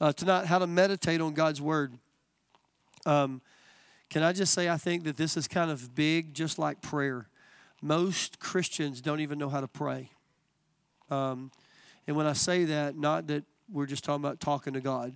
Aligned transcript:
uh, 0.00 0.12
tonight, 0.12 0.46
how 0.46 0.58
to 0.58 0.66
meditate 0.66 1.20
on 1.20 1.34
God's 1.34 1.60
Word. 1.60 1.92
Um, 3.04 3.42
can 4.08 4.22
I 4.22 4.32
just 4.32 4.54
say, 4.54 4.68
I 4.68 4.76
think 4.76 5.04
that 5.04 5.16
this 5.16 5.36
is 5.36 5.46
kind 5.46 5.70
of 5.70 5.94
big, 5.94 6.34
just 6.34 6.58
like 6.58 6.80
prayer. 6.80 7.28
Most 7.82 8.40
Christians 8.40 9.00
don't 9.00 9.20
even 9.20 9.38
know 9.38 9.48
how 9.48 9.60
to 9.60 9.68
pray. 9.68 10.10
Um, 11.10 11.50
and 12.06 12.16
when 12.16 12.26
I 12.26 12.32
say 12.32 12.64
that, 12.64 12.96
not 12.96 13.26
that 13.28 13.44
we're 13.70 13.86
just 13.86 14.02
talking 14.02 14.24
about 14.24 14.40
talking 14.40 14.72
to 14.72 14.80
God, 14.80 15.14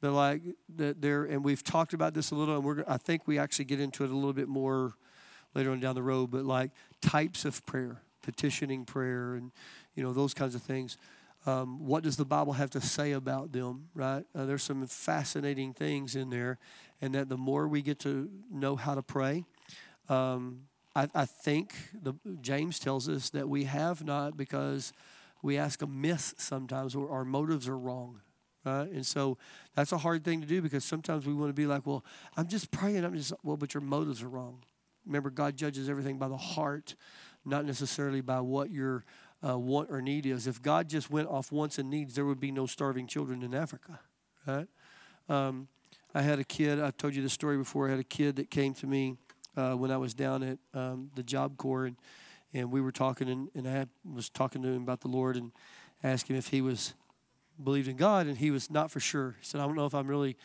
but 0.00 0.12
like 0.12 0.42
that 0.76 1.00
there, 1.00 1.24
and 1.24 1.44
we've 1.44 1.62
talked 1.62 1.92
about 1.92 2.14
this 2.14 2.30
a 2.30 2.34
little, 2.34 2.56
and 2.56 2.64
we're, 2.64 2.84
I 2.86 2.98
think 2.98 3.26
we 3.26 3.38
actually 3.38 3.64
get 3.66 3.80
into 3.80 4.04
it 4.04 4.10
a 4.10 4.14
little 4.14 4.32
bit 4.32 4.48
more 4.48 4.94
later 5.54 5.70
on 5.70 5.80
down 5.80 5.94
the 5.94 6.02
road, 6.02 6.30
but 6.30 6.44
like 6.44 6.70
types 7.00 7.44
of 7.44 7.64
prayer, 7.66 8.02
petitioning 8.22 8.84
prayer, 8.84 9.34
and 9.34 9.50
you 9.94 10.02
know 10.02 10.12
those 10.12 10.34
kinds 10.34 10.54
of 10.54 10.62
things. 10.62 10.98
Um, 11.46 11.86
what 11.86 12.02
does 12.02 12.16
the 12.16 12.24
Bible 12.24 12.52
have 12.54 12.70
to 12.70 12.80
say 12.80 13.12
about 13.12 13.52
them? 13.52 13.88
Right? 13.94 14.24
Uh, 14.34 14.44
there's 14.44 14.62
some 14.62 14.86
fascinating 14.86 15.72
things 15.72 16.16
in 16.16 16.30
there, 16.30 16.58
and 17.00 17.14
that 17.14 17.28
the 17.28 17.36
more 17.36 17.68
we 17.68 17.82
get 17.82 17.98
to 18.00 18.28
know 18.50 18.76
how 18.76 18.94
to 18.94 19.02
pray, 19.02 19.44
um, 20.08 20.62
I, 20.94 21.08
I, 21.14 21.26
think 21.26 21.74
the, 21.94 22.14
James 22.40 22.78
tells 22.78 23.08
us 23.08 23.30
that 23.30 23.48
we 23.48 23.64
have 23.64 24.04
not 24.04 24.36
because 24.36 24.92
we 25.42 25.56
ask 25.56 25.82
amiss 25.82 26.34
sometimes, 26.38 26.94
or 26.94 27.10
our 27.10 27.24
motives 27.24 27.68
are 27.68 27.78
wrong. 27.78 28.20
Right? 28.64 28.90
And 28.90 29.06
so 29.06 29.38
that's 29.74 29.92
a 29.92 29.98
hard 29.98 30.24
thing 30.24 30.40
to 30.40 30.46
do 30.46 30.60
because 30.60 30.84
sometimes 30.84 31.26
we 31.26 31.34
want 31.34 31.50
to 31.50 31.54
be 31.54 31.66
like, 31.66 31.86
well, 31.86 32.04
I'm 32.36 32.48
just 32.48 32.70
praying. 32.70 33.04
I'm 33.04 33.14
just, 33.14 33.32
well, 33.42 33.56
but 33.56 33.74
your 33.74 33.80
motives 33.80 34.22
are 34.22 34.28
wrong. 34.28 34.64
Remember, 35.06 35.30
God 35.30 35.56
judges 35.56 35.88
everything 35.88 36.18
by 36.18 36.28
the 36.28 36.36
heart, 36.36 36.94
not 37.44 37.64
necessarily 37.64 38.20
by 38.20 38.40
what 38.40 38.70
your 38.70 39.04
uh, 39.46 39.58
want 39.58 39.90
or 39.90 40.00
need 40.02 40.26
is. 40.26 40.46
If 40.46 40.62
God 40.62 40.88
just 40.88 41.10
went 41.10 41.28
off 41.28 41.52
wants 41.52 41.78
and 41.78 41.90
needs, 41.90 42.14
there 42.14 42.24
would 42.24 42.40
be 42.40 42.50
no 42.50 42.66
starving 42.66 43.06
children 43.06 43.42
in 43.42 43.54
Africa, 43.54 44.00
right? 44.46 44.68
Um, 45.28 45.68
I 46.14 46.22
had 46.22 46.38
a 46.38 46.44
kid, 46.44 46.80
I've 46.80 46.96
told 46.96 47.14
you 47.14 47.22
this 47.22 47.32
story 47.32 47.56
before. 47.56 47.88
I 47.88 47.90
had 47.90 48.00
a 48.00 48.04
kid 48.04 48.36
that 48.36 48.50
came 48.50 48.74
to 48.74 48.86
me 48.86 49.16
uh, 49.56 49.74
when 49.74 49.90
I 49.90 49.96
was 49.96 50.14
down 50.14 50.42
at 50.42 50.58
um, 50.74 51.10
the 51.14 51.22
Job 51.22 51.56
Corps, 51.56 51.86
and, 51.86 51.96
and 52.54 52.72
we 52.72 52.80
were 52.80 52.92
talking, 52.92 53.28
and, 53.28 53.48
and 53.54 53.68
I 53.68 53.86
was 54.10 54.30
talking 54.30 54.62
to 54.62 54.68
him 54.68 54.82
about 54.82 55.00
the 55.00 55.08
Lord 55.08 55.36
and 55.36 55.52
asked 56.02 56.28
him 56.28 56.36
if 56.36 56.48
he 56.48 56.60
was 56.60 56.94
believed 57.62 57.88
in 57.88 57.96
God, 57.96 58.26
and 58.26 58.38
he 58.38 58.50
was 58.50 58.70
not 58.70 58.90
for 58.90 59.00
sure. 59.00 59.36
He 59.40 59.44
said, 59.44 59.60
I 59.60 59.66
don't 59.66 59.74
know 59.74 59.86
if 59.86 59.94
I'm 59.94 60.06
really 60.06 60.36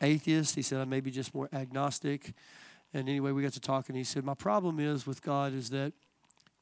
atheist. 0.00 0.54
He 0.54 0.62
said, 0.62 0.80
I 0.80 0.84
may 0.84 1.00
be 1.00 1.10
just 1.10 1.34
more 1.34 1.48
agnostic. 1.52 2.32
And 2.92 3.08
anyway, 3.08 3.32
we 3.32 3.42
got 3.42 3.52
to 3.54 3.60
talking. 3.60 3.94
And 3.94 3.98
he 3.98 4.04
said, 4.04 4.24
My 4.24 4.34
problem 4.34 4.78
is 4.78 5.06
with 5.06 5.22
God 5.22 5.52
is 5.52 5.70
that 5.70 5.92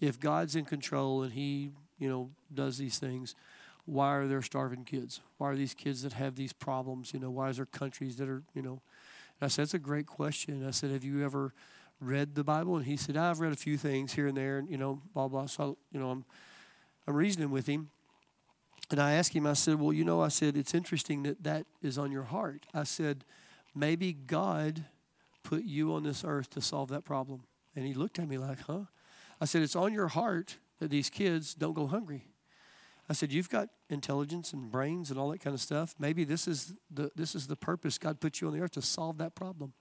if 0.01 0.19
God's 0.21 0.57
in 0.57 0.65
control 0.65 1.23
and 1.23 1.33
He, 1.33 1.71
you 1.99 2.09
know, 2.09 2.31
does 2.53 2.79
these 2.79 2.99
things, 2.99 3.35
why 3.85 4.15
are 4.17 4.27
there 4.27 4.43
starving 4.43 4.85
kids? 4.85 5.21
Why 5.39 5.51
are 5.51 5.57
these 5.57 5.75
kids 5.75 6.03
that 6.03 6.13
have 6.13 6.37
these 6.37 6.53
problems? 6.53 7.15
You 7.15 7.21
know, 7.21 7.31
why 7.31 7.49
is 7.49 7.57
there 7.57 7.67
countries 7.67 8.17
that 8.17 8.29
are, 8.29 8.43
you 8.55 8.61
know? 8.61 8.83
And 9.41 9.47
I 9.47 9.49
said, 9.49 9.63
That's 9.63 9.75
a 9.75 9.79
great 9.79 10.07
question. 10.07 10.67
I 10.67 10.73
said, 10.73 10.91
Have 10.91 11.05
you 11.05 11.25
ever 11.25 11.55
read 12.01 12.35
the 12.35 12.45
Bible? 12.45 12.77
And 12.77 12.85
he 12.85 12.97
said, 12.97 13.17
I've 13.17 13.41
read 13.41 13.53
a 13.53 13.57
few 13.57 13.77
things 13.77 14.13
here 14.13 14.27
and 14.27 14.37
there, 14.37 14.59
and, 14.59 14.71
you 14.71 14.77
know, 14.77 15.01
blah, 15.15 15.29
blah. 15.29 15.47
So, 15.47 15.79
you 15.91 15.99
know, 15.99 16.11
I'm, 16.11 16.25
I'm 17.07 17.15
reasoning 17.15 17.51
with 17.51 17.67
him. 17.67 17.91
And 18.91 19.01
I 19.01 19.13
asked 19.13 19.35
him, 19.35 19.47
I 19.47 19.55
said, 19.55 19.81
Well, 19.81 19.93
you 19.93 20.05
know, 20.05 20.21
I 20.21 20.29
said, 20.29 20.57
it's 20.57 20.75
interesting 20.75 21.23
that 21.25 21.43
that 21.45 21.67
is 21.83 21.99
on 21.99 22.13
your 22.13 22.25
heart. 22.25 22.67
I 22.75 22.85
said, 22.85 23.25
Maybe 23.75 24.13
God 24.13 24.85
put 25.43 25.65
you 25.65 25.95
on 25.95 26.03
this 26.03 26.25
earth 26.27 26.51
to 26.51 26.61
solve 26.61 26.89
that 26.91 27.05
problem. 27.05 27.43
And 27.75 27.87
he 27.87 27.95
looked 27.95 28.19
at 28.19 28.29
me 28.29 28.39
like, 28.39 28.61
Huh? 28.61 28.85
I 29.41 29.45
said, 29.45 29.63
It's 29.63 29.77
on 29.77 29.93
your 29.93 30.09
heart 30.09 30.59
that 30.79 30.91
these 30.91 31.11
kids 31.11 31.55
don't 31.55 31.75
go 31.75 31.87
hungry. 31.87 32.27
I 33.09 33.13
said, 33.13 33.33
You've 33.33 33.49
got 33.49 33.69
intelligence 33.91 34.53
and 34.53 34.71
brains 34.71 35.11
and 35.11 35.19
all 35.19 35.31
that 35.31 35.41
kind 35.41 35.55
of 35.55 35.61
stuff. 35.61 35.95
Maybe 35.99 36.25
this 36.25 36.47
is 36.47 36.75
the, 36.91 37.11
this 37.15 37.35
is 37.35 37.47
the 37.47 37.57
purpose 37.57 37.99
God 37.99 38.21
put 38.21 38.41
you 38.41 38.49
on 38.49 38.55
the 38.55 38.61
earth 38.61 38.73
to 38.73 38.83
solve 38.83 39.19
that 39.19 39.35
problem. 39.35 39.73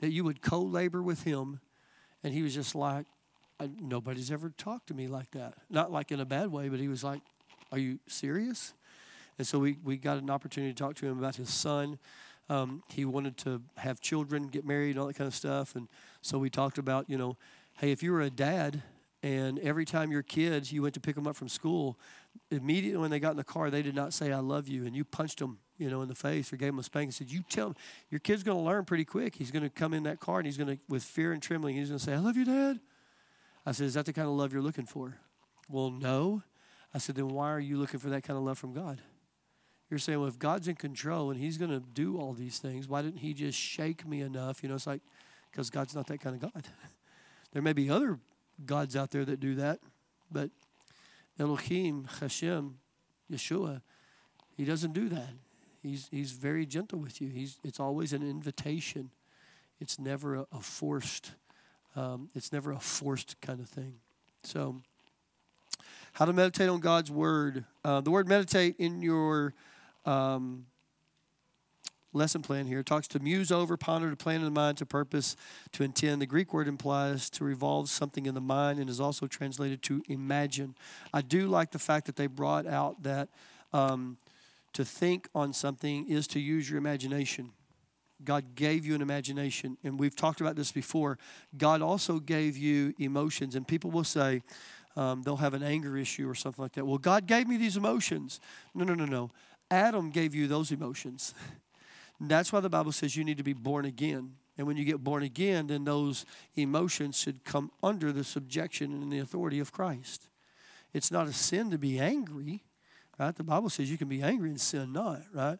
That 0.00 0.10
you 0.10 0.24
would 0.24 0.42
co 0.42 0.60
labor 0.60 1.02
with 1.02 1.24
Him. 1.24 1.60
And 2.24 2.34
he 2.34 2.42
was 2.42 2.54
just 2.54 2.74
like, 2.74 3.06
Nobody's 3.80 4.30
ever 4.30 4.50
talked 4.50 4.88
to 4.88 4.94
me 4.94 5.08
like 5.08 5.30
that. 5.32 5.54
Not 5.68 5.90
like 5.90 6.12
in 6.12 6.20
a 6.20 6.26
bad 6.26 6.52
way, 6.52 6.68
but 6.68 6.78
he 6.78 6.88
was 6.88 7.02
like, 7.02 7.22
Are 7.72 7.78
you 7.78 7.98
serious? 8.06 8.74
And 9.38 9.46
so 9.46 9.58
we, 9.58 9.78
we 9.84 9.96
got 9.96 10.18
an 10.18 10.30
opportunity 10.30 10.72
to 10.72 10.78
talk 10.78 10.96
to 10.96 11.06
him 11.06 11.18
about 11.18 11.36
his 11.36 11.48
son 11.48 11.98
um, 12.50 12.82
he 12.88 13.04
wanted 13.04 13.36
to 13.38 13.62
have 13.76 14.00
children, 14.00 14.48
get 14.48 14.64
married, 14.64 14.96
all 14.96 15.06
that 15.06 15.16
kind 15.16 15.28
of 15.28 15.34
stuff. 15.34 15.76
And 15.76 15.88
so 16.22 16.38
we 16.38 16.48
talked 16.48 16.78
about, 16.78 17.08
you 17.10 17.18
know, 17.18 17.36
hey, 17.78 17.92
if 17.92 18.02
you 18.02 18.12
were 18.12 18.22
a 18.22 18.30
dad 18.30 18.82
and 19.22 19.58
every 19.58 19.84
time 19.84 20.12
your 20.12 20.22
kids, 20.22 20.72
you 20.72 20.82
went 20.82 20.94
to 20.94 21.00
pick 21.00 21.16
them 21.16 21.26
up 21.26 21.34
from 21.34 21.48
school, 21.48 21.98
immediately 22.50 23.00
when 23.00 23.10
they 23.10 23.18
got 23.18 23.32
in 23.32 23.36
the 23.36 23.44
car, 23.44 23.68
they 23.68 23.82
did 23.82 23.94
not 23.94 24.12
say, 24.12 24.32
I 24.32 24.38
love 24.38 24.68
you. 24.68 24.86
And 24.86 24.94
you 24.94 25.04
punched 25.04 25.40
them, 25.40 25.58
you 25.76 25.90
know, 25.90 26.02
in 26.02 26.08
the 26.08 26.14
face 26.14 26.52
or 26.52 26.56
gave 26.56 26.68
them 26.68 26.78
a 26.78 26.84
spank 26.84 27.06
and 27.06 27.14
said, 27.14 27.30
You 27.30 27.42
tell 27.48 27.68
him, 27.68 27.74
your 28.10 28.20
kid's 28.20 28.44
going 28.44 28.56
to 28.56 28.62
learn 28.62 28.84
pretty 28.84 29.04
quick. 29.04 29.34
He's 29.34 29.50
going 29.50 29.64
to 29.64 29.70
come 29.70 29.92
in 29.92 30.04
that 30.04 30.20
car 30.20 30.38
and 30.38 30.46
he's 30.46 30.56
going 30.56 30.76
to, 30.76 30.78
with 30.88 31.02
fear 31.02 31.32
and 31.32 31.42
trembling, 31.42 31.76
he's 31.76 31.88
going 31.88 31.98
to 31.98 32.04
say, 32.04 32.14
I 32.14 32.18
love 32.18 32.36
you, 32.36 32.44
Dad. 32.44 32.78
I 33.66 33.72
said, 33.72 33.86
Is 33.86 33.94
that 33.94 34.06
the 34.06 34.12
kind 34.12 34.28
of 34.28 34.34
love 34.34 34.52
you're 34.52 34.62
looking 34.62 34.86
for? 34.86 35.18
Well, 35.68 35.90
no. 35.90 36.42
I 36.94 36.98
said, 36.98 37.16
Then 37.16 37.28
why 37.28 37.50
are 37.50 37.60
you 37.60 37.76
looking 37.76 37.98
for 37.98 38.10
that 38.10 38.22
kind 38.22 38.36
of 38.36 38.44
love 38.44 38.58
from 38.58 38.72
God? 38.72 39.02
You're 39.90 39.98
saying, 39.98 40.18
well, 40.18 40.28
if 40.28 40.38
God's 40.38 40.68
in 40.68 40.74
control 40.74 41.30
and 41.30 41.40
He's 41.40 41.56
going 41.56 41.70
to 41.70 41.80
do 41.80 42.18
all 42.18 42.34
these 42.34 42.58
things, 42.58 42.88
why 42.88 43.02
didn't 43.02 43.20
He 43.20 43.32
just 43.32 43.58
shake 43.58 44.06
me 44.06 44.20
enough? 44.20 44.62
You 44.62 44.68
know, 44.68 44.74
it's 44.74 44.86
like, 44.86 45.00
because 45.50 45.70
God's 45.70 45.94
not 45.94 46.06
that 46.08 46.20
kind 46.20 46.36
of 46.36 46.52
God. 46.52 46.64
there 47.52 47.62
may 47.62 47.72
be 47.72 47.88
other 47.88 48.18
gods 48.64 48.96
out 48.96 49.10
there 49.10 49.24
that 49.24 49.40
do 49.40 49.54
that, 49.56 49.80
but 50.30 50.50
Elohim, 51.38 52.08
Hashem, 52.20 52.78
Yeshua, 53.30 53.82
He 54.56 54.64
doesn't 54.64 54.92
do 54.92 55.08
that. 55.08 55.30
He's, 55.82 56.08
he's 56.10 56.32
very 56.32 56.66
gentle 56.66 56.98
with 56.98 57.20
you. 57.20 57.28
He's, 57.28 57.58
it's 57.62 57.78
always 57.78 58.12
an 58.12 58.22
invitation. 58.22 59.10
It's 59.80 59.98
never 59.98 60.34
a, 60.34 60.46
a 60.52 60.60
forced, 60.60 61.32
um, 61.94 62.28
it's 62.34 62.52
never 62.52 62.72
a 62.72 62.80
forced 62.80 63.40
kind 63.40 63.60
of 63.60 63.68
thing. 63.68 63.94
So, 64.42 64.80
how 66.14 66.24
to 66.24 66.32
meditate 66.32 66.68
on 66.68 66.80
God's 66.80 67.10
word. 67.10 67.64
Uh, 67.84 68.00
the 68.00 68.10
word 68.10 68.28
meditate 68.28 68.74
in 68.78 69.02
your 69.02 69.54
um, 70.04 70.66
lesson 72.18 72.42
plan 72.42 72.66
here. 72.66 72.80
It 72.80 72.86
talks 72.86 73.08
to 73.08 73.18
muse 73.20 73.50
over, 73.50 73.76
ponder, 73.76 74.10
to 74.10 74.16
plan 74.16 74.36
in 74.36 74.44
the 74.44 74.50
mind, 74.50 74.78
to 74.78 74.86
purpose, 74.86 75.36
to 75.72 75.82
intend. 75.82 76.20
The 76.20 76.26
Greek 76.26 76.52
word 76.52 76.68
implies 76.68 77.30
to 77.30 77.44
revolve 77.44 77.88
something 77.88 78.26
in 78.26 78.34
the 78.34 78.40
mind 78.40 78.78
and 78.78 78.90
is 78.90 79.00
also 79.00 79.26
translated 79.26 79.82
to 79.84 80.02
imagine. 80.08 80.74
I 81.14 81.22
do 81.22 81.46
like 81.46 81.70
the 81.70 81.78
fact 81.78 82.06
that 82.06 82.16
they 82.16 82.26
brought 82.26 82.66
out 82.66 83.02
that 83.04 83.28
um, 83.72 84.18
to 84.74 84.84
think 84.84 85.28
on 85.34 85.52
something 85.52 86.08
is 86.08 86.26
to 86.28 86.40
use 86.40 86.68
your 86.68 86.78
imagination. 86.78 87.52
God 88.24 88.56
gave 88.56 88.84
you 88.84 88.94
an 88.94 89.00
imagination, 89.02 89.78
and 89.84 89.98
we've 89.98 90.16
talked 90.16 90.40
about 90.40 90.56
this 90.56 90.72
before. 90.72 91.18
God 91.56 91.82
also 91.82 92.18
gave 92.18 92.56
you 92.56 92.94
emotions, 92.98 93.54
and 93.54 93.66
people 93.66 93.90
will 93.90 94.04
say, 94.04 94.42
um, 94.96 95.22
they'll 95.22 95.36
have 95.36 95.54
an 95.54 95.62
anger 95.62 95.96
issue 95.96 96.28
or 96.28 96.34
something 96.34 96.60
like 96.60 96.72
that. 96.72 96.84
Well, 96.84 96.98
God 96.98 97.26
gave 97.26 97.46
me 97.46 97.56
these 97.56 97.76
emotions. 97.76 98.40
No, 98.74 98.84
no, 98.84 98.94
no, 98.94 99.04
no. 99.04 99.30
Adam 99.70 100.10
gave 100.10 100.34
you 100.34 100.48
those 100.48 100.72
emotions. 100.72 101.34
That's 102.20 102.52
why 102.52 102.60
the 102.60 102.68
Bible 102.68 102.92
says 102.92 103.16
you 103.16 103.24
need 103.24 103.38
to 103.38 103.44
be 103.44 103.52
born 103.52 103.84
again. 103.84 104.34
And 104.56 104.66
when 104.66 104.76
you 104.76 104.84
get 104.84 105.04
born 105.04 105.22
again, 105.22 105.68
then 105.68 105.84
those 105.84 106.24
emotions 106.56 107.18
should 107.18 107.44
come 107.44 107.70
under 107.82 108.12
the 108.12 108.24
subjection 108.24 108.92
and 108.92 109.12
the 109.12 109.20
authority 109.20 109.60
of 109.60 109.72
Christ. 109.72 110.28
It's 110.92 111.12
not 111.12 111.28
a 111.28 111.32
sin 111.32 111.70
to 111.70 111.78
be 111.78 111.98
angry, 112.00 112.64
right? 113.18 113.34
The 113.34 113.44
Bible 113.44 113.70
says 113.70 113.90
you 113.90 113.98
can 113.98 114.08
be 114.08 114.22
angry 114.22 114.50
and 114.50 114.60
sin 114.60 114.92
not, 114.92 115.22
right? 115.32 115.58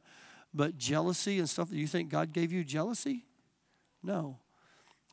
But 0.52 0.78
jealousy 0.78 1.38
and 1.38 1.48
stuff, 1.48 1.68
you 1.70 1.86
think 1.86 2.08
God 2.08 2.32
gave 2.32 2.50
you 2.50 2.64
jealousy? 2.64 3.24
No. 4.02 4.38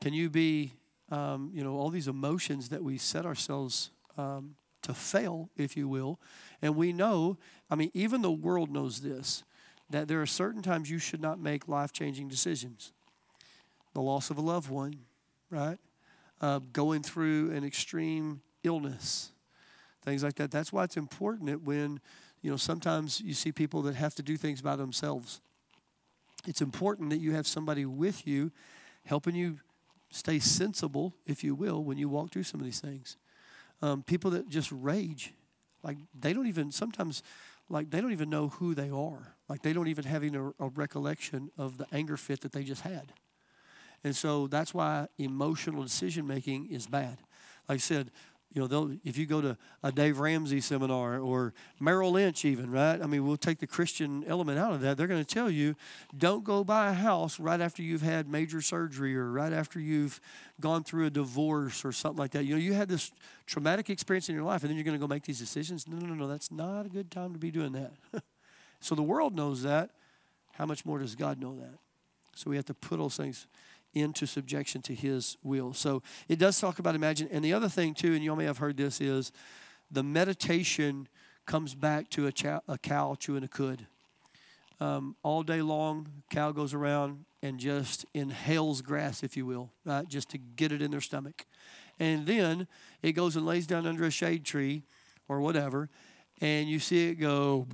Can 0.01 0.13
you 0.13 0.29
be, 0.29 0.73
um, 1.11 1.51
you 1.53 1.63
know, 1.63 1.75
all 1.75 1.89
these 1.89 2.07
emotions 2.07 2.69
that 2.69 2.83
we 2.83 2.97
set 2.97 3.25
ourselves 3.25 3.91
um, 4.17 4.55
to 4.85 4.93
fail, 4.93 5.49
if 5.57 5.75
you 5.75 5.87
will. 5.87 6.19
And 6.61 6.75
we 6.75 6.93
know, 6.93 7.37
I 7.69 7.75
mean, 7.75 7.91
even 7.93 8.21
the 8.21 8.31
world 8.31 8.71
knows 8.71 9.01
this, 9.01 9.43
that 9.89 10.07
there 10.07 10.21
are 10.21 10.25
certain 10.25 10.61
times 10.61 10.89
you 10.89 10.99
should 10.99 11.21
not 11.21 11.39
make 11.39 11.67
life 11.67 11.91
changing 11.91 12.27
decisions. 12.27 12.91
The 13.93 14.01
loss 14.01 14.29
of 14.29 14.37
a 14.37 14.41
loved 14.41 14.69
one, 14.69 14.95
right? 15.49 15.77
Uh, 16.41 16.59
going 16.73 17.01
through 17.01 17.51
an 17.51 17.63
extreme 17.63 18.41
illness, 18.63 19.31
things 20.03 20.23
like 20.23 20.35
that. 20.35 20.51
That's 20.51 20.73
why 20.73 20.83
it's 20.83 20.97
important 20.97 21.49
that 21.49 21.61
when, 21.61 21.99
you 22.41 22.51
know, 22.51 22.57
sometimes 22.57 23.21
you 23.21 23.33
see 23.33 23.51
people 23.51 23.81
that 23.83 23.95
have 23.95 24.15
to 24.15 24.23
do 24.23 24.37
things 24.37 24.61
by 24.61 24.75
themselves. 24.75 25.39
It's 26.45 26.61
important 26.61 27.09
that 27.11 27.19
you 27.19 27.33
have 27.33 27.47
somebody 27.47 27.85
with 27.85 28.27
you 28.27 28.51
helping 29.05 29.35
you 29.35 29.59
stay 30.11 30.39
sensible, 30.39 31.13
if 31.25 31.43
you 31.43 31.55
will, 31.55 31.83
when 31.83 31.97
you 31.97 32.09
walk 32.09 32.31
through 32.31 32.43
some 32.43 32.59
of 32.59 32.65
these 32.65 32.79
things 32.81 33.17
um, 33.81 34.03
people 34.03 34.31
that 34.31 34.49
just 34.49 34.71
rage. 34.71 35.33
Like 35.83 35.97
they 36.19 36.33
don't 36.33 36.47
even 36.47 36.71
sometimes, 36.71 37.23
like 37.69 37.89
they 37.89 38.01
don't 38.01 38.11
even 38.11 38.29
know 38.29 38.49
who 38.49 38.75
they 38.75 38.89
are. 38.89 39.35
Like 39.49 39.61
they 39.61 39.73
don't 39.73 39.87
even 39.87 40.05
have 40.05 40.23
a, 40.23 40.53
a 40.59 40.69
recollection 40.69 41.51
of 41.57 41.77
the 41.77 41.87
anger 41.91 42.17
fit 42.17 42.41
that 42.41 42.51
they 42.51 42.63
just 42.63 42.81
had. 42.81 43.13
And 44.03 44.15
so 44.15 44.47
that's 44.47 44.73
why 44.73 45.07
emotional 45.17 45.83
decision 45.83 46.27
making 46.27 46.67
is 46.71 46.87
bad. 46.87 47.17
Like 47.67 47.77
I 47.77 47.79
said, 47.79 48.11
You 48.55 48.65
know, 48.65 48.97
if 49.03 49.17
you 49.17 49.25
go 49.25 49.41
to 49.41 49.57
a 49.83 49.91
Dave 49.91 50.17
Ramsey 50.17 50.61
seminar 50.61 51.19
or 51.19 51.53
Merrill 51.77 52.11
Lynch, 52.11 52.45
even, 52.45 52.71
right? 52.71 53.01
I 53.01 53.05
mean, 53.05 53.27
we'll 53.27 53.35
take 53.35 53.59
the 53.59 53.67
Christian 53.67 54.23
element 54.25 54.57
out 54.57 54.71
of 54.71 54.79
that. 54.79 54.95
They're 54.95 55.07
going 55.07 55.23
to 55.23 55.33
tell 55.33 55.51
you 55.51 55.75
don't 56.17 56.45
go 56.45 56.63
buy 56.63 56.89
a 56.89 56.93
house 56.93 57.37
right 57.37 57.59
after 57.59 57.83
you've 57.83 58.01
had 58.01 58.29
major 58.29 58.61
surgery 58.61 59.13
or 59.17 59.29
right 59.29 59.51
after 59.51 59.77
you've 59.77 60.21
gone 60.61 60.85
through 60.85 61.07
a 61.07 61.09
divorce 61.09 61.83
or 61.83 61.91
something 61.91 62.17
like 62.17 62.31
that. 62.31 62.45
You 62.45 62.55
know, 62.55 62.61
you 62.61 62.71
had 62.71 62.87
this 62.87 63.11
traumatic 63.45 63.89
experience 63.89 64.29
in 64.29 64.35
your 64.35 64.45
life 64.45 64.63
and 64.63 64.69
then 64.69 64.77
you're 64.77 64.85
going 64.85 64.97
to 64.97 65.05
go 65.05 65.07
make 65.07 65.23
these 65.23 65.39
decisions. 65.39 65.85
No, 65.85 65.97
no, 65.97 66.13
no. 66.13 66.25
That's 66.25 66.49
not 66.49 66.85
a 66.85 66.89
good 66.89 67.11
time 67.11 67.33
to 67.33 67.39
be 67.39 67.51
doing 67.51 67.73
that. 67.73 67.91
so 68.79 68.95
the 68.95 69.03
world 69.03 69.35
knows 69.35 69.63
that. 69.63 69.89
How 70.53 70.65
much 70.65 70.85
more 70.85 70.99
does 70.99 71.13
God 71.15 71.41
know 71.41 71.57
that? 71.57 71.77
So 72.35 72.49
we 72.49 72.55
have 72.55 72.65
to 72.65 72.73
put 72.73 72.99
those 72.99 73.17
things 73.17 73.47
into 73.95 74.27
subjection 74.27 74.81
to 74.83 74.93
his 74.93 75.37
will. 75.41 75.73
So 75.73 76.03
it 76.27 76.37
does 76.37 76.59
talk 76.59 76.77
about 76.77 76.93
imagine. 76.93 77.29
And 77.31 77.43
the 77.43 77.53
other 77.53 77.69
thing, 77.69 77.93
too, 77.93 78.13
and 78.13 78.23
you 78.23 78.29
all 78.29 78.35
may 78.35 78.45
have 78.45 78.59
heard 78.59 78.77
this, 78.77 79.01
is 79.01 79.31
the 79.89 80.03
meditation 80.03 81.07
comes 81.45 81.73
back 81.73 82.09
to 82.09 82.27
a, 82.27 82.31
chow, 82.31 82.61
a 82.67 82.77
cow 82.77 83.15
chewing 83.17 83.43
a 83.43 83.47
cud. 83.47 83.87
Um, 84.81 85.15
all 85.23 85.41
day 85.41 85.61
long, 85.61 86.09
cow 86.29 86.51
goes 86.51 86.73
around 86.73 87.25
and 87.41 87.59
just 87.59 88.05
inhales 88.13 88.81
grass, 88.81 89.23
if 89.23 89.37
you 89.37 89.45
will, 89.45 89.71
right, 89.85 90.07
just 90.07 90.29
to 90.31 90.37
get 90.37 90.71
it 90.71 90.81
in 90.81 90.91
their 90.91 91.01
stomach. 91.01 91.45
And 91.99 92.25
then 92.25 92.67
it 93.01 93.13
goes 93.13 93.35
and 93.35 93.45
lays 93.45 93.67
down 93.67 93.87
under 93.87 94.03
a 94.03 94.11
shade 94.11 94.43
tree 94.43 94.83
or 95.29 95.39
whatever, 95.39 95.89
and 96.41 96.67
you 96.67 96.79
see 96.79 97.07
it 97.09 97.15
go 97.15 97.67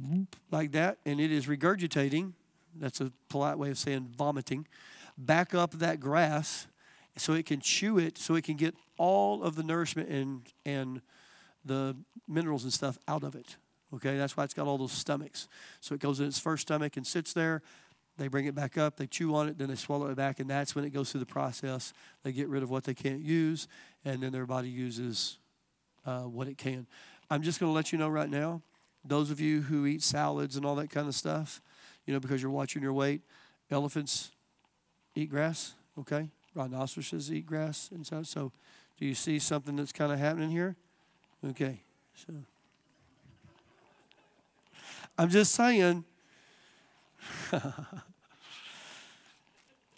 like 0.51 0.73
that, 0.73 0.99
and 1.05 1.19
it 1.19 1.31
is 1.31 1.47
regurgitating. 1.47 2.33
That's 2.75 3.01
a 3.01 3.11
polite 3.29 3.57
way 3.57 3.71
of 3.71 3.77
saying 3.77 4.13
vomiting 4.15 4.67
back 5.17 5.53
up 5.53 5.71
that 5.73 5.99
grass 5.99 6.67
so 7.17 7.33
it 7.33 7.45
can 7.45 7.59
chew 7.59 7.97
it, 7.97 8.17
so 8.17 8.35
it 8.35 8.43
can 8.43 8.55
get 8.55 8.75
all 8.97 9.43
of 9.43 9.55
the 9.55 9.63
nourishment 9.63 10.09
and, 10.09 10.41
and 10.65 11.01
the 11.65 11.95
minerals 12.27 12.63
and 12.63 12.71
stuff 12.71 12.97
out 13.07 13.23
of 13.23 13.35
it. 13.35 13.57
Okay, 13.93 14.17
that's 14.17 14.37
why 14.37 14.43
it's 14.43 14.53
got 14.53 14.67
all 14.67 14.77
those 14.77 14.91
stomachs. 14.91 15.47
So 15.81 15.93
it 15.93 15.99
goes 15.99 16.19
in 16.19 16.27
its 16.27 16.39
first 16.39 16.61
stomach 16.61 16.95
and 16.97 17.05
sits 17.05 17.33
there. 17.33 17.61
They 18.17 18.27
bring 18.27 18.45
it 18.45 18.55
back 18.55 18.77
up, 18.77 18.97
they 18.97 19.07
chew 19.07 19.33
on 19.35 19.49
it, 19.49 19.57
then 19.57 19.69
they 19.69 19.75
swallow 19.75 20.07
it 20.07 20.15
back, 20.15 20.39
and 20.39 20.49
that's 20.49 20.75
when 20.75 20.85
it 20.85 20.91
goes 20.91 21.11
through 21.11 21.21
the 21.21 21.25
process. 21.25 21.93
They 22.23 22.31
get 22.31 22.49
rid 22.49 22.61
of 22.61 22.69
what 22.69 22.83
they 22.83 22.93
can't 22.93 23.21
use, 23.21 23.67
and 24.05 24.21
then 24.21 24.31
their 24.31 24.45
body 24.45 24.69
uses 24.69 25.39
uh, 26.05 26.21
what 26.21 26.47
it 26.47 26.57
can. 26.57 26.87
I'm 27.29 27.41
just 27.41 27.59
going 27.59 27.71
to 27.71 27.75
let 27.75 27.91
you 27.91 27.97
know 27.97 28.09
right 28.09 28.29
now, 28.29 28.61
those 29.03 29.31
of 29.31 29.39
you 29.39 29.61
who 29.61 29.85
eat 29.85 30.03
salads 30.03 30.55
and 30.55 30.65
all 30.65 30.75
that 30.75 30.89
kind 30.89 31.07
of 31.07 31.15
stuff, 31.15 31.61
you 32.05 32.13
know, 32.13 32.19
because 32.19 32.41
you're 32.41 32.51
watching 32.51 32.83
your 32.83 32.93
weight, 32.93 33.21
elephants 33.71 34.31
eat 35.15 35.29
grass, 35.29 35.73
okay? 35.99 36.29
Rhinoceroses 36.53 37.31
eat 37.31 37.45
grass 37.45 37.89
and 37.93 38.05
so. 38.05 38.23
So, 38.23 38.51
do 38.97 39.05
you 39.05 39.15
see 39.15 39.39
something 39.39 39.75
that's 39.75 39.91
kind 39.91 40.11
of 40.11 40.19
happening 40.19 40.51
here? 40.51 40.75
Okay, 41.47 41.81
so 42.15 42.33
I'm 45.17 45.29
just 45.29 45.53
saying. 45.53 46.03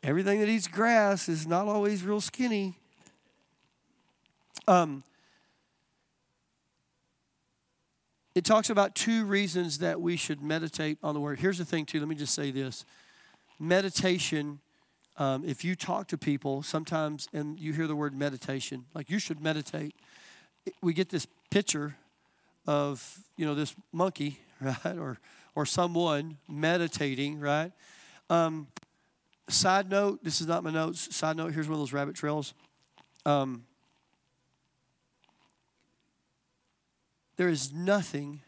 Everything 0.03 0.41
that 0.41 0.49
eats 0.49 0.67
grass 0.67 1.29
is 1.29 1.47
not 1.47 1.67
always 1.67 2.03
real 2.03 2.19
skinny. 2.19 2.75
Um, 4.67 5.03
it 8.35 8.43
talks 8.43 8.69
about 8.69 8.95
two 8.95 9.23
reasons 9.25 9.77
that 9.79 10.01
we 10.01 10.17
should 10.17 10.41
meditate 10.41 10.97
on 11.01 11.13
the 11.13 11.21
word. 11.21 11.39
Here's 11.39 11.57
the 11.57 11.63
thing, 11.63 11.85
too. 11.85 11.99
Let 11.99 12.09
me 12.09 12.15
just 12.15 12.33
say 12.33 12.51
this 12.51 12.83
meditation 13.59 14.59
um, 15.17 15.43
if 15.45 15.63
you 15.63 15.75
talk 15.75 16.07
to 16.07 16.17
people 16.17 16.63
sometimes 16.63 17.27
and 17.33 17.59
you 17.59 17.71
hear 17.73 17.85
the 17.85 17.95
word 17.95 18.15
meditation, 18.15 18.85
like 18.95 19.09
you 19.09 19.19
should 19.19 19.41
meditate, 19.41 19.95
we 20.81 20.93
get 20.93 21.09
this 21.09 21.27
picture 21.51 21.95
of 22.65 23.19
you 23.37 23.45
know 23.45 23.53
this 23.53 23.75
monkey, 23.91 24.39
right, 24.61 24.97
or 24.97 25.19
or 25.55 25.65
someone 25.65 26.37
meditating, 26.49 27.39
right? 27.39 27.71
Um, 28.29 28.67
side 29.49 29.89
note: 29.89 30.23
This 30.23 30.41
is 30.41 30.47
not 30.47 30.63
my 30.63 30.71
notes. 30.71 31.15
Side 31.15 31.37
note: 31.37 31.53
Here's 31.53 31.67
one 31.67 31.73
of 31.73 31.79
those 31.79 31.93
rabbit 31.93 32.15
trails. 32.15 32.55
Um, 33.25 33.65
there 37.37 37.49
is 37.49 37.71
nothing. 37.71 38.41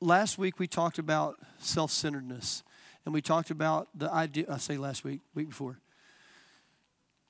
Last 0.00 0.36
week 0.36 0.58
we 0.58 0.66
talked 0.66 0.98
about 0.98 1.38
self-centeredness 1.58 2.64
and 3.06 3.14
we 3.14 3.22
talked 3.22 3.50
about 3.50 3.88
the 3.94 4.12
idea, 4.12 4.46
I 4.50 4.58
say 4.58 4.76
last 4.76 5.04
week, 5.04 5.20
week 5.32 5.48
before. 5.48 5.78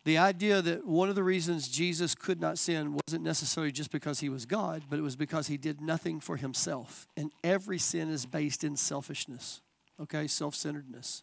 The 0.05 0.17
idea 0.19 0.63
that 0.63 0.87
one 0.87 1.11
of 1.11 1.17
the 1.17 1.23
reasons 1.23 1.69
Jesus 1.69 2.15
could 2.15 2.41
not 2.41 2.59
sin 2.59 2.97
wasn't 3.07 3.23
necessarily 3.23 3.73
just 3.73 3.91
because 3.91 4.21
he 4.21 4.29
was 4.29 4.47
God, 4.47 4.85
but 4.89 4.99
it 4.99 5.03
was 5.03 5.17
because 5.17 5.49
he 5.49 5.59
did 5.59 5.81
nothing 5.81 6.19
for 6.19 6.37
himself. 6.37 7.07
And 7.17 7.31
every 7.45 7.79
sin 7.79 8.09
is 8.09 8.25
based 8.25 8.65
in 8.65 8.77
selfishness, 8.77 9.61
okay, 10.01 10.27
self 10.27 10.55
centeredness. 10.55 11.23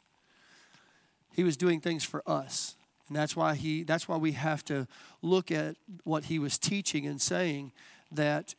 He 1.34 1.44
was 1.44 1.58
doing 1.58 1.82
things 1.82 2.04
for 2.04 2.22
us. 2.30 2.76
And 3.08 3.18
that's 3.18 3.36
why 3.36 3.56
he 3.56 3.84
that's 3.84 4.08
why 4.08 4.18
we 4.18 4.34
have 4.34 4.64
to 4.66 4.88
look 5.22 5.50
at 5.50 5.78
what 6.04 6.26
he 6.26 6.38
was 6.38 6.60
teaching 6.60 7.08
and 7.08 7.20
saying 7.20 7.72
that 8.12 8.54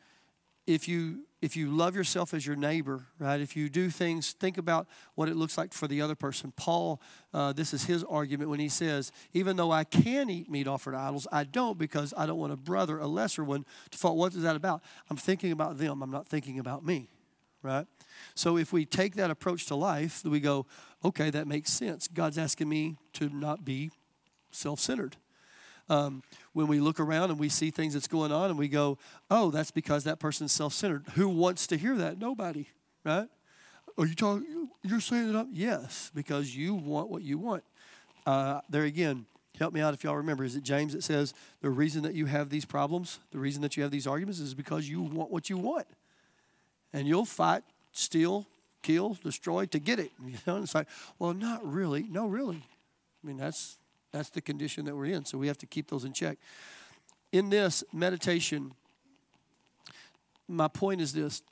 if 0.67 0.87
you 0.87 1.25
if 1.45 1.55
you 1.55 1.69
love 1.69 1.95
yourself 1.95 2.33
as 2.33 2.45
your 2.45 2.55
neighbor 2.55 3.05
right 3.19 3.39
if 3.39 3.55
you 3.55 3.69
do 3.69 3.91
things 3.91 4.33
think 4.33 4.57
about 4.57 4.87
what 5.13 5.29
it 5.29 5.35
looks 5.35 5.57
like 5.59 5.73
for 5.73 5.87
the 5.87 6.01
other 6.01 6.15
person. 6.15 6.51
Paul 6.57 6.99
uh, 7.33 7.53
this 7.53 7.71
is 7.71 7.85
his 7.85 8.03
argument 8.03 8.49
when 8.49 8.59
he 8.59 8.67
says 8.67 9.11
even 9.31 9.55
though 9.55 9.71
i 9.71 9.83
can 9.83 10.29
eat 10.29 10.49
meat 10.49 10.67
offered 10.67 10.93
to 10.93 10.97
idols 10.97 11.27
i 11.31 11.43
don't 11.43 11.77
because 11.77 12.13
i 12.17 12.25
don't 12.25 12.39
want 12.39 12.51
a 12.51 12.57
brother 12.57 12.97
a 12.97 13.05
lesser 13.05 13.43
one 13.43 13.63
to 13.91 13.97
fall 13.97 14.17
what 14.17 14.33
is 14.33 14.41
that 14.41 14.55
about? 14.55 14.81
I'm 15.09 15.17
thinking 15.17 15.51
about 15.51 15.77
them. 15.77 16.01
I'm 16.01 16.11
not 16.11 16.27
thinking 16.27 16.57
about 16.59 16.83
me 16.83 17.09
right? 17.61 17.85
So 18.33 18.57
if 18.57 18.73
we 18.73 18.85
take 18.85 19.15
that 19.15 19.29
approach 19.29 19.67
to 19.67 19.75
life 19.75 20.23
we 20.25 20.39
go 20.39 20.65
okay 21.03 21.29
that 21.29 21.47
makes 21.47 21.71
sense. 21.71 22.07
God's 22.07 22.39
asking 22.39 22.69
me 22.69 22.97
to 23.13 23.29
not 23.29 23.63
be 23.63 23.91
self-centered 24.51 25.17
um, 25.89 26.23
when 26.53 26.67
we 26.67 26.79
look 26.79 26.99
around 26.99 27.29
and 27.29 27.39
we 27.39 27.49
see 27.49 27.71
things 27.71 27.93
that's 27.93 28.07
going 28.07 28.31
on 28.31 28.49
and 28.49 28.57
we 28.57 28.67
go, 28.67 28.97
oh, 29.29 29.51
that's 29.51 29.71
because 29.71 30.03
that 30.05 30.19
person's 30.19 30.51
self 30.51 30.73
centered. 30.73 31.05
Who 31.15 31.29
wants 31.29 31.67
to 31.67 31.77
hear 31.77 31.95
that? 31.97 32.19
Nobody, 32.19 32.67
right? 33.03 33.27
Are 33.97 34.05
you 34.05 34.15
talking? 34.15 34.69
You're 34.83 34.99
saying 34.99 35.29
it 35.29 35.35
up? 35.35 35.47
Yes, 35.51 36.11
because 36.13 36.55
you 36.55 36.73
want 36.73 37.09
what 37.09 37.21
you 37.21 37.37
want. 37.37 37.63
Uh, 38.25 38.61
there 38.69 38.83
again, 38.83 39.25
help 39.57 39.73
me 39.73 39.79
out 39.79 39.93
if 39.93 40.03
y'all 40.03 40.17
remember. 40.17 40.43
Is 40.43 40.55
it 40.55 40.63
James 40.63 40.93
that 40.93 41.03
says 41.03 41.33
the 41.61 41.69
reason 41.69 42.03
that 42.03 42.13
you 42.13 42.25
have 42.25 42.49
these 42.49 42.65
problems, 42.65 43.19
the 43.31 43.37
reason 43.37 43.61
that 43.61 43.77
you 43.77 43.83
have 43.83 43.91
these 43.91 44.07
arguments 44.07 44.39
is 44.39 44.53
because 44.53 44.89
you 44.89 45.01
want 45.01 45.31
what 45.31 45.49
you 45.49 45.57
want, 45.57 45.87
and 46.91 47.07
you'll 47.07 47.25
fight, 47.25 47.63
steal, 47.91 48.47
kill, 48.81 49.17
destroy 49.23 49.65
to 49.67 49.79
get 49.79 49.99
it. 49.99 50.11
You 50.25 50.37
know, 50.45 50.55
and 50.55 50.63
it's 50.63 50.75
like, 50.75 50.87
well, 51.19 51.33
not 51.33 51.65
really. 51.65 52.03
No, 52.03 52.27
really. 52.27 52.63
I 53.23 53.27
mean, 53.27 53.37
that's 53.37 53.77
that's 54.15 54.29
the 54.29 54.41
condition 54.41 54.85
that 54.85 54.95
we're 54.95 55.07
in. 55.07 55.25
So 55.25 55.37
we 55.37 55.47
have 55.47 55.57
to 55.57 55.65
keep 55.65 55.89
those 55.89 56.05
in 56.05 56.13
check. 56.13 56.37
In 57.33 57.49
this 57.49 57.83
meditation, 57.91 58.71
my 60.47 60.69
point 60.69 61.01
is 61.01 61.11
this 61.11 61.43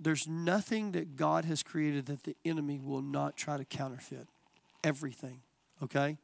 there's 0.00 0.26
nothing 0.26 0.92
that 0.92 1.16
God 1.16 1.44
has 1.44 1.62
created 1.62 2.06
that 2.06 2.24
the 2.24 2.34
enemy 2.42 2.80
will 2.82 3.02
not 3.02 3.36
try 3.36 3.58
to 3.58 3.66
counterfeit. 3.66 4.28
Everything, 4.82 5.40
okay? 5.82 6.16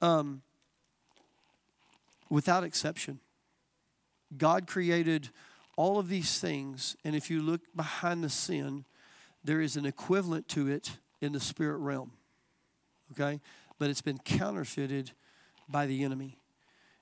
Um, 0.00 0.42
without 2.28 2.62
exception. 2.62 3.18
God 4.36 4.68
created 4.68 5.30
all 5.76 5.98
of 5.98 6.08
these 6.08 6.38
things, 6.38 6.96
and 7.04 7.16
if 7.16 7.28
you 7.28 7.42
look 7.42 7.60
behind 7.74 8.22
the 8.22 8.30
sin, 8.30 8.84
there 9.42 9.60
is 9.60 9.76
an 9.76 9.84
equivalent 9.84 10.48
to 10.50 10.68
it 10.68 10.92
in 11.20 11.32
the 11.32 11.40
spirit 11.40 11.78
realm. 11.78 12.12
Okay? 13.12 13.40
But 13.78 13.90
it's 13.90 14.02
been 14.02 14.18
counterfeited 14.18 15.12
by 15.68 15.86
the 15.86 16.04
enemy. 16.04 16.38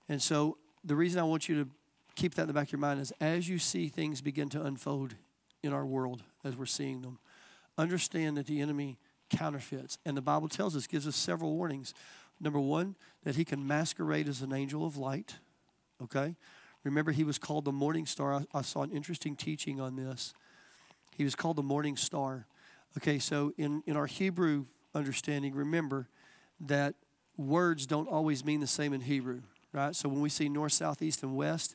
And 0.08 0.20
so 0.20 0.58
the 0.84 0.96
reason 0.96 1.20
I 1.20 1.24
want 1.24 1.48
you 1.48 1.64
to 1.64 1.70
keep 2.14 2.34
that 2.34 2.42
in 2.42 2.48
the 2.48 2.54
back 2.54 2.68
of 2.68 2.72
your 2.72 2.80
mind 2.80 3.00
is 3.00 3.12
as 3.20 3.48
you 3.48 3.58
see 3.58 3.88
things 3.88 4.20
begin 4.20 4.48
to 4.50 4.62
unfold 4.62 5.14
in 5.62 5.72
our 5.72 5.86
world 5.86 6.22
as 6.44 6.56
we're 6.56 6.66
seeing 6.66 7.02
them, 7.02 7.18
understand 7.78 8.36
that 8.36 8.46
the 8.46 8.60
enemy 8.60 8.98
counterfeits. 9.30 9.98
And 10.04 10.16
the 10.16 10.22
Bible 10.22 10.48
tells 10.48 10.76
us, 10.76 10.86
gives 10.86 11.06
us 11.08 11.16
several 11.16 11.56
warnings. 11.56 11.94
Number 12.40 12.60
one, 12.60 12.96
that 13.24 13.36
he 13.36 13.44
can 13.44 13.66
masquerade 13.66 14.28
as 14.28 14.42
an 14.42 14.52
angel 14.52 14.86
of 14.86 14.96
light. 14.96 15.36
Okay? 16.02 16.36
Remember, 16.82 17.12
he 17.12 17.24
was 17.24 17.38
called 17.38 17.64
the 17.64 17.72
morning 17.72 18.06
star. 18.06 18.34
I, 18.34 18.46
I 18.52 18.62
saw 18.62 18.82
an 18.82 18.90
interesting 18.90 19.36
teaching 19.36 19.80
on 19.80 19.96
this. 19.96 20.34
He 21.16 21.24
was 21.24 21.34
called 21.34 21.56
the 21.56 21.62
morning 21.62 21.96
star. 21.96 22.46
Okay, 22.98 23.18
so 23.18 23.52
in, 23.56 23.82
in 23.86 23.96
our 23.96 24.06
Hebrew 24.06 24.66
understanding, 24.94 25.54
remember, 25.54 26.08
that 26.60 26.94
words 27.36 27.86
don't 27.86 28.08
always 28.08 28.44
mean 28.44 28.60
the 28.60 28.66
same 28.66 28.92
in 28.92 29.00
Hebrew, 29.00 29.42
right? 29.72 29.94
So 29.94 30.08
when 30.08 30.20
we 30.20 30.28
see 30.28 30.48
north, 30.48 30.72
south, 30.72 31.02
east, 31.02 31.22
and 31.22 31.36
west, 31.36 31.74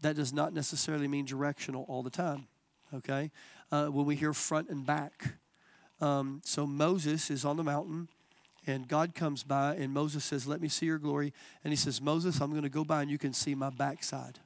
that 0.00 0.16
does 0.16 0.32
not 0.32 0.52
necessarily 0.52 1.08
mean 1.08 1.24
directional 1.24 1.84
all 1.88 2.02
the 2.02 2.10
time, 2.10 2.46
okay? 2.92 3.30
Uh, 3.70 3.86
when 3.86 4.06
we 4.06 4.16
hear 4.16 4.32
front 4.32 4.68
and 4.68 4.84
back, 4.84 5.34
um, 6.00 6.40
so 6.44 6.66
Moses 6.66 7.30
is 7.30 7.44
on 7.44 7.56
the 7.56 7.64
mountain, 7.64 8.08
and 8.66 8.88
God 8.88 9.14
comes 9.14 9.42
by, 9.42 9.74
and 9.74 9.92
Moses 9.92 10.24
says, 10.24 10.46
Let 10.46 10.60
me 10.60 10.68
see 10.68 10.86
your 10.86 10.98
glory. 10.98 11.32
And 11.62 11.72
he 11.72 11.76
says, 11.76 12.00
Moses, 12.00 12.40
I'm 12.40 12.50
going 12.50 12.62
to 12.62 12.68
go 12.68 12.84
by, 12.84 13.02
and 13.02 13.10
you 13.10 13.18
can 13.18 13.32
see 13.32 13.54
my 13.54 13.70
backside. 13.70 14.38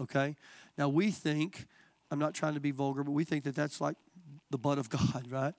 Okay? 0.00 0.36
Now 0.76 0.88
we 0.88 1.10
think, 1.10 1.66
I'm 2.10 2.18
not 2.18 2.34
trying 2.34 2.54
to 2.54 2.60
be 2.60 2.70
vulgar, 2.70 3.02
but 3.04 3.12
we 3.12 3.24
think 3.24 3.44
that 3.44 3.54
that's 3.54 3.80
like 3.80 3.96
the 4.50 4.58
butt 4.58 4.78
of 4.78 4.90
God, 4.90 5.26
right? 5.30 5.54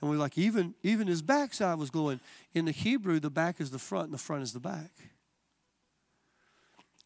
And 0.00 0.10
we're 0.10 0.16
like, 0.16 0.38
even, 0.38 0.74
even 0.82 1.06
his 1.06 1.22
backside 1.22 1.78
was 1.78 1.90
glowing. 1.90 2.20
In 2.54 2.64
the 2.64 2.72
Hebrew, 2.72 3.20
the 3.20 3.30
back 3.30 3.60
is 3.60 3.70
the 3.70 3.78
front 3.78 4.06
and 4.06 4.14
the 4.14 4.18
front 4.18 4.42
is 4.42 4.52
the 4.52 4.60
back. 4.60 4.92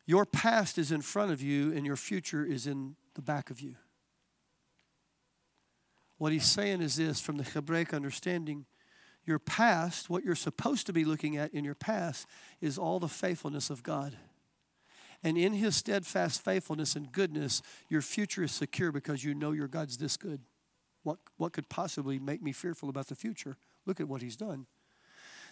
Your 0.06 0.24
past 0.24 0.78
is 0.78 0.92
in 0.92 1.00
front 1.00 1.32
of 1.32 1.42
you 1.42 1.72
and 1.72 1.84
your 1.84 1.96
future 1.96 2.44
is 2.44 2.66
in 2.66 2.94
the 3.14 3.22
back 3.22 3.50
of 3.50 3.60
you. 3.60 3.74
What 6.18 6.32
he's 6.32 6.46
saying 6.46 6.82
is 6.82 6.96
this 6.96 7.20
from 7.20 7.36
the 7.36 7.44
Hebraic 7.44 7.92
understanding 7.92 8.66
your 9.26 9.38
past, 9.38 10.10
what 10.10 10.22
you're 10.22 10.34
supposed 10.34 10.86
to 10.86 10.92
be 10.92 11.04
looking 11.04 11.36
at 11.36 11.54
in 11.54 11.64
your 11.64 11.74
past, 11.74 12.26
is 12.60 12.78
all 12.78 13.00
the 13.00 13.08
faithfulness 13.08 13.70
of 13.70 13.82
God. 13.82 14.16
And 15.22 15.38
in 15.38 15.54
his 15.54 15.74
steadfast 15.74 16.44
faithfulness 16.44 16.94
and 16.94 17.10
goodness, 17.10 17.62
your 17.88 18.02
future 18.02 18.42
is 18.42 18.52
secure 18.52 18.92
because 18.92 19.24
you 19.24 19.34
know 19.34 19.52
your 19.52 19.68
God's 19.68 19.96
this 19.96 20.18
good. 20.18 20.40
What, 21.04 21.18
what 21.36 21.52
could 21.52 21.68
possibly 21.68 22.18
make 22.18 22.42
me 22.42 22.52
fearful 22.52 22.88
about 22.88 23.06
the 23.06 23.14
future? 23.14 23.56
Look 23.86 24.00
at 24.00 24.08
what 24.08 24.22
he's 24.22 24.36
done. 24.36 24.66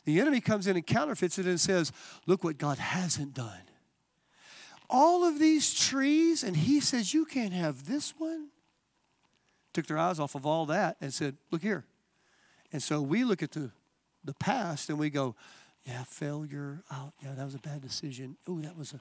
The 0.05 0.19
enemy 0.19 0.41
comes 0.41 0.67
in 0.67 0.77
and 0.77 0.87
counterfeits 0.87 1.39
it 1.39 1.47
and 1.47 1.61
says, 1.61 1.93
Look 2.27 2.43
what 2.43 2.59
God 2.59 2.79
hasn't 2.79 3.35
done. 3.35 3.61
All 4.91 5.25
of 5.25 5.39
these 5.39 5.73
trees, 5.73 6.43
and 6.43 6.57
he 6.57 6.81
says, 6.81 7.15
You 7.15 7.25
can't 7.25 7.53
have 7.53 7.87
this 7.87 8.15
one. 8.19 8.49
Took 9.73 9.87
their 9.87 9.99
eyes 9.99 10.19
off 10.19 10.35
of 10.35 10.45
all 10.45 10.67
that 10.67 10.97
and 11.01 11.15
said, 11.15 11.37
Look 11.51 11.63
here. 11.63 11.85
And 12.73 12.83
so 12.83 13.01
we 13.01 13.23
look 13.23 13.43
at 13.43 13.53
the, 13.53 13.71
the 14.25 14.35
past 14.35 14.89
and 14.89 14.99
we 14.99 15.11
go, 15.11 15.37
Yeah, 15.87 16.03
failure. 16.05 16.83
Oh, 16.91 17.13
yeah, 17.23 17.35
that 17.35 17.45
was 17.45 17.55
a 17.55 17.61
bad 17.61 17.83
decision. 17.83 18.37
Oh, 18.49 18.59
that 18.61 18.77
was 18.77 18.95
a. 18.95 19.01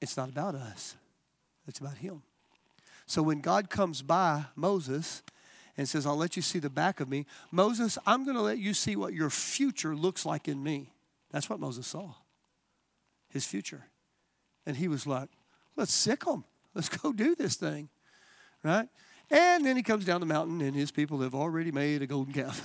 It's 0.00 0.16
not 0.16 0.30
about 0.30 0.54
us, 0.54 0.96
it's 1.68 1.78
about 1.78 1.98
him. 1.98 2.22
So 3.06 3.22
when 3.22 3.40
God 3.40 3.68
comes 3.68 4.02
by 4.02 4.46
Moses 4.56 5.22
and 5.76 5.88
says, 5.88 6.06
I'll 6.06 6.16
let 6.16 6.36
you 6.36 6.42
see 6.42 6.58
the 6.58 6.70
back 6.70 7.00
of 7.00 7.08
me. 7.08 7.26
Moses, 7.50 7.98
I'm 8.06 8.24
going 8.24 8.36
to 8.36 8.42
let 8.42 8.58
you 8.58 8.74
see 8.74 8.96
what 8.96 9.12
your 9.12 9.30
future 9.30 9.96
looks 9.96 10.24
like 10.24 10.48
in 10.48 10.62
me. 10.62 10.90
That's 11.30 11.50
what 11.50 11.58
Moses 11.58 11.86
saw, 11.86 12.14
his 13.28 13.44
future. 13.44 13.86
And 14.66 14.76
he 14.76 14.88
was 14.88 15.06
like, 15.06 15.28
let's 15.76 15.92
sic 15.92 16.24
them. 16.24 16.44
Let's 16.74 16.88
go 16.88 17.12
do 17.12 17.34
this 17.34 17.56
thing, 17.56 17.88
right? 18.62 18.88
And 19.30 19.64
then 19.64 19.76
he 19.76 19.82
comes 19.82 20.04
down 20.04 20.20
the 20.20 20.26
mountain, 20.26 20.60
and 20.60 20.76
his 20.76 20.90
people 20.90 21.20
have 21.20 21.34
already 21.34 21.72
made 21.72 22.02
a 22.02 22.06
golden 22.06 22.34
calf. 22.34 22.62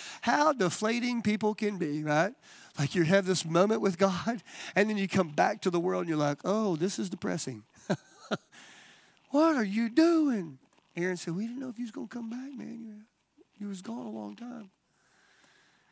How 0.22 0.52
deflating 0.52 1.22
people 1.22 1.54
can 1.54 1.78
be, 1.78 2.02
right? 2.02 2.32
Like 2.78 2.94
you 2.94 3.04
have 3.04 3.24
this 3.24 3.44
moment 3.44 3.80
with 3.80 3.96
God, 3.96 4.42
and 4.74 4.90
then 4.90 4.96
you 4.96 5.08
come 5.08 5.28
back 5.28 5.62
to 5.62 5.70
the 5.70 5.80
world, 5.80 6.02
and 6.02 6.08
you're 6.08 6.18
like, 6.18 6.38
oh, 6.44 6.76
this 6.76 6.98
is 6.98 7.08
depressing. 7.08 7.62
what 9.30 9.56
are 9.56 9.64
you 9.64 9.88
doing? 9.88 10.58
Aaron 10.98 11.16
said, 11.16 11.34
We 11.34 11.46
didn't 11.46 11.60
know 11.60 11.68
if 11.68 11.78
you 11.78 11.84
was 11.84 11.92
going 11.92 12.08
to 12.08 12.14
come 12.14 12.28
back, 12.28 12.52
man. 12.56 12.80
You, 12.80 12.94
you 13.58 13.68
was 13.68 13.82
gone 13.82 14.06
a 14.06 14.10
long 14.10 14.34
time. 14.36 14.70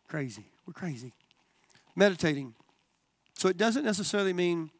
Crazy. 0.09 0.45
We're 0.67 0.73
crazy. 0.73 1.13
Meditating. 1.95 2.55
So 3.35 3.49
it 3.49 3.57
doesn't 3.57 3.85
necessarily 3.85 4.33
mean 4.33 4.71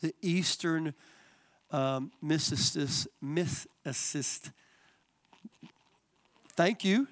the 0.00 0.14
Eastern 0.22 0.94
um, 1.70 2.12
mysticist, 2.22 3.06
myth 3.20 3.66
assist. 3.84 4.50
Thank 6.54 6.84
you. 6.84 7.08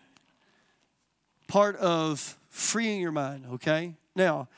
Part 1.49 1.77
of 1.77 2.39
freeing 2.51 3.01
your 3.01 3.13
mind, 3.13 3.47
okay? 3.55 3.95
Now, 4.15 4.49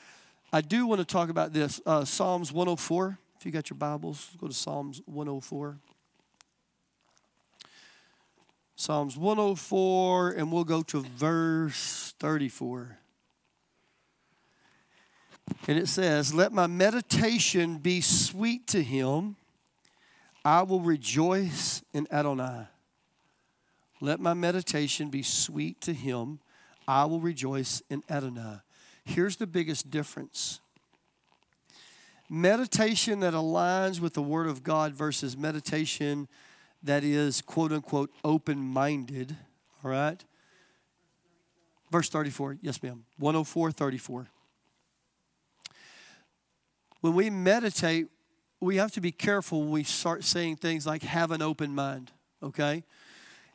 I 0.52 0.60
do 0.60 0.86
want 0.86 1.00
to 1.00 1.04
talk 1.04 1.30
about 1.30 1.52
this. 1.52 1.80
Uh, 1.86 2.04
Psalms 2.04 2.52
104. 2.52 3.18
If 3.38 3.46
you 3.46 3.52
got 3.52 3.70
your 3.70 3.78
Bibles, 3.78 4.30
go 4.38 4.48
to 4.48 4.54
Psalms 4.54 5.00
104. 5.06 5.78
Psalms 8.76 9.16
104, 9.16 10.30
and 10.30 10.50
we'll 10.50 10.64
go 10.64 10.82
to 10.82 11.00
verse 11.00 12.14
34. 12.18 12.98
And 15.68 15.78
it 15.78 15.88
says, 15.88 16.32
Let 16.32 16.52
my 16.52 16.66
meditation 16.66 17.78
be 17.78 18.00
sweet 18.00 18.66
to 18.68 18.82
him. 18.82 19.36
I 20.44 20.62
will 20.62 20.80
rejoice 20.80 21.82
in 21.92 22.06
Adonai. 22.10 22.66
Let 24.00 24.18
my 24.18 24.34
meditation 24.34 25.10
be 25.10 25.22
sweet 25.22 25.80
to 25.82 25.92
him. 25.92 26.40
I 26.88 27.04
will 27.04 27.20
rejoice 27.20 27.82
in 27.88 28.02
Adonai. 28.10 28.58
Here's 29.04 29.36
the 29.36 29.46
biggest 29.46 29.90
difference 29.90 30.60
meditation 32.28 33.20
that 33.20 33.34
aligns 33.34 34.00
with 34.00 34.14
the 34.14 34.22
Word 34.22 34.46
of 34.46 34.64
God 34.64 34.94
versus 34.94 35.36
meditation 35.36 36.28
that 36.82 37.04
is 37.04 37.40
quote 37.42 37.72
unquote 37.72 38.10
open 38.24 38.58
minded. 38.58 39.36
All 39.84 39.90
right? 39.90 40.22
Verse 41.90 42.08
34. 42.08 42.58
Yes, 42.62 42.82
ma'am. 42.82 43.04
104 43.18 43.70
34. 43.70 44.28
When 47.00 47.14
we 47.14 47.30
meditate, 47.30 48.06
we 48.60 48.76
have 48.76 48.92
to 48.92 49.00
be 49.00 49.10
careful 49.10 49.62
when 49.62 49.70
we 49.70 49.82
start 49.82 50.22
saying 50.22 50.56
things 50.56 50.86
like 50.86 51.02
have 51.02 51.32
an 51.32 51.42
open 51.42 51.74
mind, 51.74 52.12
okay? 52.42 52.84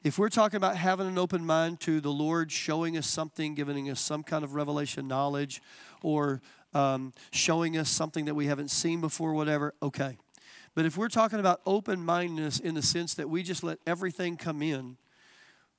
If 0.03 0.19
we're 0.19 0.29
talking 0.29 0.57
about 0.57 0.75
having 0.75 1.07
an 1.07 1.17
open 1.17 1.45
mind 1.45 1.79
to 1.81 2.01
the 2.01 2.11
Lord 2.11 2.51
showing 2.51 2.97
us 2.97 3.07
something, 3.07 3.55
giving 3.55 3.89
us 3.89 4.01
some 4.01 4.21
kind 4.21 4.43
of 4.43 4.53
revelation 4.53 5.07
knowledge, 5.07 5.61
or 6.03 6.41
um, 6.73 7.13
showing 7.31 7.77
us 7.77 7.89
something 7.89 8.25
that 8.25 8.35
we 8.35 8.47
haven't 8.47 8.69
seen 8.69 9.01
before, 9.01 9.33
whatever, 9.33 9.73
okay. 9.81 10.17
But 10.77 10.85
if 10.85 10.95
we're 10.95 11.09
talking 11.09 11.39
about 11.39 11.61
open 11.65 12.05
mindedness 12.05 12.59
in 12.59 12.75
the 12.75 12.83
sense 12.83 13.15
that 13.15 13.27
we 13.27 13.41
just 13.41 13.63
let 13.63 13.79
everything 13.87 14.37
come 14.37 14.61
in, 14.61 14.97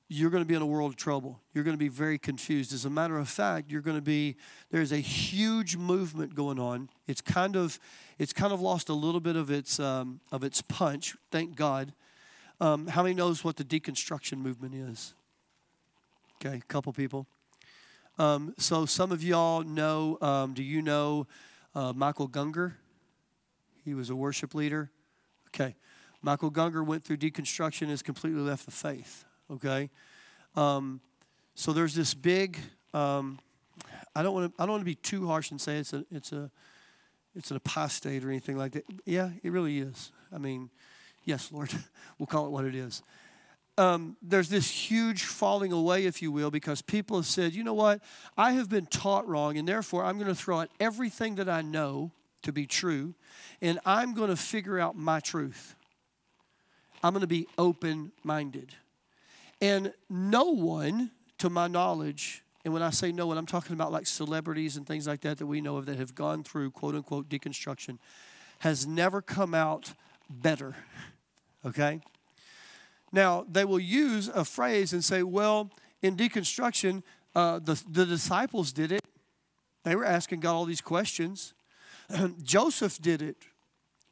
you're 0.09 0.29
going 0.29 0.43
to 0.43 0.45
be 0.45 0.55
in 0.55 0.61
a 0.61 0.65
world 0.65 0.91
of 0.91 0.97
trouble. 0.97 1.39
You're 1.53 1.63
going 1.63 1.73
to 1.73 1.79
be 1.79 1.87
very 1.87 2.17
confused. 2.17 2.73
As 2.73 2.83
a 2.83 2.89
matter 2.89 3.17
of 3.17 3.29
fact, 3.29 3.71
you're 3.71 3.79
going 3.79 3.95
to 3.95 4.01
be 4.01 4.35
there's 4.71 4.91
a 4.91 4.97
huge 4.97 5.77
movement 5.77 6.35
going 6.35 6.59
on. 6.59 6.89
It's 7.07 7.21
kind 7.21 7.55
of 7.55 7.79
it's 8.17 8.33
kind 8.33 8.51
of 8.51 8.59
lost 8.59 8.89
a 8.89 8.93
little 8.93 9.21
bit 9.21 9.37
of 9.37 9.49
its 9.49 9.79
um, 9.79 10.19
of 10.33 10.43
its 10.43 10.61
punch. 10.61 11.15
Thank 11.31 11.55
God. 11.55 11.93
Um, 12.59 12.87
how 12.87 13.01
many 13.01 13.15
knows 13.15 13.41
what 13.41 13.55
the 13.55 13.63
deconstruction 13.63 14.39
movement 14.39 14.75
is? 14.75 15.13
Okay, 16.45 16.57
a 16.57 16.61
couple 16.67 16.91
people. 16.91 17.25
Um, 18.17 18.53
so 18.57 18.85
some 18.85 19.13
of 19.13 19.23
y'all 19.23 19.63
know. 19.63 20.17
Um, 20.19 20.53
do 20.53 20.61
you 20.61 20.81
know 20.81 21.25
uh, 21.73 21.93
Michael 21.93 22.27
Gungor? 22.27 22.73
He 23.89 23.95
was 23.95 24.11
a 24.11 24.15
worship 24.15 24.53
leader. 24.53 24.91
Okay. 25.47 25.75
Michael 26.21 26.51
Gungor 26.51 26.85
went 26.85 27.03
through 27.03 27.17
deconstruction 27.17 27.81
and 27.81 27.89
has 27.89 28.03
completely 28.03 28.41
left 28.41 28.65
the 28.65 28.71
faith. 28.71 29.25
Okay. 29.49 29.89
Um, 30.55 31.01
so 31.55 31.73
there's 31.73 31.95
this 31.95 32.13
big. 32.13 32.59
Um, 32.93 33.39
I 34.15 34.21
don't 34.21 34.35
want 34.35 34.55
to. 34.55 34.61
I 34.61 34.67
don't 34.67 34.73
want 34.73 34.81
to 34.81 34.85
be 34.85 34.93
too 34.93 35.25
harsh 35.25 35.49
and 35.49 35.59
say 35.59 35.77
it's 35.77 35.91
a. 35.91 36.05
It's 36.11 36.31
a. 36.31 36.51
It's 37.35 37.49
an 37.49 37.57
apostate 37.57 38.23
or 38.23 38.29
anything 38.29 38.57
like 38.57 38.73
that. 38.73 38.85
Yeah, 39.05 39.31
it 39.41 39.51
really 39.51 39.79
is. 39.79 40.11
I 40.31 40.37
mean, 40.37 40.69
yes, 41.23 41.51
Lord, 41.51 41.71
we'll 42.19 42.27
call 42.27 42.45
it 42.45 42.51
what 42.51 42.65
it 42.65 42.75
is. 42.75 43.01
Um, 43.75 44.17
there's 44.21 44.49
this 44.49 44.69
huge 44.69 45.23
falling 45.23 45.71
away, 45.71 46.05
if 46.05 46.21
you 46.21 46.31
will, 46.31 46.51
because 46.51 46.83
people 46.83 47.17
have 47.17 47.25
said, 47.25 47.53
you 47.53 47.63
know 47.63 47.73
what, 47.73 48.01
I 48.37 48.51
have 48.51 48.69
been 48.69 48.85
taught 48.85 49.27
wrong, 49.27 49.57
and 49.57 49.67
therefore 49.67 50.03
I'm 50.03 50.17
going 50.17 50.27
to 50.27 50.35
throw 50.35 50.59
out 50.59 50.69
everything 50.79 51.35
that 51.35 51.49
I 51.49 51.61
know 51.61 52.11
to 52.43 52.51
be 52.51 52.65
true, 52.65 53.13
and 53.61 53.79
I'm 53.85 54.13
going 54.13 54.29
to 54.29 54.35
figure 54.35 54.79
out 54.79 54.95
my 54.95 55.19
truth. 55.19 55.75
I'm 57.03 57.13
going 57.13 57.21
to 57.21 57.27
be 57.27 57.47
open 57.57 58.11
minded. 58.23 58.73
And 59.61 59.93
no 60.09 60.45
one, 60.45 61.11
to 61.39 61.49
my 61.49 61.67
knowledge, 61.67 62.43
and 62.65 62.73
when 62.73 62.83
I 62.83 62.89
say 62.89 63.11
no 63.11 63.27
one, 63.27 63.37
I'm 63.37 63.45
talking 63.45 63.73
about 63.73 63.91
like 63.91 64.07
celebrities 64.07 64.77
and 64.77 64.85
things 64.85 65.07
like 65.07 65.21
that 65.21 65.37
that 65.37 65.45
we 65.45 65.61
know 65.61 65.77
of 65.77 65.85
that 65.85 65.97
have 65.97 66.15
gone 66.15 66.43
through 66.43 66.71
quote 66.71 66.95
unquote 66.95 67.29
deconstruction, 67.29 67.97
has 68.59 68.85
never 68.85 69.21
come 69.21 69.53
out 69.53 69.93
better. 70.29 70.75
Okay? 71.65 71.99
Now, 73.11 73.45
they 73.51 73.65
will 73.65 73.81
use 73.81 74.29
a 74.29 74.45
phrase 74.45 74.93
and 74.93 75.03
say, 75.03 75.23
well, 75.23 75.69
in 76.01 76.15
deconstruction, 76.15 77.03
uh, 77.35 77.59
the, 77.59 77.83
the 77.85 78.05
disciples 78.05 78.71
did 78.71 78.93
it. 78.93 79.03
They 79.83 79.93
were 79.93 80.05
asking 80.05 80.39
God 80.39 80.53
all 80.53 80.63
these 80.63 80.79
questions. 80.79 81.53
Joseph 82.43 83.01
did 83.01 83.21
it. 83.21 83.37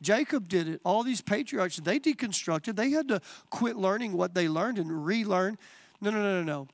Jacob 0.02 0.48
did 0.48 0.68
it. 0.68 0.82
All 0.84 1.04
these 1.04 1.22
patriarchs, 1.22 1.78
they 1.78 2.00
deconstructed. 2.00 2.76
They 2.76 2.92
had 2.92 3.08
to 3.08 3.22
quit 3.50 3.76
learning 3.76 4.14
what 4.14 4.34
they 4.34 4.48
learned 4.48 4.78
and 4.78 5.06
relearn. 5.06 5.58
No, 6.02 6.12
no, 6.12 6.22
no, 6.22 6.42
no, 6.42 6.44
no. 6.44 6.68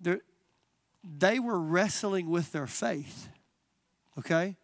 They're, 0.00 0.20
they 1.02 1.40
were 1.40 1.58
wrestling 1.58 2.30
with 2.30 2.52
their 2.52 2.66
faith. 2.66 3.28
Okay? 4.16 4.56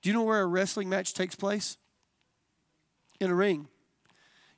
Do 0.00 0.08
you 0.08 0.14
know 0.14 0.22
where 0.22 0.42
a 0.42 0.46
wrestling 0.46 0.88
match 0.88 1.14
takes 1.14 1.34
place? 1.34 1.76
In 3.20 3.30
a 3.30 3.34
ring. 3.34 3.66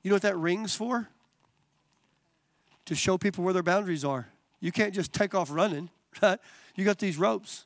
You 0.02 0.10
know 0.10 0.16
what 0.16 0.22
that 0.22 0.36
ring's 0.36 0.74
for? 0.74 1.08
To 2.86 2.94
show 2.94 3.16
people 3.16 3.42
where 3.44 3.54
their 3.54 3.62
boundaries 3.62 4.04
are. 4.04 4.28
You 4.60 4.72
can't 4.72 4.92
just 4.92 5.14
take 5.14 5.34
off 5.34 5.50
running, 5.50 5.88
right? 6.22 6.38
You 6.74 6.84
got 6.84 6.98
these 6.98 7.16
ropes 7.16 7.64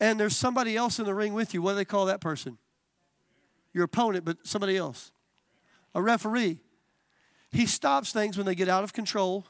and 0.00 0.20
there's 0.20 0.36
somebody 0.36 0.76
else 0.76 0.98
in 0.98 1.06
the 1.06 1.14
ring 1.14 1.32
with 1.32 1.54
you, 1.54 1.62
what 1.62 1.72
do 1.72 1.76
they 1.76 1.84
call 1.84 2.06
that 2.06 2.20
person? 2.20 2.58
Your 3.72 3.84
opponent, 3.84 4.24
but 4.24 4.38
somebody 4.46 4.76
else. 4.76 5.12
a 5.94 6.02
referee. 6.02 6.60
He 7.50 7.66
stops 7.66 8.12
things 8.12 8.36
when 8.36 8.44
they 8.44 8.54
get 8.54 8.68
out 8.68 8.84
of 8.84 8.92
control, 8.92 9.46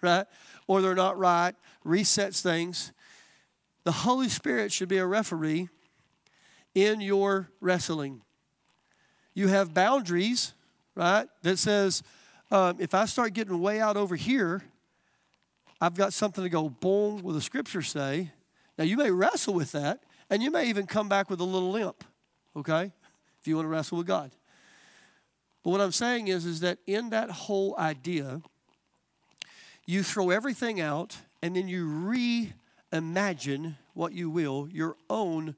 right? 0.00 0.26
Or 0.66 0.82
they're 0.82 0.94
not 0.94 1.16
right, 1.18 1.54
resets 1.86 2.40
things. 2.40 2.92
The 3.84 3.92
Holy 3.92 4.28
Spirit 4.28 4.72
should 4.72 4.88
be 4.88 4.96
a 4.96 5.06
referee 5.06 5.68
in 6.74 7.00
your 7.00 7.50
wrestling. 7.60 8.22
You 9.34 9.48
have 9.48 9.74
boundaries, 9.74 10.52
right? 10.94 11.28
That 11.42 11.58
says, 11.58 12.02
um, 12.50 12.76
if 12.80 12.94
I 12.94 13.04
start 13.04 13.34
getting 13.34 13.60
way 13.60 13.80
out 13.80 13.96
over 13.96 14.16
here, 14.16 14.62
I've 15.80 15.94
got 15.94 16.12
something 16.12 16.42
to 16.42 16.50
go 16.50 16.68
boom 16.68 17.22
with 17.22 17.34
the 17.36 17.42
scriptures 17.42 17.88
say. 17.88 18.32
Now 18.76 18.84
you 18.84 18.96
may 18.96 19.10
wrestle 19.10 19.54
with 19.54 19.72
that, 19.72 20.00
and 20.30 20.42
you 20.42 20.50
may 20.50 20.68
even 20.68 20.86
come 20.86 21.08
back 21.08 21.30
with 21.30 21.40
a 21.40 21.44
little 21.44 21.70
limp, 21.70 22.02
okay? 22.56 22.92
If 23.40 23.46
you 23.46 23.56
want 23.56 23.66
to 23.66 23.70
wrestle 23.70 23.98
with 23.98 24.06
God. 24.06 24.32
But 25.62 25.70
what 25.70 25.80
I'm 25.80 25.92
saying 25.92 26.28
is, 26.28 26.44
is 26.44 26.60
that 26.60 26.78
in 26.86 27.10
that 27.10 27.30
whole 27.30 27.76
idea, 27.78 28.42
you 29.86 30.02
throw 30.02 30.30
everything 30.30 30.80
out 30.80 31.16
and 31.42 31.56
then 31.56 31.68
you 31.68 31.86
reimagine 32.92 33.76
what 33.94 34.12
you 34.12 34.30
will, 34.30 34.68
your 34.70 34.96
own 35.08 35.56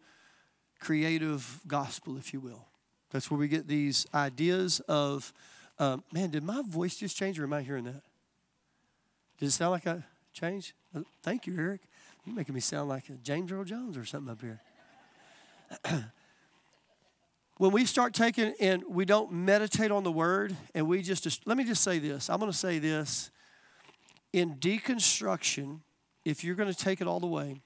creative 0.80 1.60
gospel, 1.66 2.16
if 2.16 2.32
you 2.32 2.40
will. 2.40 2.66
That's 3.10 3.30
where 3.30 3.38
we 3.38 3.48
get 3.48 3.66
these 3.66 4.06
ideas 4.14 4.80
of, 4.88 5.32
um, 5.78 6.04
man, 6.12 6.30
did 6.30 6.42
my 6.42 6.62
voice 6.68 6.96
just 6.96 7.16
change 7.16 7.38
or 7.40 7.44
am 7.44 7.52
I 7.52 7.62
hearing 7.62 7.84
that? 7.84 8.02
Did 9.38 9.46
it 9.46 9.52
sound 9.52 9.72
like 9.72 9.86
I 9.86 10.02
changed? 10.32 10.72
Uh, 10.94 11.00
thank 11.22 11.46
you, 11.46 11.56
Eric. 11.58 11.80
You're 12.26 12.34
making 12.34 12.56
me 12.56 12.60
sound 12.60 12.88
like 12.88 13.04
James 13.22 13.52
Earl 13.52 13.62
Jones 13.62 13.96
or 13.96 14.04
something 14.04 14.32
up 14.32 14.42
here. 14.42 14.60
when 17.58 17.70
we 17.70 17.86
start 17.86 18.14
taking 18.14 18.52
and 18.60 18.82
we 18.88 19.04
don't 19.04 19.30
meditate 19.30 19.92
on 19.92 20.02
the 20.02 20.10
word 20.10 20.56
and 20.74 20.88
we 20.88 21.02
just, 21.02 21.46
let 21.46 21.56
me 21.56 21.62
just 21.62 21.84
say 21.84 22.00
this. 22.00 22.28
I'm 22.28 22.40
going 22.40 22.50
to 22.50 22.56
say 22.56 22.80
this. 22.80 23.30
In 24.32 24.56
deconstruction, 24.56 25.80
if 26.24 26.42
you're 26.42 26.56
going 26.56 26.72
to 26.72 26.76
take 26.76 27.00
it 27.00 27.06
all 27.06 27.20
the 27.20 27.28
way, 27.28 27.60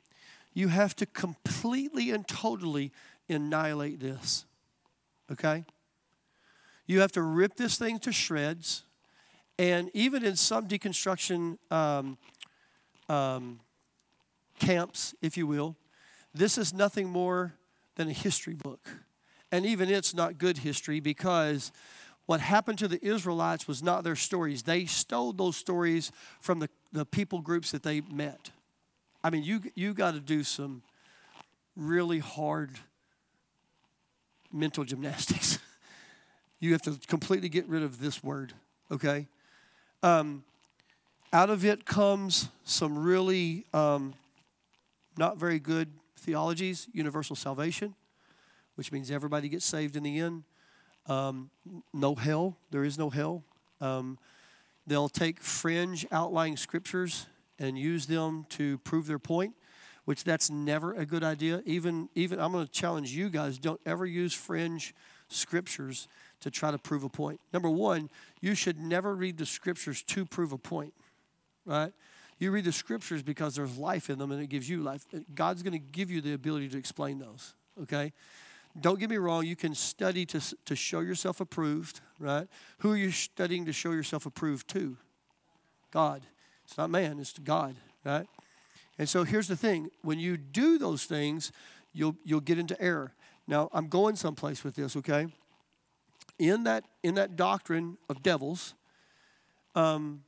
you 0.53 0.69
have 0.69 0.95
to 0.97 1.07
completely 1.07 2.11
and 2.11 2.29
totally 2.29 2.93
annihilate 3.31 3.99
this. 3.99 4.45
Okay? 5.33 5.65
You 6.87 7.01
have 7.01 7.13
to 7.13 7.23
rip 7.23 7.57
this 7.57 7.79
thing 7.79 7.99
to 8.01 8.13
shreds. 8.13 8.85
And 9.59 9.91
even 9.95 10.23
in 10.23 10.37
some 10.37 10.69
deconstruction 10.69 11.57
um, 11.71 12.19
um, 13.09 13.61
camps, 14.61 15.15
if 15.21 15.37
you 15.37 15.47
will, 15.47 15.77
this 16.33 16.57
is 16.57 16.73
nothing 16.73 17.09
more 17.09 17.55
than 17.97 18.09
a 18.09 18.13
history 18.13 18.55
book. 18.55 18.89
And 19.51 19.67
even 19.67 19.91
it's 19.91 20.15
not 20.15 20.39
good 20.39 20.59
history 20.59 21.01
because 21.01 21.73
what 22.27 22.41
happened 22.41 22.79
to 22.79 22.87
the 22.87 23.05
Israelites 23.05 23.67
was 23.67 23.83
not 23.83 24.05
their 24.05 24.15
stories. 24.15 24.63
They 24.63 24.85
stole 24.85 25.33
those 25.33 25.57
stories 25.57 26.13
from 26.41 26.61
the, 26.61 26.69
the 26.93 27.05
people 27.05 27.41
groups 27.41 27.73
that 27.73 27.83
they 27.83 28.03
met. 28.03 28.51
I 29.25 29.31
mean, 29.31 29.43
you, 29.43 29.61
you 29.75 29.93
got 29.93 30.15
to 30.15 30.21
do 30.21 30.45
some 30.45 30.83
really 31.75 32.21
hard 32.21 32.71
mental 34.53 34.85
gymnastics. 34.85 35.59
you 36.61 36.73
have 36.73 36.83
to 36.83 36.99
completely 37.09 37.49
get 37.49 37.67
rid 37.67 37.83
of 37.83 38.01
this 38.01 38.23
word, 38.23 38.53
okay? 38.93 39.27
Um, 40.03 40.45
out 41.33 41.51
of 41.51 41.65
it 41.65 41.85
comes 41.85 42.49
some 42.65 42.99
really 42.99 43.65
um, 43.75 44.15
not 45.17 45.39
very 45.39 45.59
good 45.59 45.93
theologies, 46.17 46.89
universal 46.93 47.37
salvation, 47.37 47.95
which 48.75 48.93
means 48.93 49.11
everybody 49.11 49.49
gets 49.49 49.65
saved 49.65 49.97
in 49.97 50.03
the 50.03 50.19
end. 50.19 50.45
Um, 51.07 51.51
no 51.93 52.15
hell, 52.15 52.57
there 52.71 52.85
is 52.85 52.99
no 52.99 53.11
hell. 53.11 53.45
Um, 53.81 54.19
they'll 54.87 55.09
take 55.09 55.41
fringe 55.41 56.07
outlying 56.13 56.57
scriptures 56.57 57.27
and 57.59 57.79
use 57.79 58.07
them 58.07 58.47
to 58.51 58.79
prove 58.79 59.07
their 59.07 59.19
point 59.19 59.55
which 60.11 60.25
that's 60.25 60.51
never 60.51 60.93
a 60.95 61.07
good 61.07 61.23
idea. 61.23 61.63
Even, 61.65 62.09
even 62.17 62.41
I'm 62.41 62.51
going 62.51 62.67
to 62.67 62.73
challenge 62.73 63.13
you 63.13 63.31
guys 63.31 63.59
don't 63.59 63.81
ever 63.87 64.05
use 64.05 64.35
fringe 64.35 64.93
scriptures 65.29 66.09
to 66.41 66.51
try 66.51 66.73
to 66.73 66.79
prove 66.79 67.05
a 67.05 67.09
point. 67.09 67.41
Number 67.53 67.71
one, 67.71 68.11
you 68.41 68.57
should 68.57 68.79
never 68.79 69.15
read 69.15 69.39
the 69.39 69.47
scriptures 69.47 70.03
to 70.05 70.25
prove 70.25 70.53
a 70.53 70.59
point, 70.59 70.95
right? 71.65 71.93
You 72.41 72.51
read 72.51 72.65
the 72.65 72.73
scriptures 72.73 73.23
because 73.23 73.55
there's 73.55 73.77
life 73.77 74.09
in 74.09 74.19
them 74.19 74.33
and 74.33 74.43
it 74.43 74.49
gives 74.49 74.69
you 74.69 74.83
life. 74.83 75.05
God's 75.35 75.63
going 75.63 75.75
to 75.75 75.79
give 75.79 76.11
you 76.11 76.23
the 76.23 76.33
ability 76.33 76.71
to 76.71 76.79
explain 76.79 77.19
those, 77.19 77.55
okay? 77.83 78.13
Don't 78.81 78.99
get 78.99 79.11
me 79.11 79.19
wrong, 79.19 79.45
you 79.45 79.57
can 79.57 79.75
study 79.75 80.25
to, 80.27 80.41
to 80.65 80.75
show 80.75 81.01
yourself 81.01 81.41
approved, 81.41 82.01
right? 82.19 82.49
Who 82.79 82.93
are 82.93 82.97
you 82.97 83.11
studying 83.11 83.67
to 83.67 83.75
show 83.75 83.93
yourself 83.93 84.25
approved 84.25 84.69
to? 84.69 84.97
God. 85.91 86.23
It's 86.65 86.79
not 86.79 86.89
man, 86.89 87.19
it's 87.21 87.39
God, 87.39 87.77
right? 88.05 88.27
And 88.99 89.09
so 89.09 89.25
here's 89.25 89.49
the 89.49 89.57
thing 89.57 89.91
when 90.01 90.19
you 90.19 90.39
do 90.39 90.79
those 90.79 91.05
things, 91.05 91.53
you'll, 91.93 92.17
you'll 92.25 92.41
get 92.41 92.59
into 92.59 92.81
error. 92.81 93.13
Now, 93.47 93.69
I'm 93.73 93.89
going 93.89 94.17
someplace 94.17 94.65
with 94.65 94.77
this, 94.77 94.97
okay? 94.97 95.27
In 96.39 96.65
that, 96.65 96.85
in 97.03 97.17
that 97.17 97.37
doctrine 97.37 97.99
of 98.09 98.23
devils, 98.23 98.75
um, 99.75 100.23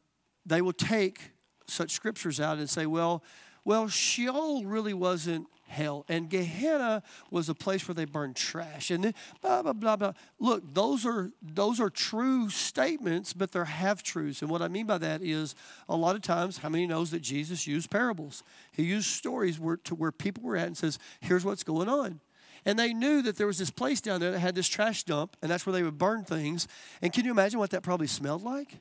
they 0.45 0.61
will 0.61 0.75
take 0.75 1.31
such 1.67 1.91
scriptures 1.91 2.41
out 2.41 2.59
and 2.59 2.69
say, 2.69 2.87
well, 2.87 3.23
well, 3.65 3.89
Sheol 3.89 4.65
really 4.65 4.95
wasn't 4.95 5.47
hell. 5.69 6.05
And 6.09 6.29
Gehenna 6.29 7.03
was 7.31 7.49
a 7.49 7.55
place 7.55 7.87
where 7.89 7.95
they 7.95 8.05
burned 8.05 8.37
trash. 8.37 8.91
And 8.91 9.05
then 9.05 9.15
blah, 9.41 9.63
blah, 9.63 9.73
blah, 9.73 9.97
blah. 9.97 10.13
Look, 10.39 10.75
those 10.75 11.07
are, 11.07 11.31
those 11.41 11.81
are 11.81 11.89
true 11.89 12.51
statements, 12.51 13.33
but 13.33 13.53
they're 13.53 13.65
half 13.65 14.03
truths. 14.03 14.43
And 14.43 14.51
what 14.51 14.63
I 14.63 14.69
mean 14.69 14.87
by 14.87 14.99
that 14.99 15.23
is 15.23 15.55
a 15.89 15.97
lot 15.97 16.15
of 16.17 16.23
times, 16.23 16.59
how 16.59 16.69
many 16.69 16.87
knows 16.87 17.11
that 17.13 17.23
Jesus 17.23 17.67
used 17.67 17.91
parables? 17.91 18.43
He 18.73 18.83
used 18.83 19.07
stories 19.07 19.59
where, 19.59 19.77
to 19.79 19.95
where 19.95 20.13
people 20.13 20.43
were 20.43 20.57
at 20.57 20.67
and 20.67 20.77
says, 20.77 20.99
here's 21.21 21.45
what's 21.45 21.65
going 21.65 21.89
on. 21.89 22.21
And 22.65 22.79
they 22.79 22.93
knew 22.93 23.23
that 23.23 23.39
there 23.39 23.47
was 23.47 23.59
this 23.59 23.71
place 23.71 24.01
down 24.01 24.21
there 24.21 24.31
that 24.33 24.39
had 24.39 24.55
this 24.55 24.69
trash 24.69 25.05
dump, 25.05 25.37
and 25.43 25.51
that's 25.51 25.67
where 25.67 25.73
they 25.73 25.83
would 25.83 25.99
burn 25.99 26.25
things. 26.25 26.69
And 27.01 27.13
can 27.13 27.25
you 27.25 27.31
imagine 27.31 27.59
what 27.59 27.71
that 27.71 27.83
probably 27.83 28.07
smelled 28.07 28.43
like? 28.43 28.79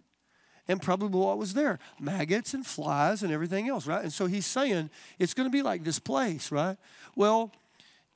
And 0.68 0.82
probably 0.82 1.20
what 1.20 1.38
was 1.38 1.54
there 1.54 1.80
maggots 2.00 2.54
and 2.54 2.66
flies 2.66 3.24
and 3.24 3.32
everything 3.32 3.70
else, 3.70 3.88
right? 3.88 4.04
And 4.04 4.14
so 4.14 4.26
he's 4.26 4.46
saying 4.46 4.90
it's 5.20 5.34
going 5.34 5.48
to 5.48 5.52
be 5.52 5.62
like 5.62 5.84
this 5.84 6.00
place, 6.00 6.52
right? 6.52 6.78
Well, 7.16 7.52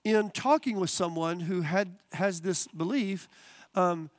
in 0.03 0.29
talking 0.29 0.79
with 0.79 0.89
someone 0.89 1.41
who 1.41 1.61
had 1.61 1.95
has 2.13 2.41
this 2.41 2.67
belief, 2.67 3.27
um, 3.73 4.09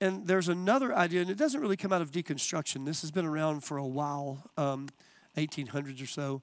and 0.00 0.26
there's 0.26 0.48
another 0.48 0.94
idea, 0.94 1.20
and 1.20 1.30
it 1.30 1.38
doesn't 1.38 1.60
really 1.60 1.76
come 1.76 1.92
out 1.92 2.02
of 2.02 2.10
deconstruction. 2.10 2.84
This 2.84 3.00
has 3.02 3.10
been 3.10 3.24
around 3.24 3.64
for 3.64 3.78
a 3.78 3.86
while, 3.86 4.42
um, 4.56 4.88
1800s 5.36 6.02
or 6.02 6.06
so. 6.06 6.42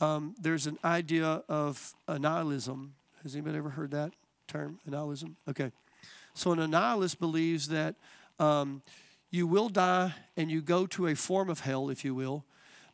Um, 0.00 0.34
there's 0.40 0.66
an 0.66 0.78
idea 0.84 1.42
of 1.48 1.94
nihilism. 2.08 2.94
Has 3.22 3.34
anybody 3.34 3.58
ever 3.58 3.70
heard 3.70 3.90
that 3.90 4.12
term, 4.48 4.78
nihilism? 4.86 5.36
Okay. 5.48 5.70
So 6.34 6.52
an 6.52 6.70
nihilist 6.70 7.20
believes 7.20 7.68
that 7.68 7.94
um, 8.38 8.82
you 9.32 9.46
will 9.46 9.70
die 9.70 10.14
and 10.36 10.50
you 10.50 10.60
go 10.60 10.86
to 10.86 11.08
a 11.08 11.16
form 11.16 11.48
of 11.50 11.60
hell, 11.60 11.88
if 11.88 12.04
you 12.04 12.14
will, 12.14 12.44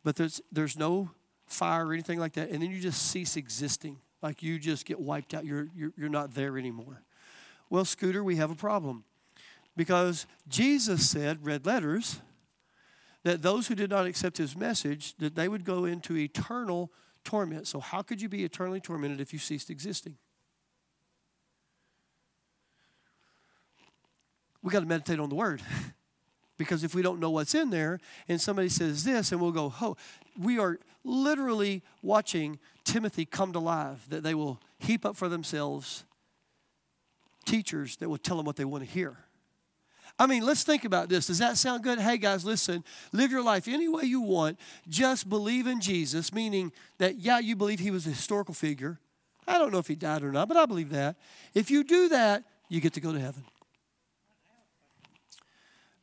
but 0.03 0.15
there's, 0.15 0.41
there's 0.51 0.77
no 0.77 1.11
fire 1.45 1.85
or 1.87 1.93
anything 1.93 2.17
like 2.17 2.33
that. 2.33 2.49
And 2.49 2.63
then 2.63 2.71
you 2.71 2.79
just 2.79 3.11
cease 3.11 3.35
existing. 3.35 3.97
Like 4.23 4.41
you 4.41 4.57
just 4.57 4.85
get 4.85 4.99
wiped 4.99 5.33
out. 5.33 5.45
You're, 5.45 5.67
you're, 5.75 5.91
you're 5.97 6.09
not 6.09 6.33
there 6.33 6.57
anymore. 6.57 7.03
Well, 7.69 7.83
Scooter, 7.83 8.23
we 8.23 8.37
have 8.37 8.49
a 8.49 8.55
problem. 8.55 9.03
Because 9.75 10.25
Jesus 10.47 11.09
said, 11.09 11.45
red 11.45 11.65
letters, 11.65 12.21
that 13.23 13.41
those 13.41 13.67
who 13.67 13.75
did 13.75 13.89
not 13.89 14.05
accept 14.05 14.37
his 14.37 14.55
message, 14.55 15.15
that 15.17 15.35
they 15.35 15.49
would 15.49 15.65
go 15.65 15.83
into 15.83 16.15
eternal 16.15 16.89
torment. 17.25 17.67
So 17.67 17.81
how 17.81 18.01
could 18.01 18.21
you 18.21 18.29
be 18.29 18.45
eternally 18.45 18.79
tormented 18.79 19.19
if 19.19 19.33
you 19.33 19.39
ceased 19.39 19.69
existing? 19.69 20.15
We 24.61 24.71
got 24.71 24.81
to 24.81 24.85
meditate 24.85 25.19
on 25.19 25.27
the 25.27 25.35
word. 25.35 25.61
Because 26.59 26.83
if 26.83 26.93
we 26.93 27.01
don't 27.01 27.21
know 27.21 27.31
what's 27.31 27.55
in 27.55 27.69
there 27.69 27.99
and 28.27 28.39
somebody 28.39 28.67
says 28.67 29.05
this 29.05 29.31
and 29.31 29.39
we'll 29.39 29.53
go, 29.53 29.73
oh, 29.81 29.95
we 30.37 30.59
are 30.59 30.77
literally 31.05 31.81
watching 32.03 32.59
Timothy 32.83 33.25
come 33.25 33.53
to 33.53 33.59
life, 33.59 34.05
that 34.09 34.23
they 34.23 34.35
will 34.35 34.59
heap 34.77 35.05
up 35.05 35.15
for 35.15 35.29
themselves 35.29 36.03
teachers 37.45 37.95
that 37.95 38.09
will 38.09 38.17
tell 38.17 38.35
them 38.35 38.45
what 38.45 38.57
they 38.57 38.65
want 38.65 38.83
to 38.83 38.89
hear. 38.89 39.17
I 40.19 40.27
mean, 40.27 40.45
let's 40.45 40.63
think 40.63 40.83
about 40.83 41.07
this. 41.07 41.27
Does 41.27 41.37
that 41.37 41.57
sound 41.57 41.81
good? 41.81 41.97
Hey, 41.97 42.17
guys, 42.17 42.43
listen, 42.43 42.83
live 43.13 43.31
your 43.31 43.41
life 43.41 43.69
any 43.69 43.87
way 43.87 44.03
you 44.03 44.19
want. 44.19 44.59
Just 44.89 45.29
believe 45.29 45.65
in 45.65 45.79
Jesus, 45.79 46.33
meaning 46.33 46.73
that, 46.97 47.19
yeah, 47.19 47.39
you 47.39 47.55
believe 47.55 47.79
he 47.79 47.89
was 47.89 48.05
a 48.05 48.09
historical 48.09 48.53
figure. 48.53 48.99
I 49.47 49.57
don't 49.57 49.71
know 49.71 49.77
if 49.77 49.87
he 49.87 49.95
died 49.95 50.23
or 50.23 50.33
not, 50.33 50.49
but 50.49 50.57
I 50.57 50.65
believe 50.65 50.89
that. 50.89 51.15
If 51.53 51.71
you 51.71 51.85
do 51.85 52.09
that, 52.09 52.43
you 52.67 52.81
get 52.81 52.93
to 52.93 52.99
go 52.99 53.13
to 53.13 53.19
heaven. 53.19 53.45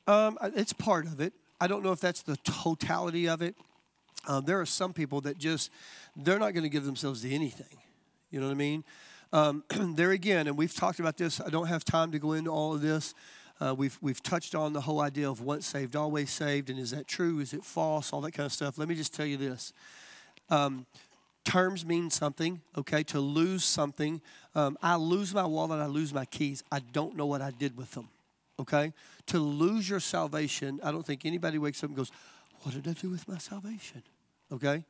Um, 0.07 0.39
it's 0.43 0.73
part 0.73 1.07
of 1.07 1.21
it. 1.21 1.33
I 1.61 1.67
don't 1.67 1.83
know 1.83 1.93
if 1.93 2.01
that's 2.01 2.23
the 2.23 2.37
totality 2.39 3.29
of 3.29 3.43
it. 3.43 3.55
Um, 4.29 4.45
there 4.45 4.61
are 4.61 4.67
some 4.67 4.93
people 4.93 5.21
that 5.23 5.39
just, 5.39 5.71
they're 6.17 6.39
not 6.39 6.53
going 6.53 6.65
to 6.65 6.69
give 6.69 6.85
themselves 6.85 7.23
to 7.23 7.31
anything. 7.31 7.79
You 8.31 8.41
know 8.41 8.47
what 8.47 8.53
I 8.53 8.57
mean? 8.57 8.85
Um, 9.33 9.65
there 9.95 10.11
again, 10.13 10.47
and 10.47 10.57
we've 10.57 10.75
talked 10.75 11.01
about 11.01 11.17
this. 11.17 11.41
I 11.41 11.49
don't 11.49 11.67
have 11.69 11.85
time 11.85 12.13
to 12.13 12.19
go 12.19 12.33
into 12.33 12.51
all 12.51 12.75
of 12.75 12.83
this. 12.83 13.15
Uh, 13.61 13.75
we've, 13.77 13.97
we've 14.03 14.23
touched 14.23 14.55
on 14.55 14.73
the 14.73 14.83
whole 14.83 15.01
idea 15.01 15.31
of 15.31 15.41
once 15.41 15.67
saved, 15.67 15.97
always 15.97 16.31
saved, 16.31 16.69
and 16.69 16.79
is 16.79 16.91
that 16.91 17.09
true? 17.09 17.41
Is 17.41 17.55
it 17.55 17.65
false? 17.65 18.13
All 18.13 18.21
that 18.23 18.33
kind 18.33 18.47
of 18.47 18.53
stuff. 18.53 18.77
Let 18.77 18.89
me 18.89 18.95
just 18.95 19.15
tell 19.15 19.27
you 19.27 19.39
this. 19.39 19.73
Um, 20.51 20.87
terms 21.45 21.87
mean 21.87 22.11
something, 22.11 22.61
okay? 22.77 23.03
To 23.05 23.21
lose 23.21 23.65
something. 23.65 24.21
Um, 24.55 24.77
I 24.83 24.97
lose 24.97 25.33
my 25.33 25.47
wallet, 25.47 25.81
I 25.81 25.87
lose 25.87 26.13
my 26.13 26.27
keys. 26.27 26.63
I 26.71 26.81
don't 26.81 27.17
know 27.17 27.27
what 27.27 27.41
I 27.41 27.51
did 27.51 27.77
with 27.77 27.93
them, 27.93 28.09
okay? 28.59 28.93
To 29.27 29.39
lose 29.39 29.89
your 29.89 30.01
salvation, 30.01 30.81
I 30.83 30.93
don't 30.93 31.05
think 31.05 31.25
anybody 31.25 31.59
wakes 31.59 31.83
up 31.83 31.91
and 31.91 31.97
goes, 31.97 32.11
What 32.63 32.75
did 32.75 32.89
I 32.89 32.93
do 32.93 33.11
with 33.11 33.29
my 33.29 33.39
salvation? 33.39 34.03
Okay? 34.53 34.85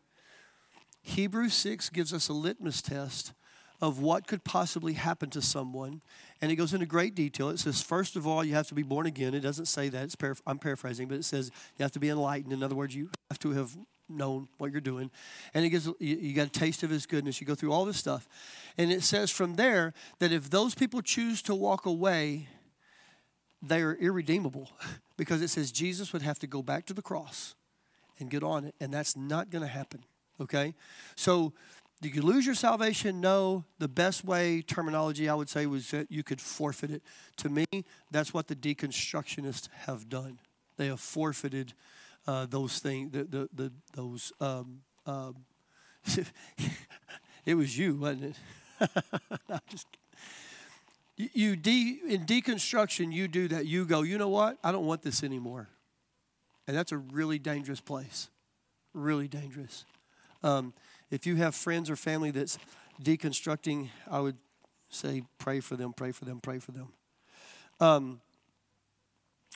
Hebrews 1.02 1.54
6 1.54 1.90
gives 1.90 2.12
us 2.12 2.28
a 2.28 2.32
litmus 2.32 2.82
test 2.82 3.32
of 3.80 4.00
what 4.00 4.26
could 4.26 4.42
possibly 4.42 4.94
happen 4.94 5.30
to 5.30 5.42
someone. 5.42 6.00
And 6.40 6.50
it 6.50 6.56
goes 6.56 6.72
into 6.72 6.86
great 6.86 7.14
detail. 7.14 7.50
It 7.50 7.58
says, 7.58 7.82
first 7.82 8.16
of 8.16 8.26
all, 8.26 8.44
you 8.44 8.54
have 8.54 8.66
to 8.68 8.74
be 8.74 8.82
born 8.82 9.06
again. 9.06 9.34
It 9.34 9.40
doesn't 9.40 9.66
say 9.66 9.88
that. 9.90 10.04
It's 10.04 10.16
paraph- 10.16 10.42
I'm 10.46 10.58
paraphrasing, 10.58 11.08
but 11.08 11.18
it 11.18 11.24
says 11.24 11.50
you 11.78 11.82
have 11.82 11.92
to 11.92 12.00
be 12.00 12.08
enlightened. 12.08 12.52
In 12.52 12.62
other 12.62 12.74
words, 12.74 12.94
you 12.94 13.10
have 13.30 13.38
to 13.40 13.52
have 13.52 13.76
known 14.08 14.48
what 14.58 14.72
you're 14.72 14.80
doing. 14.80 15.10
And 15.52 15.64
it 15.64 15.70
gives 15.70 15.86
you, 15.86 15.96
you 16.00 16.34
got 16.34 16.46
a 16.46 16.50
taste 16.50 16.82
of 16.82 16.90
his 16.90 17.06
goodness. 17.06 17.40
You 17.40 17.46
go 17.46 17.54
through 17.54 17.72
all 17.72 17.84
this 17.84 17.96
stuff. 17.98 18.28
And 18.78 18.90
it 18.90 19.02
says 19.02 19.30
from 19.30 19.54
there 19.54 19.92
that 20.20 20.32
if 20.32 20.48
those 20.48 20.74
people 20.74 21.02
choose 21.02 21.42
to 21.42 21.54
walk 21.54 21.86
away, 21.86 22.48
they 23.62 23.82
are 23.82 23.94
irredeemable 23.94 24.70
because 25.16 25.42
it 25.42 25.48
says 25.48 25.72
Jesus 25.72 26.12
would 26.12 26.22
have 26.22 26.38
to 26.40 26.46
go 26.46 26.62
back 26.62 26.86
to 26.86 26.94
the 26.94 27.02
cross 27.02 27.54
and 28.18 28.30
get 28.30 28.42
on 28.42 28.64
it. 28.64 28.74
And 28.80 28.92
that's 28.92 29.16
not 29.16 29.50
going 29.50 29.62
to 29.62 29.68
happen. 29.68 30.04
Okay? 30.40 30.74
So 31.14 31.52
did 32.02 32.14
you 32.14 32.22
lose 32.22 32.44
your 32.44 32.54
salvation? 32.54 33.20
No. 33.20 33.64
The 33.78 33.88
best 33.88 34.24
way, 34.24 34.62
terminology 34.62 35.28
I 35.28 35.34
would 35.34 35.48
say, 35.48 35.66
was 35.66 35.90
that 35.92 36.10
you 36.10 36.22
could 36.22 36.40
forfeit 36.40 36.90
it. 36.90 37.02
To 37.38 37.48
me, 37.48 37.66
that's 38.10 38.34
what 38.34 38.48
the 38.48 38.56
deconstructionists 38.56 39.68
have 39.86 40.08
done. 40.08 40.38
They 40.76 40.86
have 40.88 41.00
forfeited 41.00 41.72
uh, 42.26 42.46
those 42.46 42.80
things, 42.80 43.12
the, 43.12 43.24
the, 43.24 43.48
the, 43.54 43.72
those. 43.94 44.32
Um, 44.40 44.82
um, 45.06 45.36
it 47.46 47.54
was 47.54 47.78
you, 47.78 47.94
wasn't 47.94 48.36
it? 48.80 48.90
no, 49.48 49.58
just 49.68 49.86
you, 49.92 50.05
you 51.16 51.56
de, 51.56 52.00
in 52.06 52.26
deconstruction, 52.26 53.12
you 53.12 53.26
do 53.26 53.48
that. 53.48 53.66
You 53.66 53.86
go, 53.86 54.02
you 54.02 54.18
know 54.18 54.28
what? 54.28 54.58
I 54.62 54.70
don't 54.70 54.86
want 54.86 55.02
this 55.02 55.22
anymore. 55.22 55.68
And 56.66 56.76
that's 56.76 56.92
a 56.92 56.98
really 56.98 57.38
dangerous 57.38 57.80
place. 57.80 58.28
Really 58.92 59.28
dangerous. 59.28 59.84
Um, 60.42 60.74
if 61.10 61.26
you 61.26 61.36
have 61.36 61.54
friends 61.54 61.88
or 61.88 61.96
family 61.96 62.30
that's 62.30 62.58
deconstructing, 63.02 63.88
I 64.10 64.20
would 64.20 64.36
say 64.90 65.22
pray 65.38 65.60
for 65.60 65.76
them, 65.76 65.92
pray 65.92 66.12
for 66.12 66.24
them, 66.24 66.40
pray 66.40 66.58
for 66.58 66.72
them. 66.72 66.88
Um, 67.80 68.20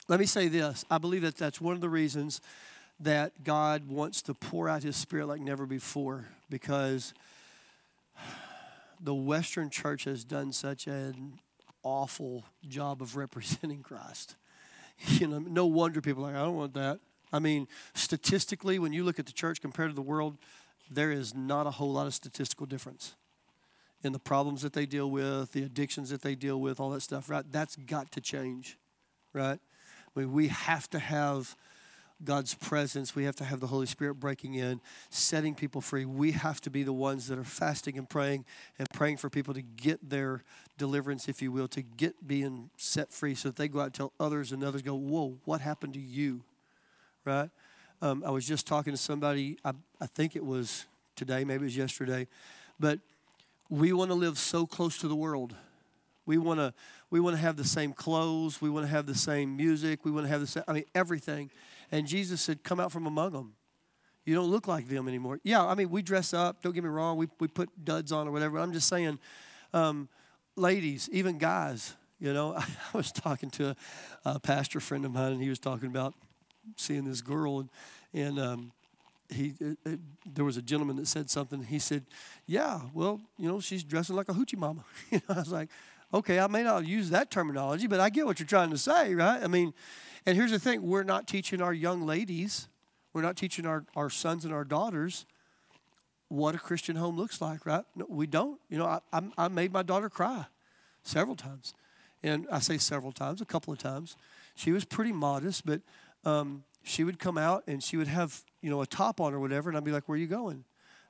let 0.07 0.19
me 0.19 0.25
say 0.25 0.47
this 0.47 0.85
I 0.89 0.97
believe 0.97 1.21
that 1.21 1.37
that's 1.37 1.61
one 1.61 1.75
of 1.75 1.81
the 1.81 1.89
reasons 1.89 2.41
that 2.99 3.43
God 3.43 3.87
wants 3.87 4.21
to 4.23 4.33
pour 4.33 4.69
out 4.69 4.83
His 4.83 4.95
Spirit 4.95 5.27
like 5.27 5.41
never 5.41 5.65
before 5.65 6.27
because 6.49 7.13
the 8.99 9.13
Western 9.13 9.69
church 9.69 10.03
has 10.03 10.23
done 10.23 10.51
such 10.51 10.85
an 10.85 11.39
awful 11.83 12.45
job 12.67 13.01
of 13.01 13.15
representing 13.15 13.83
Christ. 13.83 14.35
You 15.07 15.25
know, 15.25 15.39
no 15.39 15.65
wonder 15.65 15.99
people 15.99 16.23
are 16.23 16.27
like, 16.27 16.35
I 16.35 16.43
don't 16.43 16.55
want 16.55 16.75
that. 16.75 16.99
I 17.33 17.39
mean, 17.39 17.67
statistically, 17.95 18.77
when 18.77 18.93
you 18.93 19.03
look 19.03 19.17
at 19.17 19.25
the 19.25 19.31
church 19.31 19.59
compared 19.59 19.89
to 19.89 19.95
the 19.95 20.01
world, 20.03 20.37
there 20.91 21.11
is 21.11 21.33
not 21.33 21.65
a 21.65 21.71
whole 21.71 21.91
lot 21.91 22.05
of 22.05 22.13
statistical 22.13 22.67
difference 22.67 23.15
in 24.03 24.13
the 24.13 24.19
problems 24.19 24.61
that 24.61 24.73
they 24.73 24.85
deal 24.85 25.09
with, 25.09 25.53
the 25.53 25.63
addictions 25.63 26.09
that 26.09 26.21
they 26.21 26.35
deal 26.35 26.59
with, 26.59 26.79
all 26.79 26.89
that 26.91 27.01
stuff, 27.01 27.31
right? 27.31 27.45
That's 27.51 27.75
got 27.75 28.11
to 28.11 28.21
change, 28.21 28.77
right? 29.33 29.59
I 30.15 30.19
mean, 30.19 30.33
we 30.33 30.49
have 30.49 30.89
to 30.91 30.99
have 30.99 31.55
God's 32.23 32.53
presence. 32.53 33.15
We 33.15 33.23
have 33.25 33.35
to 33.37 33.43
have 33.43 33.59
the 33.59 33.67
Holy 33.67 33.85
Spirit 33.85 34.15
breaking 34.15 34.55
in, 34.55 34.81
setting 35.09 35.55
people 35.55 35.81
free. 35.81 36.05
We 36.05 36.31
have 36.31 36.61
to 36.61 36.69
be 36.69 36.83
the 36.83 36.93
ones 36.93 37.27
that 37.27 37.37
are 37.37 37.43
fasting 37.43 37.97
and 37.97 38.09
praying 38.09 38.45
and 38.77 38.87
praying 38.91 39.17
for 39.17 39.29
people 39.29 39.53
to 39.53 39.61
get 39.61 40.09
their 40.09 40.43
deliverance, 40.77 41.27
if 41.27 41.41
you 41.41 41.51
will, 41.51 41.67
to 41.69 41.81
get 41.81 42.27
being 42.27 42.69
set 42.77 43.11
free 43.11 43.35
so 43.35 43.49
that 43.49 43.55
they 43.55 43.67
go 43.67 43.79
out 43.79 43.85
and 43.85 43.93
tell 43.93 44.13
others 44.19 44.51
and 44.51 44.63
others 44.63 44.81
go, 44.81 44.95
Whoa, 44.95 45.37
what 45.45 45.61
happened 45.61 45.93
to 45.93 45.99
you? 45.99 46.43
Right? 47.25 47.49
Um, 48.01 48.23
I 48.25 48.31
was 48.31 48.47
just 48.47 48.65
talking 48.65 48.93
to 48.93 48.97
somebody, 48.97 49.57
I, 49.63 49.73
I 49.99 50.07
think 50.07 50.35
it 50.35 50.43
was 50.45 50.85
today, 51.15 51.43
maybe 51.43 51.61
it 51.61 51.65
was 51.65 51.77
yesterday, 51.77 52.27
but 52.79 52.99
we 53.69 53.93
want 53.93 54.09
to 54.09 54.15
live 54.15 54.37
so 54.37 54.65
close 54.65 54.97
to 54.99 55.07
the 55.07 55.15
world. 55.15 55.55
We 56.25 56.37
want 56.37 56.59
to 56.59 56.73
we 57.11 57.19
want 57.19 57.35
to 57.35 57.41
have 57.41 57.57
the 57.57 57.65
same 57.65 57.91
clothes. 57.93 58.61
We 58.61 58.69
want 58.69 58.85
to 58.85 58.91
have 58.91 59.05
the 59.05 59.15
same 59.15 59.57
music. 59.57 60.05
We 60.05 60.11
want 60.11 60.25
to 60.25 60.29
have 60.29 60.39
the 60.39 60.47
same, 60.47 60.63
I 60.67 60.73
mean, 60.73 60.85
everything. 60.95 61.51
And 61.91 62.07
Jesus 62.07 62.41
said, 62.41 62.63
Come 62.63 62.79
out 62.79 62.91
from 62.91 63.05
among 63.05 63.33
them. 63.33 63.53
You 64.25 64.35
don't 64.35 64.49
look 64.49 64.67
like 64.67 64.87
them 64.87 65.07
anymore. 65.07 65.39
Yeah, 65.43 65.65
I 65.65 65.75
mean, 65.75 65.89
we 65.89 66.01
dress 66.01 66.33
up. 66.33 66.61
Don't 66.61 66.73
get 66.73 66.83
me 66.83 66.89
wrong. 66.89 67.17
We, 67.17 67.27
we 67.39 67.47
put 67.47 67.69
duds 67.83 68.11
on 68.11 68.27
or 68.27 68.31
whatever. 68.31 68.59
I'm 68.59 68.71
just 68.71 68.87
saying, 68.87 69.17
um, 69.73 70.09
ladies, 70.55 71.09
even 71.11 71.39
guys, 71.39 71.95
you 72.19 72.31
know, 72.31 72.53
I, 72.57 72.65
was 72.93 73.11
talking 73.11 73.49
to 73.51 73.69
a, 73.69 73.75
a 74.25 74.39
pastor 74.39 74.79
friend 74.79 75.05
of 75.05 75.11
mine, 75.11 75.33
and 75.33 75.41
he 75.41 75.49
was 75.49 75.59
talking 75.59 75.87
about 75.87 76.13
seeing 76.77 77.03
this 77.03 77.21
girl, 77.21 77.59
and 77.59 77.69
and 78.13 78.39
um, 78.39 78.71
he 79.29 79.53
it, 79.59 79.77
it, 79.85 79.99
there 80.35 80.45
was 80.45 80.57
a 80.57 80.61
gentleman 80.61 80.97
that 80.97 81.07
said 81.07 81.29
something. 81.29 81.63
He 81.63 81.79
said, 81.79 82.05
"Yeah, 82.45 82.81
well, 82.93 83.21
you 83.37 83.47
know, 83.47 83.59
she's 83.59 83.83
dressing 83.83 84.15
like 84.15 84.29
a 84.29 84.33
hoochie 84.33 84.57
mama." 84.57 84.83
you 85.09 85.21
know, 85.27 85.35
I 85.35 85.39
was 85.39 85.51
like, 85.51 85.69
"Okay, 86.13 86.39
I 86.39 86.47
may 86.47 86.63
not 86.63 86.85
use 86.85 87.09
that 87.09 87.31
terminology, 87.31 87.87
but 87.87 87.99
I 87.99 88.09
get 88.09 88.25
what 88.25 88.39
you're 88.39 88.47
trying 88.47 88.69
to 88.71 88.77
say, 88.77 89.15
right?" 89.15 89.43
I 89.43 89.47
mean, 89.47 89.73
and 90.25 90.35
here's 90.35 90.51
the 90.51 90.59
thing: 90.59 90.81
we're 90.81 91.03
not 91.03 91.27
teaching 91.27 91.61
our 91.61 91.73
young 91.73 92.05
ladies, 92.05 92.67
we're 93.13 93.21
not 93.21 93.37
teaching 93.37 93.65
our 93.65 93.85
our 93.95 94.09
sons 94.09 94.45
and 94.45 94.53
our 94.53 94.63
daughters 94.63 95.25
what 96.31 96.55
a 96.55 96.57
Christian 96.57 96.95
home 96.95 97.17
looks 97.17 97.41
like, 97.41 97.65
right? 97.65 97.83
No, 97.93 98.05
we 98.07 98.25
don't. 98.25 98.57
You 98.69 98.77
know, 98.77 98.85
I, 98.85 99.01
I, 99.11 99.21
I 99.37 99.47
made 99.49 99.73
my 99.73 99.83
daughter 99.83 100.09
cry 100.09 100.45
several 101.03 101.35
times, 101.35 101.73
and 102.23 102.47
I 102.49 102.59
say 102.59 102.77
several 102.77 103.11
times, 103.11 103.41
a 103.41 103.45
couple 103.45 103.73
of 103.73 103.79
times. 103.79 104.15
She 104.55 104.71
was 104.71 104.85
pretty 104.85 105.11
modest, 105.11 105.65
but 105.65 105.81
um, 106.23 106.63
she 106.83 107.03
would 107.03 107.19
come 107.19 107.37
out 107.37 107.65
and 107.67 107.83
she 107.83 107.97
would 107.97 108.07
have, 108.07 108.43
you 108.61 108.69
know, 108.69 108.81
a 108.81 108.85
top 108.85 109.19
on 109.19 109.33
or 109.33 109.41
whatever, 109.41 109.69
and 109.69 109.77
I'd 109.77 109.83
be 109.83 109.91
like, 109.91 110.07
"Where 110.07 110.15
are 110.15 110.19
you 110.19 110.27
going?" 110.27 110.63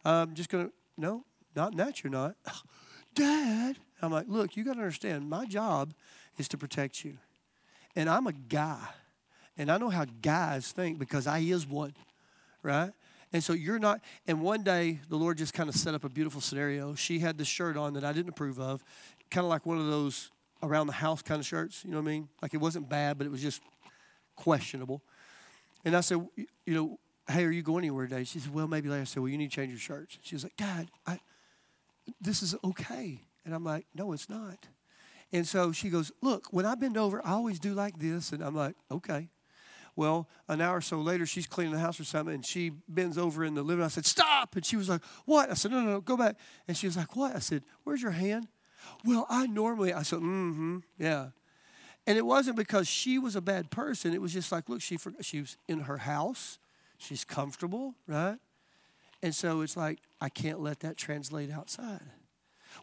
I'm 0.03 0.33
just 0.33 0.49
gonna, 0.49 0.71
no, 0.97 1.23
not 1.55 1.73
in 1.73 1.77
that. 1.77 2.03
You're 2.03 2.11
not, 2.11 2.35
Dad. 3.13 3.77
I'm 4.01 4.11
like, 4.11 4.25
look, 4.27 4.55
you 4.55 4.63
got 4.63 4.73
to 4.73 4.79
understand. 4.79 5.29
My 5.29 5.45
job 5.45 5.93
is 6.37 6.47
to 6.49 6.57
protect 6.57 7.03
you, 7.03 7.17
and 7.95 8.09
I'm 8.09 8.27
a 8.27 8.33
guy, 8.33 8.87
and 9.57 9.71
I 9.71 9.77
know 9.77 9.89
how 9.89 10.05
guys 10.21 10.71
think 10.71 10.99
because 10.99 11.27
I 11.27 11.39
is 11.39 11.67
one, 11.67 11.93
right? 12.63 12.91
And 13.33 13.43
so 13.43 13.53
you're 13.53 13.79
not. 13.79 14.01
And 14.27 14.41
one 14.41 14.63
day 14.63 14.99
the 15.09 15.15
Lord 15.15 15.37
just 15.37 15.53
kind 15.53 15.69
of 15.69 15.75
set 15.75 15.93
up 15.93 16.03
a 16.03 16.09
beautiful 16.09 16.41
scenario. 16.41 16.95
She 16.95 17.19
had 17.19 17.37
this 17.37 17.47
shirt 17.47 17.77
on 17.77 17.93
that 17.93 18.03
I 18.03 18.11
didn't 18.11 18.29
approve 18.29 18.59
of, 18.59 18.83
kind 19.29 19.45
of 19.45 19.49
like 19.49 19.65
one 19.65 19.77
of 19.77 19.87
those 19.87 20.31
around 20.61 20.87
the 20.87 20.93
house 20.93 21.21
kind 21.21 21.39
of 21.39 21.45
shirts. 21.45 21.83
You 21.85 21.91
know 21.91 21.97
what 21.97 22.09
I 22.09 22.13
mean? 22.13 22.29
Like 22.41 22.53
it 22.53 22.57
wasn't 22.57 22.89
bad, 22.89 23.17
but 23.17 23.25
it 23.25 23.29
was 23.29 23.41
just 23.41 23.61
questionable. 24.35 25.01
And 25.85 25.95
I 25.95 26.01
said, 26.01 26.27
you 26.35 26.73
know, 26.73 26.99
hey, 27.29 27.45
are 27.45 27.51
you 27.51 27.61
going 27.61 27.83
anywhere 27.85 28.07
today? 28.07 28.23
She 28.23 28.39
said, 28.39 28.53
well, 28.53 28.67
maybe 28.67 28.89
later. 28.89 29.01
I 29.01 29.05
said, 29.05 29.23
well, 29.23 29.29
you 29.29 29.37
need 29.37 29.49
to 29.49 29.55
change 29.55 29.71
your 29.71 29.79
shirts. 29.79 30.17
She 30.21 30.35
was 30.35 30.43
like, 30.43 30.57
Dad, 30.57 30.89
I, 31.07 31.19
this 32.19 32.43
is 32.43 32.55
okay. 32.63 33.21
And 33.45 33.54
I'm 33.54 33.63
like, 33.63 33.86
no, 33.95 34.13
it's 34.13 34.30
not. 34.30 34.67
And 35.32 35.47
so 35.47 35.71
she 35.71 35.89
goes, 35.89 36.12
look, 36.21 36.47
when 36.51 36.65
I 36.65 36.75
bend 36.75 36.97
over, 36.97 37.25
I 37.25 37.32
always 37.32 37.60
do 37.60 37.73
like 37.73 37.99
this. 37.99 38.32
And 38.32 38.43
I'm 38.43 38.56
like, 38.56 38.75
okay. 38.91 39.30
Well, 39.95 40.27
an 40.47 40.62
hour 40.62 40.77
or 40.77 40.82
so 40.82 40.97
later, 40.97 41.25
she's 41.25 41.47
cleaning 41.47 41.73
the 41.73 41.80
house 41.80 41.99
or 41.99 42.06
something, 42.06 42.34
and 42.34 42.45
she 42.45 42.71
bends 42.88 43.17
over 43.17 43.43
in 43.43 43.56
the 43.56 43.62
living 43.62 43.80
room. 43.80 43.86
I 43.86 43.89
said, 43.89 44.06
stop. 44.06 44.56
And 44.56 44.65
she 44.65 44.77
was 44.77 44.88
like, 44.88 45.01
what? 45.25 45.51
I 45.51 45.54
said, 45.54 45.71
no, 45.71 45.82
no, 45.82 45.91
no, 45.91 46.01
go 46.01 46.15
back. 46.15 46.38
And 46.67 46.77
she 46.77 46.88
was 46.88 46.95
like, 46.95 47.15
what? 47.15 47.36
I 47.36 47.39
said, 47.39 47.63
where's 47.84 48.01
your 48.01 48.12
hand? 48.12 48.47
Well, 49.04 49.25
I 49.30 49.47
normally, 49.47 49.93
I 49.93 50.04
said, 50.04 50.19
mm 50.19 50.56
hmm, 50.56 50.77
yeah. 50.97 51.27
And 52.08 52.17
it 52.17 52.25
wasn't 52.25 52.56
because 52.56 52.88
she 52.88 53.19
was 53.19 53.36
a 53.36 53.41
bad 53.41 53.69
person. 53.69 54.13
It 54.13 54.21
was 54.21 54.34
just 54.34 54.51
like, 54.51 54.69
look, 54.69 54.82
she, 54.82 54.97
she 55.21 55.41
was 55.41 55.58
in 55.67 55.82
her 55.82 55.97
house. 55.97 56.58
She's 56.97 57.23
comfortable, 57.23 57.95
right? 58.08 58.38
And 59.21 59.36
so 59.36 59.62
it's 59.62 59.77
like, 59.77 59.99
I 60.19 60.30
can't 60.30 60.60
let 60.60 60.80
that 60.80 60.97
translate 60.97 61.51
outside. 61.51 62.01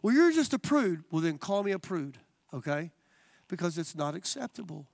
Well, 0.01 0.13
you're 0.13 0.31
just 0.31 0.53
a 0.53 0.59
prude. 0.59 1.03
Well, 1.11 1.21
then 1.21 1.37
call 1.37 1.63
me 1.63 1.71
a 1.71 1.79
prude, 1.79 2.17
okay? 2.53 2.91
Because 3.47 3.77
it's 3.77 3.95
not 3.95 4.15
acceptable. 4.15 4.87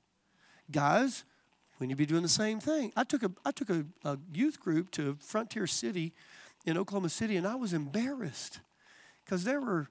Guys, 0.71 1.23
we 1.79 1.87
need 1.87 1.93
to 1.93 1.97
be 1.97 2.05
doing 2.05 2.23
the 2.23 2.29
same 2.29 2.59
thing. 2.59 2.91
I 2.95 3.03
took 3.03 3.23
a, 3.23 3.31
I 3.43 3.51
took 3.51 3.69
a, 3.69 3.85
a 4.03 4.17
youth 4.33 4.59
group 4.59 4.91
to 4.91 5.17
Frontier 5.19 5.67
City 5.67 6.13
in 6.65 6.77
Oklahoma 6.77 7.09
City, 7.09 7.35
and 7.35 7.45
I 7.45 7.55
was 7.55 7.73
embarrassed 7.73 8.59
because 9.23 9.43
there 9.43 9.61
were 9.61 9.89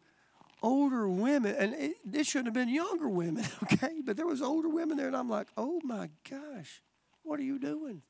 older 0.62 1.08
women, 1.08 1.54
and 1.56 1.74
it, 1.74 1.96
it 2.12 2.26
shouldn't 2.26 2.46
have 2.46 2.54
been 2.54 2.74
younger 2.74 3.08
women, 3.08 3.44
okay? 3.64 4.00
But 4.02 4.16
there 4.16 4.26
was 4.26 4.40
older 4.40 4.68
women 4.68 4.96
there, 4.96 5.06
and 5.06 5.16
I'm 5.16 5.28
like, 5.28 5.48
oh 5.56 5.80
my 5.84 6.08
gosh, 6.28 6.82
what 7.22 7.38
are 7.38 7.44
you 7.44 7.58
doing? 7.58 8.02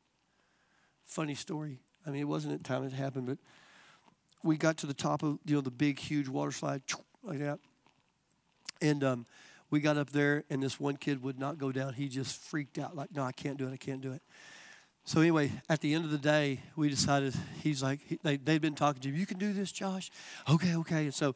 Funny 1.04 1.34
story. 1.34 1.80
I 2.06 2.10
mean, 2.10 2.20
it 2.20 2.28
wasn't 2.28 2.54
at 2.54 2.62
the 2.62 2.68
time 2.68 2.84
it 2.84 2.92
happened, 2.92 3.26
but 3.26 3.38
we 4.44 4.56
got 4.56 4.76
to 4.78 4.86
the 4.86 4.94
top 4.94 5.22
of 5.22 5.38
you 5.44 5.56
know 5.56 5.60
the 5.60 5.70
big, 5.70 5.98
huge 5.98 6.28
water 6.28 6.52
slide 6.52 6.82
like 7.24 7.40
that, 7.40 7.58
and 8.80 9.02
um, 9.02 9.26
We 9.70 9.80
got 9.80 9.96
up 9.96 10.10
there, 10.10 10.44
and 10.50 10.62
this 10.62 10.78
one 10.78 10.96
kid 10.96 11.22
would 11.24 11.38
not 11.38 11.58
go 11.58 11.72
down. 11.72 11.94
He 11.94 12.08
just 12.08 12.40
freaked 12.40 12.78
out, 12.78 12.94
like, 12.94 13.12
no, 13.12 13.24
I 13.24 13.32
can't 13.32 13.56
do 13.56 13.66
it. 13.66 13.72
I 13.72 13.76
can't 13.76 14.00
do 14.00 14.12
it. 14.12 14.22
So 15.06 15.20
anyway, 15.20 15.50
at 15.68 15.80
the 15.80 15.94
end 15.94 16.04
of 16.04 16.10
the 16.10 16.18
day, 16.18 16.60
we 16.76 16.88
decided 16.88 17.34
he's 17.62 17.82
like 17.82 18.00
he, 18.06 18.18
they 18.22 18.36
they'd 18.36 18.60
been 18.60 18.74
talking 18.74 19.02
to 19.02 19.08
him. 19.08 19.16
You 19.16 19.26
can 19.26 19.38
do 19.38 19.52
this, 19.52 19.72
Josh. 19.72 20.10
Okay, 20.48 20.76
okay. 20.76 21.04
And 21.04 21.14
so 21.14 21.34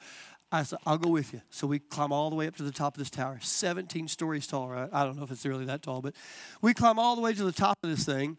I 0.51 0.63
said, 0.63 0.79
I'll 0.87 0.99
go 0.99 1.11
with 1.11 1.33
you. 1.33 1.43
So 1.51 1.67
we 1.67 1.79
climb 1.79 2.13
all 2.13 2.31
the 2.31 2.37
way 2.37 2.47
up 2.47 2.57
to 2.57 2.63
the 2.63 2.73
top 2.73 2.95
of 2.95 2.99
this 2.99 3.11
tower, 3.11 3.39
17 3.43 4.09
stories 4.09 4.47
tall. 4.47 4.69
Right? 4.69 4.89
I 4.93 5.05
don't 5.05 5.17
know 5.17 5.25
if 5.25 5.31
it's 5.31 5.45
really 5.45 5.67
that 5.67 5.83
tall, 5.83 6.01
but 6.01 6.15
we 6.63 6.73
climb 6.73 6.99
all 6.99 7.17
the 7.17 7.23
way 7.23 7.35
to 7.35 7.45
the 7.45 7.53
top 7.53 7.79
of 7.83 7.91
this 7.91 8.05
thing. 8.05 8.39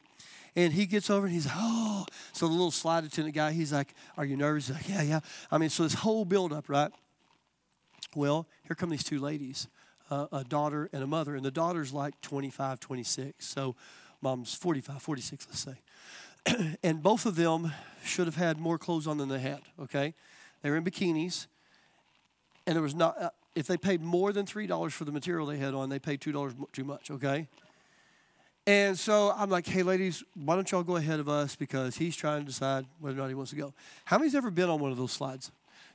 And 0.60 0.74
he 0.74 0.88
gets 0.88 1.10
over 1.10 1.26
and 1.26 1.34
he's 1.34 1.46
like, 1.46 1.56
oh. 1.58 2.06
So 2.34 2.46
the 2.48 2.52
little 2.52 2.70
slide 2.70 3.06
attendant 3.06 3.34
guy, 3.34 3.54
he's 3.54 3.72
like, 3.72 3.94
are 4.18 4.26
you 4.26 4.36
nervous? 4.36 4.68
He's 4.68 4.76
like, 4.76 4.90
yeah, 4.90 5.02
yeah. 5.04 5.20
I 5.50 5.58
mean, 5.58 5.70
so 5.70 5.84
this 5.84 5.94
whole 5.94 6.26
build 6.26 6.52
up, 6.52 6.68
right? 6.68 6.92
Well, 8.14 8.46
here 8.68 8.76
come 8.76 8.90
these 8.90 9.06
two 9.06 9.22
ladies, 9.22 9.70
uh, 10.12 10.28
a 10.34 10.44
daughter 10.44 10.90
and 10.92 11.02
a 11.02 11.08
mother. 11.08 11.38
And 11.38 11.46
the 11.46 11.52
daughter's 11.52 11.94
like 11.94 12.20
25, 12.20 12.82
26. 12.82 13.48
So 13.48 13.78
mom's 14.22 14.54
45, 14.54 15.02
46, 15.02 15.48
let's 15.48 15.60
say. 15.62 16.76
and 16.84 17.02
both 17.02 17.26
of 17.26 17.38
them 17.38 17.72
should 18.04 18.28
have 18.28 18.36
had 18.36 18.60
more 18.60 18.78
clothes 18.78 19.08
on 19.08 19.18
than 19.18 19.30
they 19.30 19.40
had, 19.40 19.62
okay? 19.82 20.14
They 20.62 20.70
were 20.70 20.76
in 20.76 20.84
bikinis. 20.84 21.48
And 22.68 22.76
there 22.76 22.84
was 22.84 22.96
not, 22.96 23.18
uh, 23.18 23.30
if 23.56 23.66
they 23.66 23.78
paid 23.78 24.02
more 24.02 24.34
than 24.34 24.46
$3 24.46 24.92
for 24.92 25.06
the 25.06 25.14
material 25.14 25.48
they 25.48 25.58
had 25.58 25.74
on, 25.74 25.88
they 25.88 26.00
paid 26.00 26.20
$2 26.20 26.74
too 26.74 26.84
much, 26.84 27.10
okay? 27.12 27.48
And 28.70 29.00
so 29.00 29.34
I'm 29.36 29.50
like, 29.50 29.66
hey, 29.66 29.82
ladies, 29.82 30.24
why 30.36 30.54
don't 30.54 30.70
y'all 30.72 30.84
go 30.84 30.98
ahead 30.98 31.20
of 31.20 31.28
us 31.28 31.56
because 31.56 31.98
he's 31.98 32.16
trying 32.16 32.42
to 32.42 32.46
decide 32.46 32.86
whether 33.00 33.18
or 33.18 33.22
not 33.24 33.30
he 33.30 33.34
wants 33.34 33.50
to 33.50 33.58
go. 33.58 33.74
How 34.06 34.20
many's 34.20 34.36
ever 34.36 34.52
been 34.52 34.70
on 34.70 34.80
one 34.80 34.92
of 34.92 34.98
those 34.98 35.12
slides? 35.12 35.52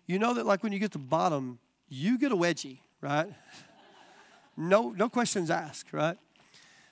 You 0.08 0.18
know 0.18 0.34
that, 0.34 0.44
like, 0.44 0.64
when 0.64 0.72
you 0.72 0.80
get 0.80 0.90
to 0.90 0.98
the 0.98 1.04
bottom, 1.04 1.60
you 1.88 2.18
get 2.18 2.32
a 2.32 2.36
wedgie, 2.36 2.78
right? 3.00 3.28
No, 4.56 4.90
no 4.90 5.08
questions 5.08 5.50
asked, 5.50 5.92
right? 5.92 6.16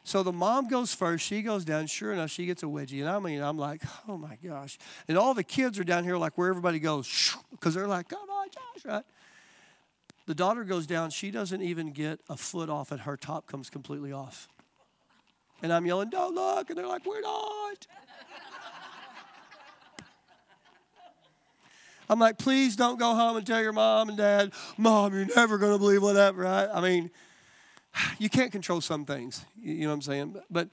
So 0.03 0.25
the 0.25 0.33
mom 0.33 0.69
goes 0.69 0.93
first. 0.93 1.25
She 1.25 1.43
goes 1.43 1.65
down. 1.65 1.87
Sure 1.87 2.13
enough, 2.13 2.31
she 2.31 2.45
gets 2.45 2.65
a 2.65 2.67
wedgie. 2.67 2.99
And 2.99 3.09
I 3.09 3.21
mean, 3.21 3.41
I'm 3.41 3.57
like, 3.57 3.83
oh 4.09 4.19
my 4.19 4.37
gosh. 4.45 4.79
And 5.07 5.17
all 5.17 5.33
the 5.33 5.45
kids 5.45 5.79
are 5.79 5.85
down 5.85 6.03
here, 6.03 6.17
like 6.17 6.37
where 6.37 6.49
everybody 6.49 6.81
goes, 6.81 7.37
because 7.53 7.75
they're 7.75 7.87
like, 7.87 8.09
come 8.09 8.29
on, 8.29 8.49
Josh, 8.51 8.85
right? 8.85 9.05
The 10.27 10.35
daughter 10.35 10.65
goes 10.65 10.89
down. 10.89 11.11
She 11.11 11.31
doesn't 11.31 11.63
even 11.63 11.93
get 11.93 12.19
a 12.29 12.37
foot 12.37 12.69
off, 12.69 12.91
and 12.91 13.03
her 13.03 13.17
top 13.17 13.47
comes 13.47 13.71
completely 13.71 14.13
off. 14.13 14.49
And 15.63 15.73
I'm 15.73 15.87
yelling, 15.87 16.11
don't 16.11 16.35
look. 16.35 16.71
And 16.71 16.79
they're 16.79 16.87
like, 16.87 17.07
we're 17.07 17.21
not. 17.21 17.87
I'm 22.09 22.19
like, 22.19 22.37
please 22.37 22.77
don't 22.77 22.99
go 22.99 23.15
home 23.15 23.37
and 23.37 23.47
tell 23.47 23.63
your 23.63 23.73
mom 23.73 24.09
and 24.09 24.19
dad, 24.19 24.53
Mom, 24.77 25.15
you're 25.15 25.25
never 25.35 25.57
going 25.57 25.73
to 25.73 25.79
believe 25.79 26.03
what 26.03 26.37
right? 26.37 26.69
I 26.71 26.81
mean, 26.81 27.11
you 28.19 28.29
can't 28.29 28.53
control 28.53 28.81
some 28.81 29.05
things. 29.05 29.45
You 29.61 29.83
know 29.83 29.89
what 29.89 29.95
I'm 29.95 30.03
saying? 30.03 30.37
But 30.51 30.69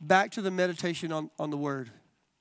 back 0.00 0.30
to 0.32 0.42
the 0.42 0.50
meditation 0.50 1.12
on, 1.12 1.30
on 1.38 1.50
the 1.50 1.56
word. 1.56 1.90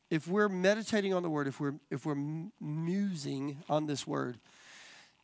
If 0.10 0.28
we're 0.28 0.48
meditating 0.48 1.14
on 1.14 1.22
the 1.22 1.30
word, 1.30 1.48
if 1.48 1.60
we're 1.60 1.74
if 1.92 2.06
we're 2.06 2.16
musing 2.62 3.58
on 3.70 3.88
this 3.88 4.08
word, 4.08 4.38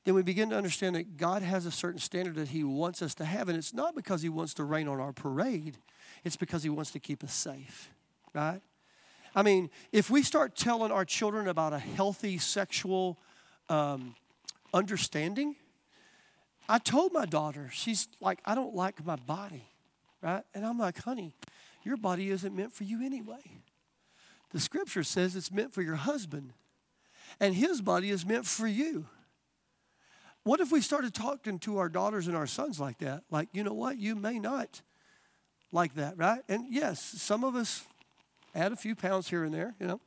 then 0.04 0.14
we 0.14 0.24
begin 0.24 0.50
to 0.50 0.58
understand 0.58 0.96
that 0.96 1.16
God 1.16 1.42
has 1.42 1.66
a 1.66 1.72
certain 1.72 2.00
standard 2.00 2.36
that 2.36 2.50
He 2.50 2.66
wants 2.66 3.02
us 3.02 3.16
to 3.16 3.26
have. 3.26 3.48
And 3.48 3.58
it's 3.58 3.74
not 3.74 3.96
because 3.96 4.22
He 4.22 4.30
wants 4.30 4.54
to 4.56 4.66
rain 4.66 4.90
on 4.90 5.00
our 5.00 5.14
parade, 5.14 5.78
it's 6.24 6.36
because 6.36 6.64
He 6.64 6.70
wants 6.70 6.92
to 6.92 7.00
keep 7.00 7.24
us 7.24 7.34
safe, 7.34 7.90
right? 8.34 8.62
I 9.36 9.42
mean, 9.42 9.70
if 9.92 10.10
we 10.10 10.22
start 10.22 10.56
telling 10.56 10.92
our 10.92 11.06
children 11.06 11.48
about 11.48 11.74
a 11.74 11.80
healthy 11.80 12.38
sexual 12.38 13.18
um, 13.68 14.16
understanding, 14.74 15.56
I 16.70 16.78
told 16.80 17.14
my 17.14 17.26
daughter, 17.26 17.70
she's 17.74 18.08
like, 18.22 18.40
I 18.46 18.56
don't 18.56 18.76
like 18.76 19.04
my 19.06 19.16
body, 19.16 19.68
right? 20.22 20.44
And 20.54 20.66
I'm 20.66 20.78
like, 20.78 21.00
honey, 21.00 21.36
your 21.84 21.98
body 21.98 22.30
isn't 22.30 22.56
meant 22.56 22.74
for 22.74 22.84
you 22.84 23.04
anyway. 23.04 23.62
The 24.52 24.60
scripture 24.60 25.04
says 25.04 25.36
it's 25.36 25.52
meant 25.52 25.74
for 25.74 25.82
your 25.82 25.96
husband, 25.96 26.54
and 27.40 27.56
his 27.56 27.82
body 27.82 28.12
is 28.12 28.26
meant 28.26 28.46
for 28.46 28.68
you. 28.68 29.08
What 30.44 30.60
if 30.60 30.72
we 30.72 30.82
started 30.82 31.14
talking 31.14 31.58
to 31.60 31.78
our 31.78 31.90
daughters 31.90 32.28
and 32.28 32.36
our 32.36 32.46
sons 32.46 32.80
like 32.80 33.00
that? 33.00 33.24
Like, 33.32 33.50
you 33.54 33.64
know 33.64 33.74
what? 33.74 33.98
You 33.98 34.16
may 34.16 34.40
not 34.40 34.82
like 35.74 35.96
that, 35.96 36.18
right? 36.18 36.42
And 36.48 36.66
yes, 36.70 37.02
some 37.02 37.44
of 37.44 37.56
us 37.56 37.84
add 38.56 38.72
a 38.72 38.78
few 38.78 38.96
pounds 38.96 39.30
here 39.30 39.44
and 39.44 39.54
there, 39.54 39.74
you 39.80 39.88
know 39.88 40.00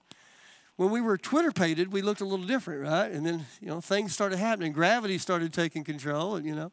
when 0.76 0.90
we 0.90 1.00
were 1.00 1.16
Twitter 1.16 1.50
pated, 1.50 1.92
we 1.92 2.02
looked 2.02 2.20
a 2.20 2.24
little 2.24 2.46
different, 2.46 2.83
right? 2.83 3.11
And 3.11 3.24
then, 3.24 3.46
you 3.61 3.68
know, 3.68 3.81
things 3.81 4.12
started 4.12 4.38
happening. 4.38 4.72
Gravity 4.72 5.16
started 5.18 5.52
taking 5.52 5.85
control, 5.85 6.37
and, 6.37 6.46
you 6.46 6.55
know. 6.55 6.70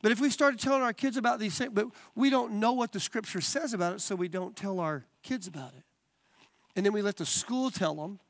But 0.00 0.12
if 0.12 0.20
we 0.20 0.30
started 0.30 0.58
telling 0.58 0.82
our 0.82 0.92
kids 0.92 1.16
about 1.16 1.38
these 1.38 1.56
things, 1.56 1.70
but 1.72 1.86
we 2.14 2.30
don't 2.30 2.54
know 2.54 2.72
what 2.72 2.92
the 2.92 3.00
scripture 3.00 3.40
says 3.40 3.74
about 3.74 3.94
it, 3.94 4.00
so 4.00 4.14
we 4.14 4.28
don't 4.28 4.56
tell 4.56 4.80
our 4.80 5.04
kids 5.22 5.46
about 5.46 5.72
it. 5.76 5.82
And 6.76 6.84
then 6.84 6.92
we 6.92 7.02
let 7.02 7.16
the 7.16 7.26
school 7.26 7.70
tell 7.70 7.94
them, 7.94 8.20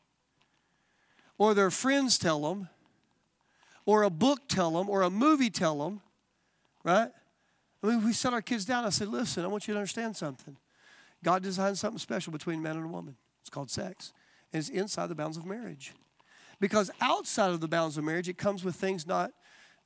or 1.39 1.55
their 1.55 1.71
friends 1.71 2.19
tell 2.19 2.43
them, 2.43 2.69
or 3.87 4.03
a 4.03 4.11
book 4.11 4.41
tell 4.49 4.73
them, 4.73 4.89
or 4.89 5.03
a 5.03 5.11
movie 5.11 5.51
tell 5.51 5.79
them, 5.79 6.01
right? 6.83 7.11
I 7.85 7.89
mean, 7.89 8.05
we 8.05 8.15
set 8.15 8.33
our 8.33 8.41
kids 8.41 8.65
down. 8.65 8.87
I 8.87 8.89
said, 8.89 9.09
listen, 9.09 9.45
I 9.45 9.47
want 9.47 9.69
you 9.69 9.75
to 9.75 9.81
understand 9.81 10.17
something. 10.17 10.57
God 11.23 11.43
designed 11.43 11.77
something 11.77 11.99
special 11.99 12.33
between 12.33 12.63
man 12.63 12.77
and 12.77 12.87
a 12.87 12.89
woman. 12.89 13.17
It's 13.43 13.51
called 13.51 13.71
sex 13.71 14.15
And 14.55 14.61
it's 14.61 14.71
inside 14.71 15.09
the 15.09 15.15
bounds 15.15 15.37
of 15.37 15.45
marriage. 15.45 15.93
Because 16.61 16.91
outside 17.03 17.51
of 17.51 17.61
the 17.61 17.69
bounds 17.69 17.99
of 17.99 18.05
marriage, 18.05 18.27
it 18.27 18.39
comes 18.39 18.65
with 18.65 18.75
things 18.75 19.07
not 19.07 19.33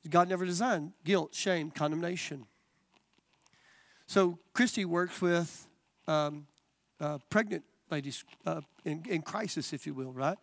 God 0.09 0.29
never 0.29 0.45
designed 0.45 0.93
guilt, 1.03 1.35
shame, 1.35 1.71
condemnation. 1.71 2.45
So 4.07 4.39
Christy 4.53 4.85
works 4.85 5.21
with 5.21 5.67
um, 6.07 6.47
uh, 7.01 7.17
pregnant 7.29 7.65
ladies 7.91 8.23
uh, 8.45 8.61
in, 8.85 9.03
in 9.09 9.21
crisis, 9.23 9.73
if 9.73 9.85
you 9.85 9.93
will, 9.93 10.13
right? 10.13 10.37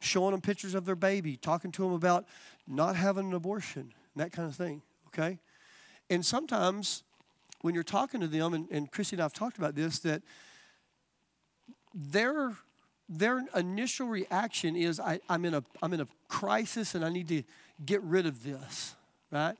Showing 0.00 0.32
them 0.32 0.42
pictures 0.42 0.74
of 0.74 0.84
their 0.84 0.94
baby, 0.94 1.38
talking 1.38 1.72
to 1.72 1.82
them 1.82 1.92
about 1.92 2.26
not 2.66 2.96
having 2.96 3.28
an 3.28 3.34
abortion, 3.34 3.94
that 4.14 4.30
kind 4.30 4.46
of 4.46 4.54
thing, 4.54 4.82
okay? 5.06 5.38
And 6.10 6.24
sometimes 6.24 7.02
when 7.60 7.74
you're 7.74 7.82
talking 7.82 8.20
to 8.20 8.26
them, 8.26 8.54
and, 8.54 8.68
and 8.70 8.90
Christy 8.90 9.16
and 9.16 9.22
I 9.22 9.24
have 9.24 9.32
talked 9.32 9.58
about 9.58 9.74
this, 9.74 9.98
that 10.00 10.22
they're 11.94 12.52
their 13.08 13.42
initial 13.56 14.06
reaction 14.06 14.76
is 14.76 15.00
I, 15.00 15.20
am 15.30 15.44
in 15.44 15.54
a, 15.54 15.64
I'm 15.82 15.94
in 15.94 16.00
a 16.00 16.08
crisis 16.28 16.94
and 16.94 17.04
I 17.04 17.08
need 17.08 17.28
to 17.28 17.42
get 17.84 18.02
rid 18.02 18.26
of 18.26 18.42
this, 18.44 18.94
right? 19.30 19.56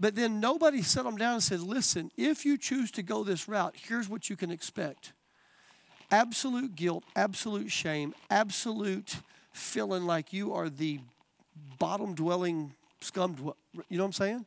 But 0.00 0.14
then 0.14 0.40
nobody 0.40 0.82
set 0.82 1.04
them 1.04 1.16
down 1.16 1.34
and 1.34 1.42
said, 1.42 1.60
listen, 1.60 2.10
if 2.16 2.44
you 2.44 2.58
choose 2.58 2.90
to 2.92 3.02
go 3.02 3.24
this 3.24 3.48
route, 3.48 3.76
here's 3.76 4.08
what 4.08 4.28
you 4.28 4.36
can 4.36 4.50
expect 4.50 5.12
absolute 6.10 6.76
guilt, 6.76 7.04
absolute 7.16 7.70
shame, 7.70 8.14
absolute 8.30 9.16
feeling 9.52 10.04
like 10.04 10.32
you 10.32 10.52
are 10.52 10.68
the 10.68 11.00
bottom 11.78 12.14
dwelling 12.14 12.72
scum. 13.00 13.36
You 13.88 13.96
know 13.96 14.04
what 14.04 14.08
I'm 14.08 14.12
saying? 14.12 14.46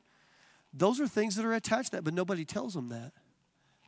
Those 0.74 1.00
are 1.00 1.08
things 1.08 1.36
that 1.36 1.46
are 1.46 1.54
attached 1.54 1.92
to 1.92 1.98
that, 1.98 2.04
but 2.04 2.14
nobody 2.14 2.46
tells 2.46 2.74
them 2.74 2.90
that 2.90 3.12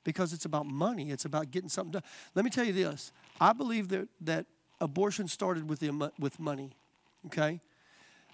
because 0.04 0.34
it's 0.34 0.46
about 0.46 0.66
money. 0.66 1.12
It's 1.12 1.26
about 1.26 1.52
getting 1.52 1.70
something 1.70 1.92
done. 1.92 2.04
Let 2.34 2.44
me 2.46 2.52
tell 2.52 2.66
you 2.66 2.74
this 2.74 3.12
I 3.40 3.54
believe 3.54 3.90
that, 3.90 4.08
that 4.22 4.46
abortion 4.80 5.28
started 5.28 5.70
with, 5.70 5.80
the, 5.80 6.12
with 6.20 6.40
money, 6.40 6.72
okay? 7.28 7.62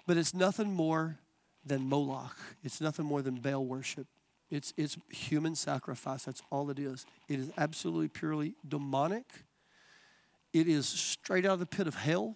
But 0.06 0.16
it's 0.16 0.32
nothing 0.32 0.72
more 0.72 1.18
than 1.64 1.88
Moloch, 1.88 2.36
it's 2.64 2.80
nothing 2.80 3.04
more 3.04 3.22
than 3.22 3.36
Baal 3.36 3.64
worship. 3.64 4.06
It's, 4.50 4.72
it's 4.78 4.96
human 5.10 5.54
sacrifice. 5.54 6.24
That's 6.24 6.40
all 6.50 6.70
it 6.70 6.78
is. 6.78 7.04
It 7.28 7.38
is 7.38 7.50
absolutely 7.58 8.08
purely 8.08 8.54
demonic. 8.66 9.26
It 10.54 10.66
is 10.66 10.88
straight 10.88 11.44
out 11.44 11.52
of 11.52 11.58
the 11.58 11.66
pit 11.66 11.86
of 11.86 11.94
hell. 11.94 12.34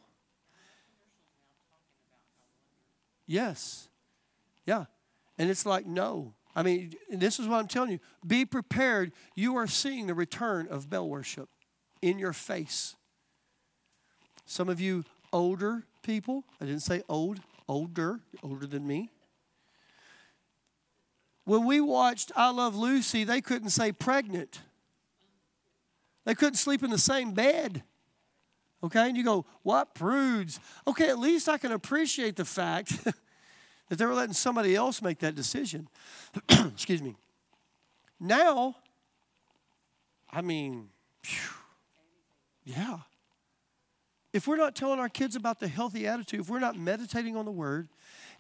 Yes. 3.27 3.89
Yeah. 4.67 4.85
And 5.39 5.51
it's 5.51 5.67
like, 5.67 5.87
no. 5.87 6.35
I 6.55 6.63
mean, 6.63 6.95
this 7.11 7.41
is 7.41 7.49
what 7.49 7.59
I'm 7.59 7.69
telling 7.69 7.93
you. 7.93 8.01
Be 8.27 8.45
prepared. 8.45 9.13
You 9.35 9.57
are 9.57 9.67
seeing 9.67 10.07
the 10.07 10.15
return 10.15 10.69
of 10.69 10.91
Baal 10.91 11.09
worship 11.09 11.49
in 12.03 12.19
your 12.19 12.33
face. 12.33 12.97
Some 14.45 14.69
of 14.69 14.81
you 14.81 15.05
older 15.33 15.85
people, 16.03 16.45
I 16.61 16.67
didn't 16.67 16.83
say 16.83 17.03
old, 17.09 17.41
older, 17.69 18.21
older 18.43 18.67
than 18.67 18.87
me. 18.87 19.11
When 21.45 21.65
we 21.65 21.81
watched 21.81 22.31
I 22.37 22.51
Love 22.51 22.77
Lucy, 22.77 23.25
they 23.25 23.41
couldn't 23.41 23.71
say 23.71 23.93
pregnant. 23.93 24.61
They 26.25 26.35
couldn't 26.35 26.55
sleep 26.55 26.83
in 26.83 26.91
the 26.91 26.99
same 26.99 27.33
bed. 27.33 27.83
Okay, 28.85 29.09
and 29.09 29.17
you 29.17 29.25
go, 29.25 29.47
what 29.63 29.95
prudes? 29.95 30.59
Okay, 30.87 31.09
at 31.09 31.19
least 31.19 31.49
I 31.49 31.57
can 31.57 31.73
appreciate 31.73 32.37
the 32.37 32.45
fact 32.45 32.93
that 33.93 33.99
they 33.99 34.07
were 34.07 34.15
letting 34.15 34.33
somebody 34.33 34.75
else 34.75 35.03
make 35.03 35.19
that 35.19 35.35
decision. 35.35 35.87
Excuse 36.49 37.03
me. 37.03 37.15
Now, 38.19 38.77
I 40.31 40.41
mean, 40.41 40.89
phew, 41.23 41.53
yeah. 42.65 43.01
If 44.33 44.47
we're 44.47 44.57
not 44.57 44.75
telling 44.75 44.99
our 44.99 45.11
kids 45.11 45.37
about 45.37 45.61
the 45.61 45.69
healthy 45.69 46.07
attitude, 46.07 46.41
if 46.41 46.49
we're 46.49 46.59
not 46.59 46.79
meditating 46.79 47.37
on 47.37 47.45
the 47.45 47.51
word, 47.51 47.87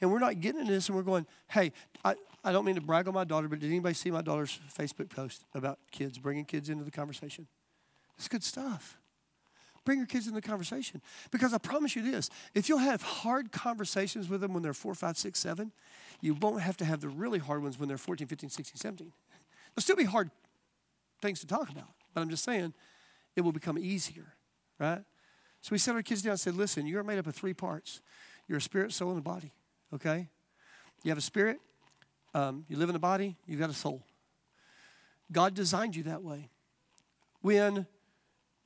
and 0.01 0.11
we're 0.11 0.21
not 0.21 0.41
getting 0.41 0.63
into 0.63 0.73
this 0.73 0.89
and 0.89 0.97
we're 0.97 1.03
going, 1.03 1.27
hey, 1.49 1.73
I, 2.03 2.15
I 2.43 2.51
don't 2.51 2.65
mean 2.65 2.77
to 2.77 2.81
brag 2.81 3.07
on 3.07 3.13
my 3.13 3.25
daughter, 3.25 3.47
but 3.47 3.59
did 3.59 3.69
anybody 3.69 3.93
see 3.93 4.11
my 4.11 4.23
daughter's 4.23 4.59
Facebook 4.75 5.11
post 5.11 5.45
about 5.55 5.79
kids, 5.91 6.17
bringing 6.17 6.47
kids 6.47 6.71
into 6.71 6.83
the 6.83 6.91
conversation? 6.91 7.47
It's 8.17 8.27
good 8.27 8.43
stuff. 8.43 8.97
Bring 9.85 9.99
your 9.99 10.07
kids 10.07 10.27
into 10.27 10.41
the 10.41 10.47
conversation. 10.47 11.03
Because 11.31 11.53
I 11.53 11.59
promise 11.59 11.97
you 11.97 12.03
this 12.03 12.31
if 12.55 12.69
you'll 12.69 12.79
have 12.79 13.03
hard 13.03 13.53
conversations 13.53 14.29
with 14.29 14.41
them 14.41 14.55
when 14.55 14.63
they're 14.63 14.75
four, 14.75 14.95
five, 14.95 15.17
six, 15.17 15.39
seven, 15.39 15.73
you 16.21 16.35
won't 16.35 16.61
have 16.61 16.77
to 16.79 16.85
have 16.85 17.01
the 17.01 17.09
really 17.09 17.39
hard 17.39 17.63
ones 17.63 17.79
when 17.79 17.89
they're 17.89 17.99
14, 17.99 18.27
15, 18.27 18.51
16, 18.51 18.77
17. 18.77 19.13
There'll 19.75 19.83
still 19.83 19.97
be 19.97 20.05
hard 20.05 20.31
things 21.21 21.41
to 21.41 21.47
talk 21.47 21.71
about, 21.71 21.89
but 22.15 22.21
I'm 22.21 22.31
just 22.31 22.45
saying 22.45 22.75
it 23.37 23.41
will 23.41 23.53
become 23.53 23.79
easier, 23.79 24.35
right? 24.79 25.03
So 25.63 25.69
we 25.71 25.79
set 25.79 25.95
our 25.95 26.03
kids 26.03 26.23
down 26.23 26.33
and 26.33 26.41
said, 26.41 26.57
listen, 26.57 26.87
you're 26.87 27.05
made 27.05 27.19
up 27.19 27.27
of 27.27 27.35
three 27.35 27.55
parts 27.55 28.01
you're 28.49 28.59
a 28.59 28.61
spirit, 28.61 28.93
soul, 28.93 29.11
and 29.11 29.19
a 29.19 29.23
body, 29.23 29.53
okay? 29.95 30.29
You 31.05 31.11
have 31.11 31.17
a 31.17 31.23
spirit, 31.23 31.59
um, 32.35 32.65
you 32.69 32.77
live 32.77 32.91
in 32.91 32.97
a 32.97 32.99
body, 32.99 33.37
you've 33.47 33.61
got 33.61 33.71
a 33.71 33.75
soul. 33.75 34.03
God 35.31 35.55
designed 35.55 35.97
you 35.97 36.03
that 36.03 36.23
way. 36.23 36.51
When, 37.41 37.87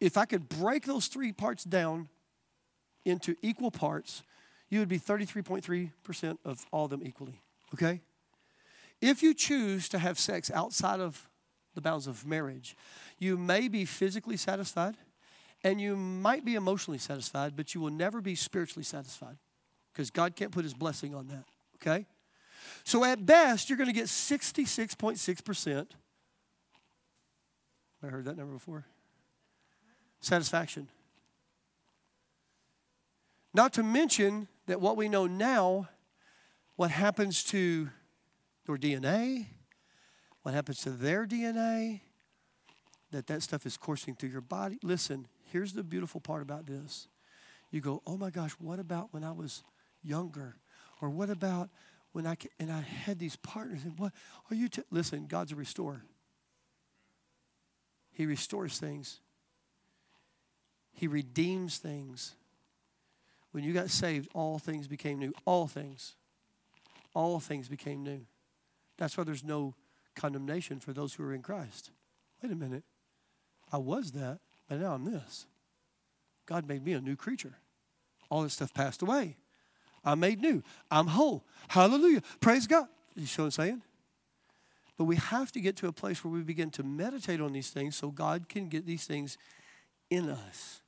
if 0.00 0.16
I 0.16 0.24
could 0.24 0.48
break 0.48 0.84
those 0.84 1.06
three 1.06 1.32
parts 1.32 1.64
down 1.64 2.08
into 3.04 3.36
equal 3.42 3.70
parts, 3.70 4.22
you 4.68 4.80
would 4.80 4.88
be 4.88 4.98
33.3% 4.98 6.38
of 6.44 6.66
all 6.72 6.84
of 6.84 6.90
them 6.90 7.02
equally, 7.04 7.40
okay? 7.74 8.00
If 9.00 9.22
you 9.22 9.34
choose 9.34 9.88
to 9.90 9.98
have 9.98 10.18
sex 10.18 10.50
outside 10.50 11.00
of 11.00 11.28
the 11.74 11.80
bounds 11.80 12.06
of 12.06 12.26
marriage, 12.26 12.76
you 13.18 13.36
may 13.36 13.68
be 13.68 13.84
physically 13.84 14.36
satisfied 14.36 14.96
and 15.62 15.80
you 15.80 15.96
might 15.96 16.44
be 16.44 16.54
emotionally 16.54 16.98
satisfied, 16.98 17.54
but 17.56 17.74
you 17.74 17.80
will 17.80 17.90
never 17.90 18.20
be 18.20 18.34
spiritually 18.34 18.84
satisfied 18.84 19.36
because 19.92 20.10
God 20.10 20.36
can't 20.36 20.50
put 20.50 20.64
his 20.64 20.74
blessing 20.74 21.14
on 21.14 21.28
that, 21.28 21.44
okay? 21.76 22.06
So 22.84 23.04
at 23.04 23.24
best, 23.24 23.68
you're 23.68 23.78
going 23.78 23.88
to 23.88 23.94
get 23.94 24.06
66.6%. 24.06 25.86
I 28.02 28.06
heard 28.06 28.24
that 28.26 28.36
number 28.36 28.52
before. 28.52 28.84
Satisfaction. 30.20 30.88
Not 33.54 33.72
to 33.74 33.82
mention 33.82 34.48
that 34.66 34.80
what 34.80 34.96
we 34.96 35.08
know 35.08 35.26
now, 35.26 35.88
what 36.76 36.90
happens 36.90 37.42
to 37.44 37.88
your 38.68 38.76
DNA, 38.76 39.46
what 40.42 40.54
happens 40.54 40.80
to 40.82 40.90
their 40.90 41.26
DNA, 41.26 42.00
that 43.12 43.26
that 43.28 43.42
stuff 43.42 43.64
is 43.64 43.76
coursing 43.76 44.14
through 44.14 44.28
your 44.28 44.40
body. 44.40 44.78
Listen, 44.82 45.26
here's 45.44 45.72
the 45.72 45.82
beautiful 45.82 46.20
part 46.20 46.42
about 46.42 46.66
this. 46.66 47.08
You 47.70 47.80
go, 47.80 48.02
oh 48.06 48.16
my 48.16 48.30
gosh, 48.30 48.52
what 48.58 48.78
about 48.78 49.12
when 49.12 49.24
I 49.24 49.32
was 49.32 49.62
younger? 50.02 50.56
Or 51.00 51.10
what 51.10 51.30
about 51.30 51.70
when 52.12 52.26
I 52.26 52.36
and 52.58 52.70
I 52.70 52.80
had 52.80 53.18
these 53.18 53.36
partners? 53.36 53.84
And 53.84 53.98
what 53.98 54.12
are 54.50 54.54
you? 54.54 54.68
T-? 54.68 54.82
Listen, 54.90 55.26
God's 55.26 55.52
a 55.52 55.56
restorer. 55.56 56.02
He 58.12 58.26
restores 58.26 58.78
things. 58.78 59.20
He 60.96 61.06
redeems 61.06 61.76
things. 61.76 62.34
When 63.52 63.62
you 63.62 63.72
got 63.72 63.90
saved, 63.90 64.28
all 64.34 64.58
things 64.58 64.88
became 64.88 65.18
new. 65.18 65.32
All 65.44 65.66
things. 65.66 66.16
All 67.14 67.38
things 67.38 67.68
became 67.68 68.02
new. 68.02 68.22
That's 68.96 69.16
why 69.16 69.24
there's 69.24 69.44
no 69.44 69.74
condemnation 70.14 70.80
for 70.80 70.94
those 70.94 71.14
who 71.14 71.22
are 71.22 71.34
in 71.34 71.42
Christ. 71.42 71.90
Wait 72.42 72.50
a 72.50 72.56
minute. 72.56 72.82
I 73.70 73.76
was 73.76 74.12
that, 74.12 74.40
but 74.68 74.80
now 74.80 74.94
I'm 74.94 75.04
this. 75.04 75.46
God 76.46 76.66
made 76.66 76.84
me 76.84 76.94
a 76.94 77.00
new 77.00 77.16
creature. 77.16 77.58
All 78.30 78.42
this 78.42 78.54
stuff 78.54 78.72
passed 78.72 79.02
away. 79.02 79.36
I'm 80.02 80.20
made 80.20 80.40
new. 80.40 80.62
I'm 80.90 81.08
whole. 81.08 81.44
Hallelujah. 81.68 82.22
Praise 82.40 82.66
God. 82.66 82.86
You 83.14 83.26
see 83.26 83.42
what 83.42 83.46
I'm 83.46 83.50
saying? 83.50 83.82
But 84.96 85.04
we 85.04 85.16
have 85.16 85.52
to 85.52 85.60
get 85.60 85.76
to 85.76 85.88
a 85.88 85.92
place 85.92 86.24
where 86.24 86.32
we 86.32 86.40
begin 86.40 86.70
to 86.70 86.82
meditate 86.82 87.40
on 87.40 87.52
these 87.52 87.68
things 87.68 87.96
so 87.96 88.10
God 88.10 88.48
can 88.48 88.68
get 88.68 88.86
these 88.86 89.04
things 89.04 89.36
in 90.08 90.30
us. 90.30 90.80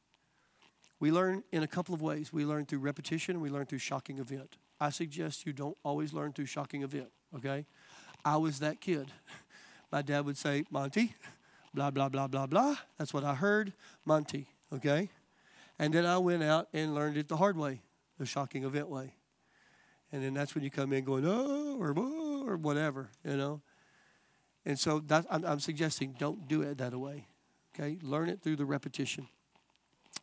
We 1.00 1.12
learn 1.12 1.44
in 1.52 1.62
a 1.62 1.66
couple 1.66 1.94
of 1.94 2.02
ways. 2.02 2.32
We 2.32 2.44
learn 2.44 2.66
through 2.66 2.80
repetition 2.80 3.36
and 3.36 3.42
we 3.42 3.50
learn 3.50 3.66
through 3.66 3.78
shocking 3.78 4.18
event. 4.18 4.56
I 4.80 4.90
suggest 4.90 5.46
you 5.46 5.52
don't 5.52 5.76
always 5.84 6.12
learn 6.12 6.32
through 6.32 6.46
shocking 6.46 6.82
event, 6.82 7.08
okay? 7.36 7.66
I 8.24 8.36
was 8.36 8.60
that 8.60 8.80
kid. 8.80 9.12
My 9.92 10.02
dad 10.02 10.24
would 10.24 10.36
say, 10.36 10.64
Monty, 10.70 11.14
blah, 11.74 11.90
blah, 11.90 12.08
blah, 12.08 12.26
blah, 12.26 12.46
blah. 12.46 12.76
That's 12.98 13.14
what 13.14 13.24
I 13.24 13.34
heard, 13.34 13.72
Monty, 14.04 14.48
okay? 14.72 15.08
And 15.78 15.94
then 15.94 16.04
I 16.04 16.18
went 16.18 16.42
out 16.42 16.68
and 16.72 16.94
learned 16.94 17.16
it 17.16 17.28
the 17.28 17.36
hard 17.36 17.56
way, 17.56 17.80
the 18.18 18.26
shocking 18.26 18.64
event 18.64 18.88
way. 18.88 19.14
And 20.12 20.22
then 20.22 20.34
that's 20.34 20.54
when 20.54 20.64
you 20.64 20.70
come 20.70 20.92
in 20.92 21.04
going, 21.04 21.24
oh, 21.26 21.76
or, 21.78 21.90
or 22.50 22.56
whatever, 22.56 23.10
you 23.24 23.36
know? 23.36 23.60
And 24.64 24.78
so 24.78 25.00
that, 25.06 25.26
I'm, 25.30 25.44
I'm 25.44 25.60
suggesting 25.60 26.14
don't 26.18 26.48
do 26.48 26.62
it 26.62 26.78
that 26.78 26.94
way, 26.94 27.26
okay? 27.74 27.98
Learn 28.02 28.28
it 28.28 28.42
through 28.42 28.56
the 28.56 28.64
repetition. 28.64 29.28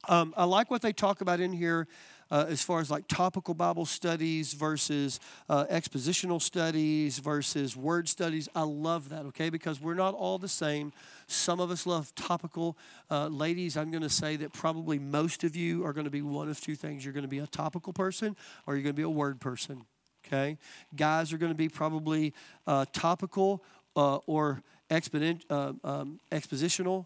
Um, 0.07 0.33
I 0.37 0.43
like 0.45 0.69
what 0.69 0.81
they 0.81 0.93
talk 0.93 1.21
about 1.21 1.39
in 1.39 1.51
here 1.51 1.87
uh, 2.31 2.45
as 2.47 2.61
far 2.61 2.79
as 2.79 2.89
like 2.89 3.07
topical 3.07 3.53
Bible 3.53 3.85
studies 3.85 4.53
versus 4.53 5.19
uh, 5.49 5.65
expositional 5.65 6.41
studies 6.41 7.19
versus 7.19 7.75
word 7.75 8.09
studies. 8.09 8.49
I 8.55 8.63
love 8.63 9.09
that, 9.09 9.25
okay, 9.27 9.49
because 9.49 9.79
we're 9.79 9.93
not 9.95 10.13
all 10.13 10.37
the 10.37 10.47
same. 10.47 10.91
Some 11.27 11.59
of 11.59 11.71
us 11.71 11.85
love 11.85 12.13
topical. 12.15 12.77
Uh, 13.09 13.27
ladies, 13.27 13.77
I'm 13.77 13.91
going 13.91 14.03
to 14.03 14.09
say 14.09 14.35
that 14.37 14.53
probably 14.53 14.99
most 14.99 15.43
of 15.43 15.55
you 15.55 15.85
are 15.85 15.93
going 15.93 16.05
to 16.05 16.11
be 16.11 16.21
one 16.21 16.49
of 16.49 16.59
two 16.59 16.75
things. 16.75 17.03
You're 17.03 17.13
going 17.13 17.23
to 17.23 17.29
be 17.29 17.39
a 17.39 17.47
topical 17.47 17.93
person 17.93 18.35
or 18.65 18.75
you're 18.75 18.83
going 18.83 18.95
to 18.95 18.99
be 18.99 19.03
a 19.03 19.09
word 19.09 19.39
person, 19.39 19.85
okay? 20.25 20.57
Guys 20.95 21.31
are 21.31 21.37
going 21.37 21.51
to 21.51 21.57
be 21.57 21.69
probably 21.69 22.33
uh, 22.67 22.85
topical 22.91 23.63
uh, 23.95 24.17
or 24.25 24.61
exponent, 24.89 25.45
uh, 25.49 25.73
um, 25.83 26.19
expositional. 26.31 27.05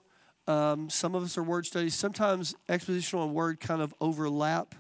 Um, 0.50 0.90
some 0.90 1.14
of 1.14 1.22
us 1.22 1.38
are 1.38 1.44
word 1.44 1.68
studies. 1.68 1.94
Sometimes 1.94 2.56
expositional 2.68 3.26
and 3.26 3.36
word 3.36 3.60
kind 3.60 3.84
of 3.84 3.94
overlap. 4.02 4.74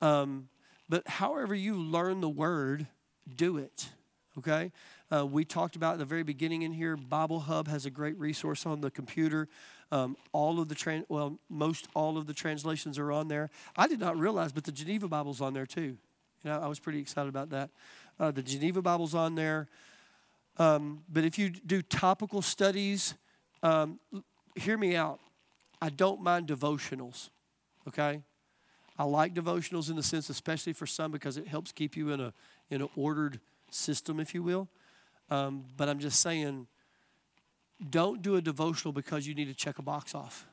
Um, 0.00 0.48
but 0.88 1.06
however 1.06 1.54
you 1.54 1.74
learn 1.74 2.22
the 2.22 2.28
word, 2.28 2.86
do 3.36 3.58
it. 3.58 3.90
Okay? 4.38 4.72
Uh, 5.12 5.26
we 5.26 5.44
talked 5.44 5.76
about 5.76 5.92
at 5.92 5.98
the 5.98 6.06
very 6.06 6.22
beginning 6.22 6.62
in 6.62 6.72
here, 6.72 6.96
Bible 6.96 7.40
Hub 7.40 7.68
has 7.68 7.84
a 7.84 7.90
great 7.90 8.18
resource 8.18 8.64
on 8.64 8.80
the 8.80 8.90
computer. 8.90 9.46
Um, 9.92 10.16
all 10.32 10.58
of 10.58 10.68
the, 10.68 10.74
trans 10.74 11.04
well, 11.10 11.38
most 11.50 11.86
all 11.92 12.16
of 12.16 12.26
the 12.26 12.32
translations 12.32 12.98
are 12.98 13.12
on 13.12 13.28
there. 13.28 13.50
I 13.76 13.86
did 13.86 14.00
not 14.00 14.16
realize, 14.18 14.52
but 14.52 14.64
the 14.64 14.72
Geneva 14.72 15.06
Bible's 15.06 15.42
on 15.42 15.52
there 15.52 15.66
too. 15.66 15.98
You 16.42 16.50
know, 16.50 16.60
I 16.60 16.66
was 16.66 16.80
pretty 16.80 17.00
excited 17.00 17.28
about 17.28 17.50
that. 17.50 17.68
Uh, 18.18 18.30
the 18.30 18.42
Geneva 18.42 18.80
Bible's 18.80 19.14
on 19.14 19.34
there. 19.34 19.68
Um, 20.56 21.02
but 21.12 21.24
if 21.24 21.38
you 21.38 21.50
do 21.50 21.82
topical 21.82 22.40
studies, 22.40 23.14
um, 23.62 24.00
hear 24.54 24.76
me 24.76 24.96
out. 24.96 25.20
I 25.80 25.90
don't 25.90 26.22
mind 26.22 26.48
devotionals, 26.48 27.30
okay? 27.88 28.22
I 28.98 29.04
like 29.04 29.34
devotionals 29.34 29.90
in 29.90 29.96
the 29.96 30.02
sense, 30.02 30.30
especially 30.30 30.72
for 30.72 30.86
some, 30.86 31.10
because 31.10 31.36
it 31.36 31.48
helps 31.48 31.72
keep 31.72 31.96
you 31.96 32.10
in 32.10 32.20
a 32.20 32.32
in 32.70 32.80
an 32.80 32.88
ordered 32.96 33.40
system, 33.70 34.20
if 34.20 34.34
you 34.34 34.42
will. 34.42 34.68
Um, 35.30 35.64
but 35.76 35.88
I'm 35.88 35.98
just 35.98 36.20
saying, 36.20 36.66
don't 37.90 38.22
do 38.22 38.36
a 38.36 38.40
devotional 38.40 38.92
because 38.92 39.26
you 39.26 39.34
need 39.34 39.46
to 39.46 39.54
check 39.54 39.78
a 39.78 39.82
box 39.82 40.14
off. 40.14 40.46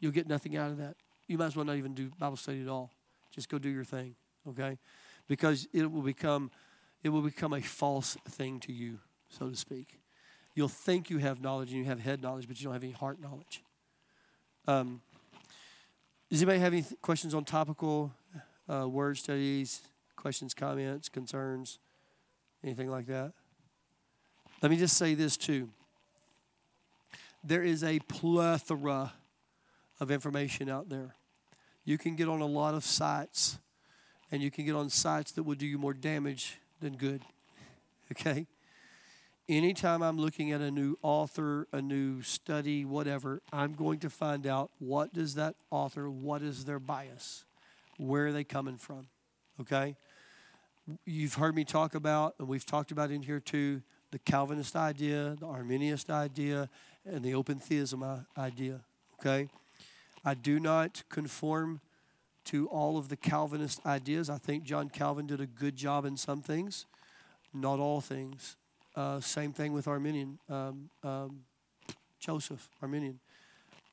You'll 0.00 0.12
get 0.12 0.28
nothing 0.28 0.56
out 0.56 0.70
of 0.70 0.78
that. 0.78 0.96
You 1.26 1.38
might 1.38 1.46
as 1.46 1.56
well 1.56 1.64
not 1.64 1.76
even 1.76 1.94
do 1.94 2.10
Bible 2.18 2.36
study 2.36 2.62
at 2.62 2.68
all. 2.68 2.90
Just 3.32 3.48
go 3.48 3.58
do 3.58 3.68
your 3.68 3.84
thing, 3.84 4.14
okay? 4.48 4.78
Because 5.26 5.66
it 5.72 5.90
will 5.90 6.02
become 6.02 6.50
it 7.02 7.08
will 7.10 7.22
become 7.22 7.52
a 7.52 7.60
false 7.60 8.16
thing 8.28 8.58
to 8.60 8.72
you, 8.72 8.98
so 9.28 9.48
to 9.48 9.56
speak. 9.56 10.00
You'll 10.56 10.68
think 10.68 11.10
you 11.10 11.18
have 11.18 11.42
knowledge 11.42 11.68
and 11.68 11.78
you 11.78 11.84
have 11.84 12.00
head 12.00 12.22
knowledge, 12.22 12.48
but 12.48 12.58
you 12.58 12.64
don't 12.64 12.72
have 12.72 12.82
any 12.82 12.92
heart 12.92 13.20
knowledge. 13.20 13.62
Um, 14.66 15.02
does 16.30 16.40
anybody 16.40 16.58
have 16.60 16.72
any 16.72 16.82
th- 16.82 16.98
questions 17.02 17.34
on 17.34 17.44
topical 17.44 18.10
uh, 18.66 18.88
word 18.88 19.18
studies? 19.18 19.82
Questions, 20.16 20.54
comments, 20.54 21.10
concerns, 21.10 21.78
anything 22.64 22.90
like 22.90 23.06
that? 23.06 23.32
Let 24.62 24.70
me 24.70 24.78
just 24.78 24.96
say 24.96 25.12
this 25.12 25.36
too. 25.36 25.68
There 27.44 27.62
is 27.62 27.84
a 27.84 27.98
plethora 28.00 29.12
of 30.00 30.10
information 30.10 30.70
out 30.70 30.88
there. 30.88 31.14
You 31.84 31.98
can 31.98 32.16
get 32.16 32.28
on 32.28 32.40
a 32.40 32.46
lot 32.46 32.74
of 32.74 32.82
sites, 32.82 33.58
and 34.32 34.42
you 34.42 34.50
can 34.50 34.64
get 34.64 34.74
on 34.74 34.88
sites 34.88 35.32
that 35.32 35.42
will 35.42 35.54
do 35.54 35.66
you 35.66 35.76
more 35.76 35.94
damage 35.94 36.56
than 36.80 36.96
good. 36.96 37.22
Okay? 38.12 38.46
Anytime 39.48 40.02
I'm 40.02 40.18
looking 40.18 40.52
at 40.52 40.60
a 40.60 40.70
new 40.70 40.98
author, 41.02 41.68
a 41.72 41.80
new 41.80 42.22
study, 42.22 42.84
whatever, 42.84 43.42
I'm 43.52 43.72
going 43.72 44.00
to 44.00 44.10
find 44.10 44.46
out 44.46 44.70
what 44.78 45.12
does 45.12 45.34
that 45.34 45.54
author, 45.70 46.10
what 46.10 46.42
is 46.42 46.64
their 46.64 46.78
bias? 46.78 47.44
Where 47.98 48.26
are 48.28 48.32
they 48.32 48.44
coming 48.44 48.76
from? 48.76 49.08
Okay? 49.60 49.96
You've 51.04 51.34
heard 51.34 51.54
me 51.54 51.64
talk 51.64 51.94
about, 51.94 52.34
and 52.38 52.48
we've 52.48 52.66
talked 52.66 52.90
about 52.90 53.10
in 53.10 53.22
here 53.22 53.40
too, 53.40 53.82
the 54.12 54.18
Calvinist 54.18 54.76
idea, 54.76 55.36
the 55.38 55.46
Arminianist 55.46 56.10
idea, 56.10 56.68
and 57.04 57.24
the 57.24 57.34
open 57.34 57.58
theism 57.58 58.04
idea. 58.36 58.80
Okay? 59.20 59.48
I 60.24 60.34
do 60.34 60.60
not 60.60 61.02
conform 61.08 61.80
to 62.46 62.68
all 62.68 62.96
of 62.96 63.08
the 63.08 63.16
Calvinist 63.16 63.84
ideas. 63.84 64.30
I 64.30 64.38
think 64.38 64.62
John 64.64 64.88
Calvin 64.88 65.26
did 65.26 65.40
a 65.40 65.46
good 65.46 65.76
job 65.76 66.04
in 66.04 66.16
some 66.16 66.42
things, 66.42 66.86
not 67.52 67.80
all 67.80 68.00
things. 68.00 68.56
Uh, 68.96 69.20
same 69.20 69.52
thing 69.52 69.74
with 69.74 69.86
Arminian, 69.86 70.38
um, 70.48 70.88
um, 71.04 71.40
Joseph, 72.18 72.70
Arminian. 72.80 73.20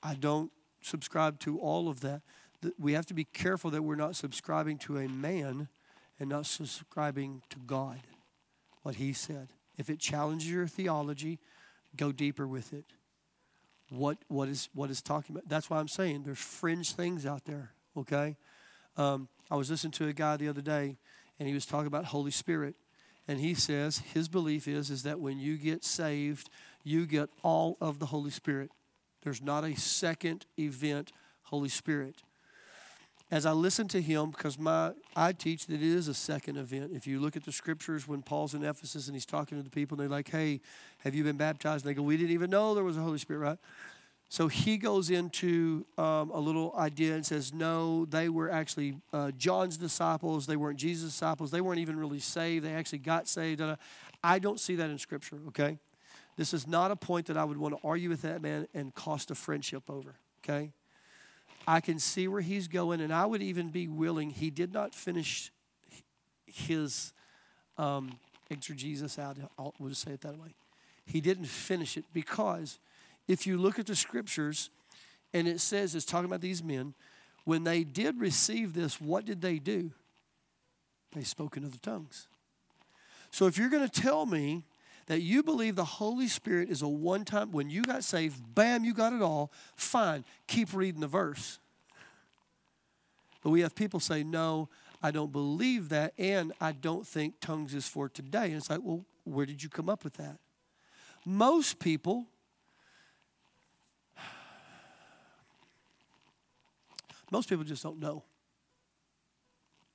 I 0.01 0.15
don't 0.15 0.49
subscribe 0.81 1.39
to 1.41 1.59
all 1.59 1.89
of 1.89 1.99
that. 2.01 2.21
We 2.79 2.93
have 2.93 3.05
to 3.07 3.13
be 3.13 3.25
careful 3.25 3.69
that 3.71 3.83
we're 3.83 3.95
not 3.95 4.15
subscribing 4.15 4.77
to 4.79 4.97
a 4.97 5.09
man 5.09 5.67
and 6.19 6.29
not 6.29 6.45
subscribing 6.45 7.41
to 7.49 7.59
God, 7.59 7.99
what 8.83 8.95
he 8.95 9.11
said. 9.11 9.49
If 9.77 9.89
it 9.89 9.99
challenges 9.99 10.49
your 10.49 10.67
theology, 10.67 11.39
go 11.97 12.13
deeper 12.13 12.47
with 12.47 12.71
it. 12.71 12.85
What, 13.89 14.19
what, 14.29 14.47
is, 14.47 14.69
what 14.73 14.89
is 14.89 15.01
talking 15.01 15.35
about? 15.35 15.49
That's 15.49 15.69
why 15.69 15.79
I'm 15.79 15.89
saying 15.89 16.23
there's 16.23 16.39
fringe 16.39 16.93
things 16.93 17.25
out 17.25 17.43
there, 17.43 17.71
okay? 17.97 18.37
Um, 18.95 19.27
I 19.51 19.55
was 19.55 19.69
listening 19.69 19.91
to 19.93 20.07
a 20.07 20.13
guy 20.13 20.37
the 20.37 20.47
other 20.47 20.61
day, 20.61 20.97
and 21.39 21.47
he 21.47 21.53
was 21.53 21.65
talking 21.65 21.87
about 21.87 22.05
Holy 22.05 22.31
Spirit. 22.31 22.75
And 23.27 23.39
he 23.39 23.53
says 23.53 23.99
his 24.13 24.27
belief 24.27 24.67
is, 24.67 24.89
is 24.89 25.03
that 25.03 25.19
when 25.19 25.39
you 25.39 25.57
get 25.57 25.83
saved, 25.83 26.49
you 26.83 27.05
get 27.05 27.29
all 27.41 27.77
of 27.79 27.99
the 27.99 28.07
Holy 28.07 28.31
Spirit. 28.31 28.69
There's 29.23 29.41
not 29.41 29.63
a 29.63 29.75
second 29.75 30.45
event, 30.59 31.11
Holy 31.43 31.69
Spirit. 31.69 32.23
As 33.31 33.45
I 33.45 33.51
listen 33.51 33.87
to 33.87 34.01
him, 34.01 34.31
because 34.31 34.59
my 34.59 34.91
I 35.15 35.31
teach 35.31 35.65
that 35.67 35.75
it 35.75 35.81
is 35.81 36.07
a 36.07 36.13
second 36.13 36.57
event. 36.57 36.91
If 36.93 37.07
you 37.07 37.19
look 37.19 37.35
at 37.35 37.43
the 37.43 37.51
scriptures 37.51 38.07
when 38.07 38.21
Paul's 38.21 38.53
in 38.53 38.63
Ephesus 38.63 39.07
and 39.07 39.15
he's 39.15 39.25
talking 39.25 39.57
to 39.57 39.63
the 39.63 39.71
people, 39.71 39.95
and 39.95 40.03
they're 40.03 40.15
like, 40.15 40.29
Hey, 40.29 40.61
have 40.99 41.15
you 41.15 41.23
been 41.23 41.37
baptized? 41.37 41.85
And 41.85 41.89
they 41.89 41.95
go, 41.95 42.03
We 42.03 42.17
didn't 42.17 42.33
even 42.33 42.49
know 42.49 42.75
there 42.75 42.83
was 42.83 42.97
a 42.97 43.01
Holy 43.01 43.17
Spirit, 43.17 43.39
right? 43.39 43.57
So 44.33 44.47
he 44.47 44.77
goes 44.77 45.11
into 45.11 45.85
um, 45.95 46.31
a 46.31 46.39
little 46.39 46.73
idea 46.75 47.13
and 47.13 47.23
says, 47.23 47.53
no, 47.53 48.05
they 48.05 48.29
were 48.29 48.49
actually 48.49 48.95
uh, 49.13 49.29
John's 49.37 49.77
disciples. 49.77 50.47
They 50.47 50.55
weren't 50.55 50.79
Jesus' 50.79 51.11
disciples. 51.11 51.51
They 51.51 51.61
weren't 51.61 51.81
even 51.81 51.99
really 51.99 52.17
saved. 52.17 52.65
They 52.65 52.73
actually 52.73 52.97
got 52.97 53.27
saved. 53.27 53.61
I 54.23 54.39
don't 54.39 54.59
see 54.59 54.77
that 54.77 54.89
in 54.89 54.97
Scripture, 54.97 55.37
okay? 55.49 55.77
This 56.35 56.51
is 56.51 56.65
not 56.65 56.89
a 56.89 56.95
point 56.95 57.27
that 57.27 57.37
I 57.37 57.43
would 57.43 57.57
want 57.57 57.79
to 57.79 57.87
argue 57.87 58.09
with 58.09 58.23
that 58.23 58.41
man 58.41 58.67
and 58.73 58.91
cost 58.95 59.29
a 59.29 59.35
friendship 59.35 59.83
over, 59.87 60.15
okay? 60.43 60.71
I 61.67 61.79
can 61.79 61.99
see 61.99 62.27
where 62.27 62.41
he's 62.41 62.67
going, 62.67 63.01
and 63.01 63.13
I 63.13 63.27
would 63.27 63.43
even 63.43 63.69
be 63.69 63.87
willing. 63.87 64.31
He 64.31 64.49
did 64.49 64.73
not 64.73 64.95
finish 64.95 65.51
his 66.47 67.13
um, 67.77 68.17
exegesis 68.49 69.19
out. 69.19 69.37
We'll 69.77 69.89
just 69.89 70.01
say 70.01 70.13
it 70.13 70.21
that 70.21 70.39
way. 70.39 70.55
He 71.05 71.21
didn't 71.21 71.45
finish 71.45 71.97
it 71.97 72.05
because– 72.11 72.79
if 73.27 73.47
you 73.47 73.57
look 73.57 73.79
at 73.79 73.85
the 73.85 73.95
scriptures, 73.95 74.69
and 75.33 75.47
it 75.47 75.59
says, 75.59 75.95
it's 75.95 76.05
talking 76.05 76.25
about 76.25 76.41
these 76.41 76.63
men, 76.63 76.93
when 77.45 77.63
they 77.63 77.83
did 77.83 78.19
receive 78.19 78.73
this, 78.73 79.01
what 79.01 79.25
did 79.25 79.41
they 79.41 79.59
do? 79.59 79.91
They 81.13 81.23
spoke 81.23 81.57
in 81.57 81.65
other 81.65 81.77
tongues. 81.81 82.27
So 83.31 83.47
if 83.47 83.57
you're 83.57 83.69
going 83.69 83.87
to 83.87 84.01
tell 84.01 84.25
me 84.25 84.63
that 85.07 85.21
you 85.21 85.43
believe 85.43 85.75
the 85.75 85.83
Holy 85.83 86.27
Spirit 86.27 86.69
is 86.69 86.81
a 86.81 86.87
one 86.87 87.25
time, 87.25 87.51
when 87.51 87.69
you 87.69 87.83
got 87.83 88.03
saved, 88.03 88.39
bam, 88.55 88.85
you 88.85 88.93
got 88.93 89.11
it 89.11 89.21
all, 89.21 89.51
fine, 89.75 90.23
keep 90.47 90.73
reading 90.73 91.01
the 91.01 91.07
verse. 91.07 91.59
But 93.43 93.49
we 93.49 93.61
have 93.61 93.75
people 93.75 93.99
say, 93.99 94.23
no, 94.23 94.69
I 95.01 95.11
don't 95.11 95.33
believe 95.33 95.89
that, 95.89 96.13
and 96.17 96.53
I 96.61 96.71
don't 96.71 97.05
think 97.05 97.41
tongues 97.41 97.73
is 97.73 97.87
for 97.87 98.07
today. 98.07 98.45
And 98.45 98.55
it's 98.55 98.69
like, 98.69 98.79
well, 98.81 99.03
where 99.25 99.45
did 99.45 99.61
you 99.61 99.67
come 99.67 99.89
up 99.89 100.05
with 100.05 100.13
that? 100.13 100.37
Most 101.25 101.79
people 101.79 102.27
Most 107.33 107.49
people 107.49 107.63
just 107.63 107.81
don't 107.81 107.99
know. 107.99 108.21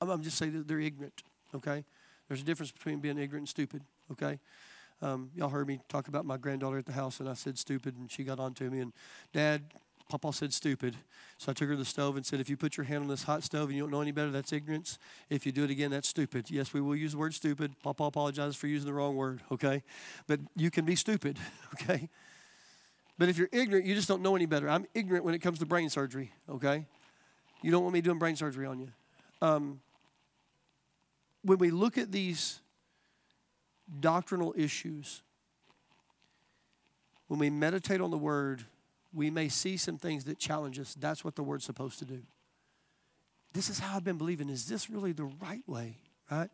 I'm, 0.01 0.23
just 0.23 0.39
saying 0.39 0.55
that 0.55 0.67
they're 0.67 0.81
ignorant, 0.81 1.23
okay? 1.55 1.85
There's 2.27 2.41
a 2.41 2.45
difference 2.45 2.73
between 2.73 2.99
being 2.99 3.17
ignorant 3.17 3.43
and 3.43 3.49
stupid, 3.49 3.83
okay? 4.11 4.41
Um, 5.01 5.31
y'all 5.37 5.49
heard 5.49 5.69
me 5.69 5.79
talk 5.89 6.09
about 6.09 6.25
my 6.25 6.37
granddaughter 6.37 6.79
at 6.79 6.87
the 6.87 6.93
house, 6.95 7.21
and 7.21 7.29
I 7.29 7.35
said 7.35 7.57
stupid, 7.57 7.97
and 7.97 8.11
she 8.11 8.25
got 8.25 8.41
on 8.41 8.55
to 8.55 8.69
me. 8.69 8.81
And 8.81 8.93
Dad, 9.33 9.63
Papa 10.09 10.33
said 10.33 10.53
stupid. 10.53 10.97
So 11.37 11.53
I 11.53 11.55
took 11.55 11.69
her 11.69 11.75
to 11.75 11.79
the 11.79 11.85
stove 11.85 12.17
and 12.17 12.27
said, 12.27 12.41
if 12.41 12.51
you 12.51 12.57
put 12.57 12.77
your 12.77 12.83
hand 12.83 13.05
on 13.05 13.09
this 13.09 13.23
hot 13.23 13.45
stove 13.45 13.69
and 13.69 13.77
you 13.77 13.85
don't 13.85 13.93
know 13.93 14.01
any 14.01 14.11
better, 14.11 14.33
that's 14.33 14.53
ignorance. 14.53 14.99
If 15.31 15.47
you 15.47 15.53
do 15.53 15.63
it 15.63 15.71
again, 15.71 15.93
that's 15.93 16.09
stupid. 16.09 16.51
Yes, 16.51 16.75
we 16.75 16.81
will 16.81 16.97
use 16.97 17.13
the 17.13 17.19
word 17.19 17.35
stupid. 17.35 17.73
Papa 17.85 18.03
apologizes 18.03 18.57
for 18.57 18.67
using 18.67 18.89
the 18.89 18.95
wrong 18.95 19.15
word, 19.15 19.43
okay? 19.53 19.85
But 20.27 20.41
you 20.57 20.73
can 20.73 20.85
be 20.85 20.97
stupid, 20.97 21.39
okay? 21.75 22.09
But 23.17 23.29
if 23.29 23.39
you're 23.39 23.51
ignorant, 23.53 23.87
you 23.87 23.95
just 23.95 24.09
don't 24.09 24.23
know 24.23 24.35
any 24.35 24.47
better. 24.47 24.69
I'm 24.69 24.87
ignorant 24.93 25.25
when 25.25 25.35
it 25.35 25.39
comes 25.39 25.61
to 25.61 25.67
brain 25.67 25.89
surgery, 25.89 26.33
okay? 26.51 26.87
You 27.63 27.71
don't 27.71 27.83
want 27.83 27.95
me 27.95 28.01
doing 28.01 28.19
brain 28.19 28.37
surgery 28.37 28.67
on 28.67 28.79
you. 28.79 28.89
Um, 29.43 29.81
when 31.43 31.59
we 31.59 31.71
look 31.71 31.99
at 31.99 32.13
these 32.13 32.61
doctrinal 34.01 34.55
issues, 34.57 35.23
when 37.27 37.39
we 37.39 37.51
meditate 37.51 38.01
on 38.01 38.11
the 38.11 38.19
word, 38.19 38.65
we 39.13 39.31
may 39.31 39.49
see 39.49 39.77
some 39.77 39.99
things 39.99 40.25
that 40.25 40.39
challenge 40.39 40.79
us. 40.79 40.95
That's 40.99 41.25
what 41.25 41.37
the 41.37 41.43
word's 41.43 41.65
supposed 41.65 41.99
to 42.01 42.05
do. 42.05 42.23
This 43.53 43.71
is 43.71 43.79
how 43.79 43.97
I've 43.97 44.05
been 44.05 44.19
believing. 44.19 44.51
Is 44.51 44.67
this 44.67 44.91
really 44.91 45.13
the 45.13 45.25
right 45.25 45.67
way? 45.67 45.97
Right? 46.31 46.51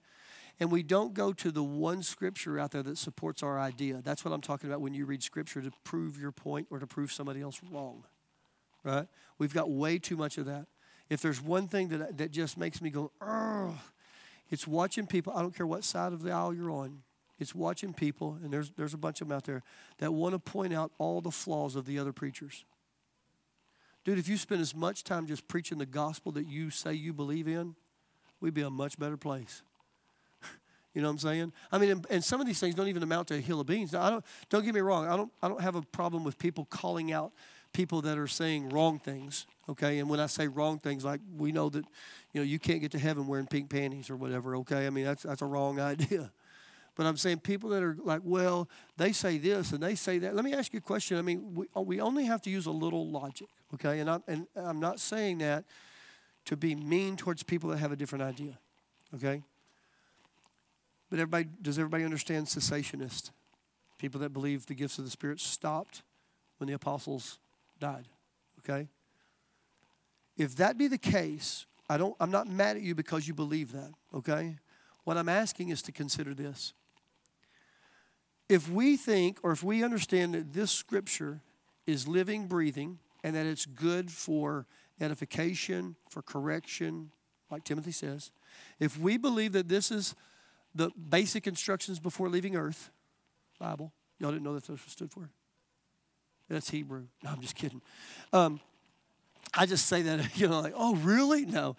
And 0.61 0.71
we 0.71 0.83
don't 0.85 1.15
go 1.15 1.33
to 1.33 1.51
the 1.51 1.65
one 1.65 2.03
scripture 2.03 2.59
out 2.59 2.71
there 2.71 2.83
that 2.85 2.97
supports 2.97 3.43
our 3.43 3.59
idea. 3.59 4.01
That's 4.05 4.25
what 4.25 4.33
I'm 4.33 4.41
talking 4.41 4.71
about 4.71 4.81
when 4.81 4.95
you 4.95 5.05
read 5.05 5.23
scripture 5.23 5.61
to 5.61 5.73
prove 5.83 6.21
your 6.21 6.31
point 6.31 6.69
or 6.71 6.79
to 6.79 6.87
prove 6.87 7.13
somebody 7.13 7.41
else 7.41 7.61
wrong. 7.73 8.05
Right? 8.85 9.09
We've 9.39 9.53
got 9.53 9.71
way 9.71 9.99
too 9.99 10.17
much 10.17 10.39
of 10.39 10.47
that 10.47 10.67
if 11.11 11.21
there's 11.21 11.41
one 11.41 11.69
thing 11.69 11.89
that, 11.89 12.19
that 12.19 12.31
just 12.31 12.57
makes 12.57 12.81
me 12.81 12.91
go, 12.91 13.11
it's 14.51 14.67
watching 14.67 15.07
people. 15.07 15.33
I 15.35 15.43
don't 15.43 15.55
care 15.55 15.67
what 15.67 15.85
side 15.85 16.13
of 16.13 16.23
the 16.23 16.31
aisle 16.31 16.55
you're 16.55 16.71
on. 16.71 17.03
It's 17.39 17.55
watching 17.55 17.93
people, 17.93 18.39
and 18.43 18.53
there's, 18.53 18.71
there's 18.77 18.95
a 18.95 18.99
bunch 18.99 19.21
of 19.21 19.29
them 19.29 19.37
out 19.37 19.45
there 19.45 19.63
that 19.99 20.13
want 20.13 20.35
to 20.35 20.39
point 20.39 20.73
out 20.73 20.93
all 20.99 21.21
the 21.21 21.33
flaws 21.33 21.75
of 21.75 21.85
the 21.85 21.99
other 21.99 22.13
preachers. 22.13 22.65
Dude, 24.05 24.19
if 24.19 24.29
you 24.29 24.37
spend 24.37 24.61
as 24.61 24.75
much 24.75 25.03
time 25.03 25.27
just 25.27 25.49
preaching 25.49 25.79
the 25.79 25.87
gospel 25.87 26.31
that 26.33 26.47
you 26.47 26.71
say 26.71 26.95
you 26.95 27.13
believe 27.13 27.49
in, 27.49 27.75
we'd 28.41 28.55
be 28.55 28.63
a 28.63 28.71
much 28.71 28.99
better 28.99 29.17
place. 29.17 29.63
you 30.95 31.03
know 31.03 31.09
what 31.09 31.15
I'm 31.15 31.19
saying? 31.19 31.53
I 31.73 31.79
mean, 31.79 31.91
and, 31.91 32.07
and, 32.11 32.25
some 32.25 32.41
of 32.41 32.47
these 32.47 32.61
things 32.61 32.75
don't 32.75 32.89
even 32.89 33.03
amount 33.03 33.29
to 33.29 33.35
a 33.35 33.41
hill 33.41 33.61
of 33.61 33.67
beans. 33.67 33.95
Now, 33.95 34.03
I 34.03 34.11
don't, 34.11 34.25
don't 34.51 34.65
get 34.65 34.75
me 34.75 34.81
wrong. 34.81 35.09
I 35.09 35.17
don't, 35.17 35.33
I 35.43 35.49
don't 35.49 35.61
have 35.61 35.75
a 35.75 35.83
problem 35.83 36.23
with 36.23 36.39
people 36.39 36.67
calling 36.67 37.13
out 37.13 37.33
people 37.75 38.01
that 38.03 38.17
are 38.17 38.27
saying 38.27 38.71
wrong 38.71 38.99
things, 38.99 39.47
okay? 39.69 39.99
And 39.99 40.09
when 40.09 40.21
I 40.21 40.27
say 40.27 40.49
wrong 40.49 40.79
things, 40.79 41.05
like 41.05 41.21
we 41.37 41.53
know 41.53 41.69
that, 41.69 41.85
you 42.33 42.41
know, 42.41 42.43
you 42.43 42.59
can't 42.59 42.81
get 42.81 42.93
to 42.93 42.99
heaven 42.99 43.27
wearing 43.27 43.47
pink 43.47 43.69
panties 43.69 44.09
or 44.09 44.17
whatever, 44.17 44.57
okay? 44.59 44.87
I 44.87 44.91
mean, 44.91 45.05
that's, 45.05 45.25
that's 45.25 45.43
a 45.43 45.47
wrong 45.47 45.79
idea. 45.93 46.33
But 46.95 47.07
I'm 47.07 47.17
saying 47.17 47.41
people 47.41 47.71
that 47.71 47.83
are 47.83 47.97
like, 48.03 48.21
well, 48.25 48.69
they 48.97 49.13
say 49.13 49.37
this 49.37 49.73
and 49.73 49.83
they 49.83 49.97
say 49.97 50.19
that. 50.21 50.35
Let 50.35 50.45
me 50.45 50.55
ask 50.55 50.73
you 50.73 50.79
a 50.79 50.81
question. 50.81 51.19
I 51.19 51.23
mean, 51.23 51.55
we, 51.55 51.67
uh, 51.77 51.81
we 51.81 52.01
only 52.01 52.25
have 52.25 52.41
to 52.43 52.51
use 52.51 52.67
a 52.67 52.71
little 52.71 53.11
logic, 53.11 53.49
okay? 53.75 53.99
And, 53.99 54.09
I'm, 54.09 54.23
and 54.29 54.47
I'm 54.57 54.79
not 54.79 55.01
saying 55.01 55.39
that 55.39 55.65
to 56.47 56.57
be 56.57 56.75
mean 56.75 57.17
towards 57.17 57.43
people 57.43 57.71
that 57.71 57.79
have 57.79 57.91
a 57.91 57.97
different 57.97 58.23
idea, 58.23 58.59
okay? 59.17 59.43
But 61.11 61.19
everybody, 61.19 61.49
does 61.61 61.79
everybody 61.79 62.05
understand 62.05 62.47
cessationist? 62.47 63.31
People 63.99 64.21
that 64.21 64.33
believe 64.33 64.67
the 64.67 64.75
gifts 64.75 64.99
of 64.99 65.05
the 65.05 65.11
Spirit 65.11 65.41
stopped 65.41 66.03
when 66.59 66.69
the 66.69 66.75
apostles 66.75 67.39
died. 67.85 68.09
Okay? 68.61 68.89
If 70.39 70.57
that 70.57 70.79
be 70.79 70.89
the 70.89 70.99
case, 70.99 71.67
I 71.89 71.99
don't 71.99 72.17
I'm 72.19 72.31
not 72.31 72.49
mad 72.49 72.77
at 72.77 72.83
you 72.83 72.95
because 72.95 73.29
you 73.29 73.35
believe 73.35 73.73
that, 73.73 73.93
okay? 74.15 74.57
What 75.05 75.19
I'm 75.19 75.29
asking 75.29 75.69
is 75.69 75.83
to 75.83 75.93
consider 75.93 76.33
this. 76.33 76.73
If 78.49 78.71
we 78.71 78.97
think 78.97 79.39
or 79.43 79.53
if 79.53 79.63
we 79.63 79.85
understand 79.85 80.33
that 80.35 80.55
this 80.55 80.71
scripture 80.71 81.41
is 81.87 82.09
living, 82.09 82.47
breathing, 82.47 82.99
and 83.23 83.37
that 83.37 83.45
it's 83.45 83.67
good 83.67 84.11
for 84.11 84.67
edification, 84.99 85.97
for 86.09 86.23
correction, 86.23 87.11
like 87.51 87.65
Timothy 87.65 87.93
says, 87.93 88.31
if 88.81 88.99
we 88.99 89.19
believe 89.19 89.53
that 89.53 89.69
this 89.69 89.91
is 89.91 90.15
the 90.75 90.91
basic 91.11 91.47
instructions 91.47 92.01
before 92.01 92.31
leaving 92.31 92.57
earth, 92.57 92.91
Bible, 93.59 93.93
y'all 94.19 94.31
didn't 94.31 94.45
know 94.45 94.55
that 94.55 94.65
those 94.65 94.81
stood 94.87 95.11
for? 95.11 95.29
That's 96.49 96.71
Hebrew. 96.71 97.07
No, 97.23 97.31
I'm 97.31 97.41
just 97.41 97.55
kidding. 97.55 97.81
Um, 98.33 98.61
I 99.53 99.67
just 99.67 99.87
say 99.87 100.03
that, 100.03 100.37
you 100.39 100.49
know, 100.49 100.61
like, 100.61 100.75
oh, 100.77 100.97
really? 100.97 101.45
No. 101.45 101.77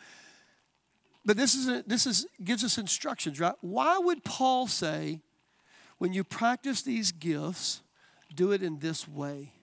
But 1.25 1.37
this 1.37 1.55
is 1.55 1.67
a, 1.67 1.83
this 1.87 2.05
is 2.05 2.27
gives 2.43 2.63
us 2.63 2.77
instructions, 2.77 3.39
right? 3.39 3.55
Why 3.61 3.97
would 3.97 4.23
Paul 4.23 4.67
say, 4.67 5.21
when 5.97 6.13
you 6.13 6.23
practice 6.23 6.81
these 6.83 7.11
gifts, 7.11 7.81
do 8.33 8.51
it 8.51 8.61
in 8.61 8.79
this 8.79 9.07
way? 9.07 9.53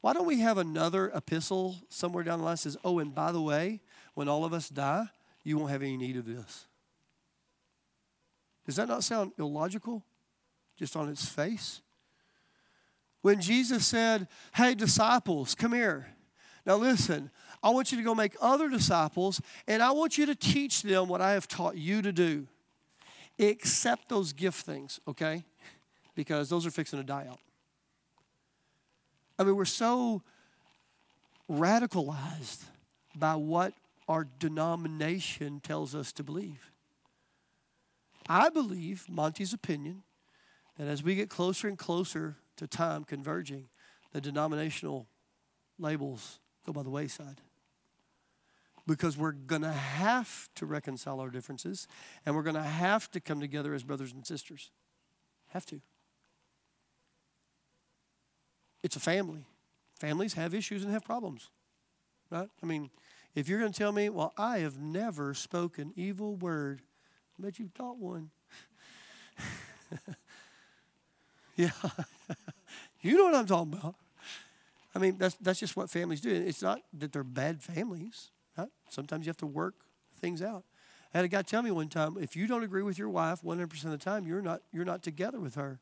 Why 0.00 0.12
don't 0.12 0.26
we 0.26 0.40
have 0.40 0.56
another 0.56 1.10
epistle 1.14 1.76
somewhere 1.88 2.24
down 2.24 2.38
the 2.38 2.44
line 2.44 2.54
that 2.54 2.58
says, 2.58 2.76
oh, 2.84 3.00
and 3.00 3.14
by 3.14 3.32
the 3.32 3.42
way, 3.42 3.80
when 4.14 4.28
all 4.28 4.44
of 4.44 4.52
us 4.52 4.68
die, 4.68 5.06
you 5.42 5.58
won't 5.58 5.70
have 5.70 5.82
any 5.82 5.96
need 5.96 6.16
of 6.16 6.24
this? 6.24 6.66
Does 8.64 8.76
that 8.76 8.88
not 8.88 9.04
sound 9.04 9.32
illogical? 9.38 10.04
Just 10.76 10.96
on 10.96 11.08
its 11.08 11.26
face? 11.26 11.80
When 13.26 13.40
Jesus 13.40 13.84
said, 13.84 14.28
Hey, 14.54 14.76
disciples, 14.76 15.56
come 15.56 15.72
here. 15.72 16.06
Now, 16.64 16.76
listen, 16.76 17.32
I 17.60 17.70
want 17.70 17.90
you 17.90 17.98
to 17.98 18.04
go 18.04 18.14
make 18.14 18.36
other 18.40 18.68
disciples, 18.68 19.40
and 19.66 19.82
I 19.82 19.90
want 19.90 20.16
you 20.16 20.26
to 20.26 20.36
teach 20.36 20.82
them 20.82 21.08
what 21.08 21.20
I 21.20 21.32
have 21.32 21.48
taught 21.48 21.76
you 21.76 22.02
to 22.02 22.12
do. 22.12 22.46
Accept 23.40 24.08
those 24.08 24.32
gift 24.32 24.64
things, 24.64 25.00
okay? 25.08 25.44
Because 26.14 26.48
those 26.48 26.64
are 26.66 26.70
fixing 26.70 27.00
to 27.00 27.04
die 27.04 27.26
out. 27.28 27.40
I 29.40 29.42
mean, 29.42 29.56
we're 29.56 29.64
so 29.64 30.22
radicalized 31.50 32.62
by 33.16 33.34
what 33.34 33.74
our 34.08 34.28
denomination 34.38 35.58
tells 35.58 35.96
us 35.96 36.12
to 36.12 36.22
believe. 36.22 36.70
I 38.28 38.50
believe, 38.50 39.04
Monty's 39.08 39.52
opinion, 39.52 40.04
that 40.78 40.86
as 40.86 41.02
we 41.02 41.16
get 41.16 41.28
closer 41.28 41.66
and 41.66 41.76
closer 41.76 42.36
to 42.56 42.66
time 42.66 43.04
converging, 43.04 43.68
the 44.12 44.20
denominational 44.20 45.06
labels 45.78 46.40
go 46.64 46.72
by 46.72 46.82
the 46.82 46.90
wayside. 46.90 47.40
Because 48.86 49.16
we're 49.16 49.32
going 49.32 49.62
to 49.62 49.72
have 49.72 50.48
to 50.54 50.66
reconcile 50.66 51.18
our 51.20 51.28
differences 51.28 51.88
and 52.24 52.36
we're 52.36 52.42
going 52.42 52.54
to 52.54 52.62
have 52.62 53.10
to 53.12 53.20
come 53.20 53.40
together 53.40 53.74
as 53.74 53.82
brothers 53.82 54.12
and 54.12 54.24
sisters. 54.24 54.70
Have 55.48 55.66
to. 55.66 55.80
It's 58.82 58.94
a 58.94 59.00
family. 59.00 59.44
Families 59.98 60.34
have 60.34 60.54
issues 60.54 60.84
and 60.84 60.92
have 60.92 61.04
problems. 61.04 61.50
Right? 62.30 62.48
I 62.62 62.66
mean, 62.66 62.90
if 63.34 63.48
you're 63.48 63.58
going 63.58 63.72
to 63.72 63.78
tell 63.78 63.92
me, 63.92 64.08
well, 64.08 64.32
I 64.36 64.58
have 64.58 64.78
never 64.78 65.34
spoken 65.34 65.92
evil 65.96 66.36
word, 66.36 66.82
I 67.38 67.42
bet 67.42 67.58
you've 67.58 67.74
taught 67.74 67.98
one. 67.98 68.30
yeah. 71.56 71.70
you 73.00 73.16
know 73.16 73.24
what 73.24 73.34
I'm 73.34 73.46
talking 73.46 73.72
about. 73.72 73.94
I 74.94 74.98
mean, 74.98 75.18
that's, 75.18 75.34
that's 75.36 75.60
just 75.60 75.76
what 75.76 75.90
families 75.90 76.20
do. 76.20 76.30
It's 76.30 76.62
not 76.62 76.80
that 76.98 77.12
they're 77.12 77.24
bad 77.24 77.62
families. 77.62 78.30
Right? 78.56 78.68
Sometimes 78.88 79.26
you 79.26 79.30
have 79.30 79.36
to 79.38 79.46
work 79.46 79.74
things 80.20 80.40
out. 80.40 80.64
I 81.12 81.18
had 81.18 81.24
a 81.24 81.28
guy 81.28 81.42
tell 81.42 81.62
me 81.62 81.70
one 81.70 81.88
time, 81.88 82.16
if 82.20 82.34
you 82.36 82.46
don't 82.46 82.62
agree 82.62 82.82
with 82.82 82.98
your 82.98 83.08
wife 83.08 83.42
100% 83.42 83.84
of 83.84 83.90
the 83.90 83.98
time, 83.98 84.26
you're 84.26 84.42
not, 84.42 84.62
you're 84.72 84.84
not 84.84 85.02
together 85.02 85.38
with 85.38 85.54
her. 85.54 85.80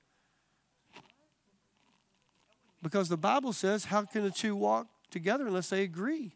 Because 2.82 3.08
the 3.08 3.16
Bible 3.16 3.52
says, 3.52 3.86
how 3.86 4.02
can 4.02 4.24
the 4.24 4.30
two 4.30 4.54
walk 4.54 4.88
together 5.10 5.46
unless 5.46 5.70
they 5.70 5.82
agree? 5.82 6.34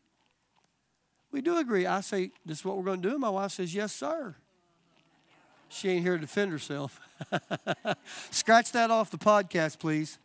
We 1.31 1.43
do 1.43 1.59
agree. 1.59 1.85
I 1.85 2.01
say, 2.01 2.31
this 2.47 2.61
is 2.61 2.65
what 2.65 2.77
we're 2.77 2.85
going 2.85 3.03
to 3.03 3.11
do. 3.11 3.19
My 3.19 3.29
wife 3.29 3.53
says, 3.53 3.75
yes, 3.75 3.93
sir. 3.93 4.37
She 5.69 5.91
ain't 5.91 6.03
here 6.03 6.15
to 6.15 6.21
defend 6.21 6.51
herself. 6.51 7.01
Scratch 8.31 8.73
that 8.73 8.91
off 8.91 9.11
the 9.11 9.19
podcast, 9.19 9.79
please. 9.79 10.19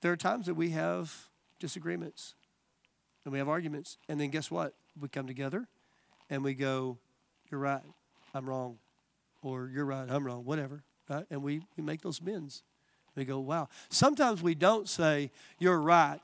There 0.00 0.12
are 0.12 0.16
times 0.16 0.46
that 0.46 0.54
we 0.54 0.70
have 0.70 1.28
disagreements 1.58 2.34
and 3.24 3.32
we 3.32 3.38
have 3.38 3.48
arguments. 3.48 3.98
And 4.08 4.20
then 4.20 4.30
guess 4.30 4.50
what? 4.50 4.74
We 5.00 5.08
come 5.08 5.26
together 5.26 5.66
and 6.30 6.44
we 6.44 6.54
go, 6.54 6.98
You're 7.50 7.60
right, 7.60 7.82
I'm 8.34 8.48
wrong. 8.48 8.78
Or 9.42 9.70
you're 9.72 9.84
right, 9.84 10.08
I'm 10.10 10.24
wrong, 10.24 10.44
whatever. 10.44 10.82
Right? 11.08 11.24
And 11.30 11.42
we, 11.42 11.62
we 11.76 11.82
make 11.82 12.02
those 12.02 12.20
amends. 12.20 12.62
We 13.16 13.24
go, 13.24 13.40
Wow. 13.40 13.68
Sometimes 13.88 14.42
we 14.42 14.54
don't 14.54 14.88
say, 14.88 15.30
You're 15.58 15.80
right. 15.80 16.20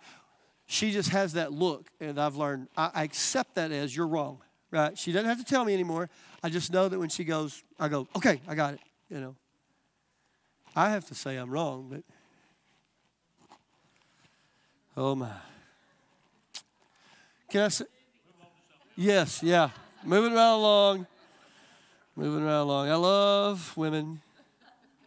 She 0.66 0.92
just 0.92 1.10
has 1.10 1.34
that 1.34 1.52
look, 1.52 1.90
and 2.00 2.18
I've 2.18 2.36
learned 2.36 2.68
I, 2.76 2.90
I 2.94 3.02
accept 3.02 3.56
that 3.56 3.70
as 3.70 3.94
you're 3.94 4.06
wrong. 4.06 4.38
Right? 4.74 4.98
She 4.98 5.12
doesn't 5.12 5.28
have 5.28 5.38
to 5.38 5.44
tell 5.44 5.64
me 5.64 5.72
anymore. 5.72 6.10
I 6.42 6.48
just 6.48 6.72
know 6.72 6.88
that 6.88 6.98
when 6.98 7.08
she 7.08 7.22
goes, 7.22 7.62
I 7.78 7.86
go, 7.86 8.08
okay, 8.16 8.40
I 8.48 8.56
got 8.56 8.74
it. 8.74 8.80
You 9.08 9.20
know. 9.20 9.36
I 10.74 10.90
have 10.90 11.06
to 11.06 11.14
say 11.14 11.36
I'm 11.36 11.48
wrong, 11.48 11.86
but 11.88 12.02
oh 14.96 15.14
my. 15.14 15.30
Can 17.48 17.60
I 17.60 17.68
say? 17.68 17.84
Yes, 18.96 19.44
yeah. 19.44 19.70
Moving 20.02 20.32
right 20.32 20.54
along. 20.54 21.06
Moving 22.16 22.44
right 22.44 22.54
along. 22.54 22.88
I 22.88 22.96
love 22.96 23.76
women, 23.76 24.22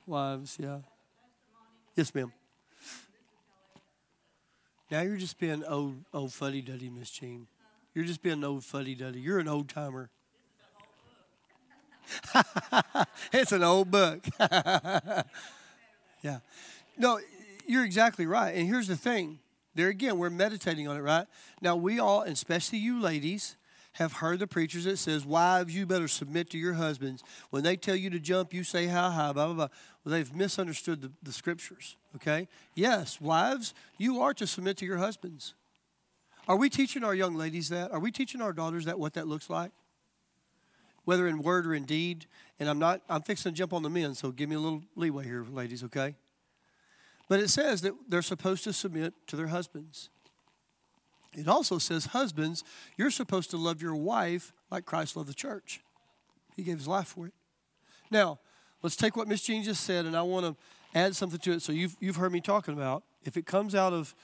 wives, 0.06 0.58
yeah. 0.58 0.78
Yes, 1.94 2.16
ma'am. 2.16 2.32
Now 4.90 5.02
you're 5.02 5.18
just 5.18 5.38
being 5.38 5.66
old, 5.66 5.98
old 6.14 6.32
fuddy 6.32 6.62
duddy, 6.62 6.90
Miss 6.90 7.10
Jean. 7.10 7.48
You're 7.98 8.06
just 8.06 8.22
being 8.22 8.34
an 8.34 8.44
old 8.44 8.64
fuddy 8.64 8.94
duddy. 8.94 9.20
You're 9.20 9.40
an 9.40 9.48
old 9.48 9.70
timer. 9.70 10.12
it's 13.34 13.52
an 13.52 13.64
old 13.64 13.90
book. 13.90 14.24
yeah. 14.40 15.24
No, 16.96 17.20
you're 17.66 17.84
exactly 17.84 18.28
right. 18.28 18.56
And 18.56 18.68
here's 18.68 18.88
the 18.88 18.96
thing 18.96 19.40
there 19.74 19.88
again, 19.88 20.20
we're 20.20 20.30
meditating 20.30 20.88
on 20.88 20.96
it, 20.96 21.00
right? 21.00 21.26
Now, 21.60 21.76
we 21.76 21.98
all, 21.98 22.22
especially 22.22 22.78
you 22.78 23.02
ladies, 23.02 23.56
have 23.94 24.14
heard 24.14 24.38
the 24.38 24.46
preachers 24.46 24.84
that 24.84 24.98
says, 24.98 25.26
wives, 25.26 25.74
you 25.74 25.88
better 25.88 26.08
submit 26.08 26.52
to 26.52 26.60
your 26.60 26.74
husbands. 26.74 27.24
When 27.50 27.64
they 27.64 27.76
tell 27.76 27.96
you 27.96 28.12
to 28.12 28.20
jump, 28.20 28.54
you 28.54 28.64
say 28.64 28.86
how 28.86 29.10
high, 29.10 29.34
blah, 29.34 29.48
blah, 29.48 29.56
blah. 29.56 29.68
Well, 30.06 30.12
they've 30.12 30.36
misunderstood 30.36 31.02
the, 31.02 31.12
the 31.24 31.32
scriptures, 31.32 31.98
okay? 32.18 32.48
Yes, 32.76 33.20
wives, 33.20 33.74
you 33.98 34.22
are 34.22 34.36
to 34.36 34.46
submit 34.46 34.78
to 34.78 34.86
your 34.86 34.98
husbands. 34.98 35.56
Are 36.48 36.56
we 36.56 36.70
teaching 36.70 37.04
our 37.04 37.14
young 37.14 37.36
ladies 37.36 37.70
that? 37.70 37.92
Are 37.92 38.00
we 38.00 38.12
teaching 38.12 38.42
our 38.42 38.54
daughters 38.54 38.86
that 38.86 38.98
what 38.98 39.14
that 39.14 39.28
looks 39.28 39.50
like? 39.50 39.72
Whether 41.04 41.28
in 41.28 41.42
word 41.42 41.68
or 41.68 41.74
in 41.74 41.84
deed. 41.84 42.26
And 42.60 42.70
I'm 42.70 42.80
not, 42.80 43.02
I'm 43.10 43.22
fixing 43.22 43.52
to 43.52 43.58
jump 43.58 43.74
on 43.74 43.84
the 43.84 43.90
men, 43.90 44.16
so 44.16 44.32
give 44.32 44.50
me 44.50 44.56
a 44.56 44.60
little 44.60 44.84
leeway 44.96 45.26
here, 45.26 45.46
ladies, 45.52 45.84
okay? 45.84 46.16
But 47.30 47.40
it 47.40 47.50
says 47.50 47.82
that 47.82 47.94
they're 48.08 48.22
supposed 48.22 48.64
to 48.64 48.74
submit 48.74 49.14
to 49.28 49.36
their 49.36 49.48
husbands. 49.48 50.10
It 51.34 51.48
also 51.48 51.78
says, 51.78 52.08
husbands, 52.08 52.64
you're 52.96 53.12
supposed 53.12 53.52
to 53.52 53.58
love 53.58 53.82
your 53.82 53.96
wife 53.96 54.54
like 54.72 54.86
Christ 54.86 55.16
loved 55.16 55.30
the 55.30 55.36
church. 55.36 55.82
He 56.56 56.64
gave 56.64 56.78
his 56.78 56.88
life 56.88 57.08
for 57.08 57.28
it. 57.28 57.34
Now, 58.10 58.40
let's 58.82 58.96
take 58.96 59.16
what 59.16 59.28
Miss 59.28 59.42
Jean 59.42 59.64
just 59.64 59.84
said, 59.84 60.06
and 60.06 60.16
I 60.16 60.22
want 60.22 60.46
to 60.46 60.56
add 60.98 61.16
something 61.16 61.40
to 61.40 61.52
it. 61.52 61.62
So 61.62 61.74
you've, 61.74 61.96
you've 62.00 62.16
heard 62.16 62.32
me 62.32 62.42
talking 62.42 62.74
about 62.74 63.04
if 63.24 63.38
it 63.38 63.46
comes 63.46 63.76
out 63.76 63.94
of, 63.94 64.16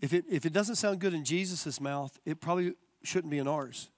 if 0.00 0.12
it, 0.12 0.24
if 0.30 0.44
it 0.44 0.52
doesn't 0.52 0.76
sound 0.76 1.00
good 1.00 1.14
in 1.14 1.24
Jesus' 1.24 1.80
mouth, 1.80 2.18
it 2.24 2.40
probably 2.40 2.74
shouldn't 3.02 3.30
be 3.30 3.38
in 3.38 3.48
ours. 3.48 3.88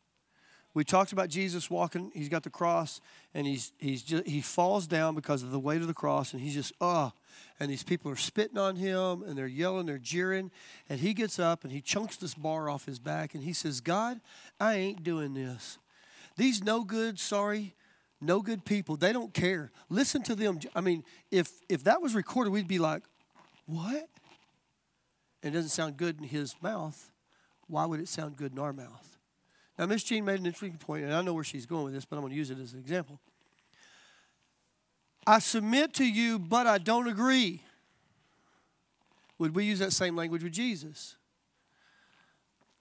We 0.75 0.85
talked 0.85 1.13
about 1.13 1.29
Jesus 1.29 1.71
walking, 1.71 2.13
he's 2.15 2.29
got 2.29 2.43
the 2.43 2.51
cross, 2.51 3.01
and 3.35 3.47
he's, 3.47 3.73
he's 3.79 4.03
just, 4.03 4.27
he 4.27 4.41
falls 4.41 4.87
down 4.87 5.15
because 5.15 5.43
of 5.43 5.51
the 5.51 5.59
weight 5.59 5.81
of 5.81 5.87
the 5.87 5.95
cross, 5.95 6.33
and 6.33 6.43
he's 6.43 6.55
just, 6.55 6.73
oh, 6.81 7.13
and 7.61 7.71
these 7.71 7.83
people 7.83 8.11
are 8.11 8.17
spitting 8.17 8.59
on 8.59 8.77
him 8.77 9.23
and 9.23 9.37
they're 9.37 9.47
yelling, 9.47 9.87
they're 9.87 9.99
jeering. 9.99 10.51
And 10.89 11.01
he 11.01 11.13
gets 11.15 11.39
up 11.39 11.65
and 11.65 11.73
he 11.73 11.81
chunks 11.81 12.17
this 12.17 12.35
bar 12.35 12.71
off 12.71 12.87
his 12.87 12.99
back 12.99 13.35
and 13.35 13.43
he 13.43 13.53
says, 13.53 13.81
God, 13.81 14.21
I 14.61 14.75
ain't 14.75 15.03
doing 15.03 15.35
this. 15.35 15.79
These 16.37 16.63
no 16.63 16.85
good, 16.85 17.19
sorry, 17.19 17.75
no 18.21 18.41
good 18.41 18.65
people, 18.65 18.97
they 18.97 19.13
don't 19.13 19.35
care. 19.35 19.73
Listen 19.89 20.23
to 20.25 20.35
them. 20.35 20.61
I 20.75 20.81
mean, 20.81 21.05
if 21.31 21.51
if 21.69 21.85
that 21.85 22.01
was 22.01 22.15
recorded, 22.15 22.51
we'd 22.51 22.69
be 22.69 22.79
like, 22.79 23.03
what? 23.67 24.09
It 25.43 25.51
doesn't 25.51 25.71
sound 25.71 25.97
good 25.97 26.19
in 26.19 26.25
his 26.25 26.55
mouth. 26.61 27.11
Why 27.67 27.85
would 27.85 28.01
it 28.01 28.09
sound 28.09 28.37
good 28.37 28.53
in 28.53 28.59
our 28.59 28.73
mouth? 28.73 29.19
Now, 29.79 29.87
Miss 29.87 30.03
Jean 30.03 30.25
made 30.25 30.41
an 30.41 30.47
interesting 30.47 30.79
point, 30.79 31.05
and 31.05 31.15
I 31.15 31.23
know 31.23 31.35
where 31.35 31.45
she's 31.45 31.67
going 31.67 31.85
with 31.85 31.95
this, 31.95 32.05
but 32.05 32.17
I'm 32.17 32.23
going 32.23 32.33
to 32.33 32.37
use 32.37 32.51
it 32.51 32.59
as 32.59 32.73
an 32.73 32.81
example. 32.81 33.21
I 35.27 35.39
submit 35.39 35.95
to 35.95 36.05
you, 36.05 36.39
but 36.39 36.67
I 36.67 36.79
don't 36.79 37.07
agree. 37.07 37.63
Would 39.39 39.55
we 39.55 39.65
use 39.65 39.79
that 39.79 39.93
same 39.93 40.17
language 40.17 40.43
with 40.43 40.53
Jesus? 40.53 41.15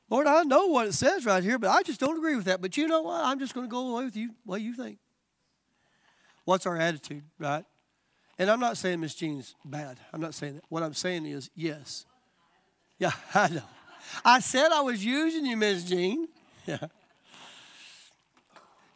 Lord, 0.09 0.25
I 0.25 0.43
know 0.43 0.67
what 0.67 0.87
it 0.87 0.93
says 0.93 1.25
right 1.25 1.43
here, 1.43 1.59
but 1.59 1.69
I 1.69 1.83
just 1.83 1.99
don't 1.99 2.17
agree 2.17 2.35
with 2.35 2.45
that. 2.45 2.61
But 2.61 2.77
you 2.77 2.87
know 2.87 3.01
what? 3.01 3.23
I'm 3.23 3.37
just 3.37 3.53
going 3.53 3.67
to 3.67 3.71
go 3.71 3.93
away 3.93 4.05
with 4.05 4.15
you 4.15 4.31
what 4.45 4.61
you 4.61 4.73
think. 4.73 4.97
What's 6.45 6.65
our 6.65 6.77
attitude, 6.77 7.23
right? 7.37 7.65
And 8.39 8.49
I'm 8.49 8.59
not 8.61 8.77
saying 8.77 9.01
Miss 9.01 9.13
Jean's 9.13 9.53
bad. 9.65 9.99
I'm 10.13 10.21
not 10.21 10.33
saying 10.33 10.55
that. 10.55 10.63
What 10.69 10.81
I'm 10.81 10.93
saying 10.93 11.25
is 11.25 11.51
yes. 11.53 12.05
Yeah, 12.99 13.11
I 13.33 13.49
know. 13.49 13.63
I 14.23 14.39
said 14.39 14.71
I 14.71 14.81
was 14.81 15.03
using 15.03 15.45
you, 15.45 15.57
Miss 15.57 15.83
Jean. 15.83 16.27
Yeah. 16.65 16.87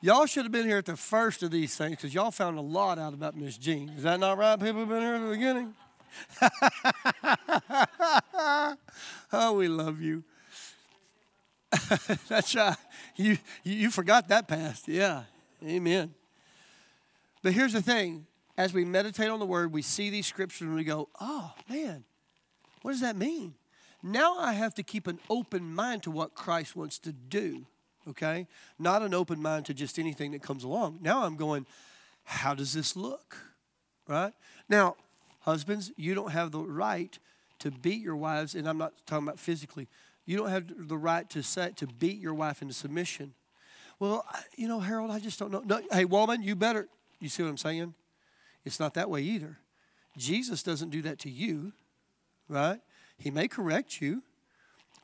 Y'all 0.01 0.25
should 0.25 0.43
have 0.43 0.51
been 0.51 0.65
here 0.65 0.79
at 0.79 0.85
the 0.85 0.97
first 0.97 1.41
of 1.41 1.51
these 1.51 1.73
things 1.73 1.95
because 1.95 2.13
y'all 2.13 2.31
found 2.31 2.57
a 2.57 2.61
lot 2.61 2.99
out 2.99 3.13
about 3.13 3.37
Miss 3.37 3.57
Jean. 3.57 3.87
Is 3.95 4.03
that 4.03 4.19
not 4.19 4.37
right? 4.37 4.59
People 4.59 4.81
have 4.81 4.89
been 4.89 5.01
here 5.01 5.15
at 5.15 5.21
the 5.21 5.29
beginning. 5.29 5.73
oh, 9.31 9.53
we 9.53 9.69
love 9.69 10.01
you. 10.01 10.21
That's 12.27 12.53
right. 12.55 12.75
You, 13.15 13.37
you 13.63 13.89
forgot 13.89 14.27
that 14.27 14.49
past. 14.49 14.89
Yeah. 14.89 15.23
Amen. 15.65 16.13
But 17.41 17.53
here's 17.53 17.71
the 17.71 17.81
thing 17.81 18.25
as 18.57 18.73
we 18.73 18.83
meditate 18.83 19.29
on 19.29 19.39
the 19.39 19.45
word, 19.45 19.71
we 19.71 19.81
see 19.81 20.09
these 20.09 20.27
scriptures 20.27 20.67
and 20.67 20.75
we 20.75 20.83
go, 20.83 21.09
oh, 21.21 21.53
man, 21.69 22.03
what 22.81 22.91
does 22.91 23.01
that 23.01 23.15
mean? 23.15 23.53
Now 24.03 24.37
I 24.37 24.53
have 24.53 24.73
to 24.75 24.83
keep 24.83 25.07
an 25.07 25.19
open 25.29 25.73
mind 25.73 26.03
to 26.03 26.11
what 26.11 26.33
Christ 26.33 26.75
wants 26.75 26.97
to 26.99 27.11
do 27.11 27.67
okay? 28.09 28.47
Not 28.79 29.01
an 29.01 29.13
open 29.13 29.41
mind 29.41 29.65
to 29.67 29.73
just 29.73 29.99
anything 29.99 30.31
that 30.31 30.41
comes 30.41 30.63
along. 30.63 30.99
Now 31.01 31.23
I'm 31.23 31.35
going, 31.35 31.65
how 32.23 32.53
does 32.53 32.73
this 32.73 32.95
look? 32.95 33.37
Right? 34.07 34.33
Now, 34.69 34.95
husbands, 35.41 35.91
you 35.95 36.15
don't 36.15 36.31
have 36.31 36.51
the 36.51 36.59
right 36.59 37.17
to 37.59 37.71
beat 37.71 38.01
your 38.01 38.15
wives, 38.15 38.55
and 38.55 38.67
I'm 38.67 38.77
not 38.77 38.93
talking 39.05 39.27
about 39.27 39.39
physically. 39.39 39.87
You 40.25 40.37
don't 40.37 40.49
have 40.49 40.87
the 40.87 40.97
right 40.97 41.29
to 41.31 41.43
say 41.43 41.71
to 41.77 41.87
beat 41.87 42.19
your 42.19 42.33
wife 42.33 42.61
into 42.61 42.73
submission. 42.73 43.33
Well, 43.99 44.25
you 44.55 44.67
know, 44.67 44.79
Harold, 44.79 45.11
I 45.11 45.19
just 45.19 45.37
don't 45.37 45.51
know. 45.51 45.61
No, 45.63 45.81
hey, 45.91 46.05
woman, 46.05 46.41
you 46.41 46.55
better. 46.55 46.87
You 47.19 47.29
see 47.29 47.43
what 47.43 47.49
I'm 47.49 47.57
saying? 47.57 47.93
It's 48.65 48.79
not 48.79 48.95
that 48.95 49.09
way 49.09 49.21
either. 49.21 49.57
Jesus 50.17 50.63
doesn't 50.63 50.89
do 50.89 51.01
that 51.03 51.19
to 51.19 51.29
you, 51.29 51.73
right? 52.49 52.79
He 53.21 53.29
may 53.29 53.47
correct 53.47 54.01
you. 54.01 54.23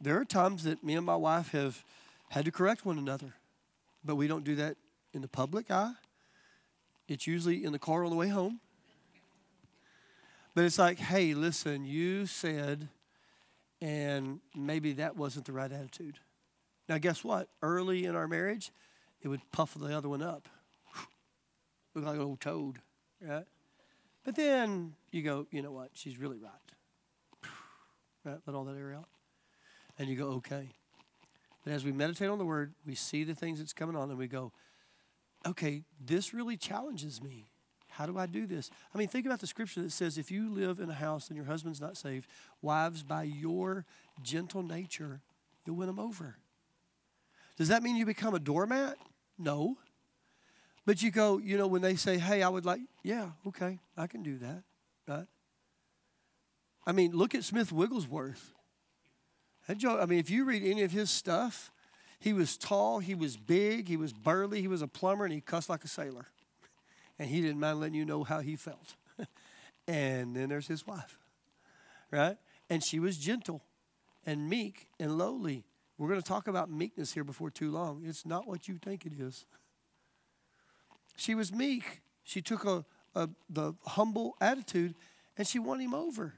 There 0.02 0.20
are 0.20 0.26
times 0.26 0.64
that 0.64 0.84
me 0.84 0.96
and 0.96 1.06
my 1.06 1.16
wife 1.16 1.52
have 1.52 1.84
had 2.30 2.46
to 2.46 2.52
correct 2.52 2.84
one 2.84 2.98
another, 2.98 3.36
but 4.04 4.16
we 4.16 4.28
don't 4.28 4.44
do 4.44 4.56
that 4.56 4.76
in 5.14 5.22
the 5.22 5.28
public 5.28 5.70
eye. 5.70 5.94
It's 7.08 7.28
usually 7.28 7.64
in 7.64 7.74
the 7.74 7.80
car 7.80 8.04
on 8.04 8.10
the 8.10 8.16
way 8.16 8.28
home. 8.28 8.60
But 10.56 10.66
it's 10.66 10.80
like, 10.80 10.98
hey, 10.98 11.36
listen, 11.36 11.86
you 11.86 12.26
said, 12.26 12.90
and 13.82 14.40
maybe 14.56 14.94
that 14.94 15.16
wasn't 15.16 15.46
the 15.46 15.54
right 15.54 15.72
attitude. 15.72 16.18
Now, 16.90 16.98
guess 16.98 17.24
what? 17.24 17.50
Early 17.62 18.06
in 18.06 18.16
our 18.16 18.28
marriage, 18.28 18.72
it 19.22 19.28
would 19.28 19.42
puff 19.52 19.76
the 19.76 19.96
other 19.96 20.10
one 20.10 20.24
up. 20.24 20.50
Look 21.94 22.06
like 22.06 22.16
an 22.16 22.22
old 22.22 22.42
toad, 22.42 22.80
right? 23.22 23.46
But 24.24 24.36
then 24.36 24.96
you 25.12 25.22
go, 25.22 25.46
you 25.52 25.62
know 25.62 25.72
what? 25.72 25.92
She's 25.94 26.18
really 26.18 26.40
right. 26.40 26.52
Right? 28.28 28.40
Let 28.46 28.56
all 28.58 28.66
that 28.66 28.78
air 28.78 28.94
out. 28.94 29.08
And 29.98 30.10
you 30.10 30.18
go, 30.18 30.28
okay. 30.34 30.68
But 31.64 31.72
as 31.72 31.86
we 31.86 31.94
meditate 31.94 32.30
on 32.30 32.38
the 32.38 32.46
word, 32.46 32.74
we 32.86 32.94
see 32.94 33.24
the 33.24 33.34
things 33.34 33.60
that's 33.60 33.72
coming 33.72 33.96
on, 33.96 34.10
and 34.10 34.20
we 34.20 34.28
go, 34.28 34.52
okay, 35.46 35.84
this 36.06 36.34
really 36.34 36.58
challenges 36.58 37.22
me. 37.22 37.46
How 37.88 38.06
do 38.06 38.18
I 38.18 38.26
do 38.26 38.46
this? 38.46 38.70
I 38.94 38.98
mean, 38.98 39.08
think 39.08 39.26
about 39.26 39.40
the 39.40 39.48
scripture 39.48 39.82
that 39.82 39.94
says 39.94 40.18
if 40.18 40.30
you 40.30 40.54
live 40.54 40.80
in 40.80 40.90
a 40.90 40.94
house 40.94 41.30
and 41.30 41.38
your 41.38 41.46
husband's 41.46 41.80
not 41.80 41.96
saved, 41.96 42.28
wives, 42.62 43.02
by 43.02 43.24
your 43.24 43.86
gentle 44.22 44.62
nature, 44.62 45.22
you'll 45.66 45.78
win 45.78 45.88
them 45.88 46.00
over. 46.00 46.36
Does 47.58 47.70
that 47.70 47.82
mean 47.82 47.96
you 47.96 48.06
become 48.06 48.36
a 48.36 48.40
doormat? 48.40 48.98
No. 49.40 49.78
But 50.86 51.02
you 51.02 51.12
go, 51.12 51.38
you 51.38 51.58
know, 51.58 51.68
when 51.68 51.82
they 51.82 51.96
say, 51.96 52.18
hey, 52.18 52.44
I 52.44 52.50
would 52.50 52.66
like, 52.66 52.82
yeah, 53.04 53.30
okay, 53.48 53.80
I 53.96 54.08
can 54.08 54.22
do 54.22 54.38
that, 54.40 54.64
right? 55.08 55.28
I 56.88 56.94
mean, 56.94 57.12
look 57.12 57.36
at 57.36 57.44
Smith 57.44 57.74
Wigglesworth. 57.74 58.54
I 59.68 60.06
mean, 60.06 60.20
if 60.20 60.30
you 60.30 60.46
read 60.46 60.64
any 60.64 60.84
of 60.84 60.92
his 60.92 61.10
stuff, 61.10 61.70
he 62.18 62.32
was 62.32 62.58
tall, 62.58 63.00
he 63.00 63.14
was 63.14 63.36
big, 63.36 63.90
he 63.90 63.98
was 63.98 64.14
burly, 64.14 64.62
he 64.62 64.70
was 64.70 64.82
a 64.82 64.88
plumber, 64.88 65.26
and 65.26 65.34
he 65.34 65.42
cussed 65.42 65.70
like 65.70 65.84
a 65.84 65.90
sailor. 65.90 66.28
And 67.20 67.30
he 67.30 67.42
didn't 67.42 67.60
mind 67.60 67.82
letting 67.82 67.96
you 67.96 68.06
know 68.06 68.24
how 68.24 68.40
he 68.40 68.56
felt. 68.56 68.96
and 69.88 70.34
then 70.34 70.48
there's 70.48 70.68
his 70.68 70.88
wife, 70.88 71.20
right? 72.10 72.38
And 72.70 72.82
she 72.82 73.02
was 73.02 73.18
gentle 73.18 73.62
and 74.26 74.50
meek 74.50 74.88
and 74.98 75.18
lowly. 75.18 75.66
We're 75.98 76.08
going 76.08 76.22
to 76.22 76.28
talk 76.28 76.48
about 76.48 76.72
meekness 76.72 77.12
here 77.12 77.26
before 77.26 77.50
too 77.50 77.70
long. 77.70 78.04
It's 78.06 78.26
not 78.26 78.48
what 78.48 78.70
you 78.70 78.78
think 78.82 79.06
it 79.06 79.12
is. 79.20 79.46
She 81.18 81.36
was 81.36 81.52
meek. 81.52 82.02
She 82.24 82.42
took 82.42 82.64
a, 82.64 82.86
a, 83.14 83.28
the 83.50 83.74
humble 83.86 84.38
attitude 84.40 84.96
and 85.38 85.46
she 85.46 85.60
won 85.60 85.82
him 85.82 85.94
over. 85.94 86.36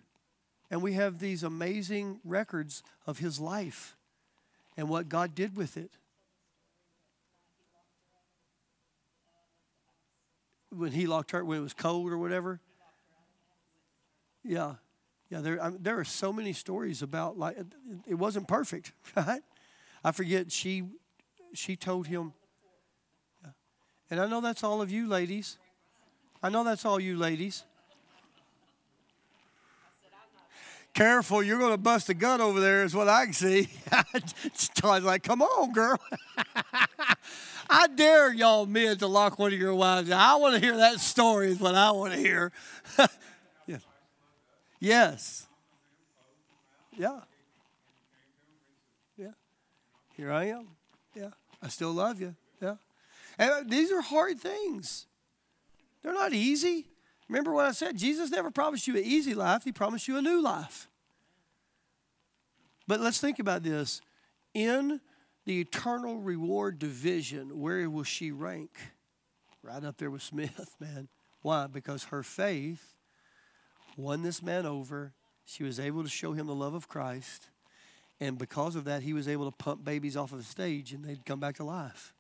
And 0.72 0.82
we 0.82 0.93
have 0.93 1.20
these 1.20 1.43
amazing 1.43 2.20
records 2.24 2.84
of 3.07 3.20
his 3.20 3.39
life 3.39 3.95
and 4.78 4.88
what 4.88 5.09
God 5.09 5.34
did 5.34 5.55
with 5.55 5.78
it. 5.78 5.91
When 10.72 10.91
he 10.91 11.07
locked 11.07 11.32
her, 11.32 11.43
when 11.43 11.57
it 11.57 11.61
was 11.61 11.74
cold 11.74 12.11
or 12.11 12.17
whatever. 12.17 12.59
Yeah. 14.43 14.76
Yeah, 15.30 15.41
there, 15.41 15.61
I 15.61 15.70
mean, 15.70 15.80
there 15.82 15.99
are 15.99 16.03
so 16.03 16.34
many 16.34 16.53
stories 16.53 17.01
about 17.01 17.38
like 17.38 17.57
it 18.07 18.15
wasn't 18.15 18.47
perfect, 18.47 18.93
right? 19.15 19.41
I 20.03 20.11
forget 20.11 20.51
she 20.51 20.84
she 21.53 21.76
told 21.76 22.07
him 22.07 22.34
and 24.09 24.20
I 24.20 24.26
know 24.26 24.41
that's 24.41 24.63
all 24.63 24.82
of 24.82 24.89
you 24.89 25.07
ladies. 25.07 25.57
I 26.41 26.49
know 26.49 26.63
that's 26.63 26.86
all 26.86 26.99
you 26.99 27.17
ladies. 27.17 27.63
Careful, 30.94 31.44
you're 31.44 31.60
going 31.60 31.72
to 31.72 31.78
bust 31.78 32.10
a 32.10 32.14
gun 32.14 32.42
over 32.42 32.60
there, 32.60 32.84
is 32.84 32.96
what 32.96 33.08
I 33.08 33.26
can 33.26 33.34
see. 33.34 33.70
Todd's 34.76 35.06
like, 35.06 35.24
come 35.24 35.42
on, 35.42 35.72
girl. 35.72 36.00
I 37.70 37.88
dare 37.88 38.34
y'all 38.34 38.66
men 38.66 38.98
to 38.98 39.08
lock 39.08 39.38
one 39.38 39.54
of 39.54 39.60
your 39.60 39.76
wives. 39.76 40.10
I 40.10 40.36
want 40.36 40.56
to 40.56 40.60
hear 40.60 40.76
that 40.78 41.00
story, 41.00 41.52
is 41.52 41.60
what 41.60 41.76
I 41.76 41.92
want 41.92 42.14
to 42.14 42.20
hear. 42.20 42.52
yeah. 43.68 43.78
Yes. 44.80 45.46
Yeah. 46.98 47.20
Yeah. 49.16 49.32
Here 50.18 50.32
I 50.32 50.46
am. 50.46 50.70
Yeah. 51.16 51.30
I 51.62 51.68
still 51.68 51.94
love 51.94 52.20
you. 52.20 52.36
Yeah. 52.62 52.76
And 53.38 53.52
uh, 53.52 53.64
these 53.66 53.92
are 53.92 54.02
hard 54.02 54.40
things. 54.40 55.06
They're 56.02 56.14
not 56.14 56.34
easy. 56.34 56.88
Remember 57.30 57.53
what 57.53 57.67
I 57.67 57.71
said? 57.71 57.95
Jesus 57.95 58.32
never 58.32 58.51
promised 58.51 58.88
you 58.88 58.97
an 58.97 59.03
easy 59.05 59.34
life, 59.34 59.63
He 59.63 59.71
promised 59.71 60.07
you 60.07 60.17
a 60.17 60.21
new 60.21 60.41
life. 60.41 60.89
But 62.88 62.99
let's 62.99 63.21
think 63.21 63.38
about 63.38 63.61
this. 63.61 64.01
In 64.55 64.99
the 65.45 65.61
eternal 65.61 66.17
reward 66.17 66.80
division, 66.80 67.59
where 67.59 67.88
will 67.88 68.03
she 68.03 68.32
rank? 68.32 68.71
Right 69.61 69.84
up 69.84 69.97
there 69.97 70.09
with 70.09 70.23
Smith, 70.23 70.75
man. 70.80 71.07
Why? 71.41 71.67
Because 71.67 72.05
her 72.05 72.23
faith 72.23 72.95
won 73.95 74.23
this 74.23 74.41
man 74.41 74.65
over. 74.65 75.13
She 75.45 75.63
was 75.63 75.80
able 75.80 76.03
to 76.03 76.09
show 76.09 76.34
him 76.34 76.47
the 76.47 76.55
love 76.55 76.73
of 76.73 76.88
Christ. 76.88 77.49
And 78.19 78.38
because 78.38 78.75
of 78.75 78.86
that, 78.86 79.03
he 79.03 79.13
was 79.13 79.27
able 79.27 79.49
to 79.49 79.55
pump 79.55 79.84
babies 79.84 80.17
off 80.17 80.32
of 80.32 80.39
the 80.39 80.43
stage 80.43 80.91
and 80.91 81.05
they'd 81.05 81.25
come 81.25 81.39
back 81.39 81.55
to 81.57 81.63
life. 81.63 82.13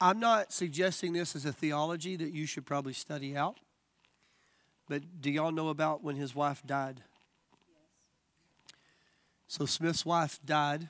I'm 0.00 0.20
not 0.20 0.52
suggesting 0.52 1.12
this 1.12 1.34
as 1.34 1.46
a 1.46 1.52
theology 1.52 2.16
that 2.16 2.32
you 2.32 2.46
should 2.46 2.66
probably 2.66 2.92
study 2.92 3.36
out. 3.36 3.58
But 4.88 5.20
do 5.20 5.30
y'all 5.30 5.52
know 5.52 5.68
about 5.68 6.02
when 6.02 6.16
his 6.16 6.34
wife 6.34 6.62
died? 6.64 7.02
So 9.48 9.64
Smith's 9.64 10.04
wife 10.04 10.38
died 10.44 10.88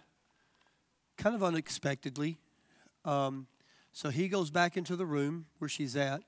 kind 1.17 1.35
of 1.35 1.43
unexpectedly. 1.43 2.39
Um, 3.05 3.47
so 3.93 4.11
he 4.11 4.29
goes 4.29 4.51
back 4.51 4.77
into 4.77 4.97
the 4.97 5.07
room 5.07 5.47
where 5.59 5.69
she's 5.69 5.97
at, 5.97 6.23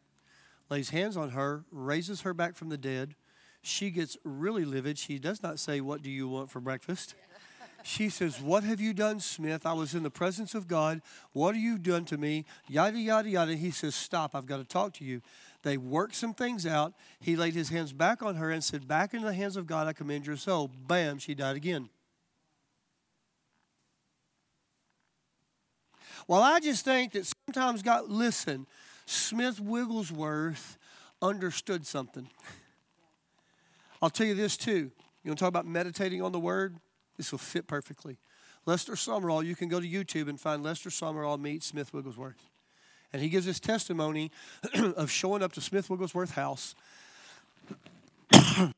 lays 0.70 0.90
hands 0.90 1.16
on 1.16 1.30
her, 1.30 1.64
raises 1.70 2.22
her 2.22 2.32
back 2.32 2.54
from 2.54 2.68
the 2.68 2.78
dead. 2.78 3.14
She 3.60 3.90
gets 3.90 4.16
really 4.24 4.64
livid. 4.64 4.98
She 4.98 5.18
does 5.18 5.42
not 5.42 5.58
say, 5.58 5.80
What 5.80 6.02
do 6.02 6.10
you 6.10 6.28
want 6.28 6.50
for 6.50 6.60
breakfast? 6.60 7.14
She 7.88 8.10
says, 8.10 8.38
What 8.38 8.64
have 8.64 8.82
you 8.82 8.92
done, 8.92 9.18
Smith? 9.18 9.64
I 9.64 9.72
was 9.72 9.94
in 9.94 10.02
the 10.02 10.10
presence 10.10 10.54
of 10.54 10.68
God. 10.68 11.00
What 11.32 11.54
have 11.54 11.64
you 11.64 11.78
done 11.78 12.04
to 12.06 12.18
me? 12.18 12.44
Yada, 12.68 12.98
yada, 12.98 13.30
yada. 13.30 13.56
He 13.56 13.70
says, 13.70 13.94
Stop. 13.94 14.34
I've 14.34 14.44
got 14.44 14.58
to 14.58 14.64
talk 14.64 14.92
to 14.94 15.06
you. 15.06 15.22
They 15.62 15.78
worked 15.78 16.14
some 16.14 16.34
things 16.34 16.66
out. 16.66 16.92
He 17.18 17.34
laid 17.34 17.54
his 17.54 17.70
hands 17.70 17.94
back 17.94 18.22
on 18.22 18.34
her 18.34 18.50
and 18.50 18.62
said, 18.62 18.86
Back 18.86 19.14
into 19.14 19.24
the 19.24 19.32
hands 19.32 19.56
of 19.56 19.66
God, 19.66 19.86
I 19.86 19.94
commend 19.94 20.26
your 20.26 20.36
soul. 20.36 20.70
Bam, 20.86 21.16
she 21.16 21.34
died 21.34 21.56
again. 21.56 21.88
Well, 26.26 26.42
I 26.42 26.60
just 26.60 26.84
think 26.84 27.12
that 27.12 27.32
sometimes 27.46 27.80
God, 27.80 28.10
listen, 28.10 28.66
Smith 29.06 29.60
Wigglesworth 29.60 30.76
understood 31.22 31.86
something. 31.86 32.28
I'll 34.02 34.10
tell 34.10 34.26
you 34.26 34.34
this 34.34 34.58
too. 34.58 34.92
You 35.24 35.30
want 35.30 35.38
to 35.38 35.42
talk 35.42 35.48
about 35.48 35.66
meditating 35.66 36.20
on 36.20 36.32
the 36.32 36.38
word? 36.38 36.76
This 37.18 37.32
will 37.32 37.38
fit 37.38 37.66
perfectly. 37.66 38.16
Lester 38.64 38.94
Sumrall, 38.94 39.44
you 39.44 39.54
can 39.54 39.68
go 39.68 39.80
to 39.80 39.86
YouTube 39.86 40.28
and 40.28 40.40
find 40.40 40.62
Lester 40.62 40.88
Sumrall 40.88 41.38
meet 41.38 41.62
Smith 41.62 41.92
Wigglesworth. 41.92 42.48
And 43.12 43.20
he 43.20 43.28
gives 43.28 43.44
his 43.44 43.60
testimony 43.60 44.30
of 44.74 45.10
showing 45.10 45.42
up 45.42 45.52
to 45.54 45.60
Smith 45.60 45.90
Wigglesworth 45.90 46.32
house. 46.32 46.74
that 48.30 48.74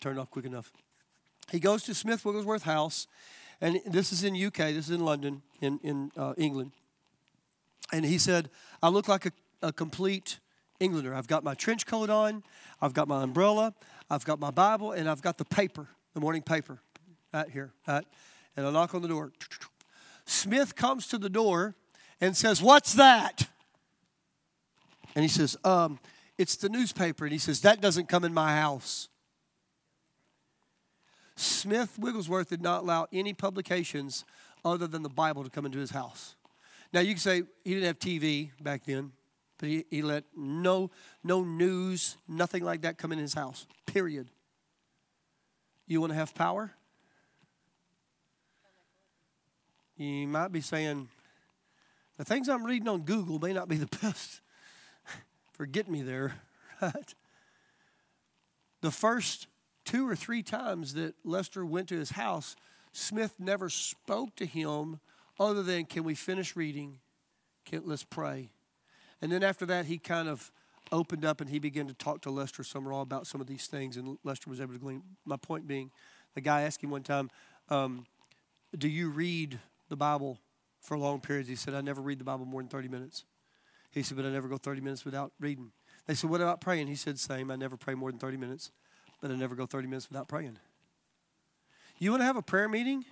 turned 0.00 0.18
off 0.18 0.30
quick 0.30 0.46
enough. 0.46 0.72
He 1.50 1.60
goes 1.60 1.84
to 1.84 1.94
Smith 1.94 2.24
Wigglesworth 2.24 2.62
house, 2.62 3.06
and 3.60 3.80
this 3.86 4.12
is 4.12 4.24
in 4.24 4.34
UK, 4.34 4.56
this 4.56 4.86
is 4.86 4.90
in 4.90 5.04
London, 5.04 5.42
in, 5.60 5.78
in 5.82 6.10
uh, 6.16 6.32
England. 6.36 6.72
And 7.92 8.04
he 8.04 8.18
said, 8.18 8.48
I 8.82 8.88
look 8.88 9.08
like 9.08 9.26
a, 9.26 9.32
a 9.62 9.72
complete 9.72 10.40
Englander. 10.80 11.14
I've 11.14 11.28
got 11.28 11.44
my 11.44 11.54
trench 11.54 11.86
coat 11.86 12.10
on, 12.10 12.42
I've 12.80 12.94
got 12.94 13.06
my 13.06 13.22
umbrella, 13.22 13.74
I've 14.10 14.24
got 14.24 14.40
my 14.40 14.50
Bible, 14.50 14.92
and 14.92 15.08
I've 15.08 15.22
got 15.22 15.38
the 15.38 15.44
paper 15.44 15.88
the 16.14 16.20
morning 16.20 16.42
paper, 16.42 16.78
right 17.32 17.50
here, 17.50 17.72
right? 17.86 18.04
And 18.56 18.66
I 18.66 18.70
knock 18.70 18.94
on 18.94 19.02
the 19.02 19.08
door. 19.08 19.32
Smith 20.24 20.74
comes 20.74 21.06
to 21.08 21.18
the 21.18 21.28
door 21.28 21.74
and 22.20 22.36
says, 22.36 22.62
What's 22.62 22.94
that? 22.94 23.48
And 25.14 25.22
he 25.22 25.28
says, 25.28 25.56
um, 25.64 25.98
It's 26.38 26.56
the 26.56 26.68
newspaper. 26.68 27.24
And 27.24 27.32
he 27.32 27.38
says, 27.38 27.60
That 27.60 27.80
doesn't 27.80 28.08
come 28.08 28.24
in 28.24 28.32
my 28.32 28.56
house. 28.56 29.08
Smith 31.36 31.98
Wigglesworth 31.98 32.48
did 32.48 32.62
not 32.62 32.82
allow 32.82 33.08
any 33.12 33.34
publications 33.34 34.24
other 34.64 34.86
than 34.86 35.02
the 35.02 35.08
Bible 35.08 35.42
to 35.42 35.50
come 35.50 35.66
into 35.66 35.78
his 35.78 35.90
house. 35.90 36.36
Now, 36.92 37.00
you 37.00 37.14
can 37.14 37.18
say 37.18 37.42
he 37.64 37.74
didn't 37.74 37.86
have 37.86 37.98
TV 37.98 38.50
back 38.62 38.84
then. 38.84 39.10
But 39.58 39.68
he, 39.68 39.84
he 39.90 40.02
let 40.02 40.24
no, 40.36 40.90
no 41.22 41.42
news, 41.42 42.16
nothing 42.28 42.64
like 42.64 42.82
that 42.82 42.98
come 42.98 43.12
in 43.12 43.18
his 43.18 43.34
house, 43.34 43.66
period. 43.86 44.28
You 45.86 46.00
want 46.00 46.12
to 46.12 46.16
have 46.16 46.34
power? 46.34 46.72
You 49.96 50.26
might 50.26 50.50
be 50.50 50.60
saying, 50.60 51.08
the 52.16 52.24
things 52.24 52.48
I'm 52.48 52.64
reading 52.64 52.88
on 52.88 53.02
Google 53.02 53.38
may 53.38 53.52
not 53.52 53.68
be 53.68 53.76
the 53.76 53.98
best 54.02 54.40
for 55.52 55.66
getting 55.66 55.92
me 55.92 56.02
there, 56.02 56.34
right? 56.82 57.14
The 58.80 58.90
first 58.90 59.46
two 59.84 60.08
or 60.08 60.16
three 60.16 60.42
times 60.42 60.94
that 60.94 61.14
Lester 61.24 61.64
went 61.64 61.88
to 61.88 61.98
his 61.98 62.10
house, 62.10 62.56
Smith 62.92 63.34
never 63.38 63.68
spoke 63.68 64.34
to 64.36 64.46
him 64.46 65.00
other 65.38 65.62
than, 65.62 65.84
Can 65.84 66.04
we 66.04 66.14
finish 66.14 66.56
reading? 66.56 66.98
Can, 67.64 67.82
let's 67.84 68.04
pray. 68.04 68.50
And 69.20 69.30
then 69.30 69.42
after 69.42 69.66
that, 69.66 69.86
he 69.86 69.98
kind 69.98 70.28
of 70.28 70.50
opened 70.94 71.24
up 71.24 71.40
and 71.40 71.50
he 71.50 71.58
began 71.58 71.86
to 71.88 71.94
talk 71.94 72.22
to 72.22 72.30
Lester 72.30 72.62
Sumrall 72.62 73.02
about 73.02 73.26
some 73.26 73.40
of 73.40 73.46
these 73.46 73.66
things, 73.66 73.96
and 73.96 74.16
Lester 74.24 74.48
was 74.48 74.60
able 74.60 74.72
to 74.72 74.78
glean. 74.78 75.02
My 75.24 75.36
point 75.36 75.66
being, 75.66 75.90
the 76.34 76.40
guy 76.40 76.62
asked 76.62 76.82
him 76.82 76.90
one 76.90 77.02
time, 77.02 77.30
um, 77.68 78.06
Do 78.76 78.88
you 78.88 79.10
read 79.10 79.58
the 79.88 79.96
Bible 79.96 80.38
for 80.80 80.96
long 80.96 81.20
periods? 81.20 81.48
He 81.48 81.56
said, 81.56 81.74
I 81.74 81.80
never 81.80 82.00
read 82.00 82.18
the 82.20 82.24
Bible 82.24 82.46
more 82.46 82.62
than 82.62 82.68
30 82.68 82.88
minutes. 82.88 83.24
He 83.90 84.02
said, 84.02 84.16
But 84.16 84.26
I 84.26 84.30
never 84.30 84.48
go 84.48 84.56
30 84.56 84.80
minutes 84.80 85.04
without 85.04 85.32
reading. 85.40 85.72
They 86.06 86.14
said, 86.14 86.30
What 86.30 86.40
about 86.40 86.60
praying? 86.60 86.86
He 86.86 86.96
said, 86.96 87.18
Same. 87.18 87.50
I 87.50 87.56
never 87.56 87.76
pray 87.76 87.94
more 87.94 88.10
than 88.10 88.18
30 88.18 88.36
minutes, 88.36 88.70
but 89.20 89.30
I 89.30 89.34
never 89.34 89.54
go 89.54 89.66
30 89.66 89.88
minutes 89.88 90.08
without 90.08 90.28
praying. 90.28 90.58
You 91.98 92.10
want 92.10 92.20
to 92.20 92.26
have 92.26 92.36
a 92.36 92.42
prayer 92.42 92.68
meeting? 92.68 93.04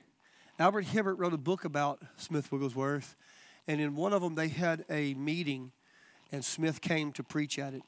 Albert 0.59 0.87
Hibbert 0.87 1.18
wrote 1.18 1.33
a 1.33 1.39
book 1.39 1.64
about 1.64 2.03
Smith 2.16 2.53
Wigglesworth, 2.53 3.16
and 3.66 3.80
in 3.80 3.95
one 3.97 4.12
of 4.12 4.22
them, 4.22 4.35
they 4.35 4.49
had 4.49 4.85
a 4.91 5.14
meeting, 5.14 5.72
and 6.33 6.45
Smith 6.45 6.80
came 6.80 7.12
to 7.12 7.22
preach 7.22 7.59
at 7.59 7.74
it. 7.74 7.83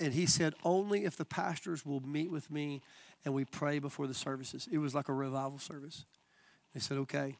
And 0.00 0.12
he 0.12 0.26
said, 0.26 0.54
Only 0.64 1.04
if 1.04 1.16
the 1.16 1.24
pastors 1.24 1.86
will 1.86 2.00
meet 2.00 2.30
with 2.30 2.50
me 2.50 2.82
and 3.24 3.32
we 3.32 3.44
pray 3.44 3.78
before 3.78 4.06
the 4.06 4.14
services. 4.14 4.68
It 4.70 4.78
was 4.78 4.94
like 4.94 5.08
a 5.08 5.14
revival 5.14 5.58
service. 5.58 6.04
They 6.74 6.80
said, 6.80 6.98
Okay. 6.98 7.36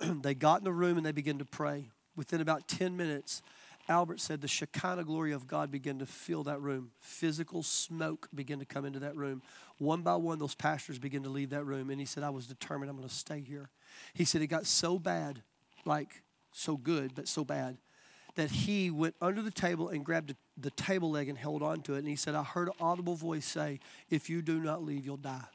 they 0.00 0.34
got 0.34 0.60
in 0.60 0.64
the 0.64 0.72
room 0.72 0.96
and 0.96 1.04
they 1.04 1.12
began 1.12 1.38
to 1.38 1.44
pray. 1.44 1.90
Within 2.16 2.40
about 2.40 2.66
10 2.66 2.96
minutes, 2.96 3.42
Albert 3.88 4.20
said 4.20 4.40
the 4.40 4.48
Shekinah 4.48 5.04
glory 5.04 5.32
of 5.32 5.46
God 5.46 5.70
began 5.70 5.98
to 6.00 6.06
fill 6.06 6.42
that 6.44 6.60
room. 6.60 6.90
Physical 7.00 7.62
smoke 7.62 8.28
began 8.34 8.58
to 8.58 8.64
come 8.64 8.84
into 8.84 8.98
that 9.00 9.14
room. 9.16 9.42
One 9.78 10.02
by 10.02 10.16
one, 10.16 10.38
those 10.38 10.54
pastors 10.54 10.98
began 10.98 11.22
to 11.22 11.28
leave 11.28 11.50
that 11.50 11.64
room. 11.64 11.90
And 11.90 12.00
he 12.00 12.06
said, 12.06 12.22
I 12.24 12.30
was 12.30 12.46
determined 12.46 12.90
I'm 12.90 12.96
going 12.96 13.08
to 13.08 13.14
stay 13.14 13.40
here. 13.40 13.70
He 14.12 14.24
said 14.24 14.42
it 14.42 14.48
got 14.48 14.66
so 14.66 14.98
bad, 14.98 15.42
like 15.84 16.22
so 16.52 16.76
good, 16.76 17.14
but 17.14 17.28
so 17.28 17.44
bad, 17.44 17.76
that 18.36 18.50
he 18.50 18.90
went 18.90 19.14
under 19.20 19.42
the 19.42 19.50
table 19.50 19.88
and 19.88 20.04
grabbed 20.04 20.34
the 20.56 20.70
table 20.70 21.10
leg 21.10 21.28
and 21.28 21.36
held 21.36 21.62
on 21.62 21.80
to 21.82 21.94
it. 21.94 21.98
And 21.98 22.08
he 22.08 22.16
said, 22.16 22.34
I 22.34 22.42
heard 22.42 22.68
an 22.68 22.74
audible 22.80 23.16
voice 23.16 23.46
say, 23.46 23.80
If 24.08 24.30
you 24.30 24.42
do 24.42 24.60
not 24.60 24.84
leave, 24.84 25.04
you'll 25.04 25.16
die. 25.16 25.48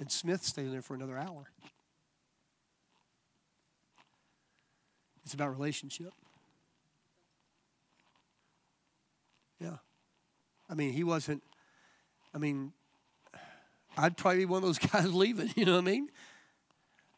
And 0.00 0.10
Smith 0.10 0.42
stayed 0.44 0.72
there 0.72 0.82
for 0.82 0.94
another 0.94 1.18
hour. 1.18 1.50
It's 5.24 5.34
about 5.34 5.50
relationship. 5.50 6.12
Yeah. 9.60 9.76
I 10.70 10.74
mean, 10.74 10.92
he 10.92 11.04
wasn't, 11.04 11.42
I 12.34 12.38
mean, 12.38 12.72
I'd 13.96 14.16
probably 14.16 14.38
be 14.38 14.44
one 14.46 14.62
of 14.62 14.68
those 14.68 14.78
guys 14.92 15.12
leaving, 15.12 15.50
you 15.56 15.66
know 15.66 15.72
what 15.72 15.82
I 15.82 15.90
mean? 15.90 16.08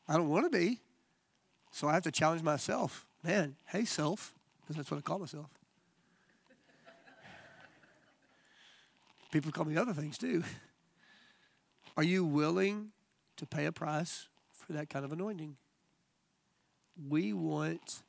I 0.08 0.14
don't 0.14 0.28
want 0.28 0.50
to 0.50 0.58
be. 0.58 0.80
So 1.70 1.88
I 1.88 1.94
have 1.94 2.02
to 2.02 2.10
challenge 2.10 2.42
myself. 2.42 3.06
Man, 3.22 3.56
hey, 3.66 3.84
self, 3.84 4.34
because 4.60 4.76
that's 4.76 4.90
what 4.90 4.98
I 4.98 5.00
call 5.02 5.18
myself. 5.18 5.50
People 9.30 9.52
call 9.52 9.64
me 9.64 9.76
other 9.76 9.92
things 9.92 10.18
too. 10.18 10.42
Are 11.96 12.02
you 12.02 12.24
willing 12.24 12.90
to 13.36 13.46
pay 13.46 13.66
a 13.66 13.72
price 13.72 14.26
for 14.52 14.72
that 14.72 14.88
kind 14.88 15.04
of 15.04 15.12
anointing? 15.12 15.56
We 17.08 17.32
want 17.32 18.02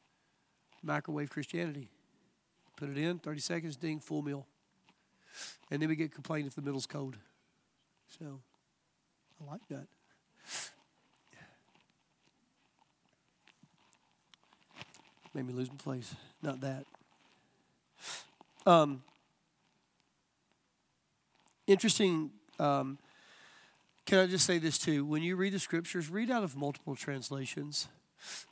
microwave 0.81 1.29
Christianity. 1.29 1.89
Put 2.75 2.89
it 2.89 2.97
in, 2.97 3.19
30 3.19 3.39
seconds, 3.39 3.75
ding, 3.75 3.99
full 3.99 4.23
meal. 4.23 4.47
And 5.69 5.81
then 5.81 5.89
we 5.89 5.95
get 5.95 6.11
complained 6.11 6.47
if 6.47 6.55
the 6.55 6.61
middle's 6.61 6.87
cold. 6.87 7.17
So 8.19 8.39
I 9.39 9.51
like 9.51 9.67
that. 9.69 9.87
Made 15.33 15.47
me 15.47 15.53
lose 15.53 15.69
my 15.69 15.77
place. 15.77 16.13
Not 16.41 16.59
that. 16.61 16.85
Um, 18.65 19.01
interesting. 21.67 22.31
Um, 22.59 22.97
can 24.05 24.19
I 24.19 24.27
just 24.27 24.45
say 24.45 24.57
this 24.57 24.77
too? 24.77 25.05
When 25.05 25.23
you 25.23 25.35
read 25.35 25.53
the 25.53 25.59
scriptures, 25.59 26.09
read 26.09 26.29
out 26.29 26.43
of 26.43 26.57
multiple 26.57 26.95
translations. 26.95 27.87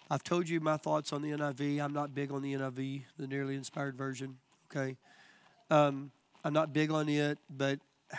I've 0.10 0.24
told 0.24 0.48
you 0.48 0.60
my 0.60 0.78
thoughts 0.78 1.12
on 1.12 1.22
the 1.22 1.32
NIV. 1.32 1.84
I'm 1.84 1.94
not 1.94 2.16
big 2.16 2.32
on 2.32 2.42
the 2.42 2.54
NIV, 2.54 3.04
the 3.18 3.28
nearly 3.28 3.56
inspired 3.56 3.98
version. 3.98 4.38
Okay, 4.72 4.96
um, 5.70 6.12
I'm 6.44 6.54
not 6.54 6.72
big 6.74 6.92
on 6.92 7.10
it, 7.10 7.38
but 7.50 7.80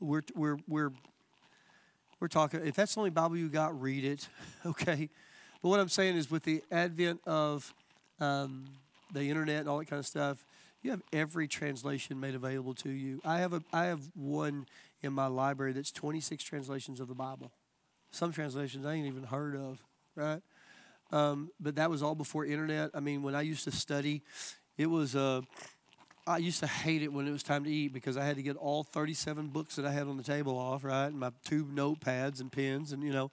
we're 0.00 0.22
we're 0.34 0.58
we're 0.66 0.90
we're 2.18 2.28
talking. 2.28 2.66
If 2.66 2.74
that's 2.74 2.94
the 2.94 3.00
only 3.00 3.10
Bible 3.10 3.36
you 3.36 3.48
got, 3.48 3.80
read 3.80 4.04
it. 4.04 4.28
Okay, 4.64 5.10
but 5.62 5.68
what 5.68 5.80
I'm 5.80 5.88
saying 5.88 6.16
is, 6.16 6.30
with 6.30 6.42
the 6.44 6.62
advent 6.70 7.20
of 7.26 7.72
um, 8.20 8.64
the 9.12 9.22
internet 9.30 9.60
and 9.60 9.68
all 9.68 9.78
that 9.78 9.88
kind 9.88 10.00
of 10.00 10.06
stuff, 10.06 10.44
you 10.82 10.90
have 10.90 11.02
every 11.12 11.46
translation 11.46 12.18
made 12.18 12.34
available 12.34 12.74
to 12.74 12.90
you. 12.90 13.20
I 13.24 13.38
have 13.38 13.52
a 13.52 13.62
I 13.72 13.84
have 13.84 14.00
one 14.14 14.66
in 15.02 15.12
my 15.12 15.26
library 15.26 15.72
that's 15.72 15.92
26 15.92 16.42
translations 16.42 17.00
of 17.00 17.08
the 17.08 17.14
Bible. 17.14 17.52
Some 18.10 18.32
translations 18.32 18.84
I 18.84 18.94
ain't 18.94 19.06
even 19.06 19.24
heard 19.24 19.56
of 19.56 19.82
right? 20.14 20.40
Um, 21.10 21.50
but 21.60 21.76
that 21.76 21.90
was 21.90 22.02
all 22.02 22.14
before 22.14 22.44
internet. 22.44 22.90
I 22.94 23.00
mean, 23.00 23.22
when 23.22 23.34
I 23.34 23.42
used 23.42 23.64
to 23.64 23.70
study, 23.70 24.22
it 24.76 24.86
was. 24.86 25.14
Uh, 25.14 25.42
I 26.24 26.38
used 26.38 26.60
to 26.60 26.68
hate 26.68 27.02
it 27.02 27.12
when 27.12 27.26
it 27.26 27.32
was 27.32 27.42
time 27.42 27.64
to 27.64 27.70
eat 27.70 27.92
because 27.92 28.16
I 28.16 28.24
had 28.24 28.36
to 28.36 28.42
get 28.42 28.56
all 28.56 28.84
37 28.84 29.48
books 29.48 29.74
that 29.74 29.84
I 29.84 29.90
had 29.90 30.06
on 30.06 30.16
the 30.16 30.22
table 30.22 30.56
off, 30.56 30.84
right? 30.84 31.06
And 31.06 31.18
my 31.18 31.32
two 31.44 31.64
notepads 31.64 32.40
and 32.40 32.50
pens, 32.50 32.92
and 32.92 33.02
you 33.02 33.12
know, 33.12 33.32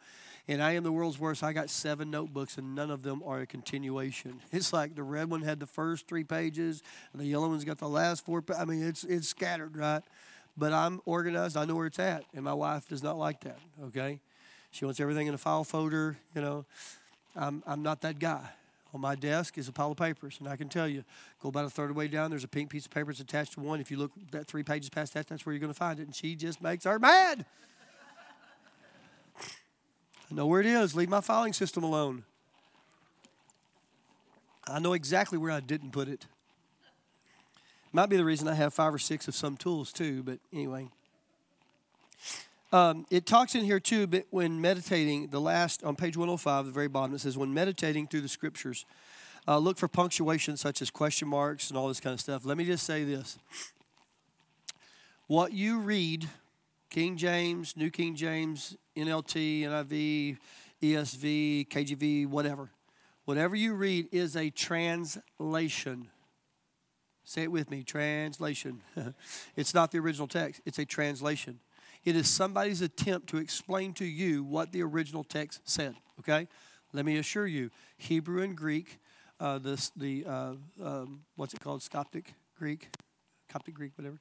and 0.49 0.63
I 0.63 0.71
am 0.71 0.83
the 0.83 0.91
world's 0.91 1.19
worst. 1.19 1.43
I 1.43 1.53
got 1.53 1.69
seven 1.69 2.09
notebooks, 2.09 2.57
and 2.57 2.73
none 2.73 2.89
of 2.89 3.03
them 3.03 3.21
are 3.23 3.41
a 3.41 3.45
continuation. 3.45 4.41
It's 4.51 4.73
like 4.73 4.95
the 4.95 5.03
red 5.03 5.29
one 5.29 5.43
had 5.43 5.59
the 5.59 5.67
first 5.67 6.07
three 6.07 6.23
pages, 6.23 6.81
and 7.13 7.21
the 7.21 7.25
yellow 7.25 7.47
one's 7.47 7.63
got 7.63 7.77
the 7.77 7.87
last 7.87 8.25
four. 8.25 8.43
I 8.57 8.65
mean, 8.65 8.85
it's 8.85 9.03
it's 9.03 9.27
scattered, 9.27 9.77
right? 9.77 10.01
But 10.57 10.73
I'm 10.73 11.01
organized. 11.05 11.55
I 11.55 11.65
know 11.65 11.75
where 11.75 11.85
it's 11.85 11.99
at, 11.99 12.25
and 12.33 12.43
my 12.43 12.53
wife 12.53 12.89
does 12.89 13.03
not 13.03 13.17
like 13.17 13.41
that. 13.41 13.59
Okay, 13.85 14.19
she 14.71 14.85
wants 14.85 14.99
everything 14.99 15.27
in 15.27 15.35
a 15.35 15.37
file 15.37 15.63
folder. 15.63 16.17
You 16.33 16.41
know, 16.41 16.65
I'm, 17.35 17.61
I'm 17.67 17.83
not 17.83 18.01
that 18.01 18.17
guy. 18.17 18.49
On 18.91 18.99
my 18.99 19.13
desk 19.13 19.59
is 19.59 19.67
a 19.67 19.71
pile 19.71 19.91
of 19.91 19.97
papers, 19.97 20.37
and 20.39 20.49
I 20.49 20.55
can 20.55 20.67
tell 20.67 20.87
you, 20.87 21.03
go 21.43 21.49
about 21.49 21.65
a 21.65 21.69
third 21.69 21.83
of 21.83 21.89
the 21.89 21.93
way 21.93 22.07
down. 22.07 22.31
There's 22.31 22.43
a 22.43 22.47
pink 22.47 22.71
piece 22.71 22.85
of 22.85 22.91
paper 22.91 23.11
that's 23.11 23.19
attached 23.19 23.53
to 23.53 23.59
one. 23.59 23.79
If 23.79 23.91
you 23.91 23.97
look 23.97 24.11
that 24.31 24.47
three 24.47 24.63
pages 24.63 24.89
past 24.89 25.13
that, 25.13 25.27
that's 25.27 25.45
where 25.45 25.53
you're 25.53 25.59
going 25.59 25.71
to 25.71 25.77
find 25.77 25.99
it. 25.99 26.07
And 26.07 26.15
she 26.15 26.35
just 26.35 26.59
makes 26.59 26.85
her 26.85 26.97
mad. 26.97 27.45
I 30.29 30.35
know 30.35 30.45
where 30.45 30.59
it 30.59 30.67
is. 30.67 30.95
Leave 30.95 31.09
my 31.09 31.21
filing 31.21 31.53
system 31.53 31.83
alone. 31.83 32.23
I 34.67 34.79
know 34.79 34.93
exactly 34.93 35.37
where 35.37 35.51
I 35.51 35.59
didn't 35.59 35.91
put 35.91 36.07
it. 36.07 36.27
Might 37.91 38.09
be 38.09 38.17
the 38.17 38.25
reason 38.25 38.47
I 38.47 38.53
have 38.53 38.73
five 38.73 38.93
or 38.93 38.99
six 38.99 39.27
of 39.27 39.33
some 39.33 39.57
tools 39.57 39.91
too, 39.91 40.21
but 40.21 40.39
anyway. 40.53 40.89
Um, 42.71 43.07
it 43.09 43.25
talks 43.25 43.55
in 43.55 43.63
here 43.63 43.79
too, 43.79 44.05
but 44.05 44.25
when 44.29 44.61
meditating, 44.61 45.27
the 45.27 45.41
last 45.41 45.83
on 45.83 45.95
page 45.95 46.15
105, 46.15 46.67
the 46.67 46.71
very 46.71 46.87
bottom, 46.87 47.15
it 47.15 47.19
says, 47.19 47.35
when 47.35 47.51
meditating 47.51 48.07
through 48.07 48.21
the 48.21 48.29
scriptures, 48.29 48.85
uh, 49.47 49.57
look 49.57 49.77
for 49.77 49.87
punctuation 49.87 50.55
such 50.55 50.79
as 50.79 50.91
question 50.91 51.27
marks 51.27 51.69
and 51.69 51.77
all 51.77 51.87
this 51.87 51.99
kind 51.99 52.13
of 52.13 52.19
stuff. 52.19 52.45
Let 52.45 52.57
me 52.57 52.65
just 52.65 52.85
say 52.85 53.03
this. 53.03 53.39
What 55.25 55.53
you 55.53 55.79
read, 55.79 56.29
King 56.91 57.17
James, 57.17 57.75
New 57.75 57.89
King 57.89 58.15
James, 58.15 58.77
NLT, 58.99 59.63
NIV, 59.63 60.37
ESV, 60.81 61.67
KJV, 61.67 62.27
whatever, 62.27 62.69
whatever 63.25 63.55
you 63.55 63.73
read 63.73 64.07
is 64.11 64.35
a 64.35 64.49
translation. 64.49 66.09
Say 67.23 67.43
it 67.43 67.51
with 67.51 67.69
me 67.69 67.83
translation. 67.83 68.81
it's 69.55 69.73
not 69.73 69.91
the 69.91 69.99
original 69.99 70.27
text, 70.27 70.61
it's 70.65 70.79
a 70.79 70.85
translation. 70.85 71.59
It 72.05 72.15
is 72.15 72.29
somebody's 72.29 72.81
attempt 72.81 73.27
to 73.29 73.37
explain 73.37 73.93
to 73.95 74.05
you 74.05 74.43
what 74.43 74.71
the 74.71 74.81
original 74.83 75.23
text 75.23 75.61
said. 75.65 75.95
Okay? 76.19 76.47
Let 76.93 77.05
me 77.05 77.17
assure 77.17 77.45
you, 77.45 77.69
Hebrew 77.97 78.41
and 78.41 78.55
Greek, 78.55 78.99
uh, 79.39 79.59
the, 79.59 79.89
the 79.95 80.25
uh, 80.25 80.53
um, 80.83 81.21
what's 81.35 81.53
it 81.53 81.59
called? 81.59 81.87
Coptic 81.91 82.33
Greek, 82.57 82.89
Coptic 83.49 83.75
Greek, 83.75 83.91
whatever. 83.95 84.19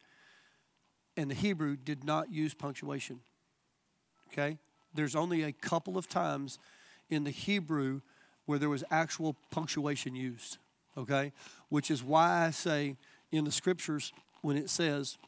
And 1.17 1.31
the 1.31 1.35
Hebrew 1.35 1.77
did 1.77 2.05
not 2.05 2.31
use 2.33 2.53
punctuation. 2.55 3.21
Okay? 4.33 4.59
There's 4.95 5.15
only 5.15 5.43
a 5.43 5.53
couple 5.53 5.99
of 5.99 6.09
times 6.09 6.59
in 7.11 7.25
the 7.25 7.31
Hebrew 7.31 8.01
where 8.47 8.59
there 8.59 8.69
was 8.69 8.85
actual 8.91 9.37
punctuation 9.51 10.15
used, 10.15 10.59
okay? 10.97 11.33
Which 11.69 11.91
is 11.91 12.03
why 12.03 12.47
I 12.47 12.51
say 12.51 12.97
in 13.31 13.45
the 13.45 13.53
scriptures, 13.53 14.13
when 14.41 14.57
it 14.57 14.71
says, 14.71 15.19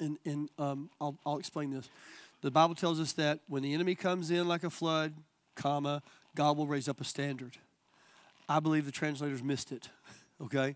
and, 0.00 0.18
and 0.24 0.48
um, 0.58 0.90
I'll, 1.00 1.16
I'll 1.24 1.38
explain 1.38 1.70
this. 1.70 1.88
The 2.40 2.50
Bible 2.50 2.74
tells 2.74 2.98
us 2.98 3.12
that 3.12 3.38
when 3.48 3.62
the 3.62 3.72
enemy 3.72 3.94
comes 3.94 4.30
in 4.30 4.48
like 4.48 4.64
a 4.64 4.70
flood, 4.70 5.14
comma, 5.54 6.02
God 6.34 6.56
will 6.56 6.66
raise 6.66 6.88
up 6.88 7.00
a 7.00 7.04
standard. 7.04 7.56
I 8.48 8.58
believe 8.58 8.84
the 8.84 8.92
translators 8.92 9.42
missed 9.42 9.70
it, 9.70 9.88
okay? 10.42 10.74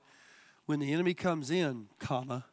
When 0.66 0.78
the 0.78 0.92
enemy 0.92 1.14
comes 1.14 1.50
in, 1.50 1.88
comma, 1.98 2.44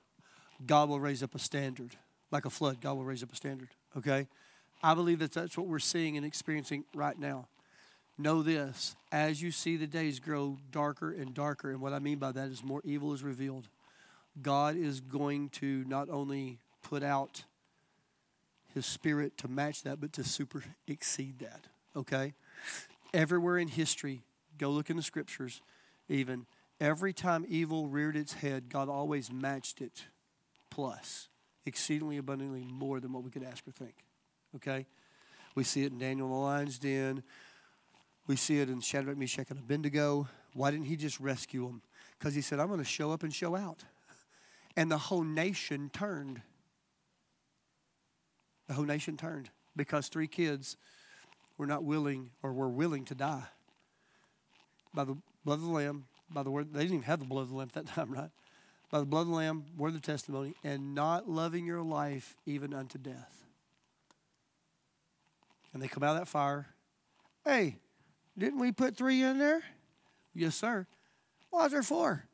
God 0.66 0.90
will 0.90 1.00
raise 1.00 1.22
up 1.22 1.36
a 1.36 1.40
standard. 1.40 1.92
Like 2.32 2.46
a 2.46 2.50
flood, 2.50 2.82
God 2.82 2.96
will 2.96 3.06
raise 3.06 3.22
up 3.22 3.32
a 3.32 3.36
standard, 3.36 3.70
okay? 3.96 4.28
I 4.86 4.94
believe 4.96 5.20
that 5.20 5.32
that's 5.32 5.58
what 5.58 5.68
we're 5.68 5.80
seeing 5.80 6.18
and 6.18 6.26
experiencing 6.26 6.84
right 6.94 7.18
now. 7.18 7.48
Know 8.18 8.44
this 8.44 8.98
as 9.14 9.42
you 9.42 9.50
see 9.50 9.78
the 9.78 9.88
days 9.88 10.20
grow 10.20 10.58
darker 10.72 11.12
and 11.12 11.34
darker, 11.34 11.72
and 11.72 11.80
what 11.80 11.94
I 11.94 12.00
mean 12.00 12.20
by 12.20 12.34
that 12.34 12.50
is 12.50 12.64
more 12.64 12.82
evil 12.84 13.14
is 13.14 13.24
revealed, 13.24 13.70
God 14.42 14.76
is 14.76 15.00
going 15.00 15.50
to 15.50 15.86
not 15.88 16.10
only 16.10 16.60
put 16.82 17.02
out 17.02 17.46
his 18.74 18.86
spirit 18.86 19.38
to 19.38 19.48
match 19.48 19.84
that, 19.84 20.02
but 20.02 20.12
to 20.14 20.24
super 20.24 20.64
exceed 20.88 21.40
that, 21.40 21.68
okay? 21.96 22.34
Everywhere 23.14 23.58
in 23.58 23.70
history, 23.70 24.22
go 24.58 24.70
look 24.70 24.90
in 24.90 24.98
the 24.98 25.04
scriptures, 25.04 25.62
even, 26.10 26.46
every 26.82 27.14
time 27.14 27.46
evil 27.48 27.88
reared 27.88 28.18
its 28.18 28.34
head, 28.34 28.70
God 28.70 28.90
always 28.90 29.32
matched 29.32 29.80
it 29.80 30.06
plus, 30.70 31.30
exceedingly 31.66 32.18
abundantly 32.18 32.66
more 32.66 33.00
than 33.00 33.14
what 33.14 33.24
we 33.24 33.32
could 33.32 33.44
ask 33.44 33.66
or 33.68 33.72
think 33.72 33.94
okay? 34.56 34.86
We 35.56 35.64
see 35.64 35.84
it 35.84 35.92
in 35.92 36.00
Daniel 36.00 36.30
the 36.30 36.36
lion's 36.36 36.80
den. 36.80 37.24
We 38.28 38.36
see 38.36 38.60
it 38.60 38.70
in 38.70 38.82
Shadrach, 38.82 39.18
Meshach, 39.18 39.50
and 39.50 39.60
Abednego. 39.60 40.28
Why 40.54 40.72
didn't 40.72 40.86
he 40.86 40.96
just 40.96 41.20
rescue 41.20 41.66
them? 41.66 41.82
Because 42.18 42.34
he 42.34 42.42
said, 42.42 42.60
I'm 42.60 42.68
going 42.68 42.80
to 42.80 42.86
show 42.86 43.12
up 43.12 43.24
and 43.24 43.34
show 43.34 43.56
out. 43.56 43.84
And 44.76 44.90
the 44.90 44.98
whole 44.98 45.24
nation 45.24 45.90
turned. 45.92 46.42
The 48.68 48.74
whole 48.74 48.86
nation 48.86 49.18
turned 49.18 49.50
because 49.76 50.08
three 50.08 50.28
kids 50.28 50.78
were 51.58 51.68
not 51.68 51.84
willing 51.84 52.32
or 52.42 52.54
were 52.54 52.70
willing 52.70 53.06
to 53.06 53.16
die 53.16 53.48
by 54.94 55.04
the 55.04 55.18
blood 55.44 55.56
of 55.56 55.62
the 55.62 55.72
Lamb, 55.72 56.06
by 56.30 56.44
the 56.44 56.52
word, 56.52 56.74
they 56.74 56.82
didn't 56.82 56.96
even 56.96 57.04
have 57.04 57.20
the 57.20 57.26
blood 57.26 57.44
of 57.44 57.50
the 57.50 57.56
Lamb 57.56 57.70
at 57.76 57.86
that 57.86 57.94
time, 57.94 58.12
right? 58.12 58.30
By 58.92 59.00
the 59.00 59.06
blood 59.06 59.22
of 59.22 59.28
the 59.28 59.34
Lamb, 59.34 59.66
word 59.78 59.90
of 59.90 59.94
the 59.96 60.00
testimony, 60.00 60.54
and 60.64 60.94
not 60.94 61.28
loving 61.28 61.66
your 61.66 61.82
life 61.82 62.36
even 62.46 62.74
unto 62.74 62.98
death 62.98 63.43
and 65.74 65.82
they 65.82 65.88
come 65.88 66.04
out 66.04 66.16
of 66.16 66.20
that 66.20 66.28
fire. 66.28 66.68
Hey, 67.46 67.78
didn't 68.38 68.60
we 68.60 68.72
put 68.72 68.96
three 68.96 69.22
in 69.22 69.38
there? 69.38 69.64
Yes, 70.34 70.56
sir. 70.56 70.88
Why 71.50 71.66
is 71.66 71.72
there 71.72 71.84
four? 71.84 72.26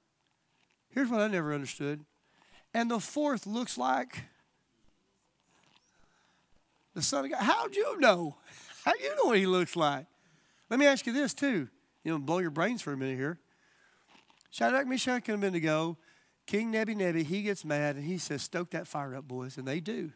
Here's 0.90 1.10
what 1.10 1.22
I 1.22 1.28
never 1.28 1.54
understood. 1.54 2.06
And 2.74 2.90
the 2.90 3.00
fourth 3.00 3.46
looks 3.46 3.78
like 3.78 4.26
the 6.94 7.02
Son 7.02 7.26
of 7.26 7.32
God. 7.32 7.42
How'd 7.42 7.76
you 7.76 8.00
know? 8.00 8.36
How 8.86 8.94
do 8.94 9.04
you 9.04 9.16
know 9.16 9.26
what 9.26 9.38
he 9.38 9.46
looks 9.46 9.76
like? 9.76 10.06
Let 10.70 10.80
me 10.80 10.86
ask 10.86 11.06
you 11.06 11.14
this, 11.14 11.34
too. 11.34 11.68
You 12.04 12.12
know, 12.12 12.20
blow 12.20 12.40
your 12.40 12.52
brains 12.52 12.82
for 12.82 12.94
a 12.94 12.98
minute 12.98 13.18
here. 13.18 13.40
Shadrach, 14.52 14.88
Meshach, 14.88 15.28
and 15.28 15.44
Abednego, 15.44 15.98
King 16.48 16.72
Nebuchadnezzar, 16.72 17.22
he 17.24 17.42
gets 17.44 17.66
mad 17.66 17.96
and 17.96 18.06
he 18.06 18.18
says, 18.18 18.42
Stoke 18.42 18.72
that 18.72 18.88
fire 18.88 19.16
up, 19.16 19.28
boys. 19.28 19.58
And 19.58 19.68
they 19.68 19.80
do. 19.80 20.12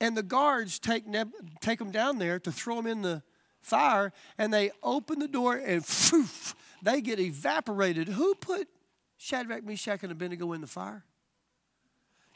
And 0.00 0.16
the 0.16 0.22
guards 0.22 0.78
take, 0.78 1.06
Neb- 1.06 1.32
take 1.60 1.78
them 1.78 1.90
down 1.90 2.18
there 2.18 2.38
to 2.40 2.50
throw 2.50 2.76
them 2.76 2.86
in 2.86 3.02
the 3.02 3.22
fire, 3.60 4.12
and 4.36 4.52
they 4.52 4.72
open 4.82 5.18
the 5.18 5.28
door 5.28 5.54
and 5.54 5.86
poof, 5.86 6.54
they 6.82 7.00
get 7.00 7.20
evaporated. 7.20 8.08
Who 8.08 8.34
put 8.34 8.68
Shadrach, 9.16 9.64
Meshach, 9.64 10.02
and 10.02 10.10
Abednego 10.10 10.52
in 10.52 10.60
the 10.60 10.66
fire? 10.66 11.04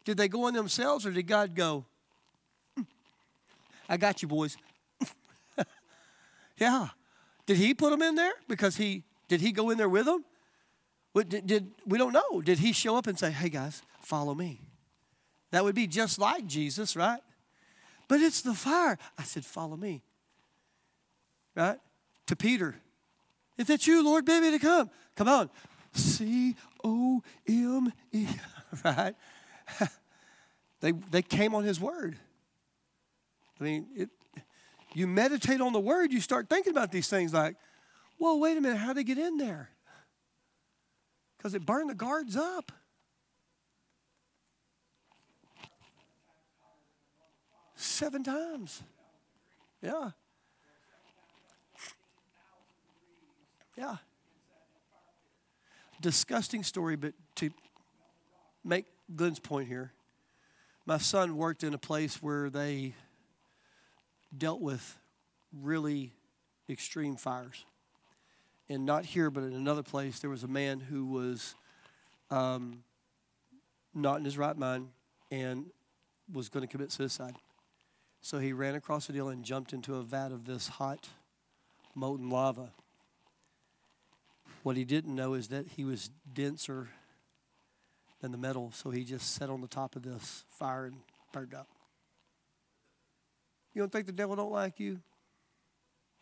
Did 0.04 0.16
they 0.16 0.28
go 0.28 0.46
in 0.46 0.54
themselves, 0.54 1.04
or 1.04 1.10
did 1.10 1.26
God 1.26 1.56
go, 1.56 1.84
hmm, 2.76 2.84
I 3.88 3.96
got 3.96 4.22
you, 4.22 4.28
boys? 4.28 4.56
yeah. 6.58 6.88
Did 7.44 7.56
he 7.56 7.74
put 7.74 7.90
them 7.90 8.02
in 8.02 8.14
there? 8.14 8.32
Because 8.48 8.76
he 8.76 9.02
did 9.28 9.40
he 9.40 9.50
go 9.50 9.70
in 9.70 9.78
there 9.78 9.88
with 9.88 10.06
them? 10.06 10.24
Did, 11.14 11.46
did, 11.46 11.72
we 11.86 11.98
don't 11.98 12.12
know. 12.12 12.40
Did 12.40 12.58
he 12.58 12.72
show 12.72 12.96
up 12.96 13.06
and 13.06 13.18
say, 13.18 13.30
"Hey 13.30 13.48
guys, 13.48 13.82
follow 14.00 14.34
me"? 14.34 14.60
That 15.50 15.64
would 15.64 15.74
be 15.74 15.86
just 15.86 16.18
like 16.18 16.46
Jesus, 16.46 16.94
right? 16.94 17.20
But 18.08 18.20
it's 18.20 18.42
the 18.42 18.54
fire. 18.54 18.98
I 19.18 19.22
said, 19.22 19.44
Follow 19.44 19.76
me. 19.76 20.02
Right? 21.54 21.78
To 22.26 22.36
Peter. 22.36 22.76
If 23.56 23.70
it's 23.70 23.86
you, 23.86 24.04
Lord, 24.04 24.24
bid 24.24 24.42
me 24.42 24.50
to 24.50 24.58
come. 24.58 24.90
Come 25.14 25.28
on. 25.28 25.50
C 25.92 26.54
O 26.84 27.22
M 27.48 27.92
E. 28.12 28.26
Right? 28.84 29.14
they, 30.80 30.92
they 30.92 31.22
came 31.22 31.54
on 31.54 31.64
his 31.64 31.80
word. 31.80 32.18
I 33.58 33.64
mean, 33.64 33.86
it, 33.96 34.10
you 34.92 35.06
meditate 35.06 35.60
on 35.60 35.72
the 35.72 35.80
word, 35.80 36.12
you 36.12 36.20
start 36.20 36.48
thinking 36.50 36.72
about 36.72 36.92
these 36.92 37.08
things 37.08 37.32
like, 37.32 37.56
well, 38.18 38.38
wait 38.38 38.56
a 38.56 38.60
minute, 38.60 38.76
how'd 38.76 38.96
they 38.96 39.04
get 39.04 39.18
in 39.18 39.38
there? 39.38 39.70
Because 41.36 41.54
it 41.54 41.64
burned 41.64 41.88
the 41.88 41.94
guards 41.94 42.36
up. 42.36 42.72
Seven 47.76 48.24
times. 48.24 48.82
Yeah. 49.82 50.10
Yeah. 53.76 53.96
Disgusting 56.00 56.62
story, 56.62 56.96
but 56.96 57.12
to 57.36 57.50
make 58.64 58.86
Glenn's 59.14 59.38
point 59.38 59.68
here, 59.68 59.92
my 60.86 60.98
son 60.98 61.36
worked 61.36 61.62
in 61.62 61.74
a 61.74 61.78
place 61.78 62.22
where 62.22 62.48
they 62.48 62.94
dealt 64.36 64.60
with 64.60 64.98
really 65.52 66.12
extreme 66.68 67.16
fires. 67.16 67.64
And 68.68 68.84
not 68.84 69.04
here, 69.04 69.30
but 69.30 69.44
in 69.44 69.52
another 69.52 69.82
place, 69.82 70.18
there 70.18 70.30
was 70.30 70.42
a 70.42 70.48
man 70.48 70.80
who 70.80 71.06
was 71.06 71.54
um, 72.30 72.82
not 73.94 74.18
in 74.18 74.24
his 74.24 74.36
right 74.36 74.56
mind 74.56 74.88
and 75.30 75.66
was 76.32 76.48
going 76.48 76.66
to 76.66 76.70
commit 76.70 76.90
suicide. 76.90 77.34
So 78.26 78.40
he 78.40 78.52
ran 78.52 78.74
across 78.74 79.06
the 79.06 79.12
deal 79.12 79.28
and 79.28 79.44
jumped 79.44 79.72
into 79.72 79.94
a 79.94 80.02
vat 80.02 80.32
of 80.32 80.46
this 80.46 80.66
hot, 80.66 81.10
molten 81.94 82.28
lava. 82.28 82.72
What 84.64 84.76
he 84.76 84.84
didn't 84.84 85.14
know 85.14 85.34
is 85.34 85.46
that 85.46 85.68
he 85.76 85.84
was 85.84 86.10
denser 86.34 86.88
than 88.20 88.32
the 88.32 88.36
metal, 88.36 88.72
so 88.74 88.90
he 88.90 89.04
just 89.04 89.36
sat 89.36 89.48
on 89.48 89.60
the 89.60 89.68
top 89.68 89.94
of 89.94 90.02
this 90.02 90.44
fire 90.48 90.86
and 90.86 90.96
burned 91.32 91.54
up. 91.54 91.68
You 93.72 93.82
don't 93.82 93.92
think 93.92 94.06
the 94.06 94.12
devil 94.12 94.34
don't 94.34 94.50
like 94.50 94.80
you? 94.80 94.98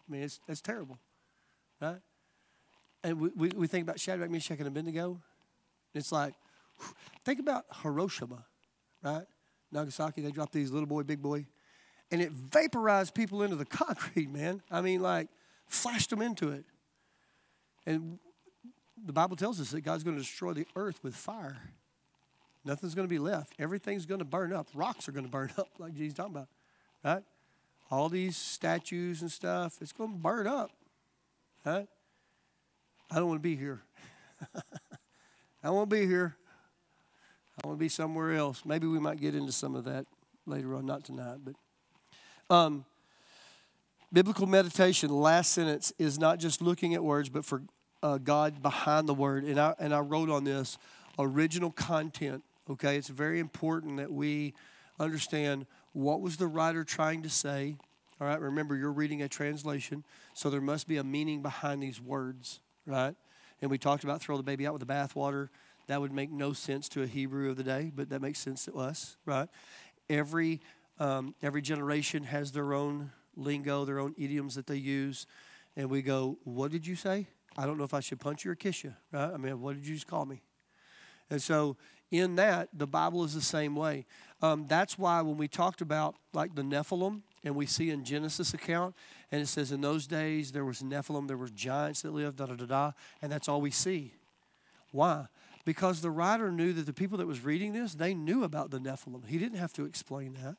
I 0.06 0.12
mean, 0.12 0.24
it's, 0.24 0.40
it's 0.46 0.60
terrible, 0.60 0.98
right? 1.80 2.02
And 3.02 3.18
we, 3.18 3.30
we, 3.34 3.48
we 3.56 3.66
think 3.66 3.84
about 3.84 3.98
Shadrach, 3.98 4.28
Meshach, 4.28 4.58
and 4.58 4.68
Abednego. 4.68 5.22
It's 5.94 6.12
like, 6.12 6.34
think 7.24 7.40
about 7.40 7.64
Hiroshima, 7.82 8.44
right? 9.02 9.24
Nagasaki, 9.72 10.20
they 10.20 10.32
dropped 10.32 10.52
these 10.52 10.70
little 10.70 10.86
boy, 10.86 11.02
big 11.02 11.22
boy 11.22 11.46
and 12.14 12.22
it 12.22 12.30
vaporized 12.30 13.12
people 13.12 13.42
into 13.42 13.56
the 13.56 13.64
concrete, 13.64 14.30
man. 14.30 14.62
I 14.70 14.82
mean, 14.82 15.02
like, 15.02 15.26
flashed 15.66 16.10
them 16.10 16.22
into 16.22 16.50
it. 16.50 16.64
And 17.86 18.20
the 19.04 19.12
Bible 19.12 19.34
tells 19.34 19.60
us 19.60 19.72
that 19.72 19.80
God's 19.80 20.04
going 20.04 20.14
to 20.14 20.22
destroy 20.22 20.52
the 20.52 20.64
earth 20.76 21.02
with 21.02 21.16
fire. 21.16 21.56
Nothing's 22.64 22.94
going 22.94 23.08
to 23.08 23.12
be 23.12 23.18
left. 23.18 23.54
Everything's 23.58 24.06
going 24.06 24.20
to 24.20 24.24
burn 24.24 24.52
up. 24.52 24.68
Rocks 24.74 25.08
are 25.08 25.12
going 25.12 25.24
to 25.24 25.30
burn 25.30 25.50
up, 25.58 25.70
like 25.80 25.92
Jesus 25.94 26.14
talking 26.14 26.36
about, 26.36 26.48
right? 27.04 27.24
All 27.90 28.08
these 28.08 28.36
statues 28.36 29.20
and 29.20 29.30
stuff, 29.30 29.78
it's 29.80 29.92
going 29.92 30.12
to 30.12 30.16
burn 30.16 30.46
up, 30.46 30.70
right? 31.66 31.88
I 33.10 33.16
don't 33.16 33.26
want 33.26 33.42
to 33.42 33.48
be 33.48 33.56
here. 33.56 33.82
I 35.64 35.70
won't 35.70 35.90
be 35.90 36.06
here. 36.06 36.36
I 37.60 37.66
want 37.66 37.80
to 37.80 37.84
be 37.84 37.88
somewhere 37.88 38.34
else. 38.34 38.62
Maybe 38.64 38.86
we 38.86 39.00
might 39.00 39.20
get 39.20 39.34
into 39.34 39.50
some 39.50 39.74
of 39.74 39.82
that 39.86 40.06
later 40.46 40.76
on, 40.76 40.86
not 40.86 41.02
tonight, 41.02 41.38
but 41.44 41.56
um, 42.50 42.84
biblical 44.12 44.46
meditation, 44.46 45.10
last 45.10 45.52
sentence, 45.52 45.92
is 45.98 46.18
not 46.18 46.38
just 46.38 46.62
looking 46.62 46.94
at 46.94 47.02
words, 47.02 47.28
but 47.28 47.44
for 47.44 47.62
uh, 48.02 48.18
God 48.18 48.62
behind 48.62 49.08
the 49.08 49.14
word. 49.14 49.44
And 49.44 49.58
I, 49.58 49.74
and 49.78 49.94
I 49.94 50.00
wrote 50.00 50.30
on 50.30 50.44
this 50.44 50.78
original 51.18 51.70
content, 51.70 52.42
okay? 52.70 52.96
It's 52.96 53.08
very 53.08 53.40
important 53.40 53.96
that 53.96 54.12
we 54.12 54.54
understand 55.00 55.66
what 55.92 56.20
was 56.20 56.36
the 56.36 56.46
writer 56.46 56.84
trying 56.84 57.22
to 57.22 57.30
say. 57.30 57.76
All 58.20 58.26
right, 58.26 58.40
remember, 58.40 58.76
you're 58.76 58.92
reading 58.92 59.22
a 59.22 59.28
translation, 59.28 60.04
so 60.34 60.50
there 60.50 60.60
must 60.60 60.86
be 60.86 60.98
a 60.98 61.04
meaning 61.04 61.42
behind 61.42 61.82
these 61.82 62.00
words, 62.00 62.60
right? 62.86 63.14
And 63.60 63.70
we 63.70 63.78
talked 63.78 64.04
about 64.04 64.20
throw 64.20 64.36
the 64.36 64.42
baby 64.42 64.66
out 64.66 64.72
with 64.72 64.86
the 64.86 64.92
bathwater. 64.92 65.48
That 65.86 66.00
would 66.00 66.12
make 66.12 66.30
no 66.30 66.52
sense 66.52 66.88
to 66.90 67.02
a 67.02 67.06
Hebrew 67.06 67.50
of 67.50 67.56
the 67.56 67.62
day, 67.62 67.90
but 67.94 68.10
that 68.10 68.22
makes 68.22 68.38
sense 68.38 68.64
to 68.66 68.78
us, 68.78 69.16
right? 69.26 69.48
Every 70.08 70.60
um, 70.98 71.34
every 71.42 71.62
generation 71.62 72.24
has 72.24 72.52
their 72.52 72.72
own 72.72 73.10
lingo, 73.36 73.84
their 73.84 73.98
own 73.98 74.14
idioms 74.18 74.54
that 74.54 74.66
they 74.66 74.76
use. 74.76 75.26
and 75.76 75.90
we 75.90 76.02
go, 76.02 76.38
What 76.44 76.70
did 76.70 76.86
you 76.86 76.96
say? 76.96 77.26
I 77.56 77.66
don't 77.66 77.78
know 77.78 77.84
if 77.84 77.94
I 77.94 78.00
should 78.00 78.20
punch 78.20 78.44
you 78.44 78.50
or 78.50 78.54
kiss 78.54 78.82
you, 78.82 78.94
right? 79.12 79.30
I 79.32 79.36
mean, 79.36 79.60
what 79.60 79.74
did 79.74 79.86
you 79.86 79.94
just 79.94 80.06
call 80.06 80.24
me? 80.24 80.42
And 81.30 81.40
so, 81.40 81.76
in 82.10 82.36
that, 82.36 82.68
the 82.72 82.86
Bible 82.86 83.24
is 83.24 83.34
the 83.34 83.40
same 83.40 83.74
way. 83.74 84.06
Um, 84.42 84.66
that's 84.68 84.98
why 84.98 85.20
when 85.22 85.36
we 85.36 85.48
talked 85.48 85.80
about 85.80 86.14
like 86.32 86.54
the 86.54 86.62
Nephilim, 86.62 87.22
and 87.44 87.54
we 87.54 87.66
see 87.66 87.90
in 87.90 88.04
Genesis 88.04 88.54
account, 88.54 88.94
and 89.30 89.40
it 89.40 89.46
says 89.46 89.72
in 89.72 89.80
those 89.80 90.06
days 90.06 90.52
there 90.52 90.64
was 90.64 90.82
Nephilim, 90.82 91.28
there 91.28 91.36
were 91.36 91.48
giants 91.48 92.02
that 92.02 92.12
lived, 92.12 92.38
da 92.38 92.46
da 92.46 92.54
da 92.54 92.66
da, 92.66 92.92
and 93.20 93.30
that's 93.30 93.48
all 93.48 93.60
we 93.60 93.70
see. 93.70 94.14
Why? 94.92 95.26
Because 95.64 96.00
the 96.00 96.10
writer 96.10 96.52
knew 96.52 96.72
that 96.72 96.86
the 96.86 96.92
people 96.92 97.18
that 97.18 97.26
was 97.26 97.42
reading 97.42 97.72
this, 97.72 97.94
they 97.94 98.14
knew 98.14 98.44
about 98.44 98.70
the 98.70 98.78
Nephilim. 98.78 99.26
He 99.26 99.38
didn't 99.38 99.58
have 99.58 99.72
to 99.74 99.84
explain 99.84 100.36
that. 100.42 100.56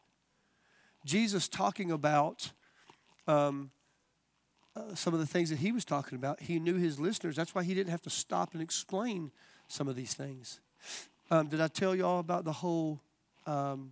Jesus 1.06 1.47
talking 1.47 1.91
about 1.91 2.51
um, 3.28 3.70
uh, 4.76 4.95
some 4.95 5.14
of 5.14 5.20
the 5.20 5.26
things 5.26 5.49
that 5.51 5.60
he 5.60 5.72
was 5.72 5.86
talking 5.86 6.18
about, 6.18 6.41
he 6.41 6.60
knew 6.60 6.76
his 6.76 6.99
listeners. 6.99 7.36
That's 7.36 7.56
why 7.56 7.64
he 7.64 7.74
didn't 7.74 7.91
have 7.91 8.01
to 8.01 8.10
stop 8.10 8.53
and 8.53 8.62
explain 8.62 9.32
some 9.68 9.88
of 9.88 9.95
these 9.95 10.14
things. 10.14 10.60
Um, 11.32 11.47
did 11.47 11.62
I 11.62 11.68
tell 11.68 11.95
y'all 11.95 12.20
about 12.20 12.43
the 12.43 12.51
whole 12.51 12.99
um, 13.45 13.91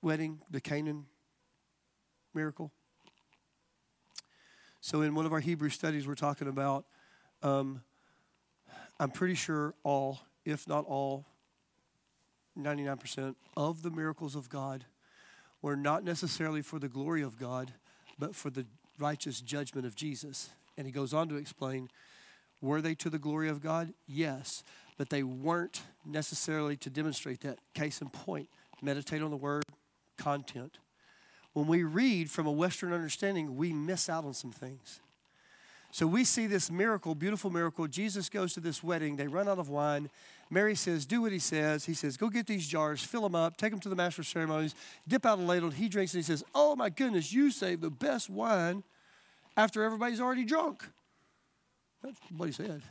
wedding, 0.00 0.40
the 0.50 0.60
Canaan 0.60 1.06
miracle? 2.32 2.72
So, 4.80 5.02
in 5.02 5.14
one 5.14 5.26
of 5.26 5.32
our 5.32 5.40
Hebrew 5.40 5.68
studies, 5.68 6.08
we're 6.08 6.14
talking 6.14 6.48
about, 6.48 6.86
um, 7.42 7.82
I'm 8.98 9.10
pretty 9.10 9.34
sure 9.34 9.74
all, 9.84 10.20
if 10.44 10.66
not 10.66 10.84
all, 10.86 11.24
99% 12.58 13.34
of 13.56 13.82
the 13.82 13.90
miracles 13.90 14.34
of 14.34 14.48
God 14.48 14.84
were 15.62 15.76
not 15.76 16.04
necessarily 16.04 16.60
for 16.60 16.78
the 16.78 16.88
glory 16.88 17.22
of 17.22 17.38
God, 17.38 17.72
but 18.18 18.34
for 18.34 18.50
the 18.50 18.66
righteous 18.98 19.40
judgment 19.40 19.86
of 19.86 19.94
Jesus. 19.94 20.50
And 20.76 20.86
he 20.86 20.92
goes 20.92 21.14
on 21.14 21.28
to 21.28 21.36
explain 21.36 21.88
were 22.60 22.80
they 22.80 22.94
to 22.96 23.10
the 23.10 23.18
glory 23.18 23.48
of 23.48 23.60
God? 23.60 23.92
Yes, 24.06 24.62
but 24.96 25.10
they 25.10 25.24
weren't 25.24 25.82
necessarily 26.06 26.76
to 26.76 26.90
demonstrate 26.90 27.40
that. 27.40 27.58
Case 27.74 28.00
in 28.00 28.08
point, 28.08 28.48
meditate 28.80 29.20
on 29.20 29.30
the 29.30 29.36
word, 29.36 29.64
content. 30.16 30.78
When 31.54 31.66
we 31.66 31.82
read 31.82 32.30
from 32.30 32.46
a 32.46 32.52
Western 32.52 32.92
understanding, 32.92 33.56
we 33.56 33.72
miss 33.72 34.08
out 34.08 34.24
on 34.24 34.32
some 34.32 34.52
things. 34.52 35.00
So 35.90 36.06
we 36.06 36.24
see 36.24 36.46
this 36.46 36.70
miracle, 36.70 37.14
beautiful 37.14 37.50
miracle. 37.50 37.86
Jesus 37.86 38.30
goes 38.30 38.54
to 38.54 38.60
this 38.60 38.82
wedding. 38.82 39.16
They 39.16 39.26
run 39.26 39.48
out 39.48 39.58
of 39.58 39.68
wine. 39.68 40.08
Mary 40.52 40.74
says, 40.74 41.06
Do 41.06 41.22
what 41.22 41.32
he 41.32 41.38
says. 41.38 41.86
He 41.86 41.94
says, 41.94 42.18
Go 42.18 42.28
get 42.28 42.46
these 42.46 42.66
jars, 42.66 43.02
fill 43.02 43.22
them 43.22 43.34
up, 43.34 43.56
take 43.56 43.70
them 43.70 43.80
to 43.80 43.88
the 43.88 43.96
master 43.96 44.20
of 44.20 44.26
ceremonies, 44.26 44.74
dip 45.08 45.24
out 45.24 45.38
a 45.38 45.42
ladle. 45.42 45.70
He 45.70 45.88
drinks 45.88 46.12
and 46.12 46.22
he 46.22 46.26
says, 46.26 46.44
Oh 46.54 46.76
my 46.76 46.90
goodness, 46.90 47.32
you 47.32 47.50
saved 47.50 47.80
the 47.80 47.90
best 47.90 48.28
wine 48.28 48.84
after 49.56 49.82
everybody's 49.82 50.20
already 50.20 50.44
drunk. 50.44 50.84
That's 52.02 52.18
what 52.36 52.46
he 52.46 52.52
said. 52.52 52.82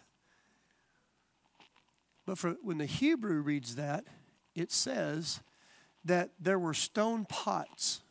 But 2.26 2.39
for, 2.39 2.55
when 2.64 2.80
the 2.80 2.88
Hebrew 2.88 3.41
reads 3.41 3.76
that, 3.76 4.05
it 4.55 4.72
says 4.72 5.41
that 6.03 6.32
there 6.39 6.57
were 6.57 6.74
stone 6.74 7.26
pots. 7.26 8.01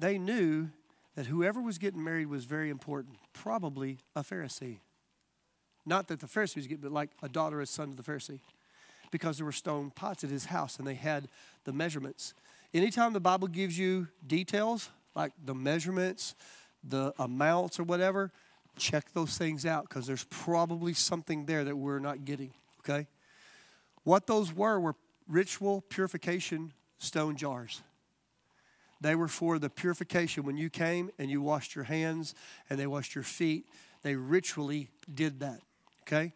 They 0.00 0.18
knew 0.18 0.70
that 1.14 1.26
whoever 1.26 1.60
was 1.60 1.78
getting 1.78 2.02
married 2.02 2.26
was 2.26 2.44
very 2.44 2.70
important, 2.70 3.18
probably 3.32 3.98
a 4.16 4.24
Pharisee. 4.24 4.80
Not 5.90 6.06
that 6.06 6.20
the 6.20 6.28
Pharisee 6.28 6.54
was 6.54 6.68
getting, 6.68 6.82
but 6.82 6.92
like 6.92 7.10
a 7.20 7.28
daughter, 7.28 7.60
a 7.60 7.66
son 7.66 7.88
of 7.88 7.96
the 7.96 8.04
Pharisee. 8.04 8.38
Because 9.10 9.38
there 9.38 9.44
were 9.44 9.50
stone 9.50 9.90
pots 9.90 10.22
at 10.22 10.30
his 10.30 10.44
house 10.44 10.78
and 10.78 10.86
they 10.86 10.94
had 10.94 11.26
the 11.64 11.72
measurements. 11.72 12.32
Anytime 12.72 13.12
the 13.12 13.18
Bible 13.18 13.48
gives 13.48 13.76
you 13.76 14.06
details, 14.24 14.88
like 15.16 15.32
the 15.44 15.54
measurements, 15.54 16.36
the 16.88 17.12
amounts, 17.18 17.80
or 17.80 17.82
whatever, 17.82 18.30
check 18.78 19.12
those 19.14 19.36
things 19.36 19.66
out 19.66 19.88
because 19.88 20.06
there's 20.06 20.22
probably 20.30 20.94
something 20.94 21.44
there 21.46 21.64
that 21.64 21.76
we're 21.76 21.98
not 21.98 22.24
getting, 22.24 22.52
okay? 22.78 23.08
What 24.04 24.28
those 24.28 24.52
were 24.54 24.78
were 24.78 24.94
ritual 25.28 25.80
purification 25.88 26.72
stone 26.98 27.34
jars. 27.34 27.82
They 29.00 29.16
were 29.16 29.26
for 29.26 29.58
the 29.58 29.68
purification. 29.68 30.44
When 30.44 30.56
you 30.56 30.70
came 30.70 31.10
and 31.18 31.28
you 31.28 31.42
washed 31.42 31.74
your 31.74 31.84
hands 31.84 32.36
and 32.68 32.78
they 32.78 32.86
washed 32.86 33.16
your 33.16 33.24
feet, 33.24 33.64
they 34.02 34.14
ritually 34.14 34.88
did 35.12 35.40
that. 35.40 35.60
Okay? 36.10 36.32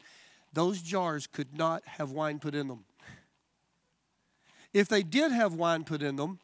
Those 0.53 0.81
jars 0.81 1.27
could 1.27 1.57
not 1.59 1.83
have 1.85 2.13
wine 2.13 2.39
put 2.39 2.55
in 2.55 2.69
them. 2.69 2.85
If 4.73 4.89
they 4.89 5.03
did 5.03 5.33
have 5.33 5.55
wine 5.55 5.85
put 5.85 6.03
in 6.03 6.17
them, 6.17 6.39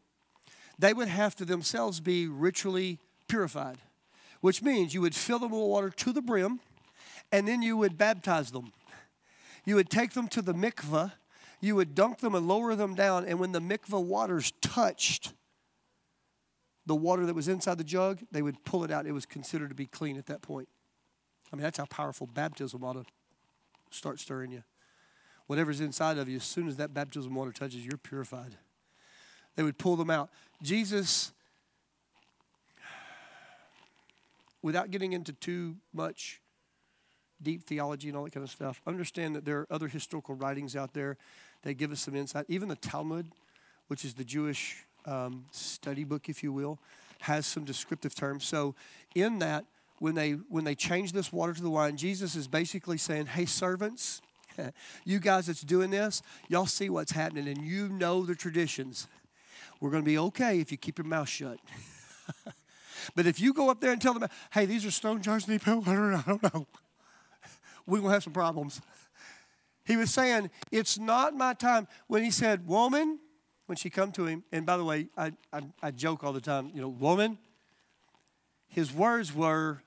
they 0.79 0.93
would 0.93 1.09
have 1.09 1.37
to 1.37 1.45
themselves 1.45 2.01
be 2.01 2.27
ritually 2.27 2.99
purified, 3.29 3.79
which 4.41 4.63
means 4.63 4.95
you 4.95 5.01
would 5.03 5.15
fill 5.15 5.39
them 5.39 5.51
with 5.53 5.61
water 5.61 5.91
to 5.91 6.13
the 6.13 6.23
brim 6.23 6.61
and 7.31 7.47
then 7.47 7.63
you 7.63 7.77
would 7.77 7.97
baptize 7.97 8.51
them. 8.51 8.73
You 9.65 9.77
would 9.77 9.91
take 9.91 10.13
them 10.13 10.27
to 10.29 10.43
the 10.43 10.55
mikveh, 10.55 11.13
you 11.61 11.77
would 11.77 11.95
dunk 11.95 12.19
them 12.19 12.35
and 12.35 12.49
lower 12.49 12.75
them 12.75 12.95
down, 12.95 13.27
and 13.27 13.39
when 13.39 13.53
the 13.53 13.61
mikveh 13.61 14.03
waters 14.03 14.53
touched 14.61 15.33
the 16.87 16.97
water 16.97 17.27
that 17.27 17.35
was 17.35 17.47
inside 17.47 17.79
the 17.79 17.85
jug, 17.85 18.21
they 18.33 18.43
would 18.43 18.65
pull 18.65 18.83
it 18.83 18.91
out. 18.91 19.07
It 19.07 19.13
was 19.13 19.27
considered 19.27 19.69
to 19.69 19.75
be 19.75 19.87
clean 19.87 20.17
at 20.17 20.27
that 20.27 20.43
point. 20.43 20.69
I 21.53 21.57
mean, 21.57 21.63
that's 21.63 21.79
how 21.79 21.85
powerful 21.85 22.27
baptism 22.27 22.83
ought 22.83 22.95
to 22.95 23.05
start 23.91 24.21
stirring 24.21 24.51
you. 24.51 24.63
Whatever's 25.47 25.81
inside 25.81 26.17
of 26.19 26.29
you, 26.29 26.37
as 26.37 26.45
soon 26.45 26.69
as 26.69 26.77
that 26.77 26.95
baptism 26.95 27.35
water 27.35 27.53
touches, 27.53 27.85
you're 27.85 27.99
purified. 27.99 28.57
They 29.57 29.63
would 29.63 29.79
pull 29.79 29.97
them 29.97 30.11
out. 30.11 30.31
Jesus, 30.63 31.33
without 34.63 34.91
getting 34.91 35.13
into 35.13 35.33
too 35.33 35.77
much 35.93 36.41
deep 37.43 37.65
theology 37.65 38.09
and 38.09 38.17
all 38.17 38.25
that 38.25 38.33
kind 38.33 38.45
of 38.45 38.51
stuff, 38.51 38.81
understand 38.87 39.35
that 39.35 39.45
there 39.45 39.59
are 39.59 39.67
other 39.71 39.89
historical 39.89 40.35
writings 40.35 40.77
out 40.77 40.95
there 40.95 41.17
that 41.63 41.75
give 41.75 41.91
us 41.91 42.01
some 42.01 42.15
insight. 42.15 42.45
Even 42.49 42.69
the 42.69 42.77
Talmud, 42.77 43.27
which 43.89 44.05
is 44.05 44.15
the 44.15 44.25
Jewish 44.25 44.85
um, 45.07 45.45
study 45.51 46.05
book, 46.05 46.29
if 46.29 46.43
you 46.43 46.53
will, 46.53 46.79
has 47.21 47.47
some 47.47 47.65
descriptive 47.65 48.15
terms. 48.15 48.45
So 48.45 48.75
in 49.15 49.41
that, 49.41 49.65
when 50.01 50.15
they 50.15 50.33
when 50.33 50.65
they 50.65 50.75
change 50.75 51.13
this 51.13 51.33
water 51.33 51.53
to 51.53 51.63
the 51.63 51.71
wine, 51.71 51.97
Jesus 51.97 52.35
is 52.35 52.49
basically 52.49 52.99
saying, 52.99 53.27
"Hey, 53.27 53.45
servants, 53.45 54.23
you 55.05 55.21
guys 55.21 55.47
that's 55.47 55.61
doing 55.61 55.91
this, 55.91 56.23
y'all 56.49 56.67
see 56.67 56.91
what's 56.91 57.13
happening, 57.13 57.47
and 57.47 57.63
you 57.65 57.89
know 57.89 58.25
the 58.25 58.35
traditions. 58.35 59.07
We're 59.79 59.91
going 59.91 60.03
to 60.03 60.11
be 60.11 60.19
okay 60.19 60.59
if 60.59 60.73
you 60.73 60.79
keep 60.79 60.99
your 60.99 61.07
mouth 61.07 61.29
shut." 61.29 61.59
but 63.15 63.27
if 63.27 63.39
you 63.39 63.53
go 63.53 63.71
up 63.71 63.81
there 63.81 63.93
and 63.93 64.01
tell 64.01 64.15
them, 64.15 64.29
"Hey, 64.53 64.65
these 64.65 64.85
are 64.87 64.91
stone 64.91 65.23
jars, 65.23 65.47
and 65.47 65.61
put 65.61 65.71
I 65.89 66.23
don't 66.27 66.43
know," 66.43 66.67
we're 67.87 67.99
going 67.99 68.09
to 68.09 68.15
have 68.15 68.25
some 68.25 68.33
problems. 68.33 68.81
He 69.85 69.97
was 69.97 70.11
saying, 70.11 70.51
"It's 70.73 70.99
not 70.99 71.35
my 71.35 71.53
time." 71.53 71.87
When 72.07 72.25
he 72.25 72.31
said, 72.31 72.67
"Woman," 72.67 73.19
when 73.67 73.77
she 73.77 73.91
come 73.91 74.13
to 74.13 74.25
him, 74.25 74.45
and 74.51 74.65
by 74.65 74.79
the 74.79 74.85
way, 74.85 75.09
I, 75.15 75.33
I, 75.53 75.61
I 75.83 75.91
joke 75.91 76.25
all 76.25 76.33
the 76.33 76.41
time, 76.41 76.71
you 76.75 76.81
know, 76.81 76.89
woman, 76.89 77.39
his 78.71 78.93
words 78.93 79.35
were, 79.35 79.83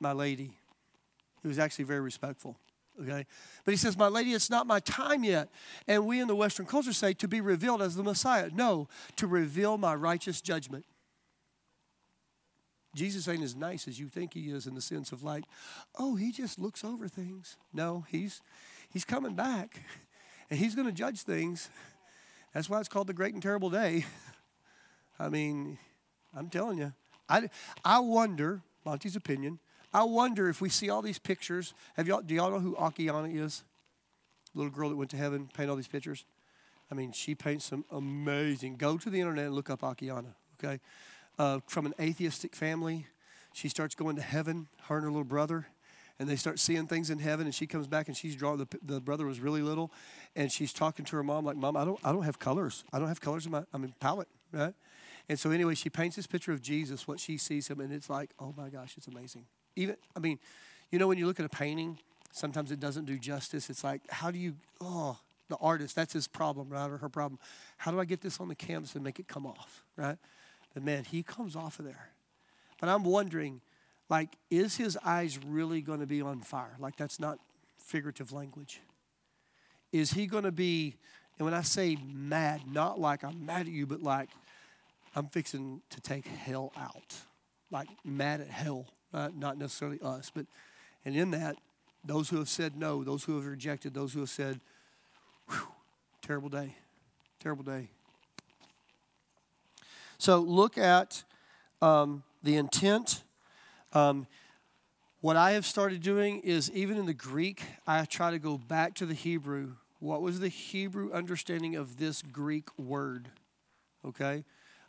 my 0.00 0.12
lady. 0.12 0.52
He 1.42 1.48
was 1.48 1.58
actually 1.58 1.84
very 1.84 2.00
respectful. 2.00 2.56
Okay? 3.00 3.26
But 3.64 3.70
he 3.70 3.76
says, 3.76 3.96
My 3.96 4.08
lady, 4.08 4.32
it's 4.32 4.50
not 4.50 4.66
my 4.66 4.80
time 4.80 5.24
yet. 5.24 5.48
And 5.86 6.06
we 6.06 6.20
in 6.20 6.28
the 6.28 6.34
Western 6.34 6.66
culture 6.66 6.92
say 6.92 7.12
to 7.14 7.28
be 7.28 7.40
revealed 7.40 7.82
as 7.82 7.94
the 7.94 8.02
Messiah. 8.02 8.50
No, 8.52 8.88
to 9.16 9.26
reveal 9.26 9.78
my 9.78 9.94
righteous 9.94 10.40
judgment. 10.40 10.84
Jesus 12.94 13.28
ain't 13.28 13.42
as 13.42 13.54
nice 13.54 13.86
as 13.86 14.00
you 14.00 14.08
think 14.08 14.34
he 14.34 14.50
is 14.50 14.66
in 14.66 14.74
the 14.74 14.80
sense 14.80 15.12
of 15.12 15.22
like, 15.22 15.44
oh, 15.98 16.16
he 16.16 16.32
just 16.32 16.58
looks 16.58 16.82
over 16.82 17.06
things. 17.06 17.56
No, 17.72 18.04
he's 18.08 18.40
he's 18.90 19.04
coming 19.04 19.34
back 19.34 19.82
and 20.50 20.58
he's 20.58 20.74
going 20.74 20.88
to 20.88 20.92
judge 20.92 21.20
things 21.20 21.70
that's 22.54 22.68
why 22.68 22.80
it's 22.80 22.88
called 22.88 23.06
the 23.06 23.12
great 23.12 23.34
and 23.34 23.42
terrible 23.42 23.70
day. 23.70 24.04
I 25.18 25.28
mean, 25.28 25.78
I'm 26.34 26.48
telling 26.48 26.78
you. 26.78 26.92
I, 27.28 27.50
I 27.84 27.98
wonder, 27.98 28.62
Monty's 28.84 29.16
opinion, 29.16 29.58
I 29.92 30.04
wonder 30.04 30.48
if 30.48 30.60
we 30.60 30.68
see 30.68 30.90
all 30.90 31.02
these 31.02 31.18
pictures. 31.18 31.74
Have 31.96 32.06
y'all, 32.06 32.20
do 32.20 32.34
y'all 32.34 32.50
know 32.50 32.60
who 32.60 32.74
Akiane 32.76 33.34
is? 33.38 33.64
Little 34.54 34.70
girl 34.70 34.90
that 34.90 34.96
went 34.96 35.10
to 35.10 35.16
heaven, 35.16 35.48
paint 35.54 35.70
all 35.70 35.76
these 35.76 35.88
pictures. 35.88 36.24
I 36.90 36.94
mean, 36.94 37.12
she 37.12 37.34
paints 37.34 37.66
some 37.66 37.84
amazing. 37.90 38.76
Go 38.76 38.98
to 38.98 39.10
the 39.10 39.20
internet 39.20 39.46
and 39.46 39.54
look 39.54 39.70
up 39.70 39.82
Akiane, 39.82 40.34
okay? 40.62 40.80
Uh, 41.38 41.60
from 41.66 41.86
an 41.86 41.94
atheistic 42.00 42.54
family, 42.54 43.06
she 43.52 43.68
starts 43.68 43.94
going 43.94 44.16
to 44.16 44.22
heaven, 44.22 44.68
her 44.84 44.96
and 44.96 45.04
her 45.04 45.10
little 45.10 45.24
brother 45.24 45.66
and 46.18 46.28
they 46.28 46.36
start 46.36 46.58
seeing 46.58 46.86
things 46.86 47.10
in 47.10 47.18
heaven 47.18 47.46
and 47.46 47.54
she 47.54 47.66
comes 47.66 47.86
back 47.86 48.08
and 48.08 48.16
she's 48.16 48.34
drawing 48.34 48.58
the, 48.58 48.66
the 48.82 49.00
brother 49.00 49.24
was 49.26 49.40
really 49.40 49.62
little 49.62 49.92
and 50.34 50.50
she's 50.50 50.72
talking 50.72 51.04
to 51.04 51.16
her 51.16 51.22
mom 51.22 51.44
like 51.44 51.56
mom 51.56 51.76
i 51.76 51.84
don't 51.84 51.98
i 52.04 52.12
don't 52.12 52.24
have 52.24 52.38
colors 52.38 52.84
i 52.92 52.98
don't 52.98 53.08
have 53.08 53.20
colors 53.20 53.46
in 53.46 53.52
my 53.52 53.62
i 53.72 53.78
mean 53.78 53.94
palette 54.00 54.28
right 54.52 54.74
and 55.28 55.38
so 55.38 55.50
anyway 55.50 55.74
she 55.74 55.90
paints 55.90 56.16
this 56.16 56.26
picture 56.26 56.52
of 56.52 56.60
jesus 56.60 57.06
what 57.06 57.20
she 57.20 57.36
sees 57.36 57.68
him 57.68 57.80
and 57.80 57.92
it's 57.92 58.10
like 58.10 58.30
oh 58.38 58.52
my 58.56 58.68
gosh 58.68 58.94
it's 58.96 59.06
amazing 59.06 59.44
even 59.78 59.96
i 60.16 60.18
mean 60.18 60.38
you 60.90 60.98
know 60.98 61.08
when 61.08 61.18
you 61.18 61.26
look 61.26 61.40
at 61.40 61.46
a 61.46 61.48
painting 61.48 61.98
sometimes 62.32 62.70
it 62.70 62.80
doesn't 62.80 63.06
do 63.06 63.18
justice 63.18 63.70
it's 63.70 63.84
like 63.84 64.02
how 64.10 64.30
do 64.30 64.38
you 64.38 64.54
oh 64.80 65.16
the 65.48 65.56
artist 65.56 65.96
that's 65.96 66.12
his 66.12 66.28
problem 66.28 66.68
right 66.68 66.90
or 66.90 66.98
her 66.98 67.08
problem 67.08 67.38
how 67.78 67.90
do 67.90 67.98
i 67.98 68.04
get 68.04 68.20
this 68.20 68.40
on 68.40 68.48
the 68.48 68.54
canvas 68.54 68.94
and 68.94 69.02
make 69.02 69.18
it 69.18 69.26
come 69.28 69.46
off 69.46 69.82
right 69.96 70.18
but 70.74 70.82
man 70.82 71.04
he 71.04 71.22
comes 71.22 71.56
off 71.56 71.78
of 71.78 71.84
there 71.84 72.10
but 72.80 72.88
i'm 72.88 73.04
wondering 73.04 73.60
Like, 74.10 74.30
is 74.50 74.76
his 74.76 74.96
eyes 75.04 75.38
really 75.44 75.82
going 75.82 76.00
to 76.00 76.06
be 76.06 76.22
on 76.22 76.40
fire? 76.40 76.76
Like, 76.78 76.96
that's 76.96 77.20
not 77.20 77.38
figurative 77.76 78.32
language. 78.32 78.80
Is 79.92 80.12
he 80.12 80.26
going 80.26 80.44
to 80.44 80.52
be, 80.52 80.96
and 81.38 81.44
when 81.44 81.54
I 81.54 81.62
say 81.62 81.98
mad, 82.12 82.62
not 82.72 82.98
like 82.98 83.22
I'm 83.22 83.44
mad 83.44 83.66
at 83.66 83.72
you, 83.72 83.86
but 83.86 84.02
like 84.02 84.30
I'm 85.14 85.28
fixing 85.28 85.82
to 85.90 86.00
take 86.00 86.26
hell 86.26 86.72
out. 86.76 87.14
Like 87.70 87.88
mad 88.04 88.40
at 88.40 88.48
hell, 88.48 88.86
uh, 89.12 89.28
not 89.36 89.58
necessarily 89.58 89.98
us, 90.02 90.30
but, 90.34 90.46
and 91.04 91.16
in 91.16 91.30
that, 91.30 91.56
those 92.04 92.28
who 92.28 92.36
have 92.38 92.48
said 92.48 92.76
no, 92.76 93.04
those 93.04 93.24
who 93.24 93.36
have 93.36 93.46
rejected, 93.46 93.94
those 93.94 94.12
who 94.12 94.20
have 94.20 94.30
said, 94.30 94.60
terrible 96.22 96.48
day, 96.48 96.74
terrible 97.40 97.64
day. 97.64 97.88
So 100.18 100.38
look 100.40 100.76
at 100.76 101.24
um, 101.80 102.22
the 102.42 102.56
intent. 102.56 103.22
Um, 103.92 104.26
what 105.20 105.36
I 105.36 105.52
have 105.52 105.64
started 105.64 106.02
doing 106.02 106.40
is 106.40 106.70
even 106.72 106.96
in 106.96 107.06
the 107.06 107.14
Greek, 107.14 107.62
I 107.86 108.04
try 108.04 108.30
to 108.30 108.38
go 108.38 108.58
back 108.58 108.94
to 108.96 109.06
the 109.06 109.14
Hebrew. 109.14 109.74
What 110.00 110.22
was 110.22 110.40
the 110.40 110.48
Hebrew 110.48 111.12
understanding 111.12 111.76
of 111.76 111.98
this 111.98 112.22
Greek 112.22 112.68
word? 112.78 113.28
Okay? 114.04 114.44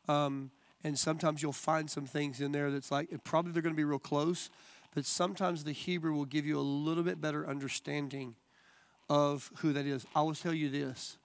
Um, 0.07 0.51
and 0.84 0.97
sometimes 0.97 1.41
you'll 1.41 1.51
find 1.51 1.89
some 1.89 2.05
things 2.05 2.41
in 2.41 2.51
there 2.51 2.71
that's 2.71 2.91
like, 2.91 3.09
probably 3.23 3.51
they're 3.51 3.61
going 3.61 3.75
to 3.75 3.77
be 3.77 3.84
real 3.84 3.99
close, 3.99 4.49
but 4.95 5.05
sometimes 5.05 5.63
the 5.63 5.71
Hebrew 5.71 6.13
will 6.13 6.25
give 6.25 6.45
you 6.45 6.57
a 6.57 6.61
little 6.61 7.03
bit 7.03 7.21
better 7.21 7.47
understanding 7.47 8.36
of 9.09 9.51
who 9.57 9.73
that 9.73 9.86
is. 9.86 10.05
I 10.15 10.21
will 10.21 10.36
tell 10.36 10.53
you 10.53 10.69
this 10.69 11.17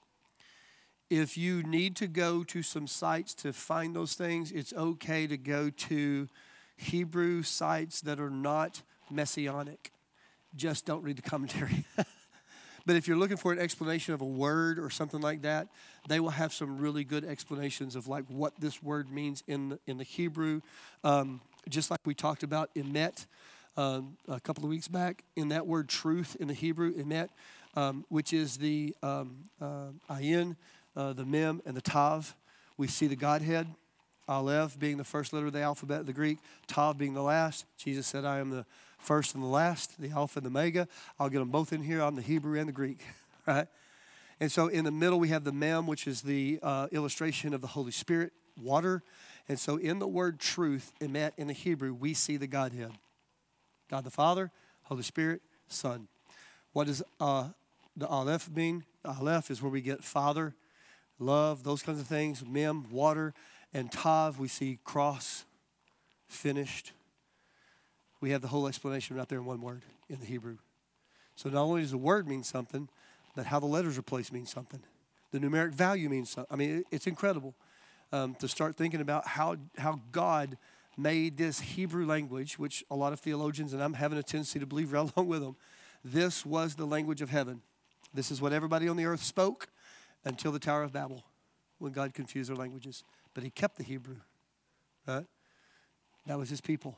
if 1.10 1.36
you 1.36 1.62
need 1.62 1.96
to 1.96 2.06
go 2.06 2.42
to 2.44 2.62
some 2.62 2.86
sites 2.86 3.34
to 3.34 3.52
find 3.52 3.94
those 3.94 4.14
things, 4.14 4.50
it's 4.50 4.72
okay 4.72 5.26
to 5.26 5.36
go 5.36 5.70
to 5.70 6.28
Hebrew 6.76 7.42
sites 7.42 8.00
that 8.02 8.18
are 8.18 8.30
not 8.30 8.82
messianic. 9.10 9.92
Just 10.56 10.86
don't 10.86 11.02
read 11.02 11.16
the 11.16 11.22
commentary. 11.22 11.84
but 12.86 12.96
if 12.96 13.06
you're 13.06 13.16
looking 13.16 13.36
for 13.36 13.52
an 13.52 13.58
explanation 13.58 14.14
of 14.14 14.22
a 14.22 14.26
word 14.26 14.78
or 14.78 14.90
something 14.90 15.20
like 15.20 15.42
that, 15.42 15.68
they 16.08 16.20
will 16.20 16.30
have 16.30 16.52
some 16.52 16.78
really 16.78 17.04
good 17.04 17.24
explanations 17.24 17.96
of 17.96 18.06
like 18.08 18.24
what 18.28 18.52
this 18.58 18.82
word 18.82 19.10
means 19.10 19.42
in 19.46 19.70
the, 19.70 19.78
in 19.86 19.98
the 19.98 20.04
Hebrew. 20.04 20.60
Um, 21.02 21.40
just 21.68 21.90
like 21.90 22.00
we 22.04 22.14
talked 22.14 22.42
about 22.42 22.74
emet 22.74 23.26
um, 23.76 24.16
a 24.28 24.38
couple 24.38 24.64
of 24.64 24.70
weeks 24.70 24.88
back, 24.88 25.24
in 25.34 25.48
that 25.48 25.66
word 25.66 25.88
truth 25.88 26.36
in 26.38 26.48
the 26.48 26.54
Hebrew, 26.54 26.94
emet, 26.94 27.28
um, 27.74 28.04
which 28.08 28.32
is 28.32 28.56
the 28.58 28.94
um, 29.02 29.46
uh, 29.60 29.88
ayin, 30.10 30.56
uh, 30.96 31.12
the 31.12 31.24
mem, 31.24 31.60
and 31.66 31.76
the 31.76 31.80
tav. 31.80 32.36
We 32.76 32.86
see 32.86 33.06
the 33.06 33.16
Godhead. 33.16 33.66
Aleph 34.26 34.78
being 34.78 34.96
the 34.96 35.04
first 35.04 35.34
letter 35.34 35.48
of 35.48 35.52
the 35.52 35.60
alphabet 35.60 36.00
of 36.00 36.06
the 36.06 36.12
Greek, 36.14 36.38
Tav 36.66 36.96
being 36.96 37.12
the 37.12 37.22
last. 37.22 37.66
Jesus 37.76 38.06
said, 38.06 38.24
I 38.24 38.38
am 38.38 38.48
the 38.48 38.64
first 38.98 39.34
and 39.34 39.44
the 39.44 39.48
last, 39.48 40.00
the 40.00 40.10
Alpha 40.10 40.38
and 40.38 40.46
the 40.46 40.48
Omega. 40.48 40.88
I'll 41.20 41.28
get 41.28 41.40
them 41.40 41.50
both 41.50 41.72
in 41.72 41.82
here. 41.82 42.00
I'm 42.00 42.16
the 42.16 42.22
Hebrew 42.22 42.58
and 42.58 42.66
the 42.66 42.72
Greek, 42.72 43.00
right? 43.46 43.68
And 44.44 44.52
so 44.52 44.68
in 44.68 44.84
the 44.84 44.90
middle, 44.90 45.18
we 45.18 45.28
have 45.28 45.44
the 45.44 45.52
Mem, 45.52 45.86
which 45.86 46.06
is 46.06 46.20
the 46.20 46.58
uh, 46.62 46.88
illustration 46.92 47.54
of 47.54 47.62
the 47.62 47.66
Holy 47.66 47.92
Spirit, 47.92 48.34
water. 48.60 49.02
And 49.48 49.58
so 49.58 49.78
in 49.78 50.00
the 50.00 50.06
word 50.06 50.38
truth, 50.38 50.92
emet 51.00 51.32
in 51.38 51.46
the 51.46 51.54
Hebrew, 51.54 51.94
we 51.94 52.12
see 52.12 52.36
the 52.36 52.46
Godhead 52.46 52.92
God 53.88 54.04
the 54.04 54.10
Father, 54.10 54.50
Holy 54.82 55.02
Spirit, 55.02 55.40
Son. 55.68 56.08
What 56.74 56.88
does 56.88 57.02
uh, 57.18 57.48
the 57.96 58.06
Aleph 58.06 58.50
mean? 58.50 58.84
Aleph 59.02 59.50
is 59.50 59.62
where 59.62 59.72
we 59.72 59.80
get 59.80 60.04
Father, 60.04 60.54
love, 61.18 61.64
those 61.64 61.82
kinds 61.82 61.98
of 61.98 62.06
things. 62.06 62.44
Mem, 62.46 62.90
water. 62.90 63.32
And 63.72 63.90
Tav, 63.90 64.38
we 64.38 64.48
see 64.48 64.78
cross, 64.84 65.46
finished. 66.28 66.92
We 68.20 68.32
have 68.32 68.42
the 68.42 68.48
whole 68.48 68.66
explanation 68.66 69.16
right 69.16 69.26
there 69.26 69.38
in 69.38 69.46
one 69.46 69.62
word 69.62 69.84
in 70.10 70.20
the 70.20 70.26
Hebrew. 70.26 70.58
So 71.34 71.48
not 71.48 71.62
only 71.62 71.80
does 71.80 71.92
the 71.92 71.96
word 71.96 72.28
mean 72.28 72.42
something, 72.42 72.90
but 73.34 73.46
how 73.46 73.60
the 73.60 73.66
letters 73.66 73.98
are 73.98 74.02
placed 74.02 74.32
means 74.32 74.50
something. 74.50 74.80
The 75.30 75.38
numeric 75.38 75.74
value 75.74 76.08
means 76.08 76.30
something. 76.30 76.52
I 76.52 76.56
mean, 76.56 76.84
it's 76.90 77.06
incredible 77.06 77.54
um, 78.12 78.34
to 78.36 78.48
start 78.48 78.76
thinking 78.76 79.00
about 79.00 79.26
how, 79.26 79.56
how 79.76 80.00
God 80.12 80.56
made 80.96 81.36
this 81.36 81.60
Hebrew 81.60 82.06
language, 82.06 82.58
which 82.58 82.84
a 82.90 82.94
lot 82.94 83.12
of 83.12 83.20
theologians, 83.20 83.72
and 83.72 83.82
I'm 83.82 83.94
having 83.94 84.18
a 84.18 84.22
tendency 84.22 84.60
to 84.60 84.66
believe 84.66 84.92
right 84.92 85.10
along 85.16 85.28
with 85.28 85.40
them, 85.40 85.56
this 86.04 86.44
was 86.44 86.74
the 86.74 86.86
language 86.86 87.22
of 87.22 87.30
heaven. 87.30 87.62
This 88.12 88.30
is 88.30 88.40
what 88.40 88.52
everybody 88.52 88.88
on 88.88 88.96
the 88.96 89.06
earth 89.06 89.22
spoke 89.22 89.68
until 90.24 90.52
the 90.52 90.58
Tower 90.58 90.82
of 90.82 90.92
Babel 90.92 91.24
when 91.78 91.92
God 91.92 92.14
confused 92.14 92.48
their 92.48 92.56
languages 92.56 93.02
but 93.34 93.42
he 93.42 93.50
kept 93.50 93.76
the 93.76 93.82
Hebrew, 93.82 94.16
right? 95.06 95.26
That 96.26 96.38
was 96.38 96.48
his 96.48 96.60
people. 96.60 96.96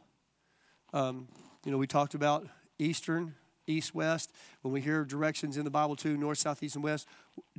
Um, 0.92 1.26
you 1.64 1.72
know, 1.72 1.78
we 1.78 1.86
talked 1.86 2.14
about 2.14 2.46
Eastern, 2.78 3.34
East, 3.66 3.94
West. 3.94 4.32
When 4.62 4.72
we 4.72 4.80
hear 4.80 5.04
directions 5.04 5.56
in 5.56 5.64
the 5.64 5.70
Bible 5.70 5.96
too, 5.96 6.16
North, 6.16 6.38
South, 6.38 6.62
East, 6.62 6.74
and 6.74 6.84
West, 6.84 7.06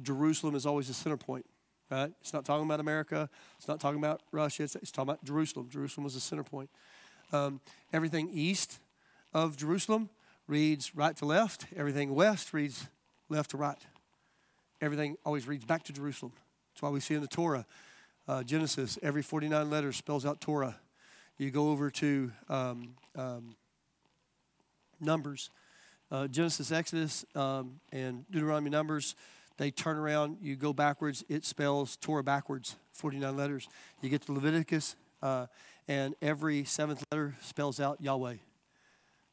Jerusalem 0.01 0.55
is 0.55 0.65
always 0.65 0.87
the 0.87 0.93
center 0.93 1.17
point, 1.17 1.45
right? 1.89 2.11
It's 2.21 2.33
not 2.33 2.45
talking 2.45 2.65
about 2.65 2.79
America. 2.79 3.29
It's 3.57 3.67
not 3.67 3.79
talking 3.79 3.99
about 3.99 4.21
Russia. 4.31 4.63
It's, 4.63 4.75
it's 4.75 4.91
talking 4.91 5.09
about 5.09 5.23
Jerusalem. 5.23 5.69
Jerusalem 5.69 6.03
was 6.03 6.13
the 6.13 6.19
center 6.19 6.43
point. 6.43 6.69
Um, 7.31 7.59
everything 7.91 8.29
east 8.31 8.79
of 9.33 9.57
Jerusalem 9.57 10.09
reads 10.47 10.95
right 10.95 11.15
to 11.17 11.25
left. 11.25 11.65
Everything 11.75 12.15
west 12.15 12.53
reads 12.53 12.87
left 13.29 13.51
to 13.51 13.57
right. 13.57 13.77
Everything 14.79 15.17
always 15.25 15.47
reads 15.47 15.65
back 15.65 15.83
to 15.83 15.93
Jerusalem. 15.93 16.31
That's 16.73 16.81
why 16.81 16.89
we 16.89 16.99
see 16.99 17.15
in 17.15 17.21
the 17.21 17.27
Torah 17.27 17.65
uh, 18.27 18.43
Genesis, 18.43 18.99
every 19.01 19.21
49 19.21 19.69
letters 19.69 19.95
spells 19.95 20.25
out 20.25 20.41
Torah. 20.41 20.75
You 21.37 21.51
go 21.51 21.69
over 21.69 21.89
to 21.91 22.31
um, 22.49 22.95
um, 23.15 23.55
Numbers, 24.99 25.49
uh, 26.11 26.27
Genesis, 26.27 26.71
Exodus, 26.71 27.25
um, 27.35 27.79
and 27.91 28.25
Deuteronomy, 28.31 28.69
Numbers, 28.69 29.15
they 29.57 29.71
turn 29.71 29.97
around, 29.97 30.37
you 30.41 30.55
go 30.55 30.71
backwards, 30.71 31.23
it 31.29 31.43
spells 31.43 31.97
Torah 31.97 32.23
backwards, 32.23 32.75
49 32.93 33.35
letters. 33.35 33.67
You 34.01 34.09
get 34.09 34.21
to 34.23 34.31
Leviticus, 34.31 34.95
uh, 35.21 35.47
and 35.87 36.15
every 36.21 36.63
seventh 36.63 37.03
letter 37.11 37.35
spells 37.41 37.79
out 37.79 37.99
Yahweh. 37.99 38.35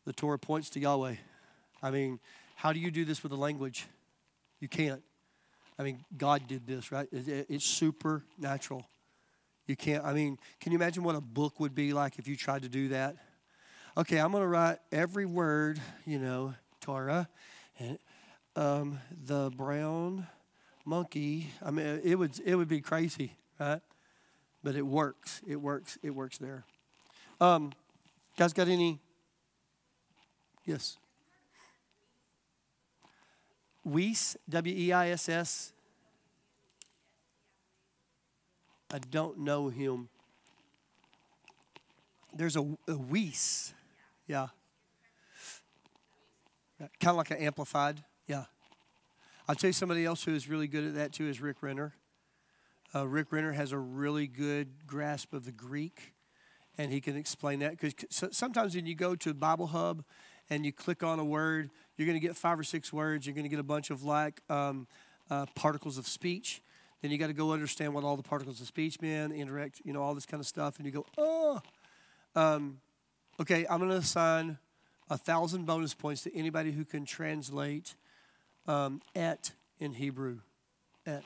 The 0.07 0.13
Torah 0.13 0.39
points 0.39 0.71
to 0.71 0.81
Yahweh. 0.81 1.17
I 1.83 1.91
mean, 1.91 2.21
how 2.57 2.73
do 2.73 2.81
you 2.81 2.91
do 2.91 3.05
this 3.05 3.23
with 3.23 3.33
a 3.33 3.37
language? 3.37 3.87
You 4.61 4.69
can't. 4.69 5.03
I 5.79 5.83
mean, 5.83 6.05
God 6.17 6.47
did 6.47 6.67
this, 6.67 6.91
right? 6.91 7.07
It's 7.13 7.65
supernatural. 7.65 8.87
You 9.67 9.77
can't, 9.77 10.05
I 10.05 10.13
mean, 10.13 10.39
can 10.61 10.73
you 10.73 10.79
imagine 10.79 11.03
what 11.03 11.17
a 11.17 11.21
book 11.21 11.61
would 11.61 11.75
be 11.75 11.93
like 11.93 12.19
if 12.19 12.29
you 12.29 12.37
tried 12.37 12.63
to 12.63 12.69
do 12.69 12.89
that? 12.89 13.17
Okay, 13.97 14.19
I'm 14.19 14.31
going 14.31 14.43
to 14.43 14.49
write 14.49 14.79
every 14.93 15.27
word, 15.27 15.81
you 16.07 16.19
know, 16.19 16.55
Torah, 16.85 17.31
and 17.79 17.99
um, 18.57 18.99
the 19.27 19.51
brown 19.57 20.27
monkey. 20.85 21.51
I 21.65 21.71
mean, 21.71 22.03
it 22.05 22.17
would, 22.17 22.39
it 22.45 22.57
would 22.57 22.69
be 22.69 22.83
crazy, 22.83 23.39
right? 23.59 23.81
But 24.63 24.77
it 24.77 24.83
works. 24.83 25.41
It 25.47 25.57
works. 25.57 25.97
It 26.03 26.11
works 26.11 26.37
there. 26.37 26.65
Um, 27.41 27.73
guys, 28.37 28.53
got 28.53 28.69
any? 28.69 29.01
Yes. 30.67 30.99
Weiss, 33.83 34.37
W 34.49 34.75
E 34.77 34.93
I 34.93 35.09
S 35.09 35.29
S. 35.31 35.73
I 38.93 38.99
don't 38.99 39.39
know 39.39 39.71
him. 39.71 40.11
There's 42.35 42.57
a, 42.57 42.61
a 42.87 42.97
Weiss. 42.97 43.73
Yeah. 44.27 44.49
Kind 47.01 47.11
of 47.11 47.17
like 47.17 47.31
an 47.31 47.39
amplified. 47.39 48.03
Yeah. 48.27 48.45
I'll 49.49 49.55
tell 49.55 49.69
you 49.69 49.75
somebody 49.75 50.05
else 50.05 50.25
who 50.25 50.35
is 50.35 50.49
really 50.49 50.67
good 50.67 50.85
at 50.85 50.95
that 50.95 51.13
too 51.13 51.29
is 51.29 51.41
Rick 51.41 51.63
Renner. 51.63 51.95
Uh, 52.95 53.07
Rick 53.07 53.33
Renner 53.33 53.53
has 53.53 53.73
a 53.73 53.79
really 53.79 54.27
good 54.27 54.87
grasp 54.87 55.33
of 55.35 55.45
the 55.45 55.53
Greek, 55.53 56.15
and 56.79 56.93
he 56.93 57.01
can 57.01 57.17
explain 57.17 57.59
that. 57.59 57.73
Because 57.79 57.95
sometimes 58.31 58.75
when 58.75 58.87
you 58.87 58.95
go 58.95 59.17
to 59.17 59.35
Bible 59.35 59.67
Hub 59.67 60.05
and 60.49 60.65
you 60.65 60.73
click 60.73 61.03
on 61.03 61.19
a 61.19 61.25
word, 61.25 61.71
you're 61.97 62.07
going 62.07 62.19
to 62.19 62.27
get 62.27 62.37
five 62.37 62.59
or 62.59 62.65
six 62.65 62.93
words. 62.93 63.27
You're 63.27 63.35
going 63.35 63.45
to 63.45 63.51
get 63.51 63.59
a 63.59 63.65
bunch 63.65 63.91
of 63.91 64.05
like 64.05 64.41
um, 64.49 64.87
uh, 65.31 65.47
particles 65.55 65.99
of 65.99 66.07
speech. 66.07 66.63
Then 67.03 67.11
you 67.11 67.19
got 67.19 67.27
to 67.27 67.35
go 67.35 67.53
understand 67.53 67.93
what 67.93 68.05
all 68.05 68.17
the 68.17 68.23
particles 68.23 68.61
of 68.61 68.67
speech 68.67 69.01
mean, 69.03 69.33
interact, 69.33 69.83
you 69.85 69.93
know, 69.93 70.03
all 70.03 70.15
this 70.15 70.25
kind 70.25 70.41
of 70.41 70.47
stuff. 70.47 70.79
And 70.79 70.87
you 70.87 70.93
go, 70.93 71.05
oh, 71.19 71.61
um, 72.35 72.81
okay, 73.41 73.67
I'm 73.69 73.79
going 73.79 73.91
to 73.91 73.97
assign 73.97 74.57
a 75.11 75.19
thousand 75.19 75.67
bonus 75.67 75.95
points 75.95 76.23
to 76.23 76.37
anybody 76.37 76.73
who 76.73 76.85
can 76.85 77.05
translate 77.05 77.95
um, 78.67 79.01
et 79.15 79.53
in 79.79 79.93
Hebrew. 79.95 80.39
Et. 81.07 81.25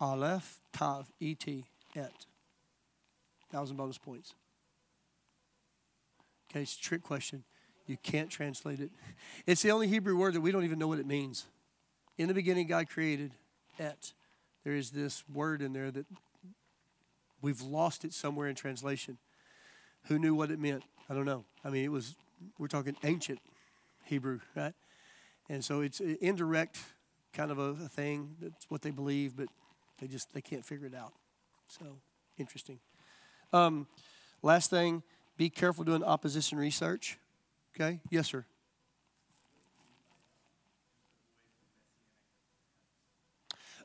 Aleph, 0.00 0.60
Tav, 0.72 1.10
Et, 1.20 1.64
et. 1.96 2.12
Thousand 3.50 3.76
bonus 3.76 3.98
points. 3.98 4.34
Okay, 6.50 6.62
it's 6.62 6.76
a 6.76 6.80
trick 6.80 7.02
question. 7.02 7.44
You 7.86 7.96
can't 8.02 8.30
translate 8.30 8.80
it. 8.80 8.90
It's 9.46 9.62
the 9.62 9.72
only 9.72 9.88
Hebrew 9.88 10.16
word 10.16 10.34
that 10.34 10.40
we 10.40 10.52
don't 10.52 10.64
even 10.64 10.78
know 10.78 10.88
what 10.88 11.00
it 11.00 11.06
means. 11.06 11.46
In 12.18 12.28
the 12.28 12.34
beginning, 12.34 12.66
God 12.66 12.88
created 12.88 13.32
et. 13.78 14.12
There 14.64 14.74
is 14.74 14.90
this 14.90 15.24
word 15.32 15.62
in 15.62 15.72
there 15.72 15.90
that 15.90 16.06
we've 17.42 17.60
lost 17.62 18.04
it 18.04 18.12
somewhere 18.12 18.48
in 18.48 18.54
translation. 18.54 19.18
who 20.04 20.18
knew 20.18 20.34
what 20.34 20.50
it 20.50 20.58
meant? 20.58 20.82
I 21.08 21.14
don't 21.14 21.24
know. 21.24 21.44
I 21.64 21.70
mean, 21.70 21.84
it 21.84 21.90
was, 21.90 22.16
we're 22.58 22.68
talking 22.68 22.96
ancient 23.04 23.40
Hebrew, 24.04 24.40
right? 24.54 24.74
And 25.48 25.64
so 25.64 25.80
it's 25.80 26.00
indirect 26.00 26.78
kind 27.32 27.50
of 27.50 27.58
a, 27.58 27.84
a 27.84 27.88
thing. 27.88 28.36
That's 28.40 28.66
what 28.68 28.82
they 28.82 28.90
believe, 28.90 29.36
but 29.36 29.48
they 30.00 30.06
just, 30.06 30.32
they 30.32 30.40
can't 30.40 30.64
figure 30.64 30.86
it 30.86 30.94
out. 30.94 31.12
So, 31.66 31.84
interesting. 32.38 32.78
Um, 33.52 33.86
last 34.42 34.70
thing, 34.70 35.02
be 35.36 35.50
careful 35.50 35.84
doing 35.84 36.04
opposition 36.04 36.58
research. 36.58 37.18
Okay? 37.74 38.00
Yes, 38.10 38.28
sir. 38.28 38.44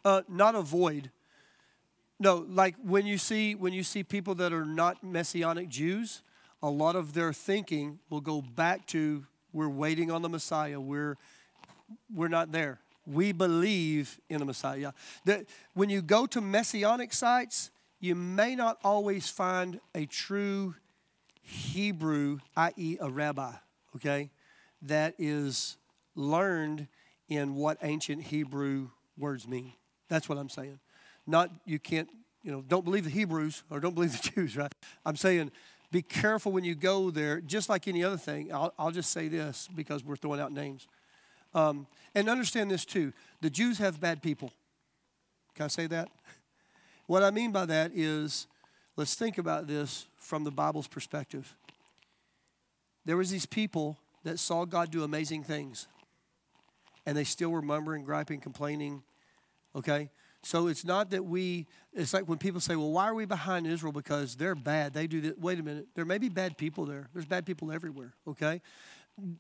Uh, 0.04 0.22
not 0.30 0.54
avoid. 0.54 1.10
No, 2.20 2.46
like 2.48 2.76
when 2.82 3.06
you 3.06 3.18
see 3.18 3.56
when 3.56 3.74
you 3.74 3.84
see 3.84 4.04
people 4.04 4.36
that 4.36 4.54
are 4.54 4.64
not 4.64 5.04
messianic 5.04 5.68
Jews, 5.68 6.22
a 6.66 6.70
lot 6.70 6.96
of 6.96 7.14
their 7.14 7.32
thinking 7.32 8.00
will 8.10 8.22
go 8.22 8.42
back 8.42 8.88
to 8.88 9.24
we're 9.54 9.70
waiting 9.70 10.10
on 10.10 10.24
the 10.24 10.30
Messiah. 10.30 10.80
We're 10.82 11.16
we're 12.12 12.28
not 12.28 12.52
there. 12.52 12.80
We 13.06 13.34
believe 13.34 14.20
in 14.30 14.40
the 14.40 14.46
Messiah. 14.46 14.92
That 15.26 15.46
when 15.76 15.92
you 15.92 16.02
go 16.02 16.26
to 16.26 16.42
messianic 16.42 17.14
sites, 17.14 17.70
you 18.00 18.16
may 18.16 18.56
not 18.56 18.80
always 18.84 19.30
find 19.30 19.80
a 19.94 20.08
true 20.08 20.74
Hebrew, 21.44 22.40
i.e., 22.58 22.98
a 23.00 23.12
rabbi, 23.12 23.52
okay, 23.96 24.32
that 24.82 25.14
is 25.20 25.78
learned 26.16 26.88
in 27.30 27.54
what 27.54 27.78
ancient 27.84 28.24
Hebrew 28.24 28.90
words 29.20 29.48
mean. 29.48 29.74
That's 30.10 30.28
what 30.28 30.40
I'm 30.40 30.50
saying. 30.50 30.80
Not 31.28 31.52
you 31.64 31.78
can't, 31.78 32.10
you 32.42 32.52
know, 32.52 32.64
don't 32.68 32.84
believe 32.84 33.04
the 33.04 33.12
Hebrews 33.12 33.62
or 33.70 33.80
don't 33.80 33.94
believe 33.94 34.20
the 34.20 34.32
Jews, 34.36 34.58
right? 34.58 34.74
I'm 35.06 35.16
saying 35.16 35.52
be 35.92 36.02
careful 36.02 36.52
when 36.52 36.64
you 36.64 36.76
go 36.76 37.10
there, 37.10 37.42
just 37.42 37.70
like 37.70 37.88
any 37.88 38.04
other 38.04 38.18
thing. 38.18 38.52
I'll, 38.54 38.74
I'll 38.78 38.92
just 38.92 39.12
say 39.12 39.28
this 39.28 39.70
because 39.76 40.04
we're 40.04 40.16
throwing 40.16 40.40
out 40.40 40.52
names. 40.52 40.88
Um, 41.54 41.88
and 42.14 42.30
understand 42.30 42.70
this 42.70 42.86
too 42.86 43.14
the 43.42 43.50
Jews 43.50 43.78
have 43.78 44.00
bad 44.00 44.22
people. 44.22 44.52
Can 45.54 45.66
I 45.66 45.68
say 45.70 45.88
that? 45.88 46.10
What 47.08 47.22
I 47.22 47.30
mean 47.30 47.52
by 47.52 47.66
that 47.68 47.92
is, 47.94 48.48
let's 48.96 49.14
think 49.14 49.38
about 49.38 49.68
this 49.68 50.08
from 50.18 50.44
the 50.44 50.52
Bible's 50.52 50.88
perspective. 50.88 51.56
There 53.06 53.16
was 53.16 53.30
these 53.30 53.46
people 53.46 53.98
that 54.24 54.40
saw 54.40 54.66
God 54.66 54.90
do 54.90 55.04
amazing 55.04 55.44
things, 55.44 55.88
and 57.06 57.16
they 57.16 57.24
still 57.24 57.50
were 57.50 57.62
murmuring, 57.62 58.04
griping, 58.04 58.42
complaining, 58.42 59.04
Okay? 59.76 60.10
So 60.46 60.68
it's 60.68 60.86
not 60.86 61.10
that 61.10 61.26
we, 61.26 61.66
it's 61.92 62.14
like 62.14 62.30
when 62.30 62.38
people 62.38 62.62
say, 62.62 62.76
well, 62.76 62.92
why 62.92 63.08
are 63.08 63.16
we 63.16 63.26
behind 63.26 63.66
Israel? 63.66 63.92
Because 63.92 64.36
they're 64.36 64.54
bad. 64.54 64.94
They 64.94 65.08
do 65.08 65.20
that. 65.22 65.40
Wait 65.40 65.60
a 65.60 65.64
minute. 65.64 65.88
There 65.96 66.06
may 66.06 66.20
be 66.20 66.30
bad 66.30 66.56
people 66.56 66.86
there. 66.86 67.10
There's 67.14 67.26
bad 67.26 67.48
people 67.48 67.72
everywhere, 67.72 68.14
okay? 68.28 68.62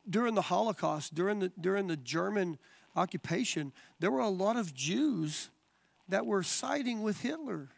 During 0.09 0.33
the 0.33 0.41
Holocaust, 0.41 1.13
during 1.13 1.37
the, 1.37 1.51
during 1.61 1.85
the 1.85 1.95
German 1.95 2.57
occupation, 2.95 3.71
there 3.99 4.09
were 4.09 4.21
a 4.21 4.29
lot 4.29 4.57
of 4.57 4.73
Jews 4.73 5.51
that 6.09 6.25
were 6.25 6.41
siding 6.41 7.03
with 7.03 7.21
Hitler. 7.21 7.69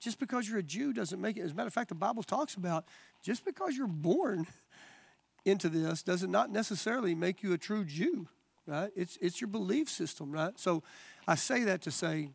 Just 0.00 0.18
because 0.18 0.48
you're 0.48 0.60
a 0.60 0.62
Jew 0.62 0.94
doesn't 0.94 1.20
make 1.20 1.36
it. 1.36 1.42
As 1.42 1.50
a 1.50 1.54
matter 1.54 1.66
of 1.66 1.74
fact, 1.74 1.90
the 1.90 1.94
Bible 1.94 2.22
talks 2.22 2.54
about 2.54 2.86
just 3.22 3.44
because 3.44 3.76
you're 3.76 3.86
born 3.86 4.46
into 5.44 5.68
this 5.68 6.02
does 6.02 6.22
it 6.22 6.30
not 6.30 6.50
necessarily 6.50 7.14
make 7.14 7.42
you 7.42 7.52
a 7.52 7.58
true 7.58 7.84
Jew, 7.84 8.28
right? 8.66 8.90
It's, 8.96 9.18
it's 9.20 9.42
your 9.42 9.48
belief 9.48 9.90
system, 9.90 10.32
right? 10.32 10.58
So 10.58 10.82
I 11.28 11.34
say 11.34 11.64
that 11.64 11.82
to 11.82 11.90
say, 11.90 12.30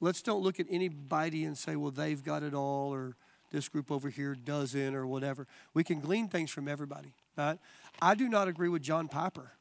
let's 0.00 0.22
don't 0.22 0.42
look 0.42 0.60
at 0.60 0.66
anybody 0.70 1.44
and 1.44 1.56
say, 1.56 1.76
well, 1.76 1.90
they've 1.90 2.22
got 2.22 2.42
it 2.42 2.54
all, 2.54 2.92
or 2.92 3.16
this 3.50 3.68
group 3.68 3.90
over 3.90 4.10
here 4.10 4.34
doesn't, 4.34 4.94
or 4.94 5.06
whatever. 5.06 5.46
We 5.74 5.84
can 5.84 6.00
glean 6.00 6.28
things 6.28 6.50
from 6.50 6.68
everybody, 6.68 7.14
right? 7.36 7.58
I 8.00 8.14
do 8.14 8.28
not 8.28 8.48
agree 8.48 8.68
with 8.68 8.82
John 8.82 9.08
Piper. 9.08 9.52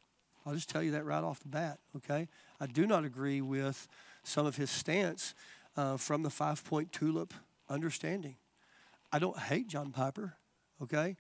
I'll 0.45 0.53
just 0.53 0.70
tell 0.70 0.84
you 0.84 0.91
that 0.91 1.06
right 1.06 1.24
off 1.24 1.40
the 1.40 1.48
bat, 1.48 1.80
okay? 1.98 2.28
I 2.60 2.68
do 2.68 2.86
not 2.86 3.03
agree 3.03 3.41
with 3.41 3.88
some 4.24 4.45
of 4.45 4.56
his 4.56 4.70
stance 4.70 5.34
uh, 5.78 5.98
from 5.98 6.24
the 6.24 6.30
five 6.30 6.64
point 6.64 6.91
tulip 6.91 7.34
understanding. 7.70 8.36
I 9.12 9.20
don't 9.20 9.38
hate 9.38 9.68
John 9.68 9.91
Piper, 9.91 10.36
okay? 10.82 11.16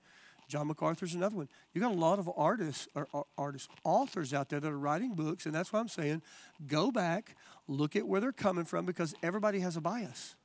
John 0.47 0.67
MacArthur's 0.67 1.15
another 1.15 1.35
one. 1.35 1.49
You 1.73 1.81
got 1.81 1.91
a 1.91 1.95
lot 1.95 2.19
of 2.19 2.29
artists 2.35 2.87
or, 2.95 3.07
or 3.11 3.25
artists, 3.37 3.67
authors 3.83 4.33
out 4.33 4.49
there 4.49 4.59
that 4.59 4.71
are 4.71 4.77
writing 4.77 5.13
books, 5.15 5.45
and 5.45 5.55
that's 5.55 5.73
why 5.73 5.79
I'm 5.79 5.87
saying 5.87 6.21
go 6.67 6.91
back, 6.91 7.35
look 7.67 7.95
at 7.95 8.07
where 8.07 8.21
they're 8.21 8.31
coming 8.31 8.65
from 8.65 8.85
because 8.85 9.15
everybody 9.23 9.59
has 9.59 9.75
a 9.75 9.81
bias. 9.81 10.35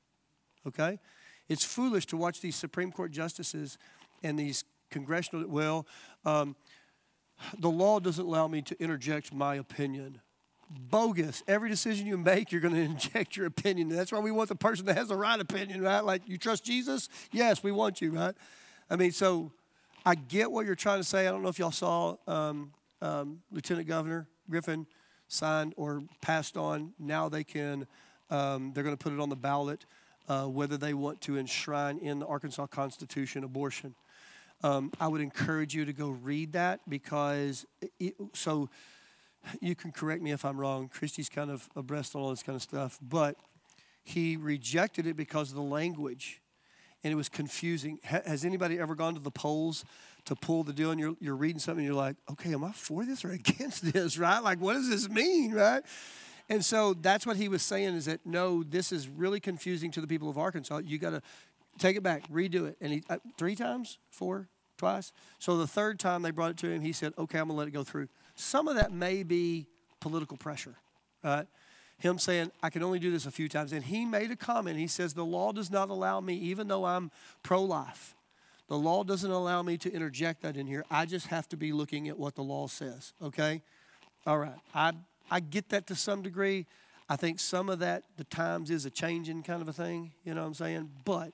Okay? 0.66 0.98
It's 1.48 1.64
foolish 1.64 2.06
to 2.06 2.16
watch 2.16 2.40
these 2.40 2.56
Supreme 2.56 2.92
Court 2.92 3.10
justices 3.10 3.76
and 4.22 4.38
these 4.38 4.64
congressional, 4.90 5.46
well, 5.48 5.86
um, 6.24 6.56
the 7.58 7.70
law 7.70 8.00
doesn't 8.00 8.24
allow 8.24 8.46
me 8.48 8.62
to 8.62 8.80
interject 8.82 9.32
my 9.32 9.56
opinion. 9.56 10.20
Bogus. 10.70 11.42
Every 11.48 11.68
decision 11.68 12.06
you 12.06 12.16
make, 12.16 12.52
you're 12.52 12.60
going 12.60 12.74
to 12.74 12.80
inject 12.80 13.36
your 13.36 13.46
opinion. 13.46 13.88
That's 13.88 14.12
why 14.12 14.20
we 14.20 14.30
want 14.30 14.48
the 14.48 14.54
person 14.54 14.86
that 14.86 14.96
has 14.96 15.08
the 15.08 15.16
right 15.16 15.40
opinion, 15.40 15.82
right? 15.82 16.04
Like, 16.04 16.28
you 16.28 16.38
trust 16.38 16.64
Jesus? 16.64 17.08
Yes, 17.32 17.62
we 17.62 17.72
want 17.72 18.00
you, 18.00 18.12
right? 18.12 18.34
I 18.88 18.96
mean, 18.96 19.12
so 19.12 19.52
I 20.04 20.14
get 20.14 20.50
what 20.50 20.64
you're 20.64 20.74
trying 20.74 20.98
to 21.00 21.04
say. 21.04 21.26
I 21.26 21.30
don't 21.30 21.42
know 21.42 21.48
if 21.48 21.58
y'all 21.58 21.70
saw 21.70 22.16
um, 22.26 22.72
um, 23.02 23.42
Lieutenant 23.52 23.86
Governor 23.86 24.26
Griffin 24.48 24.86
signed 25.28 25.74
or 25.76 26.02
passed 26.22 26.56
on. 26.56 26.94
Now 26.98 27.28
they 27.28 27.44
can, 27.44 27.86
um, 28.30 28.72
they're 28.72 28.84
going 28.84 28.96
to 28.96 29.02
put 29.02 29.12
it 29.12 29.20
on 29.20 29.28
the 29.28 29.36
ballot 29.36 29.84
uh, 30.28 30.46
whether 30.46 30.76
they 30.76 30.94
want 30.94 31.20
to 31.22 31.36
enshrine 31.36 31.98
in 31.98 32.20
the 32.20 32.26
Arkansas 32.26 32.66
Constitution 32.68 33.44
abortion. 33.44 33.94
Um, 34.62 34.92
I 35.00 35.08
would 35.08 35.20
encourage 35.20 35.74
you 35.74 35.84
to 35.84 35.92
go 35.92 36.10
read 36.10 36.52
that 36.52 36.80
because, 36.88 37.66
it, 37.98 38.14
so 38.32 38.70
you 39.60 39.74
can 39.74 39.90
correct 39.90 40.22
me 40.22 40.32
if 40.32 40.44
I'm 40.44 40.58
wrong. 40.58 40.88
Christy's 40.88 41.28
kind 41.28 41.50
of 41.50 41.68
abreast 41.74 42.14
on 42.14 42.22
all 42.22 42.30
this 42.30 42.42
kind 42.42 42.56
of 42.56 42.62
stuff, 42.62 42.98
but 43.02 43.36
he 44.02 44.36
rejected 44.36 45.06
it 45.06 45.16
because 45.16 45.50
of 45.50 45.56
the 45.56 45.62
language 45.62 46.39
and 47.02 47.12
it 47.12 47.16
was 47.16 47.28
confusing. 47.28 47.98
has 48.02 48.44
anybody 48.44 48.78
ever 48.78 48.94
gone 48.94 49.14
to 49.14 49.20
the 49.20 49.30
polls 49.30 49.84
to 50.26 50.36
pull 50.36 50.64
the 50.64 50.72
deal 50.72 50.90
and 50.90 51.00
you're, 51.00 51.16
you're 51.20 51.36
reading 51.36 51.58
something 51.58 51.84
and 51.84 51.86
you're 51.86 52.02
like, 52.02 52.16
okay, 52.30 52.52
am 52.52 52.64
I 52.64 52.72
for 52.72 53.04
this 53.04 53.24
or 53.24 53.30
against 53.32 53.92
this, 53.92 54.18
right? 54.18 54.40
Like, 54.40 54.60
what 54.60 54.74
does 54.74 54.88
this 54.88 55.08
mean, 55.08 55.52
right? 55.52 55.82
And 56.48 56.64
so 56.64 56.94
that's 56.94 57.26
what 57.26 57.36
he 57.36 57.48
was 57.48 57.62
saying 57.62 57.94
is 57.94 58.06
that 58.06 58.26
no, 58.26 58.62
this 58.62 58.92
is 58.92 59.08
really 59.08 59.40
confusing 59.40 59.90
to 59.92 60.00
the 60.00 60.06
people 60.06 60.28
of 60.28 60.36
Arkansas. 60.36 60.78
You 60.84 60.98
got 60.98 61.10
to 61.10 61.22
take 61.78 61.96
it 61.96 62.02
back, 62.02 62.28
redo 62.28 62.66
it. 62.66 62.76
And 62.80 62.92
he, 62.92 63.02
uh, 63.08 63.18
three 63.38 63.54
times, 63.54 63.98
four, 64.10 64.48
twice. 64.76 65.12
So 65.38 65.56
the 65.56 65.66
third 65.66 65.98
time 65.98 66.22
they 66.22 66.32
brought 66.32 66.50
it 66.50 66.56
to 66.58 66.70
him, 66.70 66.82
he 66.82 66.92
said, 66.92 67.12
okay, 67.16 67.38
I'm 67.38 67.46
going 67.46 67.56
to 67.56 67.58
let 67.58 67.68
it 67.68 67.72
go 67.72 67.84
through. 67.84 68.08
Some 68.34 68.66
of 68.66 68.76
that 68.76 68.92
may 68.92 69.22
be 69.22 69.66
political 70.00 70.36
pressure, 70.36 70.74
right? 71.22 71.46
Him 72.00 72.18
saying, 72.18 72.50
I 72.62 72.70
can 72.70 72.82
only 72.82 72.98
do 72.98 73.10
this 73.10 73.26
a 73.26 73.30
few 73.30 73.48
times. 73.48 73.72
And 73.72 73.84
he 73.84 74.04
made 74.04 74.30
a 74.30 74.36
comment. 74.36 74.78
He 74.78 74.86
says, 74.86 75.14
The 75.14 75.24
law 75.24 75.52
does 75.52 75.70
not 75.70 75.90
allow 75.90 76.20
me, 76.20 76.34
even 76.34 76.66
though 76.66 76.86
I'm 76.86 77.10
pro 77.42 77.62
life, 77.62 78.14
the 78.68 78.78
law 78.78 79.04
doesn't 79.04 79.30
allow 79.30 79.62
me 79.62 79.76
to 79.78 79.92
interject 79.92 80.42
that 80.42 80.56
in 80.56 80.66
here. 80.66 80.84
I 80.90 81.04
just 81.04 81.26
have 81.26 81.48
to 81.50 81.56
be 81.56 81.72
looking 81.72 82.08
at 82.08 82.18
what 82.18 82.34
the 82.34 82.42
law 82.42 82.68
says. 82.68 83.12
Okay? 83.22 83.62
All 84.26 84.38
right. 84.38 84.58
I, 84.74 84.92
I 85.30 85.40
get 85.40 85.68
that 85.70 85.86
to 85.88 85.94
some 85.94 86.22
degree. 86.22 86.66
I 87.08 87.16
think 87.16 87.40
some 87.40 87.68
of 87.68 87.80
that, 87.80 88.04
the 88.16 88.24
times, 88.24 88.70
is 88.70 88.86
a 88.86 88.90
changing 88.90 89.42
kind 89.42 89.60
of 89.60 89.68
a 89.68 89.72
thing. 89.72 90.12
You 90.24 90.34
know 90.34 90.42
what 90.42 90.46
I'm 90.46 90.54
saying? 90.54 90.90
But 91.04 91.32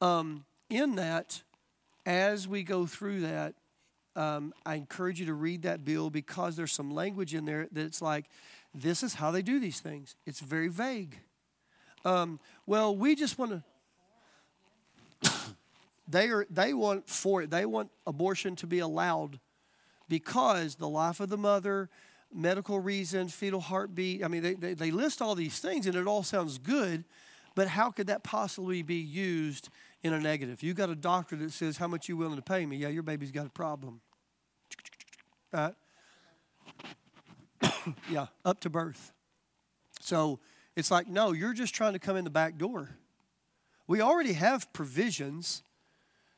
um, 0.00 0.44
in 0.68 0.96
that, 0.96 1.42
as 2.04 2.46
we 2.46 2.64
go 2.64 2.84
through 2.84 3.20
that, 3.20 3.54
um, 4.16 4.52
I 4.66 4.74
encourage 4.74 5.20
you 5.20 5.26
to 5.26 5.34
read 5.34 5.62
that 5.62 5.84
bill 5.84 6.10
because 6.10 6.56
there's 6.56 6.72
some 6.72 6.90
language 6.90 7.34
in 7.34 7.44
there 7.44 7.68
that's 7.70 8.02
like, 8.02 8.26
this 8.74 9.02
is 9.02 9.14
how 9.14 9.30
they 9.30 9.42
do 9.42 9.58
these 9.58 9.80
things. 9.80 10.14
It's 10.26 10.40
very 10.40 10.68
vague. 10.68 11.18
Um, 12.04 12.38
well, 12.66 12.96
we 12.96 13.14
just 13.14 13.38
want 13.38 13.62
to. 15.22 15.30
they 16.08 16.28
are. 16.28 16.46
They 16.50 16.72
want 16.72 17.08
for. 17.08 17.46
They 17.46 17.66
want 17.66 17.90
abortion 18.06 18.56
to 18.56 18.66
be 18.66 18.78
allowed 18.78 19.40
because 20.08 20.76
the 20.76 20.88
life 20.88 21.20
of 21.20 21.28
the 21.28 21.36
mother, 21.36 21.90
medical 22.32 22.80
reason, 22.80 23.28
fetal 23.28 23.60
heartbeat. 23.60 24.24
I 24.24 24.28
mean, 24.28 24.42
they, 24.42 24.54
they, 24.54 24.74
they 24.74 24.90
list 24.90 25.20
all 25.20 25.34
these 25.34 25.58
things, 25.58 25.86
and 25.86 25.94
it 25.94 26.06
all 26.06 26.22
sounds 26.22 26.58
good. 26.58 27.04
But 27.54 27.68
how 27.68 27.90
could 27.90 28.06
that 28.06 28.22
possibly 28.22 28.82
be 28.82 28.94
used 28.94 29.68
in 30.02 30.12
a 30.12 30.20
negative? 30.20 30.62
You 30.62 30.72
got 30.72 30.88
a 30.88 30.94
doctor 30.94 31.36
that 31.36 31.52
says, 31.52 31.76
"How 31.76 31.88
much 31.88 32.08
you 32.08 32.16
willing 32.16 32.36
to 32.36 32.42
pay 32.42 32.64
me?" 32.64 32.76
Yeah, 32.76 32.88
your 32.88 33.02
baby's 33.02 33.32
got 33.32 33.46
a 33.46 33.50
problem. 33.50 34.00
Right? 35.52 35.74
yeah, 38.10 38.26
up 38.44 38.60
to 38.60 38.70
birth. 38.70 39.12
So 40.00 40.40
it's 40.76 40.90
like, 40.90 41.08
no, 41.08 41.32
you're 41.32 41.52
just 41.52 41.74
trying 41.74 41.92
to 41.92 41.98
come 41.98 42.16
in 42.16 42.24
the 42.24 42.30
back 42.30 42.56
door. 42.56 42.90
We 43.86 44.00
already 44.00 44.34
have 44.34 44.72
provisions 44.72 45.62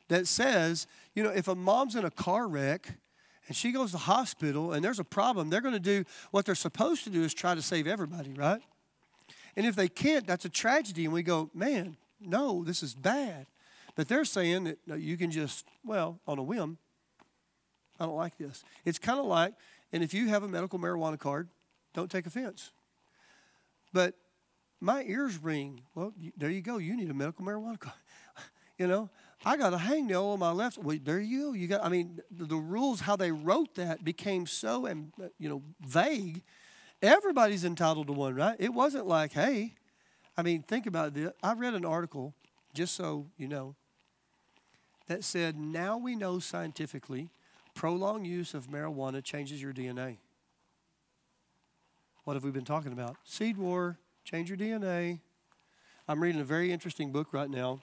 that 0.09 0.27
says, 0.27 0.87
you 1.15 1.23
know, 1.23 1.29
if 1.29 1.47
a 1.47 1.55
mom's 1.55 1.95
in 1.95 2.03
a 2.05 2.11
car 2.11 2.47
wreck 2.47 2.97
and 3.47 3.55
she 3.55 3.71
goes 3.71 3.91
to 3.91 3.97
hospital 3.97 4.73
and 4.73 4.83
there's 4.83 4.99
a 4.99 5.03
problem, 5.03 5.49
they're 5.49 5.61
going 5.61 5.73
to 5.73 5.79
do 5.79 6.03
what 6.31 6.45
they're 6.45 6.55
supposed 6.55 7.03
to 7.03 7.09
do 7.09 7.23
is 7.23 7.33
try 7.33 7.55
to 7.55 7.61
save 7.61 7.87
everybody, 7.87 8.33
right? 8.33 8.61
And 9.55 9.65
if 9.65 9.75
they 9.75 9.87
can't, 9.87 10.25
that's 10.25 10.45
a 10.45 10.49
tragedy. 10.49 11.05
And 11.05 11.13
we 11.13 11.23
go, 11.23 11.51
man, 11.53 11.97
no, 12.19 12.63
this 12.63 12.81
is 12.81 12.95
bad. 12.95 13.45
But 13.95 14.07
they're 14.07 14.25
saying 14.25 14.75
that 14.87 14.99
you 14.99 15.17
can 15.17 15.29
just, 15.29 15.67
well, 15.85 16.19
on 16.25 16.39
a 16.39 16.43
whim, 16.43 16.77
I 17.99 18.05
don't 18.05 18.15
like 18.15 18.37
this. 18.37 18.63
It's 18.85 18.97
kind 18.97 19.19
of 19.19 19.25
like, 19.25 19.53
and 19.93 20.03
if 20.03 20.13
you 20.13 20.27
have 20.27 20.41
a 20.41 20.47
medical 20.47 20.79
marijuana 20.79 21.19
card, 21.19 21.47
don't 21.93 22.09
take 22.09 22.25
offense. 22.25 22.71
But 23.93 24.15
my 24.81 25.03
ears 25.03 25.37
ring. 25.37 25.81
Well, 25.93 26.13
there 26.35 26.49
you 26.49 26.61
go. 26.61 26.79
You 26.79 26.97
need 26.97 27.11
a 27.11 27.13
medical 27.13 27.45
marijuana 27.45 27.79
card. 27.79 27.95
you 28.79 28.87
know, 28.87 29.11
I 29.45 29.55
got 29.55 29.73
a 29.73 29.77
hangnail 29.77 30.33
on 30.33 30.39
my 30.39 30.51
left. 30.51 30.79
Well, 30.79 30.97
there 31.01 31.19
you 31.19 31.51
go. 31.51 31.53
You 31.53 31.67
got. 31.67 31.85
I 31.85 31.89
mean, 31.89 32.19
the, 32.31 32.45
the 32.45 32.55
rules 32.55 33.01
how 33.01 33.15
they 33.15 33.31
wrote 33.31 33.75
that 33.75 34.03
became 34.03 34.47
so 34.47 34.87
and 34.87 35.13
uh, 35.21 35.27
you 35.37 35.47
know 35.47 35.61
vague. 35.85 36.41
Everybody's 37.03 37.63
entitled 37.63 38.07
to 38.07 38.13
one, 38.13 38.33
right? 38.33 38.55
It 38.59 38.73
wasn't 38.73 39.05
like, 39.05 39.33
hey, 39.33 39.75
I 40.37 40.41
mean, 40.41 40.63
think 40.63 40.87
about 40.87 41.13
this. 41.13 41.31
I 41.43 41.53
read 41.53 41.73
an 41.73 41.85
article, 41.85 42.33
just 42.73 42.95
so 42.95 43.27
you 43.37 43.47
know, 43.47 43.75
that 45.07 45.23
said 45.23 45.55
now 45.55 45.97
we 45.97 46.15
know 46.15 46.39
scientifically 46.39 47.29
prolonged 47.73 48.27
use 48.27 48.53
of 48.53 48.67
marijuana 48.67 49.23
changes 49.23 49.61
your 49.61 49.73
DNA. 49.73 50.17
What 52.23 52.35
have 52.35 52.43
we 52.43 52.51
been 52.51 52.65
talking 52.65 52.93
about? 52.93 53.17
Seed 53.23 53.57
war, 53.57 53.97
change 54.23 54.49
your 54.49 54.57
DNA. 54.57 55.19
I'm 56.07 56.21
reading 56.21 56.41
a 56.41 56.45
very 56.45 56.71
interesting 56.71 57.11
book 57.11 57.33
right 57.33 57.49
now, 57.49 57.81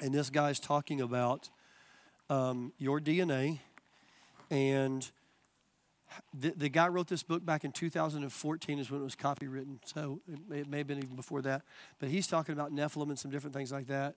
and 0.00 0.12
this 0.12 0.30
guy's 0.30 0.60
talking 0.60 1.00
about 1.00 1.48
um, 2.28 2.72
your 2.78 3.00
DNA. 3.00 3.60
And 4.50 5.08
the, 6.38 6.50
the 6.50 6.68
guy 6.68 6.88
wrote 6.88 7.08
this 7.08 7.22
book 7.22 7.44
back 7.44 7.64
in 7.64 7.72
2014 7.72 8.78
is 8.78 8.90
when 8.90 9.00
it 9.00 9.04
was 9.04 9.16
copywritten, 9.16 9.78
so 9.84 10.20
it 10.30 10.38
may, 10.48 10.60
it 10.60 10.68
may 10.68 10.78
have 10.78 10.86
been 10.86 10.98
even 10.98 11.16
before 11.16 11.42
that. 11.42 11.62
But 11.98 12.08
he's 12.08 12.26
talking 12.26 12.52
about 12.52 12.72
Nephilim 12.72 13.08
and 13.08 13.18
some 13.18 13.30
different 13.30 13.54
things 13.54 13.72
like 13.72 13.86
that, 13.86 14.16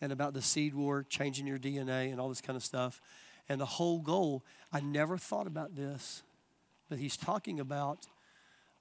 and 0.00 0.12
about 0.12 0.34
the 0.34 0.42
seed 0.42 0.74
war, 0.74 1.04
changing 1.08 1.46
your 1.46 1.58
DNA, 1.58 2.10
and 2.10 2.20
all 2.20 2.28
this 2.28 2.40
kind 2.40 2.56
of 2.56 2.64
stuff. 2.64 3.00
And 3.48 3.60
the 3.60 3.66
whole 3.66 3.98
goal, 3.98 4.42
I 4.72 4.80
never 4.80 5.18
thought 5.18 5.46
about 5.46 5.76
this, 5.76 6.22
but 6.88 6.98
he's 6.98 7.16
talking 7.16 7.60
about 7.60 8.06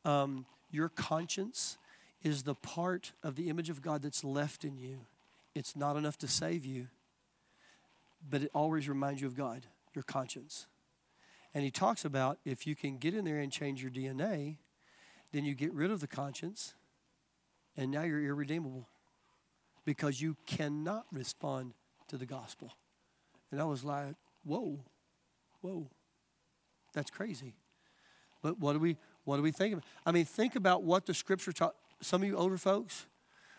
um, 0.06 0.46
your 0.72 0.90
conscience 0.90 1.78
is 2.24 2.44
the 2.44 2.56
part 2.56 3.14
of 3.24 3.36
the 3.36 3.50
image 3.50 3.70
of 3.70 3.82
God 3.82 4.02
that's 4.02 4.24
left 4.24 4.64
in 4.64 4.78
you. 4.78 5.00
It's 5.56 5.76
not 5.76 5.98
enough 5.98 6.18
to 6.20 6.28
save 6.28 6.66
you, 6.66 6.88
but 8.30 8.44
it 8.44 8.52
always 8.54 8.88
reminds 8.88 9.22
you 9.22 9.28
of 9.28 9.36
God, 9.36 9.66
your 9.94 10.04
conscience. 10.04 10.68
And 11.54 11.64
he 11.64 11.72
talks 11.72 12.06
about 12.06 12.38
if 12.46 12.66
you 12.66 12.76
can 12.76 12.98
get 12.98 13.14
in 13.14 13.26
there 13.26 13.40
and 13.40 13.52
change 13.52 13.82
your 13.82 13.92
DNA, 13.92 14.58
then 15.32 15.46
you 15.46 15.56
get 15.56 15.74
rid 15.74 15.92
of 15.92 16.00
the 16.00 16.08
conscience, 16.08 16.74
and 17.76 17.92
now 17.92 18.04
you're 18.04 18.24
irredeemable 18.24 18.88
because 19.86 20.22
you 20.22 20.38
cannot 20.46 21.06
respond 21.12 21.74
to 22.08 22.18
the 22.18 22.26
gospel. 22.26 22.74
And 23.52 23.60
I 23.60 23.66
was 23.66 23.84
like, 23.84 24.16
whoa, 24.44 24.80
whoa, 25.62 25.88
that's 26.94 27.12
crazy. 27.12 27.54
But 28.42 28.60
what 28.60 28.74
do 28.74 28.80
we 28.80 28.98
what 29.24 29.38
do 29.38 29.44
we 29.44 29.52
think 29.52 29.76
of? 29.76 29.84
I 30.06 30.12
mean, 30.12 30.26
think 30.26 30.56
about 30.56 30.84
what 30.84 31.06
the 31.06 31.14
scripture 31.14 31.52
taught. 31.52 31.76
Some 32.02 32.24
of 32.24 32.28
you 32.28 32.36
older 32.36 32.58
folks, 32.58 33.06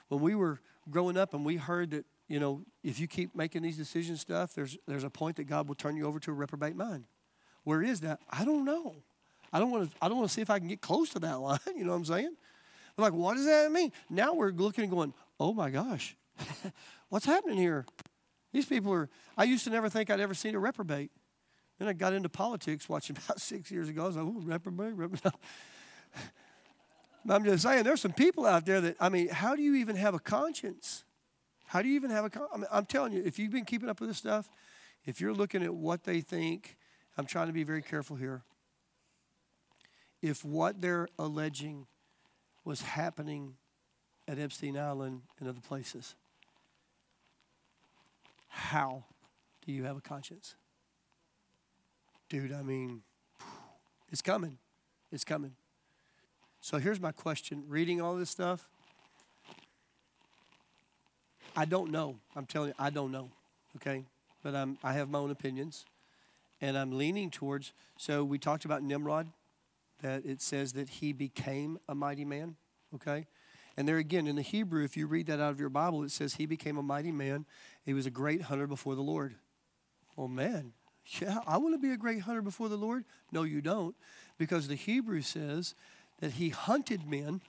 when 0.09 0.21
we 0.21 0.35
were 0.35 0.61
growing 0.91 1.17
up 1.17 1.35
and 1.35 1.45
we 1.45 1.57
heard 1.57 1.93
that, 1.93 2.05
you 2.29 2.41
know, 2.41 2.63
if 2.83 2.99
you 2.99 3.07
keep 3.07 3.35
making 3.37 3.63
these 3.63 3.77
decisions 3.77 4.21
stuff, 4.21 4.55
there's, 4.55 4.77
there's 4.89 5.05
a 5.05 5.11
point 5.11 5.37
that 5.37 5.45
God 5.45 5.69
will 5.69 5.75
turn 5.75 5.97
you 5.97 6.07
over 6.07 6.19
to 6.19 6.31
a 6.33 6.35
reprobate 6.35 6.75
mind. 6.75 7.05
Where 7.65 7.83
is 7.83 8.01
that? 8.01 8.21
I 8.29 8.45
don't 8.45 8.65
know. 8.65 8.97
I 9.53 9.61
don't 9.61 9.71
want 9.71 9.91
to. 9.91 9.97
I 10.03 10.09
don't 10.09 10.19
want 10.19 10.31
to 10.31 10.35
see 10.35 10.41
if 10.41 10.51
I 10.51 10.59
can 10.59 10.67
get 10.67 10.81
close 10.81 11.11
to 11.11 11.19
that 11.21 11.39
line. 11.41 11.59
You 11.77 11.85
know 11.85 11.91
what 11.91 11.99
I'm 11.99 12.05
saying? 12.07 12.37
Like, 12.99 13.13
what 13.13 13.37
does 13.37 13.47
that 13.47 13.71
mean? 13.71 13.93
Now 14.11 14.35
we're 14.35 14.51
looking 14.51 14.85
and 14.85 14.93
going, 14.93 15.15
oh 15.41 15.55
my 15.55 15.71
gosh, 15.71 16.17
what's 17.09 17.25
happening 17.25 17.57
here? 17.57 17.87
These 18.53 18.67
people 18.67 18.93
are. 18.93 19.09
I 19.37 19.45
used 19.45 19.65
to 19.65 19.71
never 19.71 19.89
think 19.89 20.11
I'd 20.11 20.21
ever 20.21 20.35
seen 20.35 20.55
a 20.55 20.59
reprobate. 20.59 21.11
Then 21.79 21.89
I 21.89 21.95
got 21.95 22.13
into 22.13 22.29
politics 22.29 22.89
watching 22.89 23.17
about 23.25 23.41
six 23.41 23.71
years 23.71 23.89
ago. 23.89 24.05
I 24.05 24.07
was 24.07 24.17
like, 24.17 24.27
oh, 24.27 24.41
reprobate, 24.41 24.95
reprobate. 24.95 25.33
I'm 27.29 27.45
just 27.45 27.63
saying, 27.63 27.85
there's 27.85 28.01
some 28.01 28.13
people 28.13 28.47
out 28.47 28.67
there 28.67 28.81
that, 28.81 28.97
I 29.01 29.09
mean, 29.09 29.29
how 29.29 29.55
do 29.55 29.63
you 29.63 29.77
even 29.77 29.97
have 29.97 30.15
a 30.15 30.19
conscience? 30.19 31.05
How 31.67 31.81
do 31.81 31.89
you 31.89 31.95
even 31.95 32.11
have 32.11 32.25
a 32.25 32.41
I 32.53 32.57
mean, 32.57 32.67
I'm 32.71 32.85
telling 32.85 33.13
you, 33.13 33.23
if 33.25 33.39
you've 33.39 33.53
been 33.53 33.65
keeping 33.65 33.89
up 33.89 34.01
with 34.01 34.11
this 34.11 34.19
stuff, 34.19 34.51
if 35.05 35.21
you're 35.21 35.33
looking 35.33 35.63
at 35.63 35.73
what 35.73 36.05
they 36.05 36.21
think, 36.21 36.77
I'm 37.17 37.27
trying 37.27 37.47
to 37.47 37.53
be 37.53 37.65
very 37.65 37.83
careful 37.83 38.17
here. 38.17 38.43
If 40.21 40.45
what 40.45 40.81
they're 40.81 41.09
alleging 41.19 41.87
was 42.65 42.83
happening 42.83 43.55
at 44.29 44.39
Epstein 44.39 44.77
Island 44.77 45.23
and 45.41 45.49
other 45.49 45.61
places, 45.61 46.15
how 48.55 49.05
do 49.65 49.73
you 49.73 49.85
have 49.85 49.97
a 49.97 50.01
conscience? 50.01 50.57
dude, 52.33 52.51
I 52.51 52.63
mean, 52.63 53.03
it's 54.11 54.23
coming. 54.23 54.57
It's 55.13 55.23
coming. 55.23 55.53
So 56.63 56.79
here's 56.79 56.99
my 56.99 57.13
question 57.13 57.65
reading 57.69 58.01
all 58.01 58.17
this 58.17 58.31
stuff, 58.31 58.67
I 61.55 61.67
don't 61.67 61.91
know. 61.91 62.17
I'm 62.35 62.47
telling 62.47 62.69
you, 62.69 62.75
I 62.79 62.89
don't 62.89 63.13
know. 63.13 63.29
Okay? 63.77 64.07
But 64.43 64.55
I'm, 64.55 64.79
I 64.83 64.95
have 64.95 65.11
my 65.11 65.19
own 65.19 65.31
opinions. 65.31 65.85
And 66.63 66.79
I'm 66.79 66.97
leaning 66.97 67.31
towards, 67.31 67.75
so 67.99 68.25
we 68.25 68.39
talked 68.39 68.65
about 68.65 68.83
Nimrod, 68.83 69.29
that 70.01 70.25
it 70.25 70.41
says 70.41 70.73
that 70.73 70.89
he 70.89 71.13
became 71.13 71.79
a 71.87 71.95
mighty 71.95 72.25
man. 72.25 72.57
Okay? 72.95 73.27
And 73.77 73.89
there 73.89 73.99
again, 73.99 74.27
in 74.27 74.37
the 74.37 74.43
Hebrew, 74.43 74.85
if 74.85 74.97
you 74.97 75.07
read 75.07 75.27
that 75.27 75.41
out 75.41 75.51
of 75.51 75.61
your 75.61 75.69
Bible, 75.69 76.03
it 76.03 76.11
says 76.11 76.35
he 76.35 76.47
became 76.47 76.77
a 76.77 76.83
mighty 76.83 77.13
man. 77.13 77.47
He 77.85 77.95
was 77.95 78.07
a 78.07 78.11
great 78.11 78.43
hunter 78.43 78.67
before 78.67 78.95
the 78.95 79.03
Lord. 79.03 79.35
Oh, 80.17 80.29
man. 80.29 80.73
Yeah, 81.21 81.39
I 81.47 81.57
want 81.57 81.75
to 81.75 81.79
be 81.79 81.91
a 81.91 81.97
great 81.97 82.21
hunter 82.21 82.43
before 82.43 82.69
the 82.69 82.77
Lord. 82.77 83.05
No, 83.33 83.43
you 83.43 83.61
don't. 83.61 83.97
Because 84.39 84.69
the 84.69 84.75
Hebrew 84.75 85.21
says 85.21 85.75
that 86.21 86.33
he 86.33 86.51
hunted 86.51 87.09
men, 87.09 87.41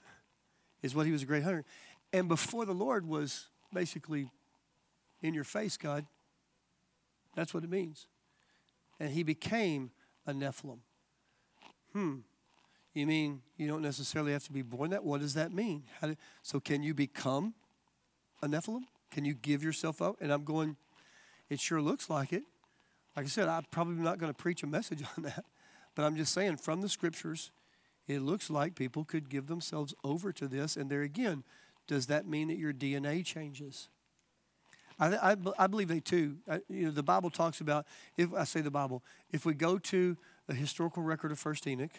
is 0.82 0.94
what 0.94 1.06
he 1.06 1.12
was 1.12 1.22
a 1.22 1.26
great 1.26 1.42
hunter. 1.42 1.64
And 2.12 2.28
before 2.28 2.64
the 2.66 2.74
Lord 2.74 3.06
was 3.06 3.48
basically 3.72 4.30
in 5.22 5.34
your 5.34 5.44
face, 5.44 5.76
God. 5.76 6.06
That's 7.34 7.54
what 7.54 7.64
it 7.64 7.70
means. 7.70 8.06
And 9.00 9.10
he 9.10 9.22
became 9.22 9.90
a 10.26 10.32
Nephilim. 10.32 10.78
Hmm. 11.92 12.16
You 12.94 13.06
mean 13.06 13.42
you 13.56 13.66
don't 13.66 13.82
necessarily 13.82 14.32
have 14.32 14.44
to 14.44 14.52
be 14.52 14.62
born 14.62 14.90
that? 14.90 15.04
What 15.04 15.20
does 15.20 15.34
that 15.34 15.52
mean? 15.52 15.82
Do, 16.00 16.14
so, 16.42 16.60
can 16.60 16.82
you 16.82 16.94
become 16.94 17.54
a 18.40 18.46
Nephilim? 18.46 18.84
Can 19.10 19.24
you 19.24 19.34
give 19.34 19.62
yourself 19.62 20.00
up? 20.00 20.16
And 20.20 20.32
I'm 20.32 20.44
going, 20.44 20.76
it 21.50 21.60
sure 21.60 21.82
looks 21.82 22.08
like 22.08 22.32
it. 22.32 22.44
Like 23.16 23.26
I 23.26 23.28
said, 23.28 23.48
I'm 23.48 23.64
probably 23.70 24.02
not 24.02 24.18
going 24.18 24.32
to 24.32 24.36
preach 24.36 24.62
a 24.62 24.66
message 24.66 25.02
on 25.16 25.24
that, 25.24 25.44
but 25.94 26.04
I'm 26.04 26.16
just 26.16 26.32
saying 26.32 26.56
from 26.58 26.80
the 26.80 26.88
scriptures, 26.88 27.50
it 28.06 28.20
looks 28.20 28.50
like 28.50 28.74
people 28.74 29.04
could 29.04 29.28
give 29.28 29.46
themselves 29.46 29.94
over 30.04 30.32
to 30.32 30.46
this. 30.46 30.76
And 30.76 30.90
there 30.90 31.02
again, 31.02 31.42
does 31.86 32.06
that 32.06 32.26
mean 32.26 32.48
that 32.48 32.58
your 32.58 32.72
DNA 32.72 33.24
changes? 33.24 33.88
I, 34.98 35.32
I, 35.32 35.36
I 35.58 35.66
believe 35.66 35.88
they 35.88 36.00
too. 36.00 36.36
I, 36.48 36.60
you 36.68 36.86
know, 36.86 36.90
the 36.90 37.02
Bible 37.02 37.30
talks 37.30 37.60
about, 37.60 37.86
if 38.16 38.32
I 38.32 38.44
say 38.44 38.60
the 38.60 38.70
Bible, 38.70 39.02
if 39.32 39.44
we 39.44 39.54
go 39.54 39.78
to 39.78 40.16
the 40.46 40.54
historical 40.54 41.02
record 41.02 41.32
of 41.32 41.38
First 41.38 41.66
Enoch, 41.66 41.90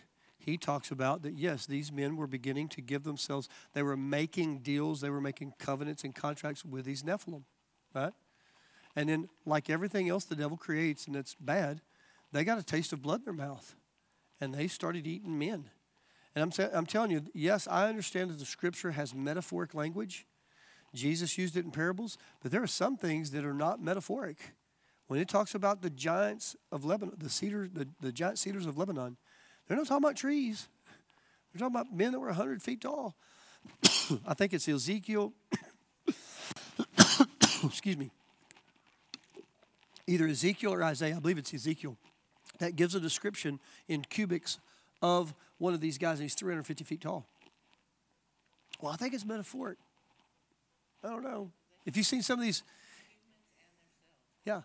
he 0.46 0.58
talks 0.58 0.92
about 0.92 1.24
that 1.24 1.34
yes, 1.34 1.66
these 1.66 1.92
men 1.92 2.16
were 2.16 2.28
beginning 2.28 2.70
to 2.70 2.82
give 2.82 3.04
themselves, 3.04 3.50
they 3.74 3.82
were 3.82 3.98
making 3.98 4.60
deals, 4.60 5.02
they 5.02 5.10
were 5.10 5.22
making 5.22 5.54
covenants 5.58 6.04
and 6.04 6.14
contracts 6.14 6.64
with 6.64 6.86
these 6.86 7.02
Nephilim, 7.02 7.44
right? 7.96 8.14
And 8.96 9.10
then, 9.10 9.28
like 9.46 9.70
everything 9.70 10.08
else 10.08 10.24
the 10.26 10.36
devil 10.36 10.56
creates 10.56 11.08
and 11.08 11.16
it's 11.16 11.36
bad, 11.36 11.82
they 12.32 12.44
got 12.44 12.60
a 12.60 12.64
taste 12.64 12.94
of 12.94 13.02
blood 13.02 13.22
in 13.22 13.26
their 13.26 13.48
mouth. 13.48 13.76
And 14.40 14.54
they 14.54 14.68
started 14.68 15.08
eating 15.08 15.40
men. 15.40 15.70
And 16.36 16.44
I'm, 16.44 16.70
I'm 16.74 16.86
telling 16.86 17.10
you, 17.10 17.24
yes, 17.34 17.68
I 17.68 17.88
understand 17.88 18.30
that 18.30 18.38
the 18.38 18.46
scripture 18.46 18.92
has 18.92 19.16
metaphoric 19.16 19.74
language. 19.74 20.28
Jesus 20.94 21.38
used 21.38 21.58
it 21.58 21.66
in 21.66 21.72
parables, 21.72 22.18
but 22.42 22.52
there 22.52 22.62
are 22.62 22.68
some 22.68 22.98
things 22.98 23.32
that 23.32 23.46
are 23.46 23.54
not 23.54 23.82
metaphoric. 23.82 24.54
When 25.08 25.20
it 25.20 25.28
talks 25.28 25.56
about 25.56 25.82
the 25.82 25.90
giants 25.90 26.56
of 26.72 26.86
Lebanon, 26.86 27.16
the 27.18 27.30
cedar, 27.30 27.68
the, 27.72 27.88
the 28.00 28.12
giant 28.12 28.38
cedars 28.38 28.66
of 28.66 28.78
Lebanon, 28.78 29.18
they're 29.68 29.78
not 29.78 29.88
talking 29.88 30.04
about 30.04 30.16
trees. 30.16 30.68
They're 31.54 31.60
talking 31.60 31.76
about 31.76 31.96
men 31.96 32.12
that 32.12 32.20
were 32.20 32.28
100 32.28 32.62
feet 32.62 32.82
tall. 32.82 33.16
I 34.28 34.34
think 34.34 34.54
it's 34.54 34.68
Ezekiel. 34.68 35.34
Excuse 37.64 37.98
me 37.98 38.12
either 40.08 40.28
Ezekiel 40.28 40.74
or 40.74 40.84
Isaiah, 40.84 41.16
I 41.16 41.20
believe 41.20 41.38
it's 41.38 41.54
Ezekiel, 41.54 41.98
that 42.60 42.76
gives 42.76 42.96
a 42.96 43.00
description 43.00 43.60
in 43.88 44.04
cubics 44.04 44.60
of 45.02 45.34
one 45.58 45.74
of 45.74 45.82
these 45.82 45.98
guys, 45.98 46.20
and 46.20 46.24
he's 46.24 46.36
350 46.36 46.84
feet 46.84 47.02
tall. 47.02 47.26
Well, 48.82 48.92
I 48.92 48.98
think 48.98 49.14
it's 49.14 49.26
metaphoric. 49.26 49.78
I 51.04 51.10
don't 51.10 51.24
know. 51.24 51.52
If 51.86 51.98
you've 51.98 52.06
seen 52.06 52.22
some 52.22 52.40
of 52.40 52.46
these, 52.46 52.64
yeah. 54.44 54.62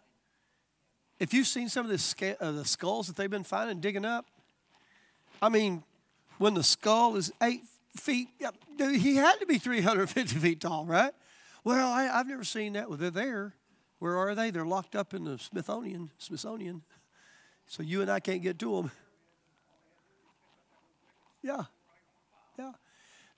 If 1.18 1.34
you've 1.34 1.46
seen 1.46 1.68
some 1.68 1.86
of 1.86 1.92
uh, 1.92 2.52
the 2.52 2.64
skulls 2.64 3.06
that 3.06 3.16
they've 3.16 3.30
been 3.30 3.44
finding, 3.44 3.80
digging 3.80 4.04
up, 4.04 4.26
I 5.42 5.48
mean, 5.48 5.82
when 6.38 6.54
the 6.54 6.62
skull 6.62 7.16
is 7.16 7.32
eight 7.42 7.62
feet, 7.96 8.28
he 8.78 9.16
had 9.16 9.34
to 9.40 9.46
be 9.46 9.58
350 9.58 10.36
feet 10.36 10.60
tall, 10.60 10.86
right? 10.86 11.12
Well, 11.64 11.90
I, 11.90 12.04
have 12.04 12.26
never 12.26 12.44
seen 12.44 12.74
that. 12.74 12.88
Well, 12.88 12.98
they're 12.98 13.10
there. 13.10 13.54
Where 13.98 14.16
are 14.16 14.34
they? 14.34 14.50
They're 14.50 14.66
locked 14.66 14.96
up 14.96 15.12
in 15.12 15.24
the 15.24 15.38
Smithsonian. 15.38 16.10
Smithsonian. 16.18 16.82
So 17.66 17.82
you 17.82 18.00
and 18.00 18.10
I 18.10 18.20
can't 18.20 18.42
get 18.42 18.58
to 18.60 18.76
them. 18.76 18.90
Yeah. 21.42 21.64
Yeah. 22.58 22.72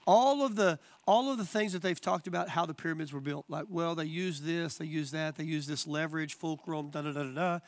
All 0.07 0.45
of 0.45 0.57
the 0.57 0.79
all 1.07 1.31
of 1.31 1.39
the 1.39 1.45
things 1.45 1.73
that 1.73 1.83
they've 1.83 2.01
talked 2.01 2.27
about 2.27 2.49
how 2.49 2.65
the 2.65 2.75
pyramids 2.75 3.13
were 3.13 3.21
built. 3.21 3.45
Like, 3.49 3.67
well, 3.69 3.95
they 3.95 4.05
use 4.05 4.41
this, 4.41 4.77
they 4.77 4.85
use 4.85 5.11
that, 5.11 5.37
they 5.37 5.45
use 5.45 5.67
this 5.67 5.87
leverage, 5.87 6.35
fulcrum, 6.35 6.91
da 6.91 7.03
da 7.03 7.13
da 7.13 7.25
da 7.25 7.33
da. 7.33 7.59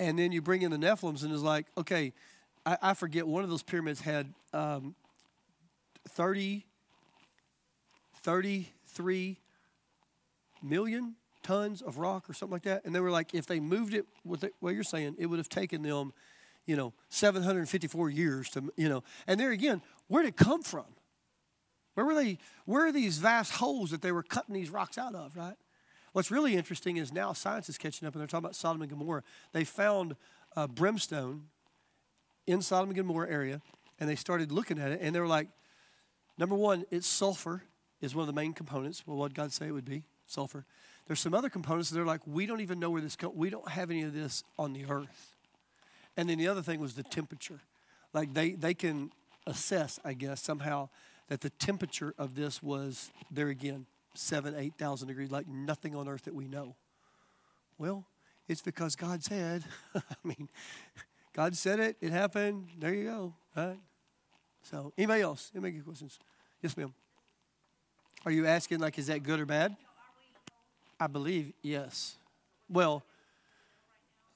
And 0.00 0.18
then 0.18 0.32
you 0.32 0.42
bring 0.42 0.62
in 0.62 0.70
the 0.72 0.76
Nephilims 0.76 1.22
and 1.22 1.32
it's 1.32 1.42
like, 1.42 1.66
okay, 1.78 2.12
I, 2.66 2.78
I 2.82 2.94
forget 2.94 3.26
one 3.26 3.44
of 3.44 3.50
those 3.50 3.62
pyramids 3.62 4.00
had 4.00 4.32
um, 4.52 4.94
30, 6.08 6.64
33 8.22 9.38
million 10.62 11.14
tons 11.42 11.82
of 11.82 11.98
rock 11.98 12.28
or 12.28 12.32
something 12.32 12.54
like 12.54 12.62
that. 12.62 12.84
And 12.84 12.94
they 12.94 13.00
were 13.00 13.10
like, 13.10 13.34
if 13.34 13.46
they 13.46 13.60
moved 13.60 13.94
it 13.94 14.06
with 14.24 14.44
it, 14.44 14.54
what 14.60 14.74
you're 14.74 14.82
saying, 14.82 15.16
it 15.18 15.26
would 15.26 15.38
have 15.38 15.48
taken 15.48 15.82
them, 15.82 16.12
you 16.66 16.76
know, 16.76 16.94
754 17.10 18.10
years 18.10 18.50
to, 18.50 18.72
you 18.76 18.88
know. 18.88 19.04
And 19.26 19.38
there 19.38 19.50
again, 19.50 19.82
where 20.08 20.22
did 20.22 20.30
it 20.30 20.36
come 20.36 20.62
from? 20.62 20.86
Where 21.94 22.06
were 22.06 22.14
they? 22.14 22.38
Where 22.64 22.86
are 22.86 22.92
these 22.92 23.18
vast 23.18 23.52
holes 23.52 23.90
that 23.90 24.02
they 24.02 24.10
were 24.10 24.22
cutting 24.22 24.54
these 24.54 24.70
rocks 24.70 24.98
out 24.98 25.14
of, 25.14 25.36
right? 25.36 25.54
What's 26.12 26.30
really 26.30 26.54
interesting 26.54 26.96
is 26.96 27.12
now 27.12 27.32
science 27.32 27.68
is 27.68 27.76
catching 27.78 28.06
up 28.06 28.14
and 28.14 28.20
they're 28.20 28.28
talking 28.28 28.44
about 28.44 28.56
Sodom 28.56 28.82
and 28.82 28.90
Gomorrah. 28.90 29.22
They 29.52 29.64
found 29.64 30.16
uh, 30.56 30.66
brimstone 30.66 31.44
in 32.46 32.62
Sodom 32.62 32.90
and 32.90 32.96
Gomorrah 32.96 33.30
area 33.30 33.60
and 33.98 34.08
they 34.08 34.16
started 34.16 34.52
looking 34.52 34.78
at 34.78 34.92
it 34.92 35.00
and 35.00 35.14
they 35.14 35.20
were 35.20 35.26
like, 35.26 35.48
number 36.38 36.54
one, 36.54 36.84
it's 36.90 37.06
sulfur 37.06 37.62
is 38.00 38.14
one 38.14 38.22
of 38.22 38.26
the 38.26 38.38
main 38.38 38.52
components. 38.52 39.04
Well, 39.06 39.16
what 39.16 39.34
God 39.34 39.52
say 39.52 39.68
it 39.68 39.72
would 39.72 39.84
be? 39.84 40.04
Sulfur. 40.26 40.64
There's 41.06 41.20
some 41.20 41.34
other 41.34 41.48
components 41.48 41.90
they're 41.90 42.04
like, 42.04 42.26
we 42.26 42.46
don't 42.46 42.60
even 42.60 42.78
know 42.78 42.90
where 42.90 43.00
this 43.00 43.16
comes. 43.16 43.34
We 43.36 43.50
don't 43.50 43.68
have 43.68 43.90
any 43.90 44.02
of 44.02 44.14
this 44.14 44.42
on 44.58 44.72
the 44.72 44.86
earth. 44.86 45.34
And 46.16 46.28
then 46.28 46.38
the 46.38 46.48
other 46.48 46.62
thing 46.62 46.80
was 46.80 46.94
the 46.94 47.02
temperature. 47.02 47.60
Like 48.12 48.32
they, 48.32 48.52
they 48.52 48.74
can 48.74 49.10
assess, 49.46 49.98
I 50.04 50.14
guess, 50.14 50.42
somehow 50.42 50.88
that 51.28 51.40
the 51.40 51.50
temperature 51.50 52.14
of 52.18 52.34
this 52.34 52.62
was 52.62 53.10
there 53.30 53.48
again, 53.48 53.86
seven, 54.14 54.54
eight 54.56 54.74
thousand 54.78 55.08
degrees, 55.08 55.30
like 55.30 55.48
nothing 55.48 55.94
on 55.94 56.08
earth 56.08 56.22
that 56.24 56.34
we 56.34 56.46
know. 56.46 56.76
Well, 57.78 58.06
it's 58.48 58.62
because 58.62 58.94
God 58.96 59.22
said. 59.22 59.64
I 59.94 60.00
mean, 60.22 60.48
God 61.34 61.56
said 61.56 61.80
it, 61.80 61.96
it 62.00 62.12
happened, 62.12 62.68
there 62.78 62.94
you 62.94 63.04
go. 63.04 63.34
Right? 63.56 63.78
So 64.62 64.92
anybody 64.96 65.22
else? 65.22 65.50
Anybody 65.54 65.72
get 65.72 65.84
questions? 65.84 66.18
Yes, 66.62 66.76
ma'am. 66.76 66.94
Are 68.24 68.30
you 68.30 68.46
asking 68.46 68.78
like 68.78 68.98
is 68.98 69.08
that 69.08 69.22
good 69.22 69.40
or 69.40 69.46
bad? 69.46 69.76
I 70.98 71.08
believe 71.08 71.52
yes. 71.60 72.16
Well, 72.68 73.04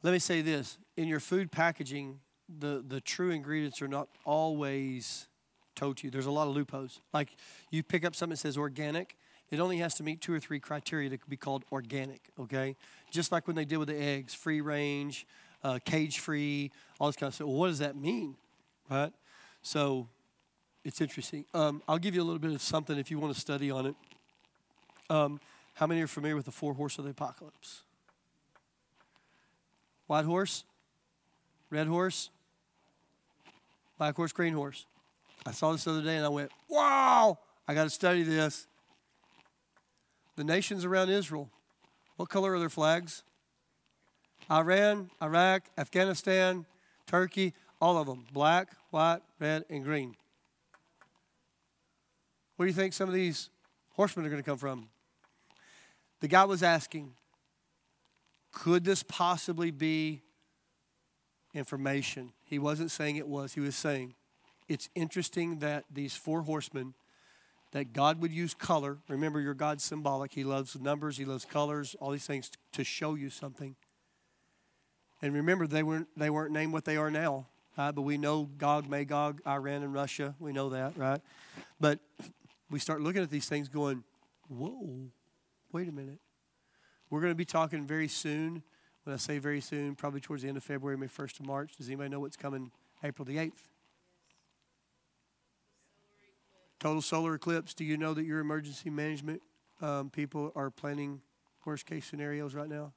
let 0.02 0.12
me 0.12 0.18
say 0.18 0.42
this. 0.42 0.76
In 0.96 1.08
your 1.08 1.20
food 1.20 1.50
packaging, 1.50 2.20
the, 2.58 2.84
the 2.86 3.00
true 3.00 3.30
ingredients 3.30 3.80
are 3.80 3.88
not 3.88 4.08
always 4.24 5.28
told 5.74 5.98
to 5.98 6.06
you. 6.06 6.10
There's 6.10 6.26
a 6.26 6.30
lot 6.30 6.48
of 6.48 6.54
loopholes. 6.54 7.00
Like 7.14 7.36
you 7.70 7.82
pick 7.82 8.04
up 8.04 8.14
something 8.14 8.32
that 8.32 8.38
says 8.38 8.58
organic, 8.58 9.16
it 9.50 9.60
only 9.60 9.78
has 9.78 9.94
to 9.94 10.02
meet 10.02 10.20
two 10.20 10.34
or 10.34 10.40
three 10.40 10.60
criteria 10.60 11.08
to 11.10 11.18
be 11.28 11.36
called 11.36 11.64
organic, 11.72 12.20
okay? 12.38 12.76
Just 13.10 13.32
like 13.32 13.46
when 13.46 13.56
they 13.56 13.64
did 13.64 13.78
with 13.78 13.88
the 13.88 13.98
eggs, 13.98 14.34
free 14.34 14.60
range, 14.60 15.26
uh, 15.62 15.78
cage 15.84 16.18
free, 16.18 16.70
all 16.98 17.08
this 17.08 17.16
kind 17.16 17.28
of 17.28 17.34
stuff. 17.34 17.46
Well, 17.46 17.56
what 17.56 17.68
does 17.68 17.78
that 17.80 17.96
mean, 17.96 18.36
right? 18.90 19.12
So 19.62 20.08
it's 20.84 21.00
interesting. 21.00 21.44
Um, 21.54 21.82
I'll 21.88 21.98
give 21.98 22.14
you 22.14 22.22
a 22.22 22.24
little 22.24 22.38
bit 22.38 22.52
of 22.52 22.62
something 22.62 22.98
if 22.98 23.10
you 23.10 23.18
want 23.18 23.34
to 23.34 23.40
study 23.40 23.70
on 23.70 23.86
it. 23.86 23.94
Um, 25.10 25.40
how 25.74 25.86
many 25.86 26.00
are 26.02 26.06
familiar 26.06 26.36
with 26.36 26.46
the 26.46 26.52
four 26.52 26.74
horse 26.74 26.98
of 26.98 27.04
the 27.04 27.10
apocalypse? 27.10 27.82
White 30.06 30.24
horse, 30.24 30.64
red 31.70 31.86
horse, 31.86 32.30
black 33.98 34.16
horse, 34.16 34.32
green 34.32 34.54
horse. 34.54 34.86
I 35.46 35.52
saw 35.52 35.72
this 35.72 35.84
the 35.84 35.90
other 35.90 36.02
day 36.02 36.16
and 36.16 36.24
I 36.24 36.30
went, 36.30 36.50
wow, 36.68 37.38
I 37.66 37.74
got 37.74 37.84
to 37.84 37.90
study 37.90 38.22
this. 38.22 38.66
The 40.36 40.44
nations 40.44 40.84
around 40.84 41.10
Israel, 41.10 41.50
what 42.16 42.28
color 42.28 42.54
are 42.54 42.58
their 42.58 42.70
flags? 42.70 43.22
Iran, 44.50 45.10
Iraq, 45.22 45.64
Afghanistan, 45.76 46.66
Turkey, 47.06 47.54
all 47.80 47.98
of 47.98 48.06
them 48.06 48.24
black, 48.32 48.68
white, 48.90 49.20
red, 49.38 49.64
and 49.70 49.84
green. 49.84 50.16
Where 52.56 52.66
do 52.66 52.70
you 52.70 52.76
think 52.76 52.92
some 52.92 53.08
of 53.08 53.14
these 53.14 53.50
horsemen 53.92 54.26
are 54.26 54.30
going 54.30 54.42
to 54.42 54.48
come 54.48 54.58
from? 54.58 54.88
The 56.20 56.28
guy 56.28 56.44
was 56.44 56.62
asking, 56.62 57.12
could 58.52 58.84
this 58.84 59.02
possibly 59.02 59.70
be 59.70 60.22
information? 61.54 62.32
He 62.44 62.58
wasn't 62.58 62.90
saying 62.90 63.16
it 63.16 63.28
was, 63.28 63.54
he 63.54 63.60
was 63.60 63.76
saying, 63.76 64.14
it's 64.68 64.88
interesting 64.94 65.60
that 65.60 65.84
these 65.92 66.14
four 66.14 66.42
horsemen, 66.42 66.94
that 67.72 67.92
God 67.92 68.20
would 68.20 68.32
use 68.32 68.54
color. 68.54 68.98
Remember, 69.08 69.40
your 69.40 69.54
God's 69.54 69.84
symbolic. 69.84 70.32
He 70.32 70.44
loves 70.44 70.78
numbers, 70.80 71.18
He 71.18 71.24
loves 71.24 71.44
colors, 71.44 71.94
all 72.00 72.10
these 72.10 72.26
things 72.26 72.50
to 72.72 72.84
show 72.84 73.14
you 73.14 73.30
something. 73.30 73.76
And 75.20 75.34
remember, 75.34 75.66
they 75.66 75.82
weren't, 75.82 76.08
they 76.16 76.30
weren't 76.30 76.52
named 76.52 76.72
what 76.72 76.84
they 76.84 76.96
are 76.96 77.10
now, 77.10 77.46
right? 77.76 77.92
But 77.92 78.02
we 78.02 78.18
know 78.18 78.44
Gog, 78.56 78.88
Magog, 78.88 79.40
Iran, 79.46 79.82
and 79.82 79.92
Russia. 79.92 80.34
We 80.38 80.52
know 80.52 80.70
that, 80.70 80.96
right? 80.96 81.20
But 81.80 81.98
we 82.70 82.78
start 82.78 83.00
looking 83.00 83.22
at 83.22 83.30
these 83.30 83.48
things 83.48 83.68
going, 83.68 84.04
whoa, 84.48 85.10
wait 85.72 85.88
a 85.88 85.92
minute. 85.92 86.18
We're 87.10 87.20
going 87.20 87.32
to 87.32 87.36
be 87.36 87.44
talking 87.44 87.86
very 87.86 88.08
soon. 88.08 88.62
When 89.04 89.14
I 89.14 89.16
say 89.16 89.38
very 89.38 89.60
soon, 89.60 89.94
probably 89.94 90.20
towards 90.20 90.42
the 90.42 90.48
end 90.48 90.58
of 90.58 90.64
February, 90.64 90.98
May 90.98 91.06
1st 91.06 91.40
of 91.40 91.46
March. 91.46 91.76
Does 91.76 91.88
anybody 91.88 92.10
know 92.10 92.20
what's 92.20 92.36
coming 92.36 92.70
April 93.02 93.24
the 93.24 93.36
8th? 93.36 93.52
Total 96.78 97.02
solar 97.02 97.34
eclipse. 97.34 97.74
Do 97.74 97.84
you 97.84 97.96
know 97.96 98.14
that 98.14 98.24
your 98.24 98.38
emergency 98.38 98.90
management 98.90 99.42
um, 99.80 100.10
people 100.10 100.52
are 100.54 100.70
planning 100.70 101.22
worst 101.64 101.86
case 101.86 102.06
scenarios 102.06 102.54
right 102.54 102.68
now? 102.68 102.92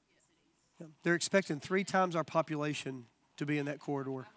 They're 1.03 1.15
expecting 1.15 1.59
three 1.59 1.83
times 1.83 2.15
our 2.15 2.23
population 2.23 3.05
to 3.37 3.45
be 3.45 3.57
in 3.57 3.65
that 3.65 3.79
corridor. 3.79 4.27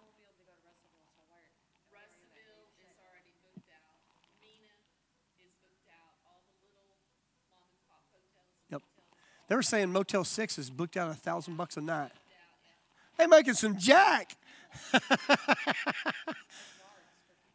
Yep. 8.71 8.81
They 9.47 9.55
were 9.55 9.61
saying 9.61 9.91
Motel 9.91 10.23
6 10.23 10.57
is 10.57 10.69
booked 10.69 10.97
out 10.97 11.09
a 11.09 11.13
thousand 11.13 11.55
bucks 11.55 11.77
a 11.77 11.81
night. 11.81 12.11
They 13.17 13.27
making 13.27 13.53
some 13.53 13.77
jack. 13.77 14.35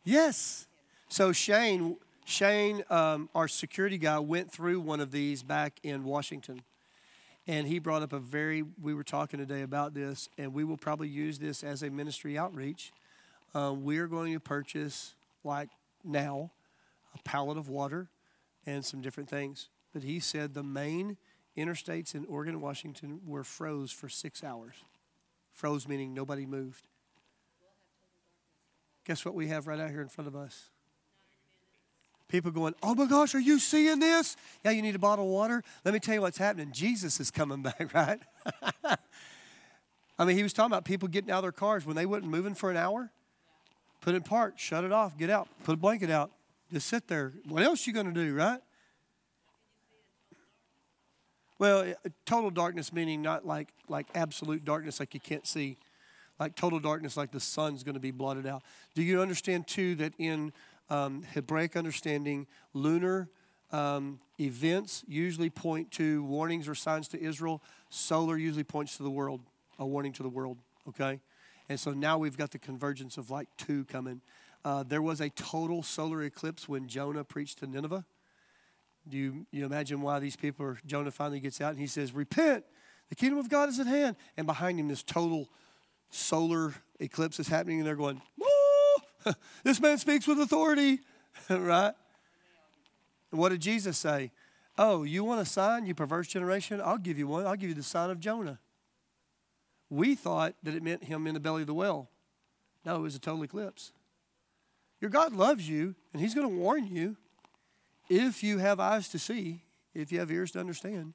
yes. 0.05 0.67
So 1.09 1.33
Shane, 1.33 1.97
Shane, 2.25 2.85
um, 2.89 3.29
our 3.35 3.49
security 3.49 3.99
guy, 3.99 4.19
went 4.21 4.51
through 4.51 4.81
one 4.81 5.01
of 5.01 5.11
these 5.11 5.43
back 5.43 5.79
in 5.83 6.05
Washington, 6.05 6.63
and 7.47 7.67
he 7.67 7.79
brought 7.79 8.03
up 8.03 8.13
a 8.13 8.19
very. 8.19 8.65
We 8.81 8.95
were 8.95 9.05
talking 9.05 9.39
today 9.39 9.63
about 9.63 9.95
this, 9.95 10.29
and 10.39 10.53
we 10.53 10.65
will 10.65 10.77
probably 10.77 11.09
use 11.09 11.39
this 11.39 11.65
as 11.65 11.83
a 11.83 11.91
ministry 11.91 12.39
outreach. 12.39 12.93
Um, 13.55 13.85
we 13.85 13.99
are 13.99 14.07
going 14.07 14.33
to 14.33 14.41
purchase, 14.41 15.15
like 15.43 15.69
now, 16.05 16.51
a 17.15 17.23
pallet 17.23 17.59
of 17.59 17.69
water 17.69 18.09
and 18.67 18.85
some 18.85 19.01
different 19.01 19.29
things. 19.29 19.69
But 19.93 20.03
he 20.03 20.21
said 20.21 20.55
the 20.55 20.63
main 20.63 21.17
interstates 21.57 22.15
in 22.15 22.25
Oregon 22.27 22.55
and 22.55 22.63
Washington 22.63 23.21
were 23.27 23.43
froze 23.43 23.91
for 23.91 24.09
six 24.09 24.45
hours. 24.45 24.77
Froze 25.53 25.89
meaning 25.89 26.15
nobody 26.15 26.47
moved. 26.47 26.87
Guess 29.05 29.25
what 29.25 29.35
we 29.35 29.49
have 29.49 29.67
right 29.67 29.81
out 29.81 29.91
here 29.91 30.03
in 30.03 30.09
front 30.09 30.29
of 30.29 30.37
us? 30.37 30.71
People 32.31 32.53
going, 32.53 32.75
oh 32.83 32.95
my 32.95 33.07
gosh, 33.07 33.35
are 33.35 33.41
you 33.41 33.59
seeing 33.59 33.99
this? 33.99 34.37
Yeah, 34.65 34.71
you 34.71 34.83
need 34.83 34.95
a 34.95 35.01
bottle 35.01 35.25
of 35.25 35.31
water. 35.33 35.65
Let 35.85 35.93
me 35.93 35.99
tell 36.01 36.15
you 36.15 36.21
what's 36.21 36.39
happening. 36.39 36.71
Jesus 36.73 37.19
is 37.19 37.31
coming 37.31 37.63
back, 37.63 37.93
right? 37.93 38.21
I 40.17 40.25
mean, 40.25 40.37
he 40.37 40.43
was 40.43 40.53
talking 40.53 40.71
about 40.71 40.85
people 40.85 41.09
getting 41.09 41.31
out 41.31 41.39
of 41.39 41.43
their 41.43 41.53
cars 41.53 41.85
when 41.85 41.97
they 41.97 42.07
wasn't 42.07 42.31
moving 42.31 42.55
for 42.55 42.71
an 42.71 42.77
hour. 42.77 43.11
Put 44.01 44.15
in 44.15 44.23
park, 44.23 44.59
shut 44.59 44.85
it 44.85 44.93
off, 44.93 45.19
get 45.19 45.29
out, 45.29 45.49
put 45.65 45.75
a 45.75 45.77
blanket 45.77 46.09
out, 46.09 46.31
just 46.73 46.87
sit 46.87 47.09
there. 47.09 47.33
What 47.49 47.63
else 47.63 47.87
you 47.87 47.93
going 47.93 48.07
to 48.07 48.13
do, 48.13 48.35
right? 48.35 48.61
Well, 51.59 51.83
eh, 51.83 51.95
total 52.25 52.51
darkness 52.51 52.93
meaning 52.93 53.21
not 53.21 53.45
like 53.45 53.69
like 53.89 54.07
absolute 54.15 54.65
darkness, 54.65 55.01
like 55.01 55.13
you 55.15 55.21
can't 55.21 55.47
see, 55.47 55.77
like 56.39 56.55
total 56.55 56.79
darkness, 56.79 57.17
like 57.17 57.33
the 57.33 57.41
sun's 57.41 57.83
going 57.83 57.95
to 57.95 58.01
be 58.01 58.13
blotted 58.13 58.47
out. 58.47 58.63
Do 58.95 59.03
you 59.03 59.21
understand 59.21 59.67
too 59.67 59.95
that 59.97 60.15
in 60.17 60.53
um, 60.91 61.23
Hebraic 61.35 61.77
understanding, 61.77 62.47
lunar 62.75 63.29
um, 63.73 64.21
events 64.39 65.05
usually 65.07 65.49
point 65.49 65.91
to 65.93 66.25
warnings 66.25 66.69
or 66.69 66.75
signs 66.75 67.09
to 67.09 67.21
Israel. 67.21 67.63
Solar 67.89 68.37
usually 68.37 68.65
points 68.65 68.97
to 68.97 69.03
the 69.03 69.11
world, 69.11 69.41
a 69.79 69.87
warning 69.87 70.13
to 70.15 70.23
the 70.23 70.29
world, 70.29 70.59
okay? 70.89 71.21
And 71.69 71.79
so 71.79 71.93
now 71.93 72.19
we've 72.19 72.37
got 72.37 72.51
the 72.51 72.59
convergence 72.59 73.17
of 73.17 73.31
like 73.31 73.49
two 73.57 73.85
coming. 73.85 74.21
Uh, 74.65 74.83
there 74.83 75.01
was 75.01 75.21
a 75.21 75.31
total 75.31 75.83
solar 75.83 76.23
eclipse 76.23 76.69
when 76.69 76.89
Jonah 76.89 77.25
preached 77.25 77.59
to 77.61 77.67
Nineveh. 77.67 78.05
Do 79.09 79.17
you, 79.17 79.47
you 79.51 79.65
imagine 79.65 80.03
why 80.03 80.19
these 80.19 80.37
people 80.37 80.67
are, 80.67 80.79
Jonah 80.85 81.11
finally 81.11 81.41
gets 81.41 81.61
out 81.61 81.71
and 81.71 81.79
he 81.79 81.87
says, 81.87 82.13
Repent, 82.13 82.65
The 83.09 83.15
kingdom 83.15 83.39
of 83.39 83.49
God 83.49 83.69
is 83.69 83.79
at 83.79 83.87
hand. 83.87 84.17
And 84.37 84.47
behind 84.47 84.79
him, 84.79 84.89
this 84.89 85.03
total 85.03 85.49
solar 86.11 86.75
eclipse 86.99 87.41
is 87.41 87.49
happening, 87.49 87.79
and 87.79 87.87
they're 87.87 87.97
going! 87.97 88.21
This 89.65 89.81
man 89.81 89.99
speaks 89.99 90.27
with 90.27 90.41
authority, 90.41 91.01
right? 91.51 91.93
And 93.31 93.41
what 93.41 93.51
did 93.51 93.61
Jesus 93.61 93.99
say? 93.99 94.33
Oh, 94.79 95.03
you 95.03 95.25
want 95.25 95.41
a 95.41 95.45
sign, 95.45 95.87
you 95.87 95.95
perverse 95.95 96.29
generation? 96.29 96.81
I'll 96.83 96.99
give 96.99 97.19
you 97.19 97.27
one. 97.27 97.47
I'll 97.47 97.57
give 97.57 97.69
you 97.69 97.75
the 97.75 97.83
sign 97.83 98.11
of 98.11 98.19
Jonah. 98.19 98.59
We 99.91 100.15
thought 100.15 100.55
that 100.63 100.75
it 100.75 100.83
meant 100.83 101.05
him 101.05 101.27
in 101.27 101.35
the 101.35 101.41
belly 101.41 101.63
of 101.63 101.67
the 101.67 101.75
well. 101.75 102.09
No, 102.85 102.97
it 102.97 103.01
was 103.01 103.15
a 103.15 103.19
total 103.19 103.43
eclipse. 103.43 103.93
Your 105.01 105.11
God 105.11 105.33
loves 105.33 105.69
you, 105.69 105.95
and 106.13 106.21
He's 106.21 106.35
going 106.35 106.49
to 106.49 106.55
warn 106.55 106.87
you 106.87 107.17
if 108.09 108.43
you 108.43 108.59
have 108.59 108.81
eyes 108.81 109.09
to 109.09 109.19
see, 109.19 109.63
if 109.95 110.13
you 110.13 110.19
have 110.19 110.31
ears 110.31 110.53
to 110.53 110.61
understand. 110.61 111.15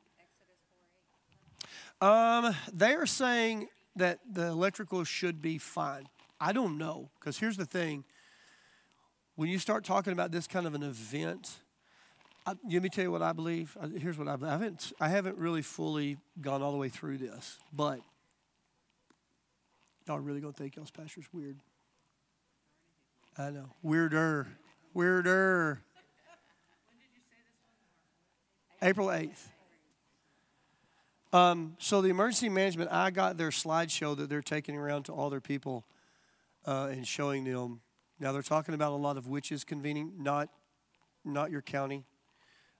Um, 2.01 2.55
they 2.73 2.93
are 2.93 3.05
saying 3.05 3.67
that 3.95 4.19
the 4.29 4.47
electrical 4.47 5.03
should 5.03 5.41
be 5.41 5.57
fine. 5.57 6.07
I 6.45 6.53
don't 6.53 6.77
know, 6.77 7.09
because 7.19 7.39
here's 7.39 7.57
the 7.57 7.65
thing. 7.65 8.03
When 9.35 9.49
you 9.49 9.57
start 9.57 9.83
talking 9.83 10.13
about 10.13 10.31
this 10.31 10.45
kind 10.45 10.67
of 10.67 10.75
an 10.75 10.83
event, 10.83 11.49
I, 12.45 12.53
let 12.71 12.83
me 12.83 12.89
tell 12.89 13.03
you 13.03 13.11
what 13.11 13.23
I 13.23 13.33
believe. 13.33 13.75
Here's 13.97 14.15
what 14.15 14.27
I 14.27 14.35
believe. 14.35 14.49
I 14.49 14.53
haven't, 14.53 14.93
I 14.99 15.07
haven't 15.07 15.39
really 15.39 15.63
fully 15.63 16.17
gone 16.39 16.61
all 16.61 16.71
the 16.71 16.77
way 16.77 16.87
through 16.87 17.17
this, 17.17 17.57
but 17.73 17.99
y'all 20.07 20.19
really 20.19 20.39
gonna 20.39 20.53
think 20.53 20.75
y'all's 20.75 20.91
pastor's 20.91 21.25
weird. 21.33 21.57
I 23.39 23.49
know. 23.49 23.65
Weirder. 23.81 24.47
Weirder. 24.93 25.81
April 28.83 29.07
8th. 29.07 29.47
Um, 31.33 31.75
so 31.79 32.03
the 32.03 32.09
emergency 32.09 32.49
management, 32.49 32.91
I 32.91 33.09
got 33.09 33.35
their 33.35 33.49
slideshow 33.49 34.15
that 34.17 34.29
they're 34.29 34.43
taking 34.43 34.77
around 34.77 35.05
to 35.05 35.11
all 35.11 35.31
their 35.31 35.41
people 35.41 35.85
uh, 36.65 36.89
and 36.91 37.07
showing 37.07 37.43
them. 37.43 37.81
Now 38.19 38.31
they're 38.31 38.41
talking 38.41 38.73
about 38.73 38.91
a 38.91 38.95
lot 38.95 39.17
of 39.17 39.27
witches 39.27 39.63
convening, 39.63 40.13
not 40.17 40.49
not 41.23 41.51
your 41.51 41.61
county. 41.61 42.05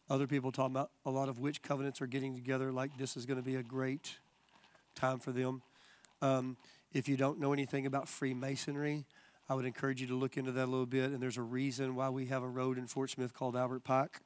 Other 0.09 0.27
people 0.27 0.51
talking 0.51 0.75
about 0.75 0.91
a 1.05 1.09
lot 1.09 1.29
of 1.29 1.39
witch 1.39 1.61
covenants 1.61 1.99
are 2.01 2.07
getting 2.07 2.35
together. 2.35 2.71
Like 2.71 2.97
this 2.97 3.17
is 3.17 3.25
going 3.25 3.37
to 3.37 3.45
be 3.45 3.55
a 3.55 3.63
great 3.63 4.17
time 4.93 5.19
for 5.19 5.31
them. 5.31 5.61
Um, 6.21 6.57
if 6.93 7.09
you 7.09 7.17
don't 7.17 7.39
know 7.39 7.53
anything 7.53 7.85
about 7.85 8.07
Freemasonry, 8.07 9.05
I 9.49 9.55
would 9.55 9.65
encourage 9.65 10.01
you 10.01 10.07
to 10.07 10.15
look 10.15 10.37
into 10.37 10.51
that 10.53 10.63
a 10.63 10.71
little 10.71 10.85
bit. 10.85 11.11
And 11.11 11.19
there's 11.19 11.37
a 11.37 11.43
reason 11.43 11.95
why 11.95 12.09
we 12.09 12.27
have 12.27 12.43
a 12.43 12.47
road 12.47 12.77
in 12.77 12.87
Fort 12.87 13.09
Smith 13.09 13.33
called 13.33 13.55
Albert 13.55 13.83
Pike. 13.83 14.21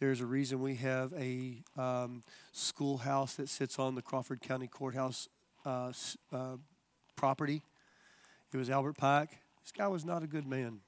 There's 0.00 0.20
a 0.20 0.26
reason 0.26 0.60
we 0.60 0.76
have 0.76 1.12
a 1.14 1.62
um, 1.76 2.22
schoolhouse 2.52 3.34
that 3.34 3.48
sits 3.48 3.78
on 3.78 3.96
the 3.96 4.02
Crawford 4.02 4.40
County 4.40 4.68
Courthouse 4.68 5.28
uh, 5.66 5.92
uh, 6.32 6.56
property. 7.16 7.62
It 8.52 8.56
was 8.56 8.70
Albert 8.70 8.96
Pike. 8.96 9.30
This 9.62 9.72
guy 9.72 9.88
was 9.88 10.06
not 10.06 10.22
a 10.22 10.26
good 10.26 10.46
man. 10.46 10.80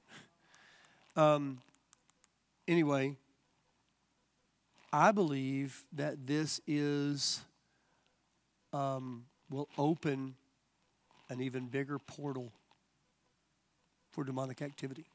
Um, 1.15 1.61
anyway, 2.67 3.15
I 4.91 5.11
believe 5.11 5.85
that 5.93 6.25
this 6.25 6.59
is 6.65 7.41
um, 8.73 9.25
will 9.49 9.69
open 9.77 10.33
an 11.29 11.39
even 11.41 11.67
bigger 11.67 11.99
portal 11.99 12.51
for 14.09 14.23
demonic 14.23 14.61
activity. 14.61 15.05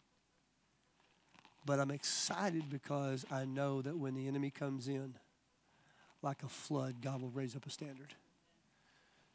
But 1.64 1.80
I'm 1.80 1.90
excited 1.90 2.70
because 2.70 3.26
I 3.30 3.44
know 3.44 3.82
that 3.82 3.98
when 3.98 4.14
the 4.14 4.28
enemy 4.28 4.50
comes 4.50 4.86
in, 4.86 5.14
like 6.22 6.44
a 6.44 6.48
flood, 6.48 7.02
God 7.02 7.22
will 7.22 7.30
raise 7.30 7.56
up 7.56 7.66
a 7.66 7.70
standard. 7.70 8.14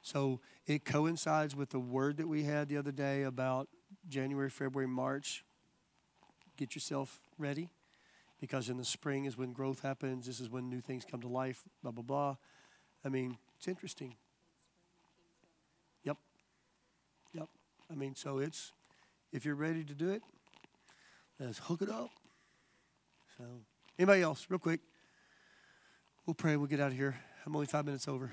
So 0.01 0.39
it 0.65 0.83
coincides 0.83 1.55
with 1.55 1.69
the 1.69 1.79
word 1.79 2.17
that 2.17 2.27
we 2.27 2.43
had 2.43 2.69
the 2.69 2.77
other 2.77 2.91
day 2.91 3.23
about 3.23 3.67
January, 4.07 4.49
February, 4.49 4.87
March. 4.87 5.43
Get 6.57 6.75
yourself 6.75 7.19
ready 7.37 7.69
because 8.39 8.69
in 8.69 8.77
the 8.77 8.85
spring 8.85 9.25
is 9.25 9.37
when 9.37 9.53
growth 9.53 9.81
happens. 9.81 10.25
This 10.25 10.39
is 10.39 10.49
when 10.49 10.69
new 10.69 10.81
things 10.81 11.05
come 11.09 11.21
to 11.21 11.27
life, 11.27 11.63
blah, 11.83 11.91
blah, 11.91 12.03
blah. 12.03 12.35
I 13.05 13.09
mean, 13.09 13.37
it's 13.57 13.67
interesting. 13.67 14.15
Yep. 16.03 16.17
Yep. 17.33 17.47
I 17.91 17.95
mean, 17.95 18.15
so 18.15 18.39
it's, 18.39 18.73
if 19.31 19.45
you're 19.45 19.55
ready 19.55 19.83
to 19.83 19.93
do 19.93 20.09
it, 20.09 20.23
let's 21.39 21.59
hook 21.59 21.83
it 21.83 21.89
up. 21.89 22.09
So, 23.37 23.43
anybody 23.97 24.23
else, 24.23 24.45
real 24.49 24.59
quick? 24.59 24.81
We'll 26.25 26.33
pray. 26.33 26.57
We'll 26.57 26.67
get 26.67 26.79
out 26.79 26.91
of 26.91 26.97
here. 26.97 27.15
I'm 27.45 27.55
only 27.55 27.67
five 27.67 27.85
minutes 27.85 28.07
over. 28.07 28.31